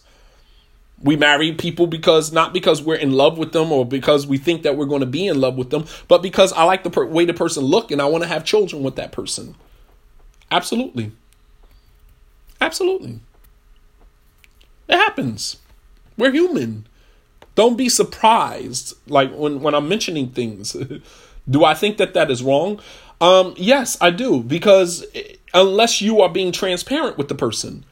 We 1.02 1.16
marry 1.16 1.52
people 1.52 1.88
because 1.88 2.32
not 2.32 2.52
because 2.52 2.80
we're 2.80 2.94
in 2.94 3.10
love 3.10 3.36
with 3.36 3.50
them 3.50 3.72
or 3.72 3.84
because 3.84 4.24
we 4.24 4.38
think 4.38 4.62
that 4.62 4.76
we're 4.76 4.86
going 4.86 5.00
to 5.00 5.06
be 5.06 5.26
in 5.26 5.40
love 5.40 5.56
with 5.56 5.70
them, 5.70 5.84
but 6.06 6.22
because 6.22 6.52
I 6.52 6.62
like 6.62 6.84
the 6.84 6.90
per- 6.90 7.04
way 7.04 7.24
the 7.24 7.34
person 7.34 7.64
look 7.64 7.90
and 7.90 8.00
I 8.00 8.06
want 8.06 8.22
to 8.22 8.28
have 8.28 8.44
children 8.44 8.84
with 8.84 8.94
that 8.96 9.10
person. 9.10 9.56
Absolutely. 10.52 11.10
Absolutely. 12.60 13.18
It 14.88 14.96
happens. 14.96 15.56
We're 16.16 16.30
human. 16.30 16.86
Don't 17.54 17.76
be 17.76 17.88
surprised 17.88 18.94
like 19.06 19.32
when 19.32 19.60
when 19.60 19.74
I'm 19.74 19.88
mentioning 19.88 20.30
things. 20.30 20.76
do 21.50 21.64
I 21.64 21.74
think 21.74 21.96
that 21.98 22.14
that 22.14 22.30
is 22.30 22.42
wrong? 22.42 22.80
Um 23.20 23.54
yes, 23.56 23.96
I 24.00 24.10
do 24.10 24.42
because 24.42 25.04
unless 25.54 26.00
you 26.00 26.20
are 26.20 26.28
being 26.28 26.52
transparent 26.52 27.18
with 27.18 27.28
the 27.28 27.34
person. 27.34 27.84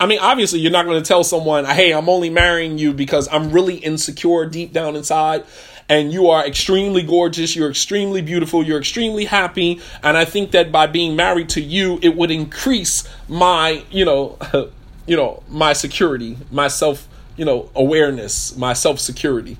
I 0.00 0.06
mean, 0.06 0.18
obviously, 0.20 0.58
you're 0.58 0.72
not 0.72 0.86
going 0.86 1.00
to 1.00 1.06
tell 1.06 1.22
someone, 1.22 1.64
"Hey, 1.64 1.92
I'm 1.92 2.08
only 2.08 2.28
marrying 2.28 2.78
you 2.78 2.92
because 2.92 3.28
I'm 3.30 3.52
really 3.52 3.76
insecure 3.76 4.44
deep 4.44 4.72
down 4.72 4.96
inside." 4.96 5.44
and 5.88 6.12
you 6.12 6.28
are 6.28 6.46
extremely 6.46 7.02
gorgeous, 7.02 7.54
you're 7.54 7.70
extremely 7.70 8.22
beautiful, 8.22 8.62
you're 8.62 8.78
extremely 8.78 9.26
happy, 9.26 9.80
and 10.02 10.16
I 10.16 10.24
think 10.24 10.52
that 10.52 10.72
by 10.72 10.86
being 10.86 11.16
married 11.16 11.48
to 11.50 11.60
you, 11.60 11.98
it 12.02 12.16
would 12.16 12.30
increase 12.30 13.06
my, 13.28 13.84
you 13.90 14.04
know, 14.04 14.38
you 15.06 15.16
know, 15.16 15.42
my 15.48 15.72
security, 15.72 16.38
my 16.50 16.68
self, 16.68 17.08
you 17.36 17.44
know, 17.44 17.70
awareness, 17.74 18.56
my 18.56 18.72
self 18.72 19.00
security. 19.00 19.56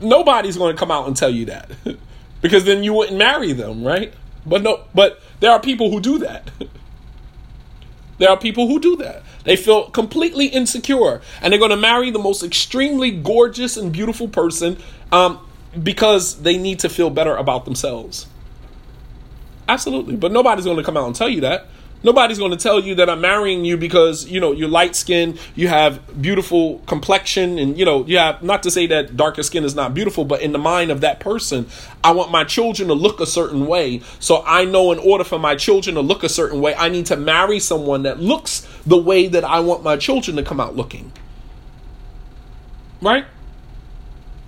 Nobody's 0.00 0.56
going 0.56 0.74
to 0.74 0.78
come 0.78 0.90
out 0.90 1.06
and 1.06 1.16
tell 1.16 1.30
you 1.30 1.46
that 1.46 1.70
because 2.40 2.64
then 2.64 2.82
you 2.82 2.92
wouldn't 2.92 3.18
marry 3.18 3.52
them, 3.52 3.84
right? 3.84 4.12
But 4.44 4.62
no, 4.62 4.84
but 4.94 5.20
there 5.40 5.52
are 5.52 5.60
people 5.60 5.90
who 5.90 6.00
do 6.00 6.18
that. 6.18 6.50
There 8.18 8.30
are 8.30 8.36
people 8.36 8.68
who 8.68 8.78
do 8.78 8.94
that. 8.98 9.24
They 9.42 9.56
feel 9.56 9.90
completely 9.90 10.46
insecure 10.46 11.20
and 11.40 11.52
they're 11.52 11.58
going 11.58 11.72
to 11.72 11.76
marry 11.76 12.12
the 12.12 12.20
most 12.20 12.44
extremely 12.44 13.10
gorgeous 13.10 13.76
and 13.76 13.92
beautiful 13.92 14.28
person 14.28 14.76
um, 15.10 15.44
because 15.82 16.40
they 16.42 16.56
need 16.56 16.78
to 16.80 16.88
feel 16.88 17.10
better 17.10 17.34
about 17.34 17.64
themselves. 17.64 18.28
Absolutely. 19.68 20.14
But 20.14 20.30
nobody's 20.30 20.66
going 20.66 20.76
to 20.76 20.84
come 20.84 20.96
out 20.96 21.06
and 21.06 21.16
tell 21.16 21.28
you 21.28 21.40
that. 21.40 21.66
Nobody's 22.02 22.38
going 22.38 22.50
to 22.50 22.56
tell 22.56 22.80
you 22.80 22.94
that 22.96 23.08
I'm 23.08 23.20
marrying 23.20 23.64
you 23.64 23.76
because, 23.76 24.26
you 24.26 24.40
know, 24.40 24.52
you're 24.52 24.68
light 24.68 24.96
skinned, 24.96 25.38
you 25.54 25.68
have 25.68 26.20
beautiful 26.20 26.78
complexion, 26.86 27.58
and, 27.58 27.78
you 27.78 27.84
know, 27.84 28.04
you 28.06 28.18
have, 28.18 28.42
not 28.42 28.62
to 28.64 28.70
say 28.70 28.86
that 28.88 29.16
darker 29.16 29.42
skin 29.42 29.64
is 29.64 29.74
not 29.74 29.94
beautiful, 29.94 30.24
but 30.24 30.40
in 30.40 30.52
the 30.52 30.58
mind 30.58 30.90
of 30.90 31.00
that 31.02 31.20
person, 31.20 31.66
I 32.02 32.12
want 32.12 32.30
my 32.30 32.44
children 32.44 32.88
to 32.88 32.94
look 32.94 33.20
a 33.20 33.26
certain 33.26 33.66
way. 33.66 34.00
So 34.18 34.42
I 34.46 34.64
know 34.64 34.92
in 34.92 34.98
order 34.98 35.24
for 35.24 35.38
my 35.38 35.54
children 35.54 35.94
to 35.94 36.00
look 36.02 36.24
a 36.24 36.28
certain 36.28 36.60
way, 36.60 36.74
I 36.74 36.88
need 36.88 37.06
to 37.06 37.16
marry 37.16 37.60
someone 37.60 38.02
that 38.02 38.20
looks 38.20 38.66
the 38.86 38.98
way 38.98 39.28
that 39.28 39.44
I 39.44 39.60
want 39.60 39.82
my 39.82 39.96
children 39.96 40.36
to 40.36 40.42
come 40.42 40.60
out 40.60 40.74
looking. 40.74 41.12
Right? 43.00 43.26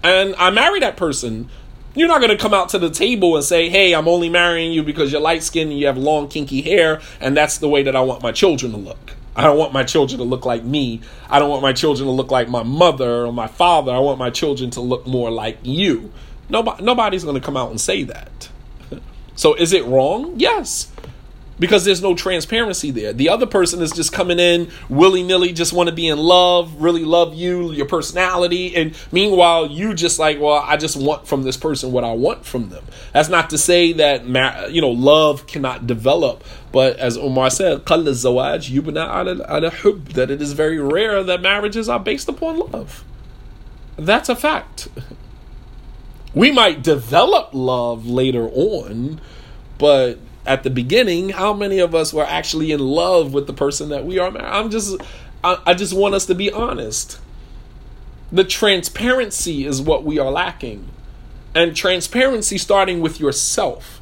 and 0.04 0.34
I 0.36 0.50
marry 0.50 0.80
that 0.80 0.98
person, 0.98 1.48
you're 1.94 2.08
not 2.08 2.20
going 2.20 2.30
to 2.30 2.36
come 2.36 2.54
out 2.54 2.70
to 2.70 2.78
the 2.78 2.90
table 2.90 3.36
and 3.36 3.44
say, 3.44 3.68
hey, 3.68 3.94
I'm 3.94 4.08
only 4.08 4.28
marrying 4.28 4.72
you 4.72 4.82
because 4.82 5.12
you're 5.12 5.20
light 5.20 5.42
skinned 5.42 5.70
and 5.70 5.78
you 5.78 5.86
have 5.86 5.96
long, 5.96 6.28
kinky 6.28 6.62
hair, 6.62 7.00
and 7.20 7.36
that's 7.36 7.58
the 7.58 7.68
way 7.68 7.82
that 7.84 7.94
I 7.94 8.00
want 8.00 8.22
my 8.22 8.32
children 8.32 8.72
to 8.72 8.78
look. 8.78 9.12
I 9.36 9.42
don't 9.42 9.58
want 9.58 9.72
my 9.72 9.82
children 9.82 10.18
to 10.18 10.24
look 10.24 10.44
like 10.44 10.64
me. 10.64 11.00
I 11.28 11.38
don't 11.38 11.50
want 11.50 11.62
my 11.62 11.72
children 11.72 12.06
to 12.06 12.12
look 12.12 12.30
like 12.30 12.48
my 12.48 12.62
mother 12.62 13.26
or 13.26 13.32
my 13.32 13.48
father. 13.48 13.92
I 13.92 13.98
want 13.98 14.18
my 14.18 14.30
children 14.30 14.70
to 14.70 14.80
look 14.80 15.06
more 15.06 15.30
like 15.30 15.58
you. 15.62 16.12
Nobody, 16.48 16.84
nobody's 16.84 17.24
going 17.24 17.40
to 17.40 17.44
come 17.44 17.56
out 17.56 17.70
and 17.70 17.80
say 17.80 18.04
that. 18.04 18.48
so 19.34 19.54
is 19.54 19.72
it 19.72 19.84
wrong? 19.86 20.34
Yes 20.38 20.93
because 21.58 21.84
there's 21.84 22.02
no 22.02 22.14
transparency 22.14 22.90
there. 22.90 23.12
The 23.12 23.28
other 23.28 23.46
person 23.46 23.80
is 23.80 23.92
just 23.92 24.12
coming 24.12 24.38
in 24.40 24.70
willy 24.88 25.22
nilly, 25.22 25.52
just 25.52 25.72
want 25.72 25.88
to 25.88 25.94
be 25.94 26.08
in 26.08 26.18
love, 26.18 26.82
really 26.82 27.04
love 27.04 27.34
you, 27.34 27.70
your 27.72 27.86
personality. 27.86 28.74
And 28.74 28.96
meanwhile, 29.12 29.70
you 29.70 29.94
just 29.94 30.18
like, 30.18 30.40
well, 30.40 30.64
I 30.66 30.76
just 30.76 30.96
want 30.96 31.28
from 31.28 31.44
this 31.44 31.56
person 31.56 31.92
what 31.92 32.02
I 32.02 32.12
want 32.12 32.44
from 32.44 32.70
them. 32.70 32.84
That's 33.12 33.28
not 33.28 33.50
to 33.50 33.58
say 33.58 33.92
that, 33.92 34.24
you 34.72 34.80
know, 34.80 34.90
love 34.90 35.46
cannot 35.46 35.86
develop. 35.86 36.42
But 36.72 36.96
as 36.96 37.16
Omar 37.16 37.50
said, 37.50 37.86
that 37.86 38.00
it 40.30 40.42
is 40.42 40.52
very 40.52 40.78
rare 40.78 41.22
that 41.22 41.40
marriages 41.40 41.88
are 41.88 42.00
based 42.00 42.28
upon 42.28 42.58
love. 42.58 43.04
That's 43.96 44.28
a 44.28 44.34
fact. 44.34 44.88
We 46.34 46.50
might 46.50 46.82
develop 46.82 47.50
love 47.52 48.08
later 48.08 48.48
on, 48.48 49.20
but 49.78 50.18
at 50.46 50.62
the 50.62 50.70
beginning, 50.70 51.30
how 51.30 51.52
many 51.52 51.78
of 51.78 51.94
us 51.94 52.12
were 52.12 52.24
actually 52.24 52.72
in 52.72 52.80
love 52.80 53.32
with 53.32 53.46
the 53.46 53.52
person 53.52 53.88
that 53.88 54.04
we 54.04 54.18
are? 54.18 54.36
I'm 54.36 54.70
just, 54.70 54.96
I, 55.42 55.58
I 55.66 55.74
just 55.74 55.94
want 55.94 56.14
us 56.14 56.26
to 56.26 56.34
be 56.34 56.50
honest. 56.52 57.18
The 58.30 58.44
transparency 58.44 59.66
is 59.66 59.80
what 59.80 60.04
we 60.04 60.18
are 60.18 60.30
lacking. 60.30 60.88
And 61.54 61.74
transparency 61.74 62.58
starting 62.58 63.00
with 63.00 63.20
yourself. 63.20 63.93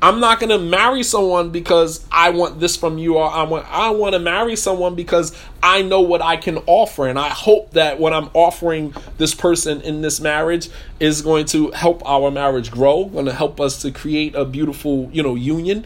I'm 0.00 0.20
not 0.20 0.38
going 0.38 0.50
to 0.50 0.58
marry 0.58 1.02
someone 1.02 1.50
because 1.50 2.06
I 2.12 2.30
want 2.30 2.60
this 2.60 2.76
from 2.76 2.98
you 2.98 3.16
or 3.16 3.28
I 3.28 3.42
want 3.42 3.66
I 3.68 3.90
want 3.90 4.12
to 4.12 4.20
marry 4.20 4.54
someone 4.54 4.94
because 4.94 5.36
I 5.60 5.82
know 5.82 6.00
what 6.02 6.22
I 6.22 6.36
can 6.36 6.58
offer 6.66 7.08
and 7.08 7.18
I 7.18 7.30
hope 7.30 7.72
that 7.72 7.98
what 7.98 8.12
I'm 8.12 8.30
offering 8.32 8.94
this 9.16 9.34
person 9.34 9.80
in 9.80 10.02
this 10.02 10.20
marriage 10.20 10.70
is 11.00 11.20
going 11.20 11.46
to 11.46 11.72
help 11.72 12.08
our 12.08 12.30
marriage 12.30 12.70
grow, 12.70 13.06
going 13.06 13.26
to 13.26 13.32
help 13.32 13.60
us 13.60 13.82
to 13.82 13.90
create 13.90 14.36
a 14.36 14.44
beautiful, 14.44 15.10
you 15.12 15.22
know, 15.22 15.34
union, 15.34 15.84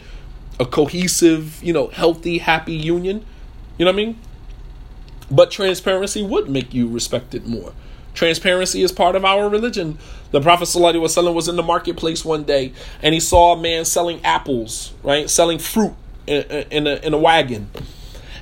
a 0.59 0.65
cohesive, 0.65 1.63
you 1.63 1.73
know, 1.73 1.87
healthy, 1.87 2.37
happy 2.37 2.73
union. 2.73 3.25
You 3.79 3.85
know 3.85 3.91
what 3.91 3.99
I 3.99 4.05
mean? 4.05 4.19
But 5.31 5.49
transparency 5.49 6.21
would 6.21 6.49
make 6.49 6.71
you 6.71 6.87
respect 6.87 7.33
it 7.33 7.47
more. 7.47 7.73
Transparency 8.13 8.83
is 8.83 8.91
part 8.91 9.15
of 9.15 9.25
our 9.25 9.49
religion. 9.49 9.97
The 10.31 10.41
Prophet 10.41 10.65
ﷺ 10.65 11.33
was 11.33 11.47
in 11.47 11.55
the 11.55 11.63
marketplace 11.63 12.23
one 12.23 12.43
day 12.43 12.73
and 13.01 13.13
he 13.13 13.19
saw 13.19 13.53
a 13.53 13.61
man 13.61 13.85
selling 13.85 14.23
apples, 14.23 14.93
right? 15.03 15.29
Selling 15.29 15.59
fruit 15.59 15.93
in, 16.27 16.87
a, 16.87 16.95
in 17.05 17.13
a 17.13 17.17
wagon. 17.17 17.69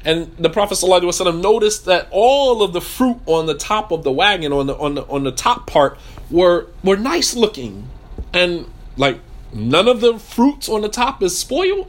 And 0.03 0.35
the 0.37 0.49
Prophet 0.49 0.75
ﷺ 0.75 1.41
noticed 1.41 1.85
that 1.85 2.07
all 2.11 2.63
of 2.63 2.73
the 2.73 2.81
fruit 2.81 3.19
on 3.25 3.45
the 3.45 3.53
top 3.53 3.91
of 3.91 4.03
the 4.03 4.11
wagon, 4.11 4.51
on 4.51 4.67
the 4.67 4.75
on 4.75 4.95
the 4.95 5.03
on 5.03 5.23
the 5.23 5.31
top 5.31 5.67
part, 5.67 5.97
were 6.31 6.67
were 6.83 6.97
nice 6.97 7.35
looking, 7.35 7.87
and 8.33 8.65
like 8.97 9.19
none 9.53 9.87
of 9.87 10.01
the 10.01 10.17
fruits 10.17 10.67
on 10.67 10.81
the 10.81 10.89
top 10.89 11.21
is 11.21 11.37
spoiled. 11.37 11.87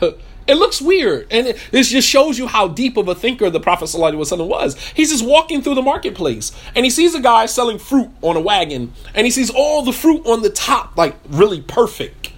It 0.49 0.55
looks 0.55 0.79
weird, 0.79 1.25
and 1.31 1.47
it, 1.47 1.57
this 1.71 1.89
just 1.89 2.07
shows 2.07 2.37
you 2.37 2.45
how 2.45 2.67
deep 2.67 2.97
of 2.97 3.07
a 3.07 3.15
thinker 3.15 3.49
the 3.49 3.59
Prophet 3.59 3.85
ﷺ 3.85 4.47
was. 4.47 4.77
He's 4.89 5.09
just 5.09 5.25
walking 5.25 5.63
through 5.63 5.73
the 5.73 5.81
marketplace, 5.81 6.51
and 6.75 6.85
he 6.85 6.91
sees 6.91 7.15
a 7.15 7.19
guy 7.19 7.47
selling 7.47 7.79
fruit 7.79 8.09
on 8.21 8.35
a 8.35 8.41
wagon, 8.41 8.93
and 9.15 9.25
he 9.25 9.31
sees 9.31 9.49
all 9.49 9.81
the 9.81 9.91
fruit 9.91 10.23
on 10.27 10.43
the 10.43 10.51
top, 10.51 10.95
like 10.95 11.15
really 11.27 11.61
perfect. 11.61 12.31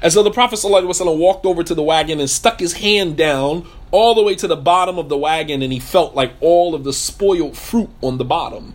And 0.00 0.12
so 0.12 0.22
the 0.22 0.30
Prophet 0.30 0.60
ﷺ 0.60 1.16
walked 1.16 1.44
over 1.44 1.64
to 1.64 1.74
the 1.74 1.82
wagon 1.82 2.20
and 2.20 2.30
stuck 2.30 2.60
his 2.60 2.74
hand 2.74 3.16
down 3.16 3.66
all 3.90 4.14
the 4.14 4.22
way 4.22 4.36
to 4.36 4.46
the 4.46 4.56
bottom 4.56 4.96
of 4.98 5.08
the 5.08 5.18
wagon, 5.18 5.62
and 5.62 5.72
he 5.72 5.80
felt 5.80 6.14
like 6.14 6.32
all 6.40 6.76
of 6.76 6.84
the 6.84 6.92
spoiled 6.92 7.56
fruit 7.56 7.90
on 8.02 8.18
the 8.18 8.24
bottom. 8.24 8.74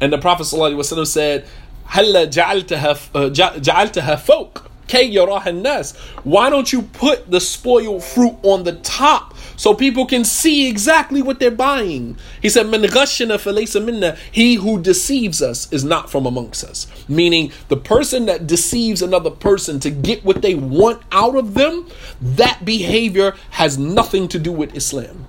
And 0.00 0.12
the 0.12 0.18
Prophet 0.18 0.44
ﷺ 0.44 1.06
said, 1.06 1.46
"Halla 1.86 2.28
ja'altaha 2.28 3.32
ja'altaha 3.32 4.18
fawq." 4.20 4.65
why 4.87 6.49
don't 6.49 6.73
you 6.73 6.81
put 6.81 7.29
the 7.29 7.39
spoiled 7.39 8.03
fruit 8.03 8.37
on 8.43 8.63
the 8.63 8.73
top 8.73 9.35
so 9.55 9.73
people 9.73 10.05
can 10.05 10.23
see 10.23 10.69
exactly 10.69 11.21
what 11.21 11.39
they're 11.39 11.51
buying? 11.51 12.17
He 12.41 12.49
said, 12.49 12.67
He 14.31 14.55
who 14.55 14.81
deceives 14.81 15.41
us 15.41 15.71
is 15.71 15.83
not 15.83 16.09
from 16.09 16.25
amongst 16.25 16.63
us. 16.63 16.87
Meaning, 17.07 17.51
the 17.67 17.77
person 17.77 18.25
that 18.27 18.47
deceives 18.47 19.01
another 19.01 19.31
person 19.31 19.79
to 19.81 19.89
get 19.89 20.23
what 20.23 20.41
they 20.41 20.55
want 20.55 21.01
out 21.11 21.35
of 21.35 21.53
them, 21.53 21.87
that 22.21 22.63
behavior 22.65 23.35
has 23.51 23.77
nothing 23.77 24.27
to 24.29 24.39
do 24.39 24.51
with 24.51 24.75
Islam. 24.75 25.25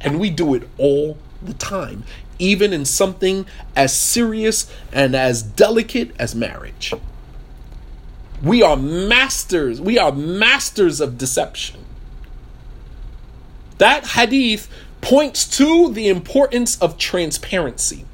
And 0.00 0.18
we 0.18 0.30
do 0.30 0.54
it 0.54 0.68
all 0.78 1.18
the 1.40 1.54
time, 1.54 2.04
even 2.38 2.72
in 2.72 2.84
something 2.84 3.46
as 3.76 3.96
serious 3.96 4.72
and 4.92 5.14
as 5.14 5.42
delicate 5.42 6.14
as 6.18 6.34
marriage. 6.34 6.92
We 8.42 8.62
are 8.62 8.76
masters. 8.76 9.80
We 9.80 9.98
are 9.98 10.12
masters 10.12 11.00
of 11.00 11.16
deception. 11.16 11.80
That 13.78 14.08
hadith 14.08 14.68
points 15.00 15.46
to 15.58 15.92
the 15.92 16.08
importance 16.08 16.80
of 16.80 16.98
transparency. 16.98 18.04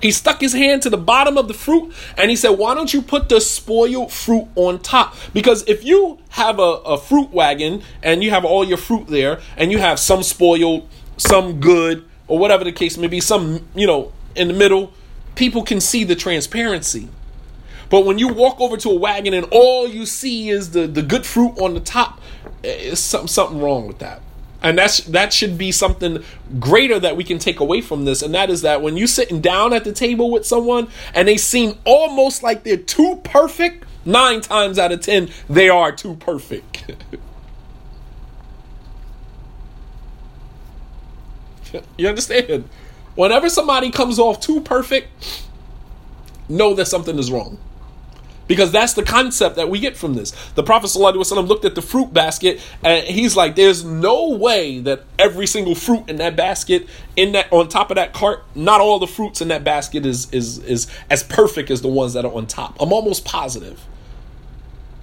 He 0.00 0.10
stuck 0.10 0.40
his 0.40 0.52
hand 0.52 0.82
to 0.82 0.90
the 0.90 0.98
bottom 0.98 1.38
of 1.38 1.48
the 1.48 1.54
fruit 1.54 1.92
and 2.16 2.30
he 2.30 2.36
said, 2.36 2.50
Why 2.50 2.74
don't 2.74 2.92
you 2.92 3.02
put 3.02 3.28
the 3.28 3.40
spoiled 3.40 4.12
fruit 4.12 4.46
on 4.54 4.78
top? 4.80 5.16
Because 5.32 5.66
if 5.66 5.84
you 5.84 6.18
have 6.30 6.58
a, 6.58 6.62
a 6.62 6.98
fruit 6.98 7.32
wagon 7.32 7.82
and 8.02 8.22
you 8.22 8.30
have 8.30 8.44
all 8.44 8.64
your 8.64 8.76
fruit 8.76 9.06
there 9.06 9.40
and 9.56 9.72
you 9.72 9.78
have 9.78 9.98
some 9.98 10.22
spoiled, 10.22 10.88
some 11.16 11.60
good, 11.60 12.04
or 12.28 12.38
whatever 12.38 12.64
the 12.64 12.72
case 12.72 12.98
may 12.98 13.06
be, 13.06 13.20
some, 13.20 13.66
you 13.74 13.86
know, 13.86 14.12
in 14.34 14.48
the 14.48 14.54
middle, 14.54 14.92
people 15.34 15.62
can 15.62 15.80
see 15.80 16.04
the 16.04 16.14
transparency. 16.14 17.08
But 17.88 18.04
when 18.04 18.18
you 18.18 18.28
walk 18.28 18.60
over 18.60 18.76
to 18.76 18.90
a 18.90 18.94
wagon 18.94 19.32
and 19.34 19.46
all 19.50 19.86
you 19.88 20.06
see 20.06 20.48
is 20.48 20.70
the, 20.72 20.86
the 20.86 21.02
good 21.02 21.24
fruit 21.24 21.58
on 21.58 21.74
the 21.74 21.80
top, 21.80 22.20
eh, 22.64 22.90
it's 22.90 23.00
something 23.00 23.28
something 23.28 23.60
wrong 23.60 23.86
with 23.86 23.98
that. 23.98 24.22
And 24.62 24.78
that's 24.78 24.98
that 25.04 25.32
should 25.32 25.56
be 25.56 25.70
something 25.70 26.24
greater 26.58 26.98
that 26.98 27.16
we 27.16 27.22
can 27.24 27.38
take 27.38 27.60
away 27.60 27.80
from 27.80 28.04
this, 28.04 28.22
and 28.22 28.34
that 28.34 28.50
is 28.50 28.62
that 28.62 28.82
when 28.82 28.96
you're 28.96 29.06
sitting 29.06 29.40
down 29.40 29.72
at 29.72 29.84
the 29.84 29.92
table 29.92 30.30
with 30.30 30.44
someone 30.46 30.88
and 31.14 31.28
they 31.28 31.36
seem 31.36 31.78
almost 31.84 32.42
like 32.42 32.64
they're 32.64 32.76
too 32.76 33.20
perfect, 33.22 33.84
nine 34.04 34.40
times 34.40 34.78
out 34.78 34.90
of 34.92 35.02
ten, 35.02 35.28
they 35.48 35.68
are 35.68 35.92
too 35.92 36.16
perfect. 36.16 36.90
you 41.96 42.08
understand? 42.08 42.68
Whenever 43.14 43.48
somebody 43.48 43.90
comes 43.90 44.18
off 44.18 44.40
too 44.40 44.60
perfect, 44.60 45.44
know 46.48 46.74
that 46.74 46.86
something 46.86 47.18
is 47.18 47.30
wrong. 47.30 47.58
Because 48.46 48.70
that's 48.70 48.92
the 48.92 49.02
concept 49.02 49.56
that 49.56 49.68
we 49.68 49.80
get 49.80 49.96
from 49.96 50.14
this. 50.14 50.30
The 50.54 50.62
Prophet 50.62 50.86
ﷺ 50.86 51.48
looked 51.48 51.64
at 51.64 51.74
the 51.74 51.82
fruit 51.82 52.12
basket 52.12 52.60
and 52.84 53.04
he's 53.04 53.36
like, 53.36 53.56
there's 53.56 53.84
no 53.84 54.30
way 54.30 54.78
that 54.80 55.02
every 55.18 55.46
single 55.46 55.74
fruit 55.74 56.08
in 56.08 56.16
that 56.16 56.36
basket, 56.36 56.86
in 57.16 57.32
that 57.32 57.52
on 57.52 57.68
top 57.68 57.90
of 57.90 57.96
that 57.96 58.12
cart, 58.12 58.44
not 58.54 58.80
all 58.80 58.98
the 58.98 59.06
fruits 59.06 59.40
in 59.40 59.48
that 59.48 59.64
basket 59.64 60.06
is 60.06 60.30
is 60.32 60.58
is 60.58 60.86
as 61.10 61.24
perfect 61.24 61.70
as 61.70 61.82
the 61.82 61.88
ones 61.88 62.12
that 62.12 62.24
are 62.24 62.32
on 62.32 62.46
top. 62.46 62.76
I'm 62.80 62.92
almost 62.92 63.24
positive. 63.24 63.84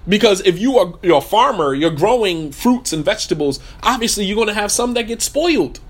Because 0.08 0.40
if 0.42 0.58
you 0.58 0.78
are 0.78 0.94
you're 1.02 1.18
a 1.18 1.22
farmer, 1.22 1.74
you're 1.74 1.90
growing 1.90 2.50
fruits 2.50 2.92
and 2.92 3.04
vegetables, 3.04 3.60
obviously 3.82 4.24
you're 4.24 4.36
gonna 4.36 4.54
have 4.54 4.72
some 4.72 4.94
that 4.94 5.02
get 5.02 5.20
spoiled. 5.20 5.80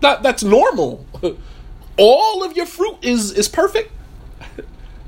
That 0.00 0.24
that's 0.24 0.42
normal. 0.42 1.06
All 1.98 2.44
of 2.44 2.56
your 2.56 2.66
fruit 2.66 2.98
is 3.02 3.32
is 3.32 3.48
perfect 3.48 3.92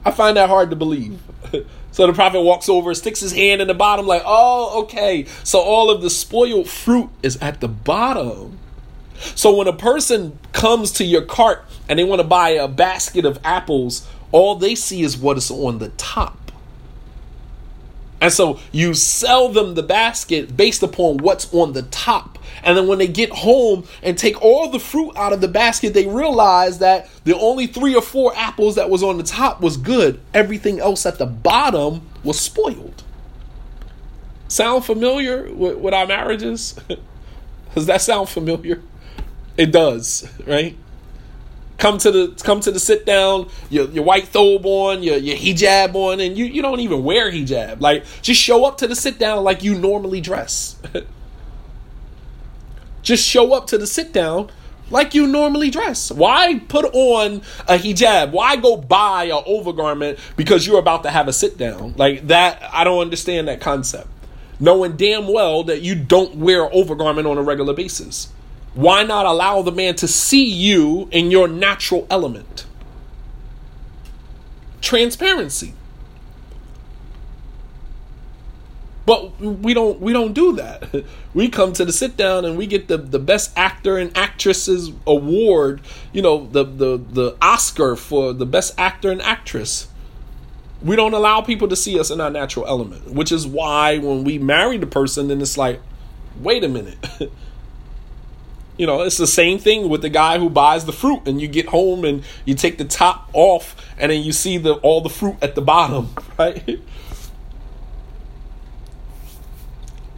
I 0.04 0.10
find 0.10 0.36
that 0.36 0.48
hard 0.48 0.70
to 0.70 0.76
believe. 0.76 1.20
so 1.92 2.06
the 2.06 2.12
prophet 2.12 2.40
walks 2.40 2.68
over, 2.68 2.94
sticks 2.94 3.20
his 3.20 3.32
hand 3.32 3.60
in 3.60 3.68
the 3.68 3.74
bottom, 3.74 4.06
like, 4.06 4.22
oh, 4.24 4.82
okay. 4.82 5.26
So 5.44 5.60
all 5.60 5.90
of 5.90 6.02
the 6.02 6.10
spoiled 6.10 6.68
fruit 6.68 7.10
is 7.22 7.36
at 7.38 7.60
the 7.60 7.68
bottom. 7.68 8.58
So 9.18 9.56
when 9.56 9.66
a 9.66 9.72
person 9.72 10.38
comes 10.52 10.92
to 10.92 11.04
your 11.04 11.22
cart 11.22 11.64
and 11.88 11.98
they 11.98 12.04
want 12.04 12.20
to 12.20 12.26
buy 12.26 12.50
a 12.50 12.68
basket 12.68 13.24
of 13.24 13.40
apples, 13.44 14.08
all 14.30 14.54
they 14.54 14.74
see 14.74 15.02
is 15.02 15.16
what 15.16 15.36
is 15.36 15.50
on 15.50 15.78
the 15.78 15.88
top. 15.90 16.47
And 18.20 18.32
so 18.32 18.59
you 18.73 18.95
sell 18.95 19.49
them 19.49 19.74
the 19.74 19.82
basket 19.82 20.57
based 20.57 20.82
upon 20.82 21.19
what's 21.19 21.53
on 21.55 21.73
the 21.73 21.82
top. 21.82 22.39
And 22.62 22.77
then 22.77 22.89
when 22.89 22.99
they 22.99 23.07
get 23.07 23.31
home 23.31 23.85
and 24.03 24.19
take 24.19 24.43
all 24.43 24.70
the 24.70 24.81
fruit 24.81 25.12
out 25.16 25.32
of 25.32 25.40
the 25.40 25.49
basket, 25.49 25.95
they 25.95 26.07
realize 26.07 26.78
that 26.78 27.09
the 27.24 27.39
only 27.39 27.66
three 27.66 27.95
or 27.95 28.03
four 28.03 28.32
apples 28.36 28.74
that 28.74 28.90
was 28.90 29.03
on 29.03 29.16
the 29.16 29.23
top 29.23 29.61
was 29.61 29.77
good. 29.77 30.20
Everything 30.35 30.81
else 30.81 31.07
at 31.07 31.19
the 31.19 31.27
bottom 31.27 32.03
was 32.24 32.40
spoiled. 32.40 33.05
Sound 34.49 34.85
familiar 34.85 35.53
with, 35.53 35.78
with 35.78 35.95
our 35.95 36.07
marriages? 36.07 36.74
Does 37.74 37.86
that 37.86 38.01
sound 38.01 38.28
familiar? 38.28 38.82
It 39.57 39.73
does, 39.73 40.28
right? 40.47 40.77
Come 41.78 41.96
to 41.98 42.10
the 42.10 42.42
come 42.44 42.60
to 42.60 42.70
the 42.70 42.80
sit 42.80 43.06
down, 43.06 43.48
your 43.70 43.88
your 43.88 44.05
white 44.05 44.26
thobe 44.26 44.64
on, 44.64 45.02
your 45.02 45.16
your 45.16 45.36
hijab 45.36 45.94
on, 45.94 46.20
and 46.20 46.36
you 46.36 46.44
you 46.44 46.60
don't 46.60 46.80
even 46.80 47.02
wear 47.02 47.30
hijab. 47.30 47.80
Like 47.80 48.05
just 48.20 48.40
show 48.40 48.64
up 48.64 48.78
to 48.78 48.86
the 48.86 48.96
sit 48.96 49.18
down 49.18 49.44
like 49.44 49.62
you 49.62 49.74
normally 49.74 50.20
dress. 50.20 50.76
just 53.02 53.26
show 53.26 53.55
up 53.55 53.68
to 53.68 53.78
the 53.78 53.86
sit 53.86 54.12
down 54.12 54.50
like 54.90 55.14
you 55.14 55.26
normally 55.26 55.70
dress. 55.70 56.10
Why 56.10 56.59
put 56.59 56.84
on 56.86 57.42
a 57.66 57.78
hijab? 57.78 58.32
Why 58.32 58.56
go 58.56 58.76
buy 58.76 59.24
an 59.24 59.42
overgarment 59.46 60.18
because 60.36 60.66
you're 60.66 60.78
about 60.78 61.02
to 61.05 61.10
have 61.10 61.28
a 61.28 61.32
sit 61.32 61.56
down? 61.56 61.94
Like 61.96 62.26
that, 62.28 62.62
I 62.72 62.84
don't 62.84 63.00
understand 63.00 63.48
that 63.48 63.60
concept. 63.60 64.09
Knowing 64.60 64.96
damn 64.96 65.32
well 65.32 65.62
that 65.64 65.82
you 65.82 65.94
don't 65.94 66.36
wear 66.36 66.68
overgarment 66.70 67.30
on 67.30 67.38
a 67.38 67.42
regular 67.42 67.74
basis. 67.74 68.32
Why 68.78 69.02
not 69.02 69.26
allow 69.26 69.62
the 69.62 69.72
man 69.72 69.96
to 69.96 70.06
see 70.06 70.44
you 70.44 71.09
in 71.10 71.32
your 71.32 71.48
natural 71.48 72.06
element? 72.09 72.64
Transparency. 74.80 75.74
But 79.05 79.40
we 79.40 79.74
don't 79.74 79.98
we 80.00 80.12
don't 80.12 80.32
do 80.32 80.52
that. 80.52 81.05
We 81.34 81.48
come 81.48 81.72
to 81.72 81.84
the 81.84 81.92
sit 81.92 82.16
down 82.16 82.44
and 82.44 82.56
we 82.56 82.66
get 82.66 82.88
the, 82.88 82.96
the 82.96 83.18
best 83.18 83.52
actor 83.56 83.98
and 83.98 84.16
actresses 84.16 84.92
award, 85.06 85.80
you 86.12 86.22
know, 86.22 86.46
the, 86.46 86.62
the 86.64 86.98
the 86.98 87.36
Oscar 87.42 87.96
for 87.96 88.32
the 88.32 88.46
best 88.46 88.78
actor 88.78 89.10
and 89.10 89.20
actress. 89.22 89.88
We 90.82 90.94
don't 90.94 91.14
allow 91.14 91.40
people 91.40 91.66
to 91.66 91.76
see 91.76 91.98
us 91.98 92.12
in 92.12 92.20
our 92.20 92.30
natural 92.30 92.66
element, 92.66 93.10
which 93.12 93.32
is 93.32 93.44
why 93.44 93.98
when 93.98 94.22
we 94.22 94.38
marry 94.38 94.78
the 94.78 94.86
person, 94.86 95.28
then 95.28 95.40
it's 95.40 95.59
like, 95.59 95.80
wait 96.40 96.62
a 96.62 96.68
minute. 96.68 96.96
You 98.78 98.86
know, 98.86 99.02
it's 99.02 99.16
the 99.16 99.26
same 99.26 99.59
thing 99.59 99.88
with 99.88 100.02
the 100.02 100.09
guy 100.09 100.38
who 100.38 100.48
buys 100.48 100.84
the 100.84 100.92
fruit 100.92 101.26
and 101.26 101.40
you 101.40 101.48
get 101.48 101.66
home 101.66 102.05
and 102.05 102.22
you 102.44 102.55
take 102.55 102.78
the 102.78 102.84
top 102.84 103.28
off 103.32 103.74
and 103.98 104.12
then 104.12 104.22
you 104.22 104.32
see 104.32 104.56
the 104.56 104.74
all 104.74 105.00
the 105.00 105.09
fruit 105.10 105.36
at 105.42 105.56
the 105.56 105.60
bottom, 105.60 106.14
right? 106.38 106.80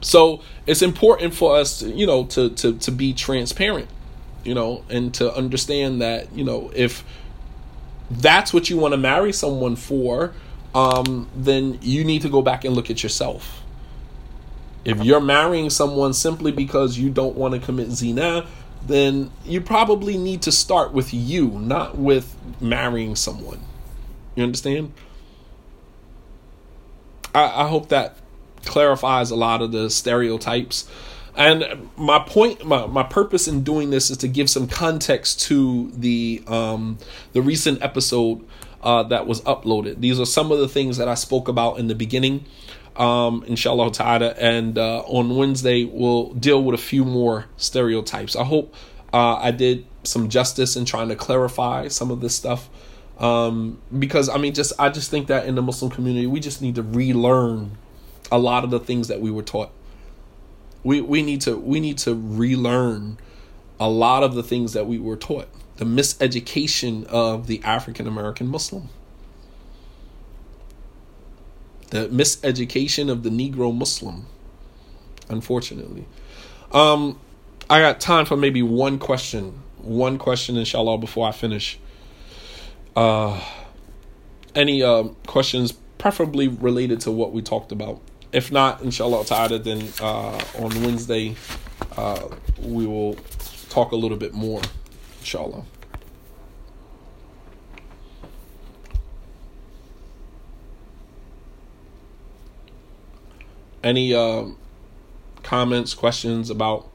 So 0.02 0.42
it's 0.66 0.82
important 0.82 1.34
for 1.34 1.56
us, 1.56 1.80
to, 1.80 1.90
you 1.90 2.06
know, 2.06 2.24
to, 2.26 2.50
to 2.50 2.78
to 2.78 2.90
be 2.92 3.14
transparent, 3.14 3.88
you 4.44 4.54
know, 4.54 4.84
and 4.90 5.12
to 5.14 5.34
understand 5.34 6.02
that, 6.02 6.32
you 6.34 6.44
know, 6.44 6.70
if 6.74 7.02
that's 8.10 8.52
what 8.52 8.68
you 8.68 8.76
want 8.76 8.92
to 8.92 8.98
marry 8.98 9.32
someone 9.32 9.76
for, 9.76 10.34
um, 10.74 11.28
then 11.34 11.78
you 11.80 12.04
need 12.04 12.22
to 12.22 12.28
go 12.28 12.42
back 12.42 12.64
and 12.64 12.74
look 12.74 12.90
at 12.90 13.02
yourself 13.02 13.59
if 14.84 15.02
you're 15.02 15.20
marrying 15.20 15.70
someone 15.70 16.12
simply 16.14 16.52
because 16.52 16.98
you 16.98 17.10
don't 17.10 17.36
want 17.36 17.54
to 17.54 17.60
commit 17.60 17.90
zina, 17.90 18.46
then 18.86 19.30
you 19.44 19.60
probably 19.60 20.16
need 20.16 20.42
to 20.42 20.52
start 20.52 20.92
with 20.92 21.12
you, 21.12 21.48
not 21.50 21.98
with 21.98 22.34
marrying 22.60 23.14
someone. 23.16 23.60
You 24.34 24.44
understand? 24.44 24.92
I, 27.34 27.64
I 27.64 27.68
hope 27.68 27.88
that 27.90 28.16
clarifies 28.64 29.30
a 29.30 29.36
lot 29.36 29.62
of 29.62 29.72
the 29.72 29.88
stereotypes 29.90 30.88
And 31.36 31.88
my 31.96 32.18
point, 32.18 32.64
my, 32.66 32.86
my 32.86 33.02
purpose 33.02 33.46
in 33.46 33.62
doing 33.62 33.90
this 33.90 34.10
is 34.10 34.16
to 34.18 34.28
give 34.28 34.50
some 34.50 34.66
context 34.66 35.40
to 35.42 35.90
the 35.92 36.42
um, 36.46 36.98
the 37.32 37.40
recent 37.40 37.82
episode 37.82 38.46
uh, 38.82 39.04
that 39.04 39.26
was 39.26 39.40
uploaded. 39.42 40.00
These 40.00 40.18
are 40.18 40.26
some 40.26 40.50
of 40.50 40.58
the 40.58 40.68
things 40.68 40.96
that 40.96 41.08
I 41.08 41.14
spoke 41.14 41.48
about 41.48 41.78
in 41.78 41.86
the 41.86 41.94
beginning, 41.94 42.44
um, 42.96 43.44
inshallah 43.46 43.92
ta'ala. 43.92 44.28
And 44.30 44.78
uh, 44.78 45.00
on 45.00 45.36
Wednesday, 45.36 45.84
we'll 45.84 46.32
deal 46.34 46.62
with 46.62 46.74
a 46.74 46.82
few 46.82 47.04
more 47.04 47.46
stereotypes. 47.56 48.36
I 48.36 48.44
hope 48.44 48.74
uh, 49.12 49.36
I 49.36 49.50
did 49.50 49.86
some 50.04 50.28
justice 50.28 50.76
in 50.76 50.84
trying 50.84 51.08
to 51.08 51.16
clarify 51.16 51.88
some 51.88 52.10
of 52.10 52.20
this 52.20 52.34
stuff. 52.34 52.68
Um, 53.18 53.78
because 53.96 54.28
I 54.28 54.38
mean, 54.38 54.54
just 54.54 54.72
I 54.78 54.88
just 54.88 55.10
think 55.10 55.26
that 55.26 55.46
in 55.46 55.54
the 55.54 55.62
Muslim 55.62 55.90
community, 55.90 56.26
we 56.26 56.40
just 56.40 56.62
need 56.62 56.76
to 56.76 56.82
relearn 56.82 57.76
a 58.32 58.38
lot 58.38 58.64
of 58.64 58.70
the 58.70 58.80
things 58.80 59.08
that 59.08 59.20
we 59.20 59.30
were 59.30 59.42
taught. 59.42 59.70
We 60.82 61.00
we 61.02 61.22
need 61.22 61.42
to 61.42 61.56
we 61.56 61.80
need 61.80 61.98
to 61.98 62.14
relearn 62.14 63.18
a 63.78 63.88
lot 63.88 64.22
of 64.22 64.34
the 64.34 64.42
things 64.42 64.72
that 64.72 64.86
we 64.86 64.98
were 64.98 65.16
taught. 65.16 65.48
The 65.76 65.84
miseducation 65.84 67.04
of 67.06 67.46
the 67.46 67.62
African 67.62 68.06
American 68.06 68.46
Muslim. 68.46 68.88
The 71.90 72.08
miseducation 72.08 73.10
of 73.10 73.22
the 73.22 73.30
Negro 73.30 73.74
Muslim. 73.76 74.26
Unfortunately. 75.28 76.06
Um 76.72 77.18
I 77.68 77.80
got 77.80 78.00
time 78.00 78.24
for 78.24 78.36
maybe 78.36 78.62
one 78.62 78.98
question. 78.98 79.62
One 79.78 80.18
question, 80.18 80.56
inshallah, 80.56 80.98
before 80.98 81.28
I 81.28 81.32
finish. 81.32 81.78
Uh 82.96 83.40
any 84.54 84.82
uh, 84.82 85.04
questions 85.28 85.72
preferably 85.98 86.48
related 86.48 87.00
to 87.02 87.12
what 87.12 87.32
we 87.32 87.40
talked 87.40 87.70
about 87.70 88.00
if 88.32 88.52
not, 88.52 88.82
inshallah 88.82 89.24
ta'ala, 89.24 89.58
then 89.58 89.88
uh, 90.00 90.40
on 90.58 90.82
Wednesday 90.82 91.34
uh, 91.96 92.28
we 92.60 92.86
will 92.86 93.16
talk 93.68 93.92
a 93.92 93.96
little 93.96 94.16
bit 94.16 94.32
more, 94.32 94.60
inshallah. 95.20 95.64
Any 103.82 104.14
uh, 104.14 104.46
comments, 105.42 105.94
questions 105.94 106.50
about 106.50 106.88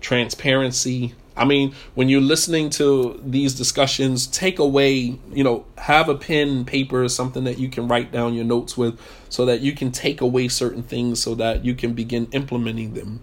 transparency? 0.00 1.14
I 1.36 1.44
mean, 1.44 1.74
when 1.94 2.08
you're 2.08 2.22
listening 2.22 2.70
to 2.70 3.20
these 3.22 3.54
discussions, 3.54 4.26
take 4.26 4.58
away, 4.58 5.18
you 5.32 5.44
know, 5.44 5.66
have 5.76 6.08
a 6.08 6.14
pen, 6.14 6.64
paper, 6.64 7.06
something 7.08 7.44
that 7.44 7.58
you 7.58 7.68
can 7.68 7.88
write 7.88 8.10
down 8.10 8.32
your 8.32 8.44
notes 8.44 8.76
with 8.76 8.98
so 9.28 9.44
that 9.44 9.60
you 9.60 9.72
can 9.72 9.92
take 9.92 10.22
away 10.22 10.48
certain 10.48 10.82
things 10.82 11.22
so 11.22 11.34
that 11.34 11.64
you 11.64 11.74
can 11.74 11.92
begin 11.92 12.26
implementing 12.32 12.94
them. 12.94 13.20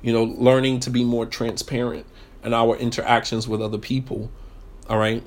You 0.00 0.12
know, 0.12 0.22
learning 0.22 0.80
to 0.80 0.90
be 0.90 1.02
more 1.02 1.26
transparent 1.26 2.06
in 2.44 2.54
our 2.54 2.76
interactions 2.76 3.48
with 3.48 3.60
other 3.60 3.78
people. 3.78 4.30
All 4.88 4.98
right. 4.98 5.24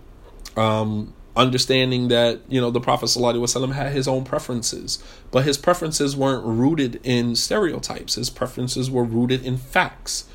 Um, 0.56 1.14
understanding 1.40 2.10
that, 2.10 2.42
you 2.48 2.60
know, 2.62 2.70
the 2.70 2.82
Prophet 2.82 3.06
ﷺ 3.06 3.72
had 3.74 3.92
his 3.94 4.08
own 4.08 4.24
preferences, 4.24 5.04
but 5.32 5.46
his 5.46 5.58
preferences 5.58 6.16
weren't 6.16 6.46
rooted 6.46 7.00
in 7.04 7.36
stereotypes. 7.36 8.16
His 8.16 8.30
preferences 8.30 8.92
were 8.92 9.04
rooted 9.04 9.46
in 9.46 9.58
facts 9.58 10.26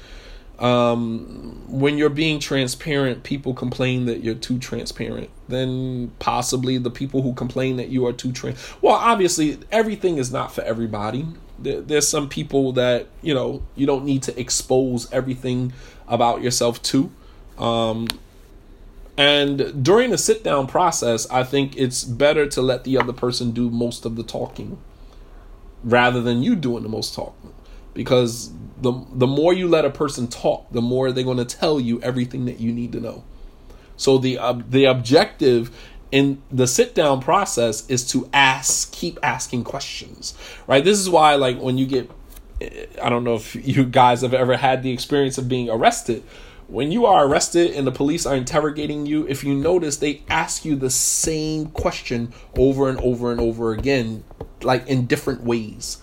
um, 0.59 1.63
when 1.69 1.99
you're 1.99 2.11
being 2.11 2.39
transparent, 2.39 3.25
people 3.25 3.55
complain 3.55 4.07
that 4.07 4.23
you're 4.23 4.35
too 4.35 4.59
transparent. 4.59 5.31
Then 5.49 6.13
possibly 6.21 6.79
the 6.79 6.91
people 6.91 7.23
who 7.23 7.35
complain 7.35 7.77
that 7.77 7.89
you 7.89 8.07
are 8.07 8.13
too 8.13 8.33
trans. 8.33 8.75
Well, 8.81 8.95
obviously, 8.95 9.59
everything 9.73 10.19
is 10.19 10.33
not 10.33 10.55
for 10.55 10.63
everybody. 10.63 11.27
There, 11.59 11.81
there's 11.81 12.09
some 12.09 12.29
people 12.29 12.73
that 12.73 13.09
you 13.21 13.35
know 13.35 13.63
you 13.75 13.87
don't 13.87 14.05
need 14.05 14.23
to 14.25 14.41
expose 14.41 15.11
everything 15.13 15.73
about 16.07 16.43
yourself 16.43 16.81
to. 16.83 17.11
Um, 17.59 18.09
and 19.17 19.85
during 19.85 20.11
the 20.11 20.19
sit 20.19 20.43
down 20.43 20.67
process, 20.67 21.29
I 21.31 21.45
think 21.45 21.77
it's 21.77 22.05
better 22.05 22.47
to 22.49 22.63
let 22.63 22.85
the 22.85 22.99
other 22.99 23.13
person 23.13 23.53
do 23.53 23.71
most 23.71 24.05
of 24.05 24.17
the 24.17 24.23
talking 24.23 24.79
rather 25.83 26.21
than 26.21 26.43
you 26.43 26.57
doing 26.57 26.83
the 26.83 26.89
most 26.89 27.15
talking 27.15 27.53
because 27.93 28.53
the 28.81 28.93
the 29.13 29.27
more 29.27 29.53
you 29.53 29.69
let 29.69 29.85
a 29.85 29.91
person 29.91 30.27
talk, 30.29 30.71
the 30.73 30.83
more 30.83 31.13
they're 31.13 31.25
going 31.25 31.37
to 31.37 31.45
tell 31.45 31.79
you 31.79 32.01
everything 32.03 32.45
that 32.47 32.61
you 32.61 32.73
need 32.73 32.93
to 32.93 33.01
know. 33.01 33.25
So 33.97 34.19
the 34.19 34.39
uh, 34.39 34.61
the 34.69 34.85
objective 34.85 35.71
in 36.15 36.41
the 36.49 36.69
sit 36.69 36.95
down 36.95 37.21
process 37.21 37.89
is 37.91 38.07
to 38.09 38.31
ask, 38.33 38.93
keep 38.93 39.19
asking 39.21 39.65
questions, 39.65 40.33
right? 40.69 40.85
This 40.85 41.01
is 41.01 41.11
why, 41.11 41.35
like, 41.35 41.59
when 41.59 41.77
you 41.77 41.87
get, 41.87 42.09
I 43.03 43.09
don't 43.09 43.25
know 43.25 43.35
if 43.35 43.57
you 43.67 43.85
guys 43.85 44.23
have 44.23 44.33
ever 44.33 44.57
had 44.57 44.85
the 44.85 44.93
experience 44.93 45.39
of 45.39 45.49
being 45.49 45.69
arrested. 45.69 46.23
When 46.67 46.91
you 46.91 47.07
are 47.07 47.27
arrested 47.27 47.73
and 47.73 47.87
the 47.87 47.93
police 47.93 48.27
are 48.27 48.35
interrogating 48.35 49.07
you, 49.07 49.27
if 49.29 49.45
you 49.45 49.55
notice, 49.55 49.99
they 49.99 50.23
ask 50.29 50.65
you 50.65 50.77
the 50.77 50.91
same 50.91 51.67
question 51.67 52.33
over 52.57 52.89
and 52.89 52.99
over 53.01 53.31
and 53.31 53.41
over 53.41 53.73
again, 53.73 54.25
like 54.63 54.87
in 54.87 55.07
different 55.07 55.43
ways 55.43 56.01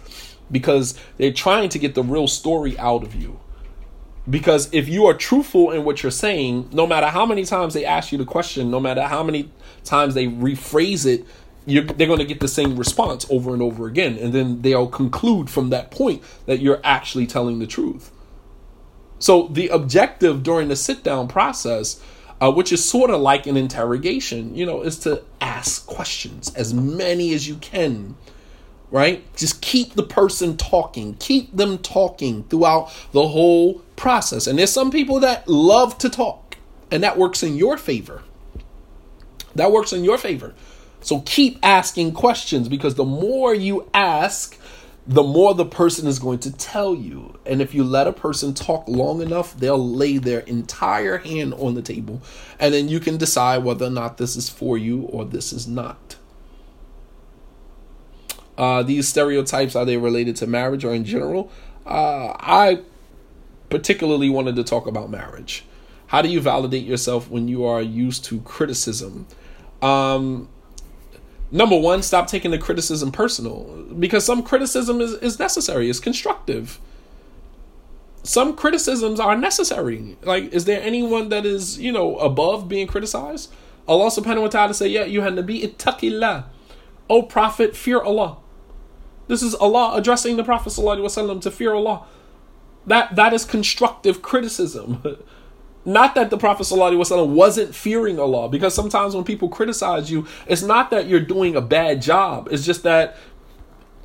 because 0.51 0.97
they're 1.17 1.31
trying 1.31 1.69
to 1.69 1.79
get 1.79 1.95
the 1.95 2.03
real 2.03 2.27
story 2.27 2.77
out 2.77 3.03
of 3.03 3.15
you. 3.15 3.39
Because 4.29 4.71
if 4.71 4.87
you 4.87 5.07
are 5.07 5.13
truthful 5.13 5.71
in 5.71 5.83
what 5.83 6.03
you're 6.03 6.11
saying, 6.11 6.69
no 6.71 6.85
matter 6.85 7.07
how 7.07 7.25
many 7.25 7.43
times 7.43 7.73
they 7.73 7.85
ask 7.85 8.11
you 8.11 8.17
the 8.17 8.25
question, 8.25 8.69
no 8.69 8.79
matter 8.79 9.03
how 9.03 9.23
many 9.23 9.49
times 9.83 10.13
they 10.13 10.27
rephrase 10.27 11.05
it, 11.05 11.25
they're 11.65 12.07
going 12.07 12.19
to 12.19 12.25
get 12.25 12.39
the 12.39 12.47
same 12.47 12.75
response 12.75 13.25
over 13.29 13.53
and 13.53 13.61
over 13.61 13.87
again. 13.87 14.17
And 14.17 14.33
then 14.33 14.61
they'll 14.61 14.87
conclude 14.87 15.49
from 15.49 15.69
that 15.69 15.89
point 15.89 16.21
that 16.45 16.59
you're 16.59 16.81
actually 16.83 17.25
telling 17.25 17.59
the 17.59 17.67
truth. 17.67 18.11
So 19.21 19.47
the 19.47 19.69
objective 19.69 20.43
during 20.43 20.67
the 20.67 20.75
sit 20.75 21.03
down 21.03 21.29
process, 21.29 22.01
uh, 22.41 22.51
which 22.51 22.73
is 22.73 22.83
sort 22.83 23.09
of 23.09 23.21
like 23.21 23.47
an 23.47 23.55
interrogation, 23.55 24.53
you 24.55 24.65
know, 24.65 24.81
is 24.81 24.99
to 24.99 25.23
ask 25.39 25.85
questions, 25.85 26.53
as 26.55 26.73
many 26.73 27.33
as 27.33 27.47
you 27.47 27.55
can 27.55 28.15
right? 28.91 29.23
Just 29.35 29.61
keep 29.61 29.93
the 29.93 30.03
person 30.03 30.57
talking, 30.57 31.15
keep 31.15 31.55
them 31.55 31.77
talking 31.77 32.43
throughout 32.43 32.91
the 33.13 33.29
whole 33.29 33.79
process. 33.95 34.45
And 34.45 34.59
there's 34.59 34.71
some 34.71 34.91
people 34.91 35.21
that 35.21 35.47
love 35.47 35.97
to 35.99 36.09
talk, 36.09 36.57
and 36.91 37.01
that 37.01 37.17
works 37.17 37.41
in 37.41 37.55
your 37.55 37.77
favor. 37.77 38.21
That 39.55 39.71
works 39.71 39.93
in 39.93 40.03
your 40.03 40.17
favor. 40.17 40.53
So 40.99 41.21
keep 41.21 41.57
asking 41.63 42.11
questions 42.13 42.67
because 42.67 42.95
the 42.95 43.05
more 43.05 43.55
you 43.55 43.89
ask, 43.93 44.57
the 45.07 45.23
more 45.23 45.53
the 45.53 45.65
person 45.65 46.07
is 46.07 46.19
going 46.19 46.39
to 46.39 46.51
tell 46.51 46.95
you. 46.95 47.39
And 47.45 47.61
if 47.61 47.73
you 47.73 47.83
let 47.83 48.07
a 48.07 48.13
person 48.13 48.53
talk 48.53 48.87
long 48.87 49.21
enough, 49.21 49.57
they'll 49.57 49.83
lay 49.83 50.17
their 50.17 50.41
entire 50.41 51.17
hand 51.17 51.53
on 51.55 51.73
the 51.73 51.81
table. 51.81 52.21
And 52.59 52.73
then 52.73 52.87
you 52.87 52.99
can 52.99 53.17
decide 53.17 53.63
whether 53.63 53.87
or 53.87 53.89
not 53.89 54.17
this 54.17 54.35
is 54.35 54.49
for 54.49 54.77
you 54.77 55.01
or 55.03 55.25
this 55.25 55.51
is 55.51 55.67
not. 55.67 56.17
Uh, 58.57 58.83
these 58.83 59.07
stereotypes 59.07 59.75
are 59.75 59.85
they 59.85 59.97
related 59.97 60.35
to 60.35 60.45
marriage 60.47 60.85
or 60.85 60.93
in 60.93 61.03
general? 61.03 61.51
Uh, 61.85 62.35
I 62.39 62.81
particularly 63.69 64.29
wanted 64.29 64.55
to 64.57 64.63
talk 64.63 64.85
about 64.85 65.09
marriage. 65.09 65.65
How 66.07 66.21
do 66.21 66.29
you 66.29 66.39
validate 66.41 66.83
yourself 66.83 67.29
when 67.29 67.47
you 67.47 67.65
are 67.65 67.81
used 67.81 68.23
to 68.25 68.41
criticism? 68.41 69.25
Um, 69.81 70.49
number 71.51 71.77
one, 71.77 72.01
stop 72.01 72.27
taking 72.27 72.51
the 72.51 72.57
criticism 72.57 73.11
personal 73.11 73.85
because 73.99 74.25
some 74.25 74.43
criticism 74.43 75.01
is, 75.01 75.13
is 75.13 75.39
necessary, 75.39 75.89
it's 75.89 75.99
constructive. 75.99 76.79
Some 78.23 78.55
criticisms 78.55 79.19
are 79.19 79.35
necessary. 79.35 80.17
Like, 80.21 80.53
is 80.53 80.65
there 80.65 80.81
anyone 80.81 81.29
that 81.29 81.45
is, 81.45 81.79
you 81.79 81.91
know, 81.91 82.17
above 82.17 82.69
being 82.69 82.87
criticized? 82.87 83.51
Allah 83.87 84.07
subhanahu 84.07 84.41
wa 84.43 84.47
ta'ala 84.47 84.73
say, 84.75 84.87
Yeah, 84.87 85.05
you 85.05 85.21
had 85.21 85.43
be 85.45 85.61
ittaqillah. 85.61 86.45
O 87.09 87.23
Prophet, 87.23 87.75
fear 87.75 87.99
Allah. 87.99 88.37
This 89.27 89.41
is 89.41 89.55
Allah 89.55 89.95
addressing 89.95 90.35
the 90.35 90.43
Prophet 90.43 90.69
ﷺ 90.71 91.41
to 91.41 91.51
fear 91.51 91.73
Allah. 91.73 92.05
That 92.85 93.15
that 93.15 93.33
is 93.33 93.45
constructive 93.45 94.21
criticism. 94.21 95.01
Not 95.83 96.13
that 96.15 96.29
the 96.29 96.37
Prophet 96.37 96.63
ﷺ 96.63 97.29
wasn't 97.29 97.73
fearing 97.73 98.19
Allah, 98.19 98.47
because 98.49 98.75
sometimes 98.75 99.15
when 99.15 99.23
people 99.23 99.49
criticize 99.49 100.11
you, 100.11 100.27
it's 100.45 100.61
not 100.61 100.91
that 100.91 101.07
you're 101.07 101.19
doing 101.19 101.55
a 101.55 101.61
bad 101.61 102.01
job. 102.01 102.47
It's 102.51 102.65
just 102.65 102.83
that 102.83 103.17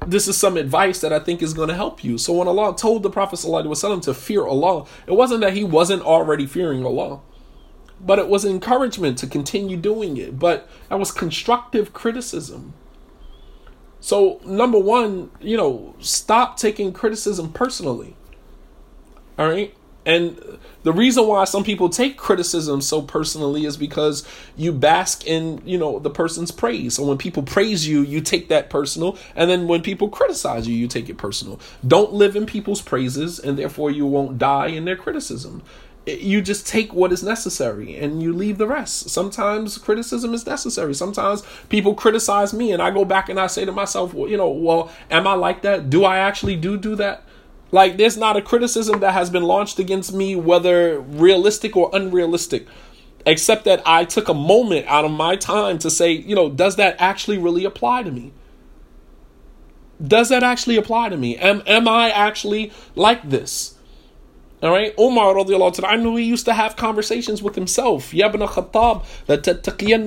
this 0.06 0.26
is 0.26 0.38
some 0.38 0.56
advice 0.56 1.00
that 1.00 1.12
I 1.12 1.18
think 1.18 1.42
is 1.42 1.52
going 1.52 1.68
to 1.68 1.74
help 1.74 2.02
you. 2.02 2.16
So 2.16 2.32
when 2.32 2.48
Allah 2.48 2.74
told 2.76 3.02
the 3.02 3.10
Prophet 3.10 3.36
ﷺ 3.36 4.02
to 4.02 4.14
fear 4.14 4.46
Allah, 4.46 4.86
it 5.06 5.12
wasn't 5.12 5.42
that 5.42 5.52
he 5.52 5.64
wasn't 5.64 6.02
already 6.02 6.46
fearing 6.46 6.84
Allah, 6.84 7.20
but 8.00 8.18
it 8.18 8.28
was 8.28 8.44
encouragement 8.44 9.18
to 9.18 9.26
continue 9.26 9.76
doing 9.76 10.16
it. 10.16 10.38
But 10.38 10.68
that 10.88 10.98
was 10.98 11.12
constructive 11.12 11.92
criticism. 11.92 12.72
So, 14.00 14.40
number 14.46 14.78
one, 14.78 15.30
you 15.40 15.56
know, 15.56 15.94
stop 15.98 16.56
taking 16.56 16.92
criticism 16.92 17.52
personally. 17.52 18.16
All 19.38 19.48
right? 19.48 19.74
And 20.06 20.58
the 20.84 20.92
reason 20.92 21.26
why 21.26 21.44
some 21.44 21.64
people 21.64 21.88
take 21.88 22.16
criticism 22.16 22.80
so 22.80 23.02
personally 23.02 23.64
is 23.64 23.76
because 23.76 24.24
you 24.56 24.72
bask 24.72 25.26
in, 25.26 25.60
you 25.66 25.76
know, 25.76 25.98
the 25.98 26.10
person's 26.10 26.52
praise. 26.52 26.94
So 26.94 27.04
when 27.04 27.18
people 27.18 27.42
praise 27.42 27.88
you, 27.88 28.02
you 28.02 28.20
take 28.20 28.48
that 28.48 28.70
personal, 28.70 29.18
and 29.34 29.50
then 29.50 29.66
when 29.66 29.82
people 29.82 30.08
criticize 30.08 30.68
you, 30.68 30.76
you 30.76 30.86
take 30.86 31.08
it 31.08 31.18
personal. 31.18 31.58
Don't 31.84 32.12
live 32.12 32.36
in 32.36 32.46
people's 32.46 32.80
praises, 32.80 33.40
and 33.40 33.58
therefore 33.58 33.90
you 33.90 34.06
won't 34.06 34.38
die 34.38 34.68
in 34.68 34.84
their 34.84 34.94
criticism. 34.94 35.60
You 36.06 36.40
just 36.40 36.68
take 36.68 36.92
what 36.92 37.10
is 37.10 37.24
necessary 37.24 37.96
and 37.96 38.22
you 38.22 38.32
leave 38.32 38.58
the 38.58 38.68
rest. 38.68 39.10
Sometimes 39.10 39.76
criticism 39.76 40.34
is 40.34 40.46
necessary. 40.46 40.94
Sometimes 40.94 41.42
people 41.68 41.94
criticize 41.94 42.54
me, 42.54 42.70
and 42.70 42.80
I 42.80 42.92
go 42.92 43.04
back 43.04 43.28
and 43.28 43.40
I 43.40 43.48
say 43.48 43.64
to 43.64 43.72
myself, 43.72 44.14
well, 44.14 44.30
you 44.30 44.36
know, 44.36 44.50
well, 44.50 44.92
am 45.10 45.26
I 45.26 45.34
like 45.34 45.62
that? 45.62 45.90
Do 45.90 46.04
I 46.04 46.18
actually 46.18 46.54
do 46.54 46.76
do 46.76 46.94
that? 46.94 47.24
Like, 47.76 47.98
there's 47.98 48.16
not 48.16 48.38
a 48.38 48.40
criticism 48.40 49.00
that 49.00 49.12
has 49.12 49.28
been 49.28 49.42
launched 49.42 49.78
against 49.78 50.14
me, 50.14 50.34
whether 50.34 50.98
realistic 50.98 51.76
or 51.76 51.90
unrealistic, 51.92 52.66
except 53.26 53.66
that 53.66 53.82
I 53.84 54.06
took 54.06 54.30
a 54.30 54.32
moment 54.32 54.86
out 54.86 55.04
of 55.04 55.10
my 55.10 55.36
time 55.36 55.76
to 55.80 55.90
say, 55.90 56.10
you 56.10 56.34
know, 56.34 56.48
does 56.48 56.76
that 56.76 56.96
actually 56.98 57.36
really 57.36 57.66
apply 57.66 58.04
to 58.04 58.10
me? 58.10 58.32
Does 60.02 60.30
that 60.30 60.42
actually 60.42 60.78
apply 60.78 61.10
to 61.10 61.18
me? 61.18 61.36
Am, 61.36 61.62
am 61.66 61.86
I 61.86 62.08
actually 62.08 62.72
like 62.94 63.28
this? 63.28 63.74
All 64.62 64.70
right, 64.70 64.98
Umar 64.98 65.34
radiallahu 65.34 65.76
anhu 65.80 66.18
he 66.18 66.24
used 66.24 66.46
to 66.46 66.54
have 66.54 66.76
conversations 66.76 67.42
with 67.42 67.56
himself. 67.56 68.14
Ya 68.14 68.28
ibn 68.28 68.40
Khattab, 68.40 69.04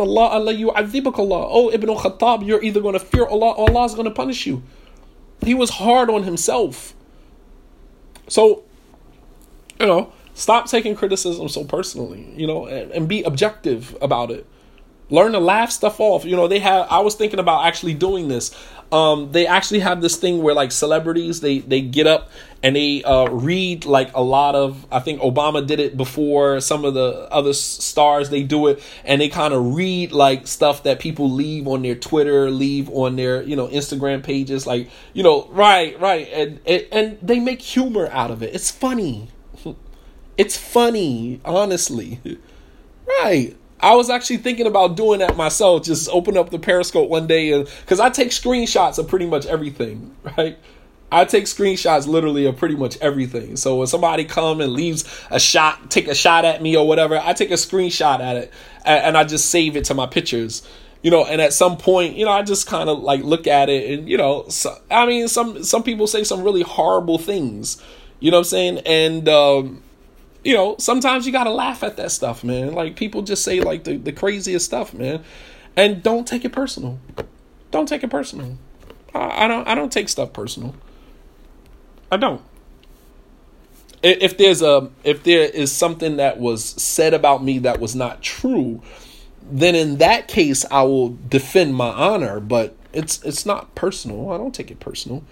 Allah, 0.01 0.27
Allah. 0.27 1.47
Oh, 1.51 1.71
Ibn 1.71 1.89
Khattab, 1.89 2.47
you're 2.47 2.63
either 2.63 2.81
going 2.81 2.93
to 2.93 2.99
fear 2.99 3.27
Allah 3.27 3.51
or 3.51 3.69
Allah 3.69 3.85
is 3.85 3.93
going 3.93 4.05
to 4.05 4.11
punish 4.23 4.47
you. 4.47 4.63
He 5.45 5.53
was 5.53 5.69
hard 5.69 6.09
on 6.09 6.23
himself. 6.23 6.95
So, 8.29 8.63
you 9.79 9.85
know, 9.85 10.13
stop 10.33 10.67
taking 10.67 10.95
criticism 10.95 11.49
so 11.49 11.65
personally, 11.65 12.31
you 12.35 12.47
know, 12.47 12.65
and, 12.65 12.91
and 12.91 13.07
be 13.07 13.23
objective 13.23 13.97
about 14.01 14.31
it. 14.31 14.45
Learn 15.09 15.31
to 15.31 15.39
laugh 15.39 15.71
stuff 15.71 15.99
off. 15.99 16.25
You 16.25 16.35
know, 16.35 16.47
they 16.47 16.59
have 16.59 16.87
I 16.89 16.99
was 16.99 17.15
thinking 17.15 17.39
about 17.39 17.65
actually 17.65 17.93
doing 17.93 18.27
this. 18.27 18.55
Um, 18.91 19.31
they 19.31 19.45
actually 19.45 19.79
have 19.79 20.01
this 20.01 20.15
thing 20.15 20.41
where 20.41 20.55
like 20.55 20.71
celebrities 20.71 21.41
they 21.41 21.59
they 21.59 21.81
get 21.81 22.07
up 22.07 22.29
and 22.61 22.75
they 22.75 23.03
uh, 23.03 23.25
read 23.29 23.85
like 23.85 24.13
a 24.15 24.21
lot 24.21 24.55
of 24.55 24.85
i 24.91 24.99
think 24.99 25.21
obama 25.21 25.65
did 25.65 25.79
it 25.79 25.95
before 25.95 26.59
some 26.59 26.83
of 26.83 26.93
the 26.93 27.27
other 27.31 27.53
stars 27.53 28.29
they 28.29 28.43
do 28.43 28.67
it 28.67 28.83
and 29.05 29.21
they 29.21 29.29
kind 29.29 29.53
of 29.53 29.75
read 29.75 30.11
like 30.11 30.47
stuff 30.47 30.83
that 30.83 30.99
people 30.99 31.29
leave 31.29 31.67
on 31.67 31.81
their 31.81 31.95
twitter 31.95 32.49
leave 32.49 32.89
on 32.89 33.15
their 33.15 33.41
you 33.43 33.55
know 33.55 33.67
instagram 33.67 34.23
pages 34.23 34.67
like 34.67 34.89
you 35.13 35.23
know 35.23 35.47
right 35.51 35.99
right 35.99 36.27
and 36.33 36.59
and, 36.65 36.85
and 36.91 37.17
they 37.21 37.39
make 37.39 37.61
humor 37.61 38.09
out 38.11 38.31
of 38.31 38.43
it 38.43 38.53
it's 38.53 38.71
funny 38.71 39.29
it's 40.37 40.57
funny 40.57 41.39
honestly 41.45 42.19
right 43.21 43.55
I 43.81 43.95
was 43.95 44.09
actually 44.09 44.37
thinking 44.37 44.67
about 44.67 44.97
doing 44.97 45.19
that 45.19 45.37
myself. 45.37 45.83
Just 45.83 46.09
open 46.09 46.37
up 46.37 46.49
the 46.49 46.59
Periscope 46.59 47.09
one 47.09 47.27
day, 47.27 47.53
and 47.53 47.67
because 47.81 47.99
I 47.99 48.09
take 48.09 48.29
screenshots 48.29 48.99
of 48.99 49.07
pretty 49.07 49.25
much 49.25 49.45
everything, 49.45 50.15
right? 50.37 50.57
I 51.11 51.25
take 51.25 51.45
screenshots 51.45 52.07
literally 52.07 52.45
of 52.45 52.57
pretty 52.57 52.75
much 52.75 52.97
everything. 53.01 53.55
So 53.55 53.77
when 53.77 53.87
somebody 53.87 54.25
come 54.25 54.61
and 54.61 54.73
leaves 54.73 55.05
a 55.31 55.39
shot, 55.39 55.89
take 55.89 56.07
a 56.07 56.13
shot 56.13 56.45
at 56.45 56.61
me 56.61 56.77
or 56.77 56.87
whatever, 56.87 57.17
I 57.17 57.33
take 57.33 57.49
a 57.49 57.55
screenshot 57.55 58.19
at 58.19 58.37
it 58.37 58.53
and 58.85 59.17
I 59.17 59.23
just 59.23 59.49
save 59.49 59.75
it 59.75 59.85
to 59.85 59.95
my 59.95 60.05
pictures. 60.05 60.61
You 61.01 61.09
know, 61.11 61.25
and 61.25 61.41
at 61.41 61.53
some 61.53 61.77
point, 61.77 62.15
you 62.15 62.25
know, 62.25 62.31
I 62.31 62.43
just 62.43 62.67
kind 62.67 62.89
of 62.89 62.99
like 62.99 63.23
look 63.23 63.47
at 63.47 63.69
it 63.69 63.97
and 63.97 64.09
you 64.09 64.17
know, 64.17 64.45
so, 64.49 64.77
I 64.91 65.05
mean, 65.05 65.27
some 65.29 65.63
some 65.63 65.81
people 65.81 66.07
say 66.07 66.23
some 66.23 66.43
really 66.43 66.61
horrible 66.61 67.17
things. 67.17 67.81
You 68.19 68.31
know 68.31 68.37
what 68.37 68.47
I'm 68.47 68.49
saying? 68.49 68.77
And 68.85 69.29
um, 69.29 69.81
you 70.43 70.53
know, 70.53 70.75
sometimes 70.79 71.25
you 71.25 71.31
gotta 71.31 71.49
laugh 71.49 71.83
at 71.83 71.97
that 71.97 72.11
stuff, 72.11 72.43
man. 72.43 72.73
Like 72.73 72.95
people 72.95 73.21
just 73.21 73.43
say 73.43 73.61
like 73.61 73.83
the, 73.83 73.97
the 73.97 74.11
craziest 74.11 74.65
stuff, 74.65 74.93
man. 74.93 75.23
And 75.75 76.01
don't 76.01 76.27
take 76.27 76.45
it 76.45 76.51
personal. 76.51 76.99
Don't 77.71 77.87
take 77.87 78.03
it 78.03 78.09
personal. 78.09 78.57
I, 79.13 79.45
I 79.45 79.47
don't 79.47 79.67
I 79.67 79.75
don't 79.75 79.91
take 79.91 80.09
stuff 80.09 80.33
personal. 80.33 80.75
I 82.11 82.17
don't. 82.17 82.41
If 84.01 84.37
there's 84.37 84.61
a 84.61 84.89
if 85.03 85.23
there 85.23 85.43
is 85.43 85.71
something 85.71 86.17
that 86.17 86.39
was 86.39 86.63
said 86.63 87.13
about 87.13 87.43
me 87.43 87.59
that 87.59 87.79
was 87.81 87.95
not 87.95 88.21
true, 88.21 88.81
then 89.43 89.75
in 89.75 89.97
that 89.97 90.27
case 90.27 90.65
I 90.71 90.83
will 90.83 91.17
defend 91.27 91.75
my 91.75 91.89
honor, 91.89 92.39
but 92.39 92.75
it's 92.93 93.21
it's 93.23 93.45
not 93.45 93.75
personal. 93.75 94.31
I 94.31 94.37
don't 94.37 94.55
take 94.55 94.71
it 94.71 94.79
personal. 94.79 95.23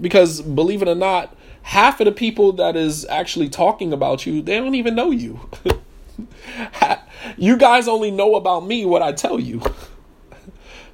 Because 0.00 0.40
believe 0.40 0.82
it 0.82 0.88
or 0.88 0.94
not, 0.94 1.34
half 1.62 2.00
of 2.00 2.06
the 2.06 2.12
people 2.12 2.52
that 2.52 2.76
is 2.76 3.04
actually 3.06 3.48
talking 3.48 3.92
about 3.92 4.26
you, 4.26 4.42
they 4.42 4.58
don't 4.58 4.74
even 4.74 4.94
know 4.94 5.10
you. 5.10 5.48
you 7.36 7.56
guys 7.56 7.88
only 7.88 8.10
know 8.10 8.36
about 8.36 8.66
me 8.66 8.84
what 8.84 9.02
I 9.02 9.12
tell 9.12 9.38
you. 9.38 9.62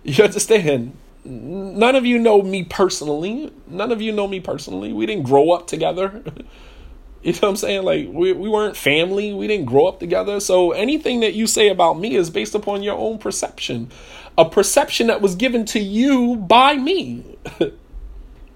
You 0.03 0.25
understand? 0.25 0.97
none 1.25 1.97
of 1.97 2.05
you 2.05 2.19
know 2.19 2.43
me 2.43 2.65
personally. 2.65 3.53
None 3.67 3.91
of 3.93 4.01
you 4.01 4.13
know 4.13 4.29
me 4.29 4.41
personally. 4.41 4.93
We 4.93 5.07
didn't 5.07 5.25
grow 5.25 5.51
up 5.53 5.67
together. 5.67 6.23
you 7.23 7.33
know 7.33 7.39
what 7.39 7.49
I'm 7.49 7.57
saying? 7.57 7.83
Like 7.83 8.09
we 8.11 8.33
we 8.33 8.49
weren't 8.49 8.77
family. 8.77 9.33
We 9.33 9.47
didn't 9.47 9.67
grow 9.67 9.87
up 9.87 10.01
together. 10.01 10.41
So 10.41 10.73
anything 10.73 11.21
that 11.21 11.35
you 11.35 11.47
say 11.47 11.69
about 11.69 11.99
me 11.99 12.15
is 12.15 12.31
based 12.31 12.55
upon 12.55 12.83
your 12.83 12.97
own 12.97 13.19
perception. 13.19 13.91
A 14.37 14.45
perception 14.45 15.07
that 15.07 15.21
was 15.21 15.35
given 15.35 15.65
to 15.67 15.81
you 15.81 16.37
by 16.37 16.75
me. 16.75 17.39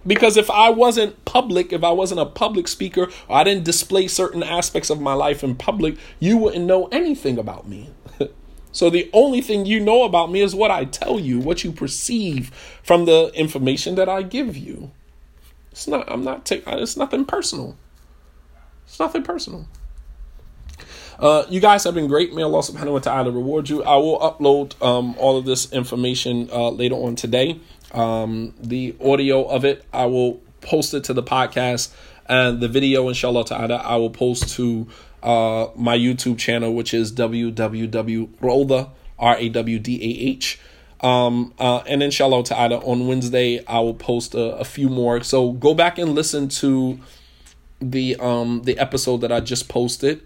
because 0.07 0.37
if 0.37 0.51
I 0.51 0.71
wasn't 0.71 1.25
public, 1.25 1.73
if 1.73 1.85
I 1.85 1.91
wasn't 1.91 2.21
a 2.21 2.27
public 2.27 2.69
speaker, 2.69 3.09
or 3.29 3.37
I 3.37 3.45
didn't 3.45 3.65
display 3.65 4.09
certain 4.09 4.43
aspects 4.43 4.91
of 4.91 5.01
my 5.01 5.15
life 5.15 5.45
in 5.45 5.55
public, 5.55 5.97
you 6.19 6.37
wouldn't 6.37 6.65
know 6.65 6.87
anything 6.87 7.39
about 7.39 7.69
me. 7.69 7.91
So 8.71 8.91
the 8.91 9.11
only 9.13 9.41
thing 9.41 9.67
you 9.67 9.81
know 9.81 10.05
about 10.05 10.31
me 10.31 10.41
is 10.41 10.55
what 10.55 10.71
I 10.71 10.85
tell 10.85 11.19
you, 11.19 11.41
what 11.41 11.65
you 11.65 11.73
perceive 11.73 12.51
from 12.83 13.07
the 13.07 13.33
information 13.35 13.95
that 13.95 14.09
I 14.09 14.23
give 14.23 14.57
you. 14.57 14.93
It's 15.73 15.89
not 15.89 16.11
I'm 16.11 16.23
not 16.23 16.45
taking 16.45 16.73
it's 16.75 16.97
nothing 16.97 17.25
personal. 17.25 17.77
It's 18.87 19.01
nothing 19.01 19.23
personal. 19.23 19.67
Uh, 21.19 21.45
you 21.49 21.59
guys 21.61 21.83
have 21.83 21.95
been 21.95 22.07
great. 22.07 22.33
May 22.33 22.43
Allah 22.43 22.61
subhanahu 22.61 22.93
wa 22.93 22.99
ta'ala 23.01 23.31
reward 23.33 23.69
you. 23.69 23.83
I 23.83 23.97
will 23.97 24.21
upload 24.21 24.81
um, 24.81 25.17
all 25.19 25.37
of 25.37 25.45
this 25.45 25.73
information 25.73 26.49
uh, 26.53 26.71
later 26.71 26.95
on 26.95 27.17
today. 27.17 27.59
Um, 27.93 28.55
the 28.61 28.95
audio 29.03 29.45
of 29.45 29.65
it, 29.65 29.85
I 29.93 30.07
will 30.07 30.41
post 30.61 30.95
it 30.95 31.05
to 31.05 31.15
the 31.15 31.23
podcast. 31.23 31.93
And 32.27 32.61
the 32.61 32.69
video, 32.69 33.09
inshallah 33.09 33.47
ta'ala, 33.47 33.77
I 33.77 33.97
will 33.97 34.11
post 34.11 34.55
to 34.57 34.87
uh, 35.23 35.69
my 35.75 35.97
YouTube 35.97 36.39
channel, 36.39 36.75
which 36.75 36.93
is 36.93 37.13
www.rawdah, 37.13 38.91
R 39.19 39.37
A 39.39 39.49
W 39.49 39.79
D 39.79 39.97
A 39.97 40.29
H. 40.29 40.61
Um, 41.01 41.55
uh, 41.59 41.79
and 41.87 42.03
inshallah 42.03 42.45
ta'ala, 42.45 42.79
on 42.79 43.07
Wednesday, 43.07 43.65
I 43.67 43.81
will 43.81 43.95
post 43.95 44.35
a, 44.35 44.57
a, 44.57 44.65
few 44.65 44.89
more. 44.89 45.23
So 45.23 45.53
go 45.53 45.73
back 45.73 45.97
and 45.99 46.15
listen 46.15 46.49
to 46.49 46.99
the 47.81 48.17
um 48.17 48.63
the 48.65 48.77
episode 48.79 49.19
that 49.19 49.31
I 49.31 49.41
just 49.41 49.69
posted. 49.69 50.23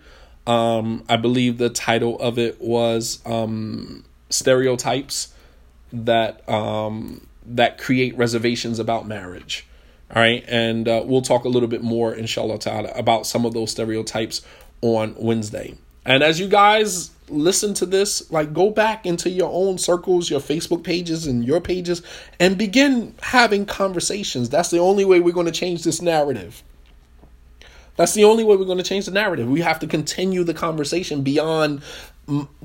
Um, 0.47 1.05
I 1.09 1.17
believe 1.17 1.59
the 1.59 1.69
title 1.69 2.19
of 2.21 2.39
it 2.39 2.61
was 2.61 3.21
um 3.27 4.05
stereotypes 4.31 5.35
that 5.93 6.49
um 6.49 7.27
that 7.47 7.79
create 7.79 8.17
reservations 8.17 8.79
about 8.79 9.07
marriage. 9.07 9.67
All 10.15 10.21
right, 10.21 10.45
and 10.47 10.87
uh, 10.87 11.03
we'll 11.05 11.23
talk 11.23 11.45
a 11.45 11.49
little 11.49 11.69
bit 11.69 11.83
more, 11.83 12.15
inshallah 12.15 12.59
ta'ala, 12.59 12.91
about 12.95 13.27
some 13.27 13.47
of 13.47 13.55
those 13.55 13.71
stereotypes 13.71 14.43
on 14.83 15.15
Wednesday. 15.19 15.75
And 16.05 16.23
as 16.23 16.39
you 16.39 16.49
guys 16.49 17.11
listen 17.29 17.73
to 17.75 17.87
this, 17.87 18.31
like 18.31 18.53
go 18.53 18.71
back 18.71 19.07
into 19.07 19.31
your 19.31 19.51
own 19.51 19.79
circles, 19.79 20.29
your 20.29 20.41
Facebook 20.41 20.83
pages 20.85 21.27
and 21.27 21.45
your 21.45 21.61
pages, 21.61 22.03
and 22.39 22.59
begin 22.59 23.15
having 23.23 23.65
conversations. 23.65 24.51
That's 24.51 24.71
the 24.71 24.81
only 24.81 25.05
way 25.05 25.21
we're 25.21 25.33
going 25.33 25.47
to 25.47 25.53
change 25.53 25.85
this 25.85 26.03
narrative. 26.03 26.63
That's 27.97 28.15
the 28.15 28.25
only 28.25 28.43
way 28.43 28.57
we're 28.57 28.65
going 28.65 28.79
to 28.79 28.85
change 28.85 29.07
the 29.07 29.13
narrative. 29.13 29.49
We 29.49 29.61
have 29.61 29.79
to 29.81 29.87
continue 29.87 30.45
the 30.45 30.55
conversation 30.55 31.23
beyond 31.23 31.83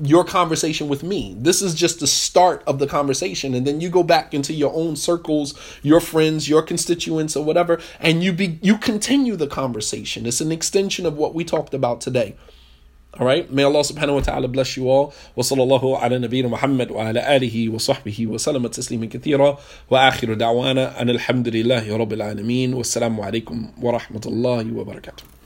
your 0.00 0.24
conversation 0.24 0.88
with 0.88 1.02
me. 1.02 1.34
This 1.38 1.62
is 1.62 1.74
just 1.74 2.00
the 2.00 2.06
start 2.06 2.62
of 2.66 2.78
the 2.78 2.86
conversation 2.86 3.54
and 3.54 3.66
then 3.66 3.80
you 3.80 3.88
go 3.90 4.02
back 4.02 4.32
into 4.32 4.52
your 4.52 4.72
own 4.72 4.94
circles, 4.96 5.54
your 5.82 6.00
friends, 6.00 6.48
your 6.48 6.62
constituents 6.62 7.36
or 7.36 7.44
whatever 7.44 7.80
and 8.00 8.22
you 8.22 8.32
be 8.32 8.58
you 8.62 8.78
continue 8.78 9.36
the 9.36 9.48
conversation. 9.48 10.26
It's 10.26 10.40
an 10.40 10.52
extension 10.52 11.06
of 11.06 11.16
what 11.16 11.34
we 11.34 11.44
talked 11.44 11.74
about 11.74 12.00
today. 12.00 12.36
All 13.18 13.26
right. 13.26 13.50
May 13.50 13.64
Allah 13.64 13.80
subhanahu 13.80 14.14
wa 14.14 14.20
ta'ala 14.20 14.48
bless 14.48 14.76
you 14.76 14.88
all. 14.88 15.12
Wa 15.34 15.42
sallallahu 15.42 16.00
ala 16.00 16.18
nabiyyina 16.20 16.50
Muhammad 16.50 16.90
wa 16.90 17.08
ala 17.08 17.20
alihi 17.22 17.68
wa 17.68 17.78
sahbihi 17.78 18.28
wa 18.28 18.36
sallama 18.36 18.68
tasliman 18.68 19.10
kathira. 19.10 19.58
Wa 19.88 20.10
akhiru 20.10 20.36
da'wana 20.36 20.94
an 21.00 21.08
alhamdulillahi 21.08 21.88
rabbil 21.88 22.22
alamin. 22.22 22.74
Wassalamu 22.74 23.24
alaikum 23.24 23.76
wa 23.80 23.98
rahmatullahi 23.98 24.70
wa 24.70 24.84
barakatuh. 24.84 25.37